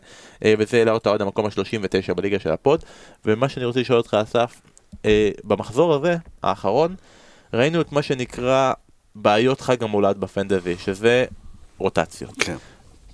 אה, 0.45 0.53
וזה 0.57 0.77
העלה 0.77 0.91
אותו 0.91 1.13
עד 1.13 1.21
המקום 1.21 1.45
ה-39 1.45 2.13
בליגה 2.13 2.39
של 2.39 2.51
הפוד 2.51 2.83
ומה 3.25 3.49
שאני 3.49 3.65
רוצה 3.65 3.79
לשאול 3.79 3.97
אותך 3.97 4.13
אסף, 4.13 4.61
אה, 5.05 5.29
במחזור 5.43 5.93
הזה, 5.93 6.15
האחרון, 6.43 6.95
ראינו 7.53 7.81
את 7.81 7.91
מה 7.91 8.01
שנקרא 8.01 8.73
בעיות 9.15 9.61
חג 9.61 9.83
המולד 9.83 10.17
בפנטזי 10.17 10.77
שזה 10.77 11.25
רוטציות 11.77 12.33
כן. 12.39 12.55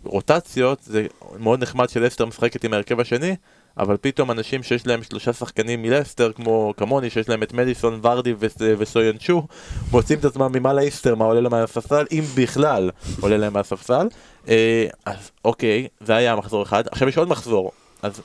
רוטציות 0.04 0.80
זה 0.84 1.06
מאוד 1.40 1.62
נחמד 1.62 1.90
שלסטר 1.90 2.26
משחקת 2.26 2.64
עם 2.64 2.74
ההרכב 2.74 3.00
השני 3.00 3.36
אבל 3.80 3.98
פתאום 4.02 4.32
אנשים 4.32 4.64
שיש 4.64 4.88
להם 4.88 5.04
שלושה 5.04 5.34
שחקנים 5.34 5.82
מלסטר 5.82 6.32
כמו 6.32 6.74
כמוני 6.78 7.10
שיש 7.10 7.30
להם 7.30 7.44
את 7.44 7.54
מדיסון 7.54 8.00
ורדי 8.04 8.34
ו- 8.40 8.76
וסויונצ'ו 8.78 9.48
מוצאים 9.92 10.20
את 10.20 10.26
עצמם 10.26 10.50
ממה 10.54 10.74
לאיסטר 10.74 11.16
מה 11.16 11.26
עולה 11.26 11.42
להם 11.42 11.52
מהספסל 11.52 12.06
אם 12.12 12.24
בכלל 12.36 12.90
עולה 13.22 13.38
להם 13.38 13.54
מהספסל. 13.54 14.08
אה, 14.48 14.88
אז 15.06 15.32
אוקיי 15.46 15.88
זה 16.00 16.16
היה 16.16 16.36
מחזור 16.36 16.64
אחד. 16.64 16.84
עכשיו 16.92 17.10
יש 17.10 17.18
עוד 17.18 17.28
מחזור. 17.28 17.72
אז 18.02 18.22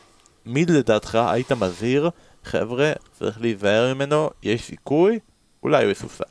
מי 0.46 0.64
לדעתך 0.64 1.14
היית 1.14 1.52
מזהיר 1.52 2.10
חבר'ה 2.44 2.92
צריך 3.18 3.40
להיזהר 3.40 3.94
ממנו 3.94 4.30
יש 4.42 4.62
סיכוי 4.62 5.18
אולי 5.62 5.84
הוא 5.84 5.92
יסופסל 5.92 6.24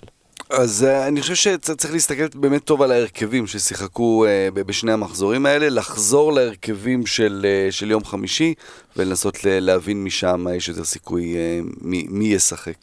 אז 0.52 0.88
uh, 0.89 1.08
אני 1.08 1.22
חושב 1.22 1.36
שצריך 1.36 1.93
להסתכל 1.93 2.28
באמת 2.36 2.64
טוב 2.64 2.82
על 2.82 2.91
ההרכבים 2.91 3.47
ששיחקו 3.47 4.26
ב- 4.54 4.62
בשני 4.62 4.91
המחזורים 4.91 5.45
האלה, 5.45 5.70
לחזור 5.70 6.34
להרכבים 6.34 7.06
של, 7.06 7.45
uh, 7.70 7.72
של 7.72 7.91
יום 7.91 8.06
חמישי 8.06 8.54
ולנסות 8.97 9.38
להבין 9.43 10.04
משם 10.04 10.45
יש 10.56 10.70
יותר 10.70 10.84
סיכוי 10.84 11.36
מי, 11.82 12.06
מי 12.10 12.26
ישחק. 12.26 12.74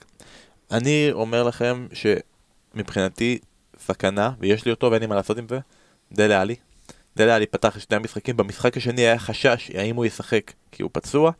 אני 0.70 1.08
אומר 1.12 1.42
לכם 1.42 1.86
שמבחינתי 1.92 3.38
סכנה, 3.80 4.30
ויש 4.40 4.64
לי 4.64 4.70
אותו 4.70 4.90
ואין 4.90 5.00
לי 5.00 5.06
מה 5.06 5.14
לעשות 5.14 5.38
עם 5.38 5.46
זה, 5.48 5.58
דלה 6.12 6.40
עלי. 6.40 6.54
דלה 7.16 7.34
עלי 7.34 7.46
פתח 7.46 7.78
שני 7.78 7.96
המשחקים, 7.96 8.36
במשחק 8.36 8.76
השני 8.76 9.00
היה 9.00 9.18
חשש 9.18 9.70
האם 9.74 9.96
הוא 9.96 10.06
ישחק 10.06 10.52
כי 10.72 10.82
הוא 10.82 10.90
פצוע. 10.92 11.30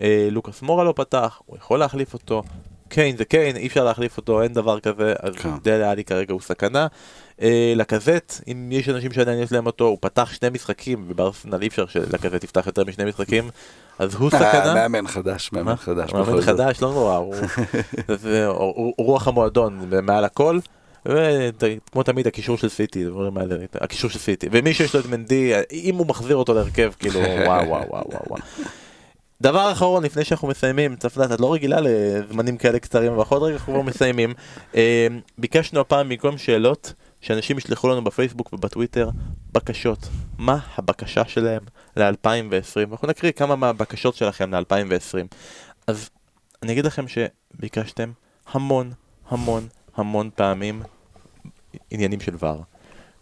אה, 0.00 0.28
לוקאס 0.30 0.62
מורה 0.62 0.84
לא 0.84 0.92
פתח, 0.96 1.40
הוא 1.46 1.56
יכול 1.56 1.78
להחליף 1.78 2.14
אותו. 2.14 2.42
קיין 2.88 3.16
זה 3.16 3.24
קיין, 3.24 3.56
אי 3.56 3.66
אפשר 3.66 3.84
להחליף 3.84 4.16
אותו, 4.16 4.42
אין 4.42 4.52
דבר 4.52 4.80
כזה, 4.80 5.14
אז 5.20 5.34
כן. 5.34 5.48
דלה 5.62 5.90
עלי 5.90 6.04
כרגע 6.04 6.32
הוא 6.32 6.40
סכנה. 6.40 6.86
אה, 7.42 7.72
לקזט, 7.76 8.40
אם 8.48 8.68
יש 8.72 8.88
אנשים 8.88 9.12
שעדיין 9.12 9.38
יש 9.42 9.52
להם 9.52 9.66
אותו, 9.66 9.84
הוא 9.84 9.98
פתח 10.00 10.32
שני 10.32 10.48
משחקים, 10.50 11.04
ובארסנל 11.08 11.62
אי 11.62 11.66
אפשר 11.66 11.86
שלקזט 11.86 12.44
יפתח 12.44 12.66
יותר 12.66 12.84
משני 12.84 13.04
משחקים, 13.04 13.50
אז 13.98 14.14
הוא 14.14 14.30
אה, 14.34 14.38
סכנה. 14.38 14.74
מאמן 14.74 15.06
חדש, 15.08 15.50
מאמן? 15.52 15.76
חדש. 15.76 16.12
מאמן. 16.12 16.40
חדש, 16.40 16.82
לא 16.82 16.92
נורא, 16.92 17.16
הוא 17.16 17.34
זה- 18.22 18.46
הוא- 18.46 18.56
הוא 18.56 18.94
הוא 18.96 19.06
רוח 19.06 19.28
המועדון 19.28 19.80
מעל 20.02 20.24
הכל. 20.24 20.58
וכמו 21.06 22.02
תמיד 22.02 22.26
הקישור 22.26 22.58
של 22.58 22.68
סיטי, 22.68 23.04
הקישור 23.80 24.10
של 24.10 24.18
סיטי, 24.18 24.46
ומי 24.52 24.74
שיש 24.74 24.94
לו 24.94 25.00
את 25.00 25.06
מנדי, 25.06 25.52
אם 25.72 25.94
הוא 25.94 26.06
מחזיר 26.06 26.36
אותו 26.36 26.54
להרכב, 26.54 26.92
כאילו 26.98 27.20
וואו 27.46 27.68
וואו 27.68 27.82
וואו 27.90 28.04
וואו. 28.28 28.40
דבר 29.42 29.72
אחרון 29.72 30.04
לפני 30.04 30.24
שאנחנו 30.24 30.48
מסיימים, 30.48 30.96
צפנת, 30.96 31.32
את 31.32 31.40
לא 31.40 31.54
רגילה 31.54 31.76
לזמנים 31.80 32.56
כאלה 32.56 32.78
קצרים, 32.78 33.12
אבל 33.12 33.24
עוד 33.28 33.42
רגע 33.42 33.54
אנחנו 33.54 33.72
כבר 33.72 33.82
מסיימים. 33.82 34.34
אה, 34.74 35.06
ביקשנו 35.38 35.80
הפעם 35.80 36.08
במקום 36.08 36.38
שאלות, 36.38 36.92
שאנשים 37.20 37.58
ישלחו 37.58 37.88
לנו 37.88 38.04
בפייסבוק 38.04 38.52
ובטוויטר 38.52 39.10
בקשות. 39.52 39.98
מה 40.38 40.58
הבקשה 40.76 41.22
שלהם 41.26 41.62
ל-2020? 41.96 42.90
אנחנו 42.92 43.08
נקריא 43.08 43.32
כמה 43.32 43.56
מהבקשות 43.56 44.14
שלכם 44.14 44.54
ל-2020. 44.54 45.36
אז 45.86 46.10
אני 46.62 46.72
אגיד 46.72 46.86
לכם 46.86 47.04
שביקשתם 47.08 48.12
המון 48.52 48.92
המון 49.28 49.68
המון 49.96 50.30
פעמים 50.34 50.82
עניינים 51.90 52.20
של 52.20 52.34
VAR. 52.40 52.64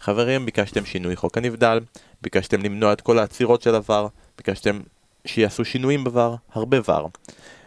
חברים, 0.01 0.47
ביקשתם 0.47 0.85
שינוי 0.85 1.17
חוק 1.17 1.39
הנבדל, 1.39 1.81
ביקשתם 2.23 2.63
למנוע 2.63 2.93
את 2.93 3.01
כל 3.01 3.19
העצירות 3.19 3.63
של 3.63 3.75
ה-VAR, 3.75 4.07
ביקשתם 4.37 4.81
שיעשו 5.27 5.65
שינויים 5.65 6.05
ב-VAR, 6.05 6.35
הרבה 6.53 6.79
VAR. 6.81 7.07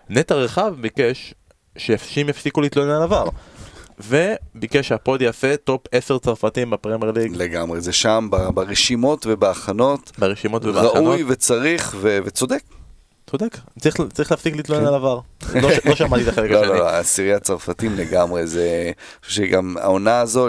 נטע 0.10 0.36
רחב 0.36 0.74
ביקש 0.82 1.34
שאנשים 1.78 2.30
יפסיקו 2.30 2.62
להתלונן 2.62 2.92
על 2.92 3.02
ה-VAR. 3.02 3.30
וביקש 4.00 4.88
שהפוד 4.88 5.22
יעשה 5.22 5.58
top 5.58 5.82
10 5.92 6.18
צרפתים 6.18 6.70
בפרמייר 6.70 7.12
ליג 7.12 7.36
לגמרי, 7.36 7.82
זה 7.82 7.94
שם 7.94 8.28
ברשימות 8.54 9.26
ובהכנות, 9.30 10.12
ברשימות 10.20 10.66
ובהכנות. 10.66 10.96
ראוי 10.96 11.24
וצריך 11.28 11.96
ו- 12.00 12.20
וצודק. 12.26 12.64
צודק, 13.30 13.58
צריך, 13.80 13.96
צריך 14.14 14.32
להפסיק 14.32 14.56
להתלונן 14.56 14.86
על 14.86 14.94
הוואר. 14.94 15.20
לא, 15.54 15.70
לא 15.86 15.96
שמעתי 15.96 16.24
את 16.24 16.28
החלק 16.28 16.52
לא, 16.52 16.60
השני. 16.60 16.74
לא, 16.74 16.80
לא, 16.80 16.90
עשיריית 16.90 17.44
צרפתים 17.44 17.96
לגמרי, 17.96 18.48
זה... 18.48 18.84
אני 18.86 18.94
חושב 19.26 19.46
שגם 19.46 19.76
העונה 19.82 20.20
הזו, 20.20 20.48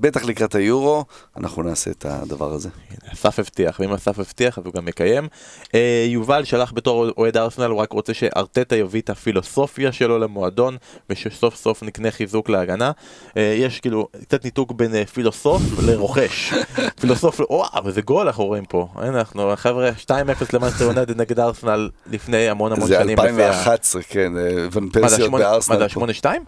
בטח 0.00 0.24
לקראת 0.24 0.54
היורו, 0.54 1.04
אנחנו 1.36 1.62
נעשה 1.62 1.90
את 1.90 2.06
הדבר 2.08 2.52
הזה. 2.52 2.68
אסף 3.12 3.38
הבטיח, 3.38 3.80
ואם 3.80 3.92
אסף 3.92 4.18
הבטיח 4.18 4.58
אז 4.58 4.64
הוא 4.66 4.74
גם 4.74 4.88
יקיים. 4.88 5.28
אה, 5.74 6.06
יובל 6.08 6.44
שלח 6.44 6.72
בתור 6.74 7.06
אוהד 7.16 7.36
ארסנל, 7.36 7.70
הוא 7.70 7.80
רק 7.80 7.92
רוצה 7.92 8.14
שארטטה 8.14 8.76
יביא 8.76 9.00
את 9.00 9.10
הפילוסופיה 9.10 9.92
שלו 9.92 10.18
למועדון, 10.18 10.76
ושסוף 11.10 11.56
סוף 11.56 11.82
נקנה 11.82 12.10
חיזוק 12.10 12.48
להגנה. 12.48 12.90
אה, 13.36 13.54
יש 13.58 13.80
כאילו 13.80 14.08
קצת 14.22 14.44
ניתוק 14.44 14.72
בין 14.72 14.94
אה, 14.94 15.06
פילוסוף 15.06 15.62
לרוכש. 15.82 16.54
פילוסוף, 17.00 17.40
וואו, 17.50 17.84
וזה 17.84 18.00
גול 18.00 18.26
אנחנו 18.26 18.44
רואים 18.44 18.64
פה. 18.64 18.88
הנה 18.94 19.18
אנחנו, 19.18 19.52
חבר'ה, 19.56 19.90
2-0 20.06 20.10
למאנסטר 20.52 20.84
יונדד 20.84 21.20
נגד 21.20 21.40
ארסנל 21.40 21.90
לפני 22.16 22.48
המון 22.48 22.72
המון 22.72 22.86
זה 22.88 22.94
שנים. 23.02 23.18
לפי 23.18 23.26
ה- 23.28 23.30
2011, 23.30 24.02
כן, 24.02 24.32
אה, 24.36 24.42
ון 24.72 24.84
זה, 24.86 25.00
פרסיות 25.00 25.20
השמונה- 25.20 25.44
מה 25.44 25.50
בארסנל. 25.50 25.74
זה, 25.76 25.80
פה. 25.80 25.84
השמונה 25.86 26.12
שתיים? 26.12 26.44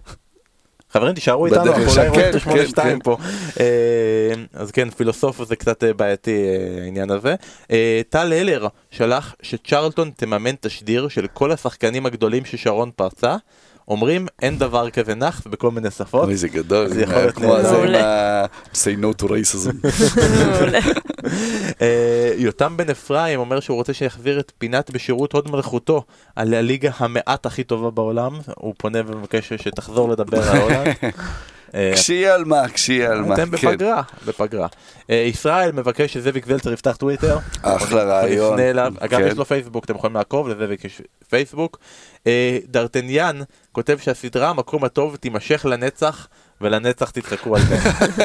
חברים 0.93 1.15
תישארו 1.15 1.47
איתנו, 1.47 1.61
אנחנו 1.67 1.83
אולי 1.91 2.09
רואים 2.09 2.21
את 2.25 2.31
כן, 2.31 2.37
השמונה 2.37 2.63
כן, 2.63 2.69
שתיים 2.69 2.99
כן. 2.99 3.05
פה. 3.05 3.17
אה, 3.61 3.67
אז 4.53 4.71
כן, 4.71 4.91
פילוסוף 4.91 5.43
זה 5.45 5.57
קצת 5.57 5.85
אה, 5.85 5.93
בעייתי 5.93 6.31
אה, 6.45 6.83
העניין 6.85 7.11
הזה. 7.11 7.35
אה, 7.71 8.01
טל 8.09 8.33
הלר 8.33 8.67
שלח 8.91 9.35
שצ'רלטון 9.43 10.11
תממן 10.17 10.55
תשדיר 10.61 11.09
של 11.09 11.27
כל 11.33 11.53
השחקנים 11.53 12.07
הגדולים 12.07 12.45
ששרון 12.45 12.91
פרצה. 12.97 13.37
אומרים 13.89 14.27
אין 14.43 14.59
דבר 14.59 14.91
כזה 14.91 15.15
נאחס 15.15 15.47
בכל 15.47 15.71
מיני 15.71 15.91
שפות. 15.91 16.25
אוי, 16.25 16.37
זה 16.37 16.49
גדול, 16.49 16.89
זה 16.89 17.03
יכול 17.03 17.15
להיות 17.15 17.35
כמו 17.35 17.57
הזה 17.57 17.77
עם. 17.77 17.95
ה... 17.95 18.45
say 18.73 19.03
no 19.03 19.23
to 19.23 19.27
racism. 19.27 19.89
מעולה. 20.47 20.79
אה, 21.83 22.33
יותם 22.37 22.77
בן 22.77 22.91
אפרים 22.91 23.41
אומר 23.41 23.61
שהוא 23.61 23.75
רוצה 23.75 23.93
שיחזיר 23.93 24.41
את 24.41 24.53
פינת 24.59 24.91
בשירות 24.91 25.33
הוד 25.33 25.51
מלכותו 25.51 26.05
על 26.37 26.55
הליגה 26.55 26.91
המעט 26.99 27.47
הכי 27.47 27.65
טובה 27.65 27.91
בעולם. 27.91 28.33
הוא 28.57 28.75
פונה 28.77 28.99
ומבקש 29.07 29.53
שתחזור 29.53 30.09
לדבר 30.09 30.51
על 30.51 30.59
הולנד. 30.59 30.95
אה, 31.75 31.93
כשיהיה 31.95 32.35
על 32.35 32.45
מה, 32.45 32.69
כשיהיה 32.69 33.11
על 33.11 33.23
מה. 33.23 33.35
אתם 33.35 33.57
כן. 33.57 33.71
בפגרה, 33.71 34.03
בפגרה. 34.27 34.67
אה, 35.11 35.17
ישראל 35.17 35.73
מבקש 35.73 36.13
שזאביק 36.13 36.47
זלצר 36.47 36.73
יפתח 36.73 36.97
טוויטר. 36.97 37.39
אחלה 37.63 38.03
רעיון. 38.05 38.53
נפנה 38.53 38.71
אליו. 38.71 38.93
אגב, 38.99 39.19
כן. 39.19 39.27
יש 39.27 39.35
לו 39.35 39.45
פייסבוק, 39.45 39.85
אתם 39.85 39.95
יכולים 39.95 40.17
לעקוב, 40.17 40.49
לזאביק 40.49 40.85
יש 40.85 41.03
פייסבוק. 41.29 41.79
אה, 42.27 42.59
דרטניאן 42.65 43.41
כותב 43.73 43.99
שהסדרה 43.99 44.49
המקום 44.49 44.85
הטוב 44.85 45.17
תימשך 45.17 45.67
לנצח, 45.69 46.29
ולנצח 46.61 47.11
תצחקו 47.11 47.57
על 47.57 47.63
זה. 47.63 47.77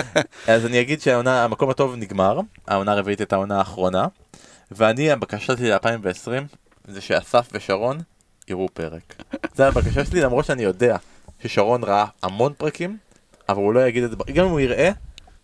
אז 0.53 0.65
אני 0.65 0.82
אגיד 0.82 1.02
שהמקום 1.02 1.70
הטוב 1.70 1.95
נגמר, 1.95 2.40
העונה 2.68 2.91
הרביעית 2.91 3.20
הייתה 3.20 3.36
העונה 3.36 3.57
האחרונה, 3.57 4.07
ואני, 4.72 5.11
הבקשה 5.11 5.57
שלי 5.57 5.72
ל-2020 5.72 6.57
זה 6.88 7.02
שאסף 7.02 7.49
ושרון 7.52 7.98
יראו 8.48 8.68
פרק. 8.74 9.24
זה 9.56 9.68
הבקשה 9.68 10.06
שלי, 10.06 10.22
למרות 10.22 10.45
שאני 10.45 10.64
יודע 10.64 10.98
ששרון 11.44 11.84
ראה 11.84 12.06
המון 12.24 12.53
פרקים, 12.57 12.98
אבל 13.49 13.57
הוא 13.57 13.74
לא 13.74 13.88
יגיד 13.88 14.03
את 14.03 14.10
זה, 14.10 14.15
גם 14.34 14.45
אם 14.45 14.52
הוא 14.52 14.60
יראה, 14.60 14.91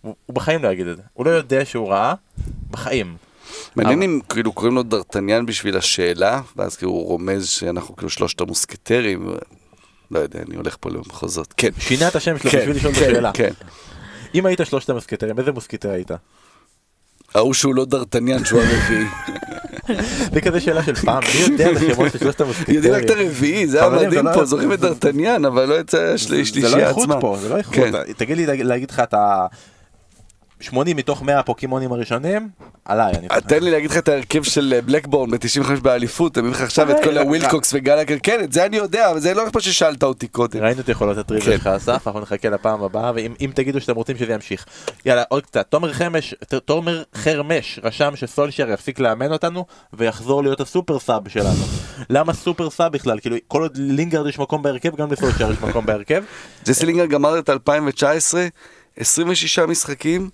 הוא, 0.00 0.14
הוא 0.26 0.34
בחיים 0.34 0.62
לא 0.62 0.68
יגיד 0.68 0.86
את 0.86 0.96
זה. 0.96 1.02
הוא 1.12 1.26
לא 1.26 1.30
יודע 1.30 1.64
שהוא 1.64 1.88
ראה, 1.88 2.14
בחיים. 2.70 3.16
מעניין 3.76 4.02
אם 4.02 4.20
כאילו 4.28 4.52
קוראים 4.52 4.74
לו 4.74 4.82
דרטניאן 4.82 5.46
בשביל 5.46 5.76
השאלה, 5.76 6.40
ואז 6.56 6.76
כאילו 6.76 6.92
הוא 6.92 7.06
רומז 7.06 7.48
שאנחנו 7.48 7.96
כאילו 7.96 8.10
שלושת 8.10 8.40
המוסקטרים, 8.40 9.34
לא 10.10 10.18
יודע, 10.18 10.40
אני 10.48 10.56
הולך 10.56 10.76
פה 10.80 10.90
למחוזות. 10.90 11.54
כן. 11.56 11.70
שינה 11.78 12.08
את 12.08 12.16
השם 12.16 12.38
שלו 12.38 12.50
כן, 12.50 12.58
בשביל 12.58 12.76
לשאול 12.76 12.92
את 12.92 12.98
כן, 12.98 13.04
השאלה. 13.04 13.30
כן. 13.34 13.52
אם 14.34 14.46
היית 14.46 14.60
שלושת 14.64 14.90
המוסקטרים, 14.90 15.38
איזה 15.38 15.52
מוסקטר 15.52 15.90
היית? 15.90 16.10
ההוא 17.34 17.54
שהוא 17.54 17.74
לא 17.74 17.84
ד'ארטניאן, 17.84 18.44
שהוא 18.44 18.60
הרביעי. 18.60 19.04
זה 20.34 20.40
כזה 20.40 20.60
שאלה 20.60 20.82
של 20.82 20.94
פעם, 20.94 21.22
מי 21.34 21.52
יודע 21.52 21.70
את 21.70 21.76
השמות 21.76 22.12
של 22.12 22.18
שלושת 22.18 22.40
המוסקטרים? 22.40 22.76
יודעים 22.76 22.94
רק 22.94 23.04
את 23.04 23.10
הרביעי, 23.10 23.66
זה 23.66 23.80
היה 23.80 23.90
חברים, 23.90 24.08
מדהים 24.08 24.26
לא- 24.26 24.32
פה, 24.34 24.44
זוכרים 24.44 24.72
את 24.72 24.80
ד'ארטניאן, 24.80 25.44
אבל 25.44 25.64
לא 25.64 25.74
יצא 25.80 25.98
השלישייה 25.98 26.66
עצמה. 26.66 26.70
זה 26.70 26.76
לא 26.76 26.88
איכות 26.88 27.08
פה, 27.20 27.36
זה 27.40 27.48
לא 27.48 27.56
איכות. 27.56 27.74
כן. 27.74 27.92
תגיד 28.16 28.36
לי, 28.36 28.46
להגיד 28.64 28.90
לך 28.90 29.00
את 29.00 29.14
ה... 29.14 29.46
80 30.60 30.96
מתוך 30.96 31.22
100 31.22 31.38
הפוקימונים 31.38 31.92
הראשונים, 31.92 32.48
עליי. 32.84 33.12
אני 33.14 33.28
תן 33.46 33.62
לי 33.62 33.70
להגיד 33.70 33.90
לך 33.90 33.96
את 33.98 34.08
ההרכב 34.08 34.42
של 34.42 34.72
אה, 34.76 34.80
בלקברן 34.82 35.30
ב-95 35.30 35.80
באליפות, 35.82 36.38
אני 36.38 36.50
לך 36.50 36.60
עכשיו 36.60 36.90
את 36.90 36.96
כל 37.04 37.18
הווילקוקס 37.18 37.70
וגלגר, 37.74 38.16
כן, 38.22 38.40
את 38.44 38.52
זה 38.52 38.66
אני 38.66 38.76
יודע, 38.76 39.10
אבל 39.10 39.20
זה 39.20 39.34
לא 39.34 39.42
כמו 39.52 39.60
ששאלת 39.60 40.02
אותי 40.02 40.28
קודם. 40.28 40.60
ראינו 40.62 40.80
את 40.80 40.88
יכולות 40.88 41.14
כן. 41.14 41.20
הטריוויה 41.20 41.56
שלך 41.58 41.66
אסף, 41.66 42.06
אנחנו 42.06 42.20
נחכה 42.20 42.48
לפעם 42.48 42.82
הבאה, 42.82 43.12
ואם 43.14 43.34
אם 43.40 43.50
תגידו 43.54 43.80
שאתם 43.80 43.94
רוצים 43.94 44.16
שזה 44.18 44.32
ימשיך. 44.32 44.66
יאללה, 45.04 45.22
עוד 45.28 45.42
קצת. 45.46 45.66
תומר 45.68 45.92
חמש, 45.92 46.34
ת- 46.48 46.54
תומר 46.54 47.02
חרמש 47.14 47.78
רשם 47.82 48.12
שסולשייר 48.16 48.70
יפסיק 48.70 48.98
לאמן 48.98 49.32
אותנו, 49.32 49.64
ויחזור 49.92 50.42
להיות 50.42 50.60
ה 50.60 50.66
super 50.66 50.98
sub 50.98 51.28
שלנו. 51.28 51.64
למה 52.10 52.32
super 52.32 52.70
sub 52.70 52.92
בכלל? 52.92 53.20
כאילו, 53.20 53.36
כל 53.48 53.62
עוד 53.62 53.76
לינגארד 53.76 54.26
יש 54.26 54.38
מקום 54.38 54.62
בהרכב, 54.62 54.96
גם 54.96 55.12
לסולשייר 55.12 55.50
יש 55.50 55.60
מקום 55.60 55.86
בהרכב. 55.86 56.22
ג'סי 56.66 56.86
לינגארד 56.86 57.06
גמר 57.06 57.38
את 57.38 57.50
2019, 57.50 58.46
26 58.96 59.58
משחקים, 59.58 60.30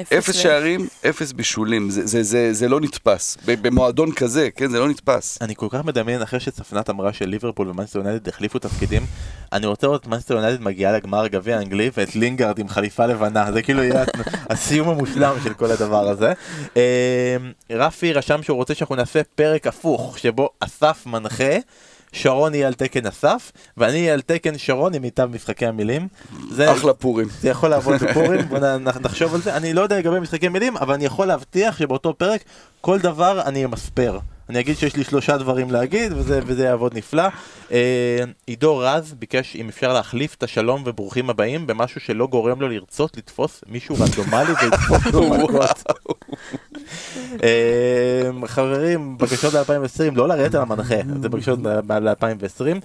אפס 0.00 0.34
שערים, 0.36 0.86
אפס 1.08 1.32
בישולים, 1.32 1.90
זה- 1.90 2.06
זה- 2.06 2.22
זה 2.22 2.52
זה 2.52 2.68
לא 2.68 2.80
נתפס. 2.80 3.36
ב- 3.46 3.66
במועדון 3.68 4.12
כזה, 4.12 4.48
כן, 4.56 4.70
זה 4.70 4.78
לא 4.78 4.88
נתפס. 4.88 5.38
אני 5.40 5.54
כל 5.56 5.66
כך 5.70 5.84
מדמיין 5.84 6.22
אחרי 6.22 6.40
שצפנת 6.40 6.90
אמרה 6.90 7.12
שליברפול 7.12 7.68
ומנצ'סטר 7.68 7.98
יונייטד 7.98 8.28
החליפו 8.28 8.58
תפקידים 8.58 9.06
אני 9.52 9.66
רוצה 9.66 9.86
לראות 9.86 10.02
את 10.02 10.06
מנצ'סטר 10.06 10.34
יונייטד 10.34 10.62
מגיעה 10.62 10.92
לגמר 10.92 11.24
הגביע 11.24 11.56
האנגלי 11.58 11.90
ואת 11.96 12.16
לינגארד 12.16 12.58
עם 12.58 12.68
חליפה 12.68 13.06
לבנה 13.06 13.52
זה 13.52 13.62
כאילו 13.62 13.82
יהיה 13.82 14.04
הסיום 14.50 14.88
המושלם 14.88 15.36
של 15.44 15.54
כל 15.54 15.70
הדבר 15.70 16.08
הזה. 16.08 16.32
אה, 16.76 17.36
רפי 17.70 18.12
רשם 18.12 18.42
שהוא 18.42 18.56
רוצה 18.56 18.74
שאנחנו 18.74 18.94
נעשה 18.94 19.20
פרק 19.34 19.66
הפוך 19.66 20.18
שבו 20.18 20.48
אסף 20.60 21.02
מנחה 21.06 21.56
שרון 22.14 22.54
יהיה 22.54 22.66
על 22.66 22.74
תקן 22.74 23.06
אסף 23.06 23.52
ואני 23.76 24.00
אהיה 24.00 24.12
על 24.12 24.20
תקן 24.20 24.58
שרון 24.58 24.94
עם 24.94 25.02
מיטב 25.02 25.26
משחקי 25.34 25.66
המילים. 25.66 26.08
זה- 26.50 26.72
אחלה 26.72 26.92
פורים. 26.94 27.28
זה 27.40 27.48
יכול 27.48 27.68
לעבוד 27.68 28.00
בפורים, 28.00 28.40
בוא 28.48 28.58
נחשוב 29.00 29.34
על 29.34 29.40
זה. 29.40 29.56
אני 29.56 29.72
לא 29.72 29.80
יודע 29.80 29.98
לגבי 29.98 30.20
משחקי 30.20 30.48
מילים, 30.48 30.76
אבל 30.76 30.94
אני 30.94 31.04
יכול 31.04 31.26
להבטיח 31.26 31.78
שבאותו 31.78 32.14
פרק, 32.18 32.44
כל 32.80 32.98
דבר 32.98 33.42
אני 33.42 33.64
אמספר. 33.64 34.18
אני 34.48 34.60
אגיד 34.60 34.76
שיש 34.76 34.96
לי 34.96 35.04
שלושה 35.04 35.36
דברים 35.38 35.70
להגיד, 35.70 36.12
וזה, 36.12 36.40
וזה 36.46 36.64
יעבוד 36.64 36.96
נפלא. 36.96 37.22
אה, 37.72 38.18
עידו 38.46 38.78
רז 38.78 39.14
ביקש 39.18 39.56
אם 39.56 39.68
אפשר 39.68 39.92
להחליף 39.92 40.34
את 40.34 40.42
השלום 40.42 40.82
וברוכים 40.86 41.30
הבאים 41.30 41.66
במשהו 41.66 42.00
שלא 42.00 42.26
גורם 42.26 42.60
לו 42.60 42.68
לרצות 42.68 43.16
לתפוס 43.16 43.64
מישהו 43.68 43.96
רנדומלי 44.00 44.52
ולתפוס 44.62 45.06
לו 45.12 45.30
מכות. 45.30 45.82
אה, 47.42 48.46
חברים, 48.46 49.18
בקשות 49.18 49.54
ל-2020, 49.54 50.14
לא 50.14 50.28
לרדת 50.28 50.54
על 50.54 50.62
המנחה, 50.62 50.94
זה 51.22 51.28
בקשות 51.28 51.58
ל-2020. 51.62 52.84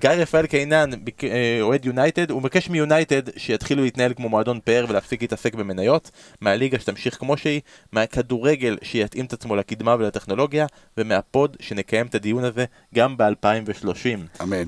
גיא 0.00 0.10
רפאל 0.10 0.46
קינן, 0.46 0.90
אה, 1.24 1.58
אוהד 1.60 1.84
יונייטד, 1.84 2.30
הוא 2.30 2.40
מבקש 2.40 2.68
מיונייטד 2.68 3.22
שיתחילו 3.36 3.82
להתנהל 3.82 4.14
כמו 4.14 4.28
מועדון 4.28 4.60
פאר 4.64 4.84
ולהפסיק 4.88 5.22
להתעסק 5.22 5.54
במניות, 5.54 6.10
מהליגה 6.40 6.78
שתמשיך 6.78 7.18
כמו 7.18 7.36
שהיא, 7.36 7.60
מהכדורגל 7.92 8.76
שיתאים 8.82 9.24
את 9.24 9.32
עצמו 9.32 9.56
לקדמה 9.56 9.96
ולטכנולוגיה, 9.98 10.66
ומהפוד 10.98 11.56
שנקיים 11.60 12.06
את 12.06 12.14
הדיון 12.14 12.44
הזה 12.44 12.64
גם 12.94 13.16
ב-2030. 13.16 14.42
אמן. 14.42 14.64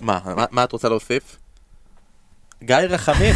מה, 0.00 0.20
מה, 0.36 0.44
מה 0.50 0.64
את 0.64 0.72
רוצה 0.72 0.88
להוסיף? 0.88 1.36
גיא 2.62 2.76
רחמים, 2.76 3.34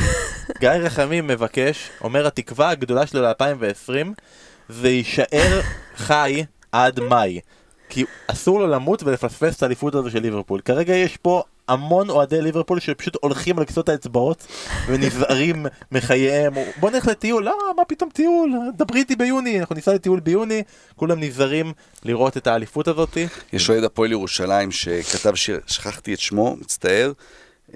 גיא 0.61 0.71
רחמים 0.71 1.27
מבקש, 1.27 1.91
אומר 2.01 2.27
התקווה 2.27 2.71
הגדולה 2.71 3.07
שלו 3.07 3.23
ל-2020 3.23 4.23
זה 4.69 4.89
יישאר 4.89 5.61
חי 5.97 6.45
עד 6.73 7.01
מאי. 7.01 7.41
כי 7.89 8.05
אסור 8.27 8.61
לו 8.61 8.67
למות 8.67 9.03
ולפספס 9.03 9.57
את 9.57 9.63
האליפות 9.63 9.95
הזו 9.95 10.11
של 10.11 10.19
ליברפול. 10.19 10.61
כרגע 10.61 10.95
יש 10.95 11.17
פה 11.17 11.43
המון 11.69 12.11
אוהדי 12.11 12.43
ליברפול 12.43 12.81
שפשוט 12.81 13.17
הולכים 13.21 13.59
על 13.59 13.65
כסות 13.65 13.89
האצבעות 13.89 14.47
ונזהרים 14.87 15.67
מחייהם. 15.93 16.53
בוא 16.81 16.91
נלך 16.91 17.07
לטיול, 17.07 17.45
לא, 17.45 17.59
מה 17.77 17.85
פתאום 17.85 18.11
טיול? 18.11 18.53
דברי 18.77 18.99
איתי 19.01 19.17
ביוני, 19.17 19.61
אנחנו 19.61 19.75
ניסע 19.75 19.95
לטיול 19.95 20.21
ביוני, 20.21 20.63
כולם 20.97 21.21
נזהרים 21.21 21.73
לראות 22.05 22.37
את 22.37 22.47
האליפות 22.47 22.89
הזאתי. 22.89 23.27
יש 23.53 23.71
אוהד 23.71 23.85
הפועל 23.85 24.13
ירושלים 24.13 24.73
שכתב 24.73 25.35
שיר, 25.35 25.61
שכחתי 25.67 26.15
את 26.15 26.21
שמו, 26.21 26.57
מצטער, 26.61 27.13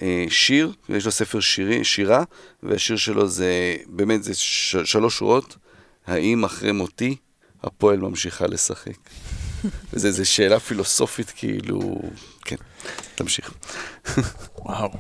אה, 0.02 0.24
שיר, 0.28 0.73
יש 0.89 1.05
לו 1.05 1.10
ספר 1.10 1.40
שירי, 1.40 1.85
שירה, 1.85 2.23
והשיר 2.62 2.97
שלו 2.97 3.28
זה, 3.28 3.77
באמת, 3.86 4.24
זה 4.24 4.35
ש- 4.35 4.77
שלוש 4.85 5.19
שורות, 5.19 5.56
האם 6.06 6.44
אחרי 6.44 6.73
מותי 6.73 7.16
הפועל 7.62 7.98
ממשיכה 7.98 8.47
לשחק? 8.47 8.98
זה 9.93 10.24
שאלה 10.24 10.60
פילוסופית 10.60 11.32
כאילו, 11.36 12.01
תמשיך. 13.14 13.55
וואו. 14.59 14.90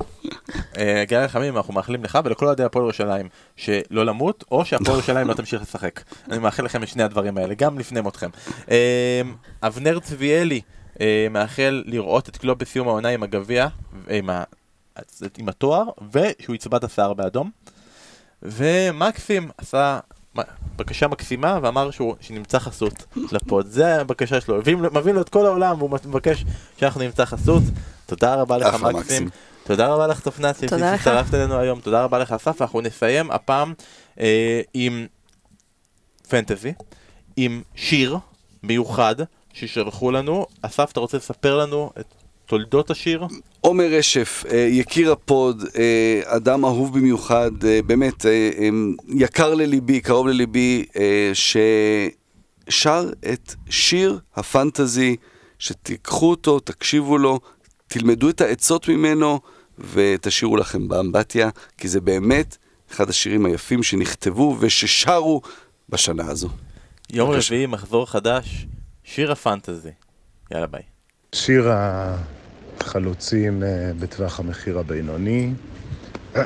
אה, 0.78 1.04
גיא 1.08 1.18
רחמים, 1.18 1.56
אנחנו 1.56 1.74
מאחלים 1.74 2.04
לך 2.04 2.18
ולכל 2.24 2.46
אוהדי 2.46 2.64
הפועל 2.64 2.84
ירושלים 2.84 3.28
שלא 3.56 4.06
למות, 4.06 4.44
או 4.50 4.64
שהפועל 4.64 4.96
ירושלים 4.96 5.28
לא 5.28 5.34
תמשיך 5.34 5.62
לשחק. 5.62 6.00
אני 6.30 6.38
מאחל 6.38 6.64
לכם 6.64 6.82
את 6.82 6.88
שני 6.88 7.02
הדברים 7.02 7.38
האלה, 7.38 7.54
גם 7.54 7.78
לפני 7.78 8.00
מותכם. 8.00 8.30
אה, 8.70 9.22
אבנר 9.62 9.98
צביאלי 9.98 10.60
אה, 11.00 11.26
מאחל 11.30 11.82
לראות 11.86 12.28
את 12.28 12.36
קלופ 12.36 12.58
בסיום 12.58 12.88
העונה 12.88 13.08
עם 13.08 13.22
הגביע, 13.22 13.68
עם 15.38 15.48
התואר, 15.48 15.84
ושהוא 16.12 16.54
יצבע 16.54 16.76
את 16.76 16.84
השיער 16.84 17.14
באדום. 17.14 17.50
ומקסים 18.42 19.50
עשה 19.58 19.98
בקשה 20.76 21.08
מקסימה 21.08 21.58
ואמר 21.62 21.90
שהוא, 21.90 22.14
שנמצא 22.20 22.58
חסות 22.58 23.06
לפוד, 23.32 23.66
זה 23.66 24.00
הבקשה 24.00 24.40
שלו, 24.40 24.58
מביא, 24.58 24.76
מביא 24.76 25.12
לו 25.12 25.20
את 25.20 25.28
כל 25.28 25.46
העולם 25.46 25.78
והוא 25.78 25.90
מבקש 25.90 26.44
שאנחנו 26.80 27.00
נמצא 27.00 27.24
חסות, 27.24 27.62
תודה 28.06 28.34
רבה 28.34 28.58
לך 28.58 28.74
מקסים. 28.74 29.28
תודה 29.64 29.88
רבה 29.88 30.06
לך 30.06 30.20
לך. 30.82 31.00
שהצטרפת 31.04 31.34
אלינו 31.34 31.58
היום, 31.58 31.80
תודה 31.80 32.04
רבה 32.04 32.18
לך 32.18 32.32
אסף, 32.32 32.62
אנחנו 32.62 32.80
נסיים 32.80 33.30
הפעם 33.30 33.74
אה, 34.20 34.60
עם 34.74 35.06
פנטזי, 36.28 36.72
עם 37.36 37.62
שיר 37.74 38.18
מיוחד 38.62 39.14
ששלחו 39.52 40.10
לנו, 40.10 40.46
אסף 40.62 40.92
אתה 40.92 41.00
רוצה 41.00 41.16
לספר 41.16 41.56
לנו 41.56 41.90
את 42.00 42.14
תולדות 42.46 42.90
השיר? 42.90 43.26
עומר 43.60 43.84
רשף, 43.84 44.44
אה, 44.50 44.56
יקיר 44.56 45.12
הפוד, 45.12 45.64
אה, 45.78 46.20
אדם 46.24 46.64
אהוב 46.64 46.98
במיוחד, 46.98 47.50
אה, 47.64 47.80
באמת 47.86 48.26
יקר 49.08 49.54
לליבי, 49.54 50.00
קרוב 50.00 50.28
לליבי, 50.28 50.84
ששר 51.34 53.10
את 53.32 53.54
שיר 53.70 54.18
הפנטזי, 54.36 55.16
שתיקחו 55.58 56.30
אותו, 56.30 56.60
תקשיבו 56.60 57.18
לו, 57.18 57.40
תלמדו 57.88 58.30
את 58.30 58.40
העצות 58.40 58.88
ממנו 58.88 59.40
ותשאירו 59.78 60.56
לכם 60.56 60.88
באמבטיה, 60.88 61.50
כי 61.78 61.88
זה 61.88 62.00
באמת 62.00 62.56
אחד 62.92 63.08
השירים 63.08 63.46
היפים 63.46 63.82
שנכתבו 63.82 64.56
וששרו 64.60 65.40
בשנה 65.88 66.26
הזו. 66.26 66.48
יום. 67.12 67.30
רביעי, 67.30 67.66
מחזור 67.66 68.06
חדש, 68.06 68.66
שיר 69.04 69.32
הפנטזי. 69.32 69.90
יאללה 70.50 70.66
ביי. 70.66 70.82
שיר 71.32 71.68
החלוצים 71.70 72.37
אה, 72.96 73.92
בטווח 74.00 74.40
המחיר 74.40 74.78
הבינוני. 74.78 75.52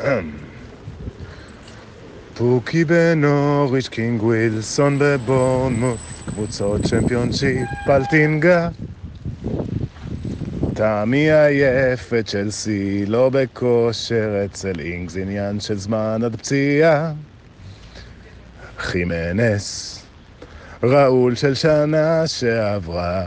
פוקי 2.36 2.84
בנוריץ', 2.84 3.88
קינג, 3.88 4.22
ווילסון 4.22 4.98
בבורנמוט, 5.00 5.98
קבוצות 6.26 6.82
צ'מפיונשיפ, 6.82 7.68
פלטינגה. 7.86 8.68
תמי 10.74 11.32
עייף 11.32 12.12
את 12.14 12.26
צ'לסי, 12.26 13.06
לא 13.06 13.30
בכושר 13.32 14.42
אצל 14.44 14.80
אינגס, 14.80 15.16
עניין 15.16 15.60
של 15.60 15.78
זמן 15.78 16.20
עד 16.24 16.36
פציעה. 16.36 17.12
חימנס, 18.78 20.01
ראול 20.82 21.34
של 21.34 21.54
שנה 21.54 22.26
שעברה, 22.26 23.22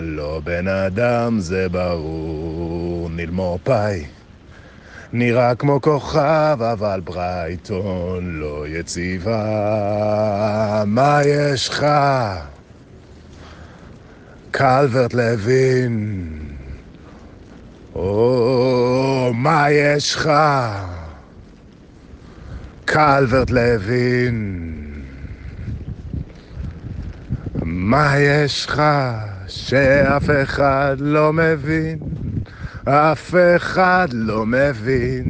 לא 0.00 0.40
בן 0.44 0.68
אדם 0.68 1.40
זה 1.40 1.68
ברור, 1.68 3.10
נילמו 3.10 3.58
פאי. 3.62 4.04
נראה 5.12 5.54
כמו 5.54 5.80
כוכב, 5.80 6.58
אבל 6.72 7.00
ברייטון 7.04 8.40
לא 8.40 8.64
יציבה. 8.68 9.34
מה 10.86 11.20
יש 11.24 11.68
לך? 11.68 11.86
קלברט 14.50 15.14
לוין. 15.14 16.28
או, 17.94 19.30
מה 19.34 19.70
יש 19.70 20.14
לך? 20.14 20.30
קלברט 22.84 23.50
לוין. 23.50 24.67
מה 27.88 28.18
יש 28.18 28.66
לך 28.66 28.82
שאף 29.46 30.30
אחד 30.42 30.96
לא 30.98 31.32
מבין? 31.32 31.98
אף 32.84 33.34
אחד 33.56 34.08
לא 34.12 34.46
מבין 34.46 35.24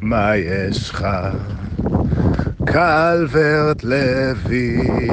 מה 0.00 0.36
יש 0.36 0.90
לך, 0.90 1.06
קלברט 2.66 3.84
לוין. 3.84 5.12